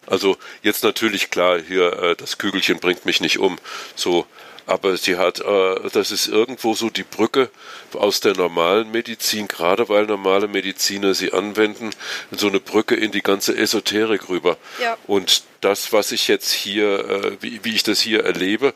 Also 0.07 0.35
jetzt 0.63 0.83
natürlich 0.83 1.29
klar, 1.29 1.61
hier 1.61 1.93
äh, 1.93 2.15
das 2.15 2.39
Kügelchen 2.39 2.79
bringt 2.79 3.05
mich 3.05 3.21
nicht 3.21 3.37
um. 3.37 3.59
So, 3.95 4.25
aber 4.67 4.97
sie 4.97 5.15
hat, 5.15 5.39
äh, 5.39 5.89
das 5.93 6.11
ist 6.11 6.27
irgendwo 6.27 6.75
so 6.75 6.89
die 6.89 7.03
Brücke 7.03 7.49
aus 7.93 8.19
der 8.19 8.35
normalen 8.35 8.91
Medizin, 8.91 9.47
gerade 9.47 9.89
weil 9.89 10.05
normale 10.05 10.47
Mediziner 10.47 11.13
sie 11.13 11.31
anwenden, 11.31 11.89
so 12.31 12.47
eine 12.47 12.59
Brücke 12.59 12.95
in 12.95 13.11
die 13.11 13.21
ganze 13.23 13.57
Esoterik 13.57 14.29
rüber. 14.29 14.57
Ja. 14.81 14.97
Und 15.07 15.43
das, 15.61 15.93
was 15.93 16.11
ich 16.11 16.27
jetzt 16.27 16.51
hier, 16.51 17.09
äh, 17.09 17.37
wie, 17.39 17.63
wie 17.63 17.75
ich 17.75 17.83
das 17.83 18.01
hier 18.01 18.25
erlebe, 18.25 18.73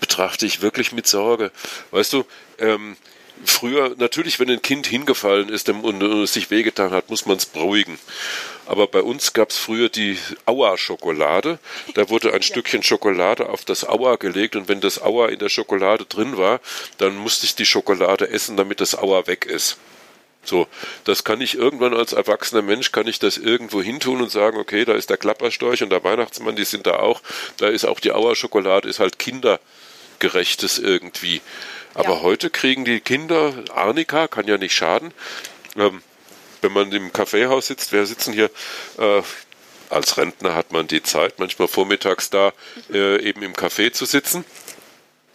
betrachte 0.00 0.46
ich 0.46 0.62
wirklich 0.62 0.92
mit 0.92 1.06
Sorge. 1.06 1.52
Weißt 1.90 2.14
du, 2.14 2.24
ähm, 2.58 2.96
früher, 3.44 3.94
natürlich, 3.98 4.40
wenn 4.40 4.50
ein 4.50 4.62
Kind 4.62 4.86
hingefallen 4.86 5.48
ist 5.48 5.68
und, 5.68 6.26
sich 6.26 6.50
wehgetan 6.50 6.90
hat, 6.90 7.10
muss 7.10 7.26
man 7.26 7.36
es 7.36 7.46
beruhigen. 7.46 7.98
Aber 8.66 8.88
bei 8.88 9.00
uns 9.00 9.32
gab 9.32 9.50
es 9.50 9.56
früher 9.56 9.88
die 9.88 10.18
Auer-Schokolade. 10.44 11.58
Da 11.94 12.08
wurde 12.08 12.30
ein 12.30 12.40
ja. 12.40 12.42
Stückchen 12.42 12.82
Schokolade 12.82 13.48
auf 13.48 13.64
das 13.64 13.88
Auer 13.88 14.18
gelegt 14.18 14.56
und 14.56 14.68
wenn 14.68 14.80
das 14.80 15.00
Auer 15.00 15.28
in 15.30 15.38
der 15.38 15.48
Schokolade 15.48 16.04
drin 16.04 16.36
war, 16.36 16.60
dann 16.98 17.16
musste 17.16 17.46
ich 17.46 17.54
die 17.54 17.66
Schokolade 17.66 18.28
essen, 18.28 18.56
damit 18.56 18.80
das 18.80 18.98
Auer 18.98 19.26
weg 19.26 19.46
ist. 19.46 19.78
So, 20.46 20.68
das 21.04 21.24
kann 21.24 21.40
ich 21.40 21.56
irgendwann 21.56 21.92
als 21.92 22.12
erwachsener 22.12 22.62
Mensch, 22.62 22.92
kann 22.92 23.08
ich 23.08 23.18
das 23.18 23.36
irgendwo 23.36 23.82
hintun 23.82 24.22
und 24.22 24.30
sagen, 24.30 24.58
okay, 24.58 24.84
da 24.84 24.94
ist 24.94 25.10
der 25.10 25.16
Klapperstorch 25.16 25.82
und 25.82 25.90
der 25.90 26.04
Weihnachtsmann, 26.04 26.54
die 26.54 26.64
sind 26.64 26.86
da 26.86 27.00
auch. 27.00 27.20
Da 27.56 27.66
ist 27.68 27.84
auch 27.84 27.98
die 27.98 28.12
Auer-Schokolade, 28.12 28.88
ist 28.88 29.00
halt 29.00 29.18
kindergerechtes 29.18 30.78
irgendwie. 30.78 31.40
Aber 31.96 32.16
ja. 32.16 32.20
heute 32.20 32.50
kriegen 32.50 32.84
die 32.84 33.00
Kinder, 33.00 33.54
Arnika 33.74 34.28
kann 34.28 34.46
ja 34.46 34.58
nicht 34.58 34.74
schaden, 34.74 35.12
ähm, 35.76 36.02
wenn 36.60 36.72
man 36.72 36.92
im 36.92 37.10
Kaffeehaus 37.10 37.68
sitzt, 37.68 37.92
wir 37.92 38.04
sitzen 38.04 38.34
hier, 38.34 38.50
äh, 38.98 39.22
als 39.88 40.18
Rentner 40.18 40.54
hat 40.54 40.72
man 40.72 40.86
die 40.86 41.02
Zeit, 41.02 41.38
manchmal 41.38 41.68
vormittags 41.68 42.28
da 42.28 42.52
äh, 42.92 43.22
eben 43.22 43.42
im 43.42 43.54
Café 43.54 43.92
zu 43.92 44.04
sitzen. 44.04 44.44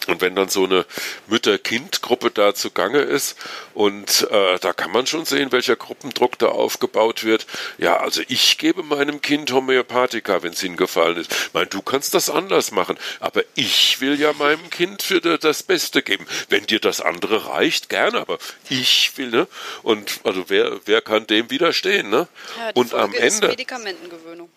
Und 0.08 0.22
wenn 0.22 0.36
dann 0.36 0.50
so 0.50 0.64
eine 0.64 0.86
Mütter-Kind-Gruppe 1.28 2.32
da 2.32 2.54
zugange 2.56 3.00
ist 3.00 3.38
und 3.74 4.28
äh, 4.32 4.60
da 4.60 4.74
kann 4.74 4.92
man 4.92 5.08
schon 5.08 5.26
sehen, 5.26 5.52
welcher 5.52 5.76
Gruppendruck 5.76 6.40
da 6.40 6.48
aufgebaut 6.48 7.24
wird. 7.24 7.46
Ja, 7.78 7.98
also 7.98 8.22
ich 8.28 8.58
gebe 8.58 8.84
meinem 8.84 9.22
Kind 9.22 9.52
Homöopathika, 9.52 10.44
wenn 10.44 10.54
es 10.54 10.62
hingefallen 10.62 11.18
ist. 11.18 11.32
Ich 11.32 11.54
meine, 11.54 11.68
du 11.68 11.82
kannst 11.82 12.14
das 12.14 12.30
anders 12.30 12.72
machen, 12.72 12.98
aber 13.20 13.44
ich 13.56 14.02
will 14.02 14.20
ja 14.20 14.34
meinem 14.34 14.70
Kind 14.70 15.04
für 15.04 15.22
das 15.22 15.64
Beste 15.64 16.02
geben. 16.02 16.26
Wenn 16.50 16.66
dir 16.66 16.80
das 16.80 17.02
andere 17.02 17.48
reicht, 17.48 17.90
gerne, 17.90 18.20
aber 18.20 18.40
ich 18.70 19.18
will, 19.18 19.30
ne? 19.30 19.48
Und 19.84 20.22
also 20.24 20.46
wer, 20.48 20.80
wer 20.86 21.02
kann 21.02 21.28
dem 21.28 21.50
widerstehen, 21.50 22.10
ne? 22.10 22.28
Ja, 22.58 22.72
und 22.74 22.94
am 22.94 23.14
Ende. 23.14 23.48
Medikamentengewöhnung. 23.48 24.50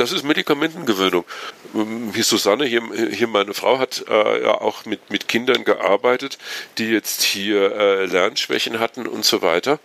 Das 0.00 0.12
ist 0.12 0.24
Medikamentengewöhnung. 0.24 1.26
Ähm, 1.74 2.12
Hier 2.14 2.24
Susanne, 2.24 2.64
hier, 2.64 2.82
hier 3.12 3.26
meine 3.26 3.52
Frau, 3.52 3.78
hat 3.78 4.02
äh, 4.08 4.44
ja 4.44 4.58
auch 4.58 4.86
mit, 4.86 5.10
mit 5.10 5.28
Kindern 5.28 5.64
gearbeitet, 5.64 6.38
die 6.78 6.86
jetzt 6.86 7.22
hier 7.22 7.76
äh, 7.76 8.06
Lernschwächen 8.06 8.80
hatten 8.80 9.06
und 9.06 9.26
so 9.26 9.42
weiter. 9.42 9.78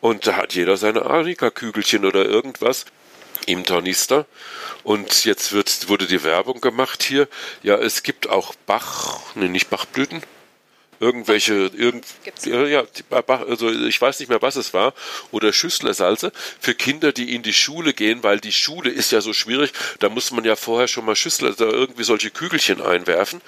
Und 0.00 0.28
da 0.28 0.36
hat 0.36 0.54
jeder 0.54 0.76
seine 0.76 1.04
Arika-Kügelchen 1.04 2.04
oder 2.04 2.26
irgendwas 2.26 2.84
im 3.46 3.66
Tornister. 3.66 4.24
Und 4.84 5.24
jetzt 5.24 5.52
wird, 5.52 5.88
wurde 5.88 6.06
die 6.06 6.22
Werbung 6.22 6.60
gemacht 6.60 7.02
hier. 7.02 7.26
Ja, 7.64 7.74
es 7.74 8.04
gibt 8.04 8.28
auch 8.28 8.54
Bach, 8.66 9.18
ne, 9.34 9.48
nicht 9.48 9.68
Bachblüten, 9.68 10.22
irgendwelche, 11.00 11.70
irgend, 11.74 12.06
ja, 12.44 12.84
also 13.26 13.70
ich 13.70 14.00
weiß 14.00 14.20
nicht 14.20 14.28
mehr, 14.28 14.42
was 14.42 14.56
es 14.56 14.74
war, 14.74 14.92
oder 15.32 15.52
Schüsslersalze 15.52 16.30
für 16.60 16.74
Kinder, 16.74 17.12
die 17.12 17.34
in 17.34 17.42
die 17.42 17.54
Schule 17.54 17.94
gehen, 17.94 18.22
weil 18.22 18.38
die 18.38 18.52
Schule 18.52 18.90
ist 18.90 19.10
ja 19.10 19.22
so 19.22 19.32
schwierig, 19.32 19.72
da 19.98 20.10
muss 20.10 20.30
man 20.30 20.44
ja 20.44 20.56
vorher 20.56 20.88
schon 20.88 21.06
mal 21.06 21.16
Schüssler, 21.16 21.48
also 21.48 21.64
irgendwie 21.64 22.04
solche 22.04 22.30
Kügelchen 22.30 22.82
einwerfen. 22.82 23.40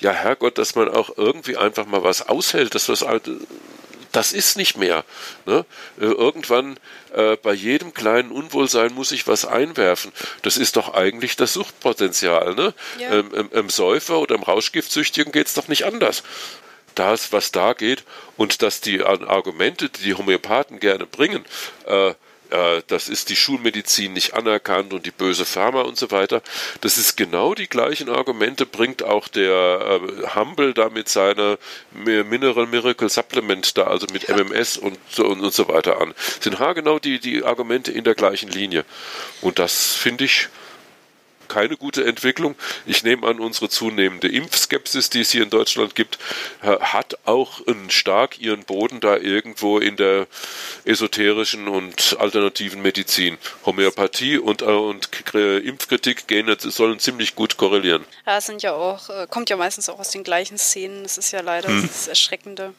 Ja, 0.00 0.12
Herrgott, 0.12 0.56
dass 0.58 0.74
man 0.74 0.88
auch 0.88 1.16
irgendwie 1.16 1.56
einfach 1.56 1.86
mal 1.86 2.02
was 2.02 2.28
aushält, 2.28 2.74
dass 2.74 2.86
das 2.86 3.04
das 4.12 4.32
ist 4.32 4.56
nicht 4.56 4.78
mehr. 4.78 5.04
Ne? 5.44 5.66
Äh, 6.00 6.06
Irgendwann 6.06 6.78
äh, 7.12 7.36
bei 7.36 7.52
jedem 7.52 7.92
kleinen 7.92 8.30
Unwohlsein 8.30 8.94
muss 8.94 9.12
ich 9.12 9.26
was 9.26 9.44
einwerfen. 9.44 10.10
Das 10.40 10.56
ist 10.56 10.76
doch 10.76 10.94
eigentlich 10.94 11.36
das 11.36 11.52
Suchtpotenzial. 11.52 12.54
Ne? 12.54 12.72
Ja. 12.98 13.12
Ähm, 13.12 13.50
Im 13.52 13.68
Säufer 13.68 14.18
oder 14.18 14.34
im 14.34 14.42
Rauschgiftsüchtigen 14.42 15.32
geht 15.32 15.48
es 15.48 15.54
doch 15.54 15.68
nicht 15.68 15.84
anders. 15.84 16.22
Das, 16.96 17.32
was 17.32 17.52
da 17.52 17.72
geht 17.72 18.02
und 18.36 18.62
dass 18.62 18.80
die 18.80 19.02
Ar- 19.02 19.28
Argumente, 19.28 19.88
die 19.88 20.02
die 20.02 20.14
Homöopathen 20.14 20.80
gerne 20.80 21.06
bringen, 21.06 21.44
äh, 21.86 22.14
äh, 22.50 22.82
das 22.86 23.08
ist 23.08 23.28
die 23.28 23.36
Schulmedizin 23.36 24.12
nicht 24.12 24.34
anerkannt 24.34 24.92
und 24.92 25.04
die 25.04 25.10
böse 25.10 25.44
Pharma 25.44 25.82
und 25.82 25.96
so 25.98 26.10
weiter. 26.10 26.42
Das 26.80 26.96
ist 26.96 27.16
genau 27.16 27.54
die 27.54 27.68
gleichen 27.68 28.08
Argumente, 28.08 28.66
bringt 28.66 29.02
auch 29.02 29.28
der 29.28 30.00
äh, 30.00 30.26
Humble 30.34 30.72
da 30.72 30.88
mit 30.88 31.08
seiner 31.08 31.58
Mi- 31.92 32.24
Mineral 32.24 32.66
Miracle 32.66 33.08
Supplement 33.08 33.76
da, 33.76 33.84
also 33.88 34.06
mit 34.12 34.28
MMS 34.28 34.76
und 34.76 34.96
so, 35.10 35.26
und, 35.26 35.40
und 35.40 35.52
so 35.52 35.68
weiter 35.68 36.00
an. 36.00 36.14
Sind 36.40 36.58
haargenau 36.58 36.98
die, 36.98 37.18
die 37.18 37.42
Argumente 37.44 37.90
in 37.92 38.04
der 38.04 38.14
gleichen 38.14 38.48
Linie. 38.48 38.84
Und 39.40 39.58
das 39.58 39.94
finde 39.94 40.24
ich 40.24 40.48
keine 41.48 41.76
gute 41.76 42.04
Entwicklung. 42.04 42.54
Ich 42.86 43.02
nehme 43.02 43.26
an, 43.26 43.40
unsere 43.40 43.68
zunehmende 43.68 44.28
Impfskepsis, 44.28 45.10
die 45.10 45.20
es 45.20 45.30
hier 45.30 45.42
in 45.42 45.50
Deutschland 45.50 45.94
gibt, 45.94 46.18
ha- 46.62 46.80
hat 46.92 47.18
auch 47.24 47.60
stark 47.88 48.38
ihren 48.40 48.64
Boden 48.64 49.00
da 49.00 49.16
irgendwo 49.16 49.78
in 49.78 49.96
der 49.96 50.26
esoterischen 50.84 51.68
und 51.68 52.16
alternativen 52.18 52.82
Medizin. 52.82 53.38
Homöopathie 53.64 54.38
und, 54.38 54.62
äh, 54.62 54.66
und 54.66 55.08
Impfkritik 55.34 56.26
gehen, 56.26 56.54
sollen 56.58 56.98
ziemlich 56.98 57.34
gut 57.34 57.56
korrelieren. 57.56 58.04
Ja, 58.26 58.38
es 58.38 58.46
sind 58.46 58.62
ja 58.62 58.72
auch, 58.72 59.08
äh, 59.10 59.26
kommt 59.28 59.50
ja 59.50 59.56
meistens 59.56 59.88
auch 59.88 59.98
aus 59.98 60.10
den 60.10 60.24
gleichen 60.24 60.58
Szenen. 60.58 61.02
Das 61.02 61.18
ist 61.18 61.32
ja 61.32 61.40
leider 61.40 61.68
Hm. 61.68 61.82
das 61.86 62.08
Erschreckende. 62.08 62.74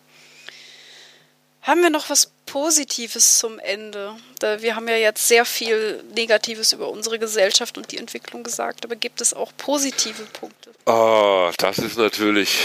Haben 1.68 1.82
wir 1.82 1.90
noch 1.90 2.10
was 2.10 2.32
Positives 2.46 3.40
zum 3.40 3.60
Ende? 3.60 4.16
Wir 4.60 4.78
haben 4.78 4.88
ja 4.88 4.96
jetzt 4.96 5.28
sehr 5.28 5.44
viel 5.44 6.02
Negatives 6.16 6.72
über 6.72 6.88
unsere 6.88 7.20
Gesellschaft 7.20 7.78
und 7.78 7.92
die 7.92 7.98
Entwicklung 7.98 8.44
gesagt, 8.44 8.86
aber 8.86 8.96
gibt 8.96 9.20
es 9.20 9.34
auch 9.34 9.52
positive 9.58 10.24
Punkte? 10.32 10.72
Ah, 10.86 11.52
das 11.58 11.80
ist 11.80 11.98
natürlich. 11.98 12.58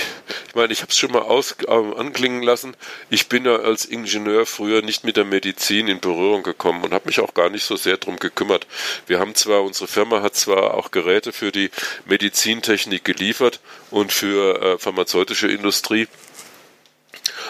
Ich 0.47 0.55
meine, 0.55 0.73
ich 0.73 0.83
habe 0.83 0.93
es 0.93 0.97
schon 0.97 1.11
mal 1.11 1.23
aus, 1.23 1.57
ähm, 1.67 1.95
anklingen 1.95 2.45
lassen. 2.45 2.77
Ich 3.11 3.29
bin 3.29 3.45
ja 3.45 3.57
als 3.57 3.85
Ingenieur 3.85 4.47
früher 4.47 4.83
nicht 4.83 5.03
mit 5.03 5.17
der 5.17 5.25
Medizin 5.25 5.89
in 5.89 5.99
Berührung 5.99 6.45
gekommen 6.45 6.85
und 6.85 6.95
habe 6.95 7.09
mich 7.09 7.19
auch 7.19 7.35
gar 7.35 7.51
nicht 7.51 7.65
so 7.65 7.75
sehr 7.75 7.97
drum 7.97 8.21
gekümmert. 8.21 8.69
Wir 9.09 9.19
haben 9.19 9.35
zwar, 9.35 9.65
unsere 9.65 9.89
Firma 9.89 10.23
hat 10.23 10.37
zwar 10.37 10.75
auch 10.75 10.93
Geräte 10.93 11.33
für 11.33 11.51
die 11.51 11.73
Medizintechnik 12.05 13.05
geliefert 13.05 13.59
und 13.91 14.13
für 14.13 14.63
äh, 14.63 14.79
pharmazeutische 14.79 15.49
Industrie 15.49 16.07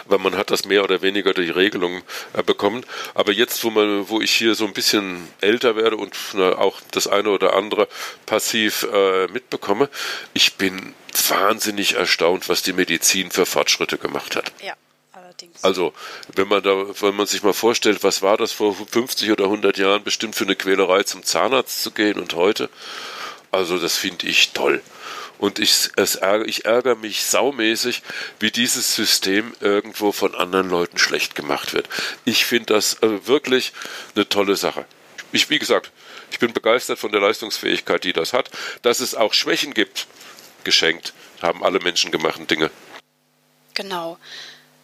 aber 0.06 0.18
man 0.18 0.36
hat 0.36 0.50
das 0.50 0.64
mehr 0.64 0.84
oder 0.84 1.02
weniger 1.02 1.34
die 1.34 1.50
Regelung 1.50 2.02
äh, 2.32 2.42
bekommen. 2.42 2.84
Aber 3.14 3.32
jetzt, 3.32 3.62
wo 3.64 3.70
man, 3.70 4.08
wo 4.08 4.20
ich 4.20 4.32
hier 4.32 4.54
so 4.54 4.64
ein 4.64 4.72
bisschen 4.72 5.28
älter 5.40 5.76
werde 5.76 5.96
und 5.96 6.14
na, 6.34 6.58
auch 6.58 6.80
das 6.90 7.06
eine 7.06 7.30
oder 7.30 7.54
andere 7.54 7.88
passiv 8.26 8.86
äh, 8.92 9.26
mitbekomme, 9.28 9.88
ich 10.34 10.54
bin 10.54 10.94
wahnsinnig 11.28 11.94
erstaunt, 11.94 12.48
was 12.48 12.62
die 12.62 12.72
Medizin 12.72 13.30
für 13.30 13.46
Fortschritte 13.46 13.98
gemacht 13.98 14.36
hat. 14.36 14.52
Ja, 14.62 14.74
allerdings. 15.12 15.62
Also, 15.62 15.92
wenn 16.34 16.48
man 16.48 16.62
da, 16.62 16.86
wenn 17.00 17.14
man 17.14 17.26
sich 17.26 17.42
mal 17.42 17.52
vorstellt, 17.52 18.02
was 18.02 18.22
war 18.22 18.36
das 18.36 18.52
vor 18.52 18.74
50 18.74 19.30
oder 19.30 19.44
100 19.44 19.78
Jahren 19.78 20.02
bestimmt 20.02 20.34
für 20.34 20.44
eine 20.44 20.56
Quälerei 20.56 21.02
zum 21.02 21.22
Zahnarzt 21.22 21.82
zu 21.82 21.90
gehen 21.90 22.18
und 22.18 22.34
heute? 22.34 22.68
Also, 23.50 23.78
das 23.78 23.96
finde 23.96 24.26
ich 24.26 24.52
toll. 24.52 24.82
Und 25.42 25.58
ich, 25.58 25.90
es 25.96 26.14
ärger, 26.14 26.46
ich 26.46 26.66
ärgere 26.66 26.94
mich 26.94 27.24
saumäßig, 27.24 28.02
wie 28.38 28.52
dieses 28.52 28.94
System 28.94 29.52
irgendwo 29.58 30.12
von 30.12 30.36
anderen 30.36 30.70
Leuten 30.70 30.98
schlecht 30.98 31.34
gemacht 31.34 31.72
wird. 31.72 31.88
Ich 32.24 32.44
finde 32.44 32.74
das 32.74 33.02
äh, 33.02 33.26
wirklich 33.26 33.72
eine 34.14 34.28
tolle 34.28 34.54
Sache. 34.54 34.84
Ich, 35.32 35.50
wie 35.50 35.58
gesagt, 35.58 35.90
ich 36.30 36.38
bin 36.38 36.52
begeistert 36.52 37.00
von 37.00 37.10
der 37.10 37.20
Leistungsfähigkeit, 37.20 38.04
die 38.04 38.12
das 38.12 38.32
hat. 38.32 38.52
Dass 38.82 39.00
es 39.00 39.16
auch 39.16 39.34
Schwächen 39.34 39.74
gibt, 39.74 40.06
geschenkt, 40.62 41.12
haben 41.42 41.64
alle 41.64 41.80
menschengemachten 41.80 42.46
Dinge. 42.46 42.70
Genau. 43.74 44.18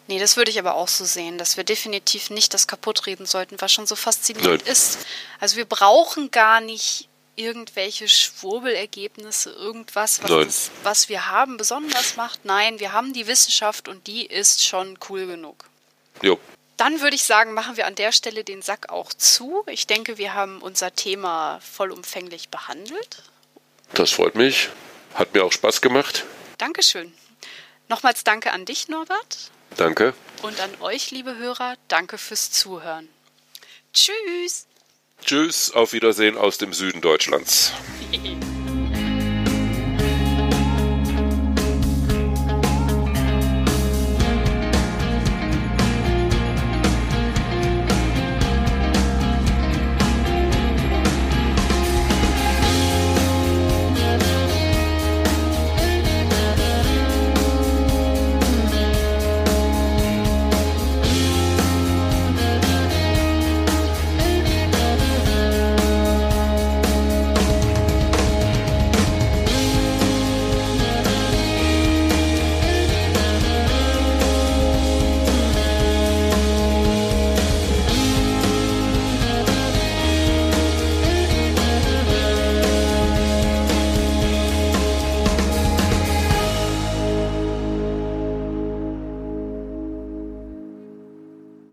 Nee, 0.08 0.18
das 0.18 0.36
würde 0.36 0.50
ich 0.50 0.58
aber 0.58 0.74
auch 0.74 0.88
so 0.88 1.04
sehen, 1.04 1.38
dass 1.38 1.56
wir 1.56 1.62
definitiv 1.62 2.30
nicht 2.30 2.52
das 2.52 2.66
kaputtreden 2.66 3.26
sollten, 3.26 3.60
was 3.60 3.72
schon 3.72 3.86
so 3.86 3.94
faszinierend 3.94 4.64
Nein. 4.64 4.72
ist. 4.72 4.98
Also 5.38 5.54
wir 5.54 5.66
brauchen 5.66 6.32
gar 6.32 6.60
nicht 6.60 7.08
irgendwelche 7.38 8.08
Schwurbelergebnisse, 8.08 9.50
irgendwas, 9.50 10.22
was, 10.22 10.30
das, 10.30 10.70
was 10.82 11.08
wir 11.08 11.30
haben, 11.30 11.56
besonders 11.56 12.16
macht. 12.16 12.44
Nein, 12.44 12.80
wir 12.80 12.92
haben 12.92 13.12
die 13.12 13.26
Wissenschaft 13.26 13.88
und 13.88 14.06
die 14.06 14.26
ist 14.26 14.64
schon 14.64 14.98
cool 15.08 15.26
genug. 15.26 15.64
Jo. 16.22 16.38
Dann 16.76 17.00
würde 17.00 17.16
ich 17.16 17.24
sagen, 17.24 17.54
machen 17.54 17.76
wir 17.76 17.86
an 17.86 17.96
der 17.96 18.12
Stelle 18.12 18.44
den 18.44 18.62
Sack 18.62 18.90
auch 18.90 19.12
zu. 19.12 19.64
Ich 19.66 19.86
denke, 19.86 20.16
wir 20.16 20.34
haben 20.34 20.62
unser 20.62 20.94
Thema 20.94 21.60
vollumfänglich 21.60 22.50
behandelt. 22.50 23.22
Das 23.94 24.12
freut 24.12 24.36
mich. 24.36 24.68
Hat 25.14 25.34
mir 25.34 25.44
auch 25.44 25.52
Spaß 25.52 25.80
gemacht. 25.80 26.24
Dankeschön. 26.58 27.12
Nochmals 27.88 28.22
danke 28.22 28.52
an 28.52 28.64
dich, 28.64 28.88
Norbert. 28.88 29.50
Danke. 29.76 30.14
Und 30.42 30.60
an 30.60 30.70
euch, 30.80 31.10
liebe 31.10 31.36
Hörer, 31.36 31.74
danke 31.88 32.16
fürs 32.16 32.52
Zuhören. 32.52 33.08
Tschüss. 33.92 34.67
Tschüss, 35.28 35.72
auf 35.72 35.92
Wiedersehen 35.92 36.38
aus 36.38 36.56
dem 36.56 36.72
Süden 36.72 37.02
Deutschlands. 37.02 37.74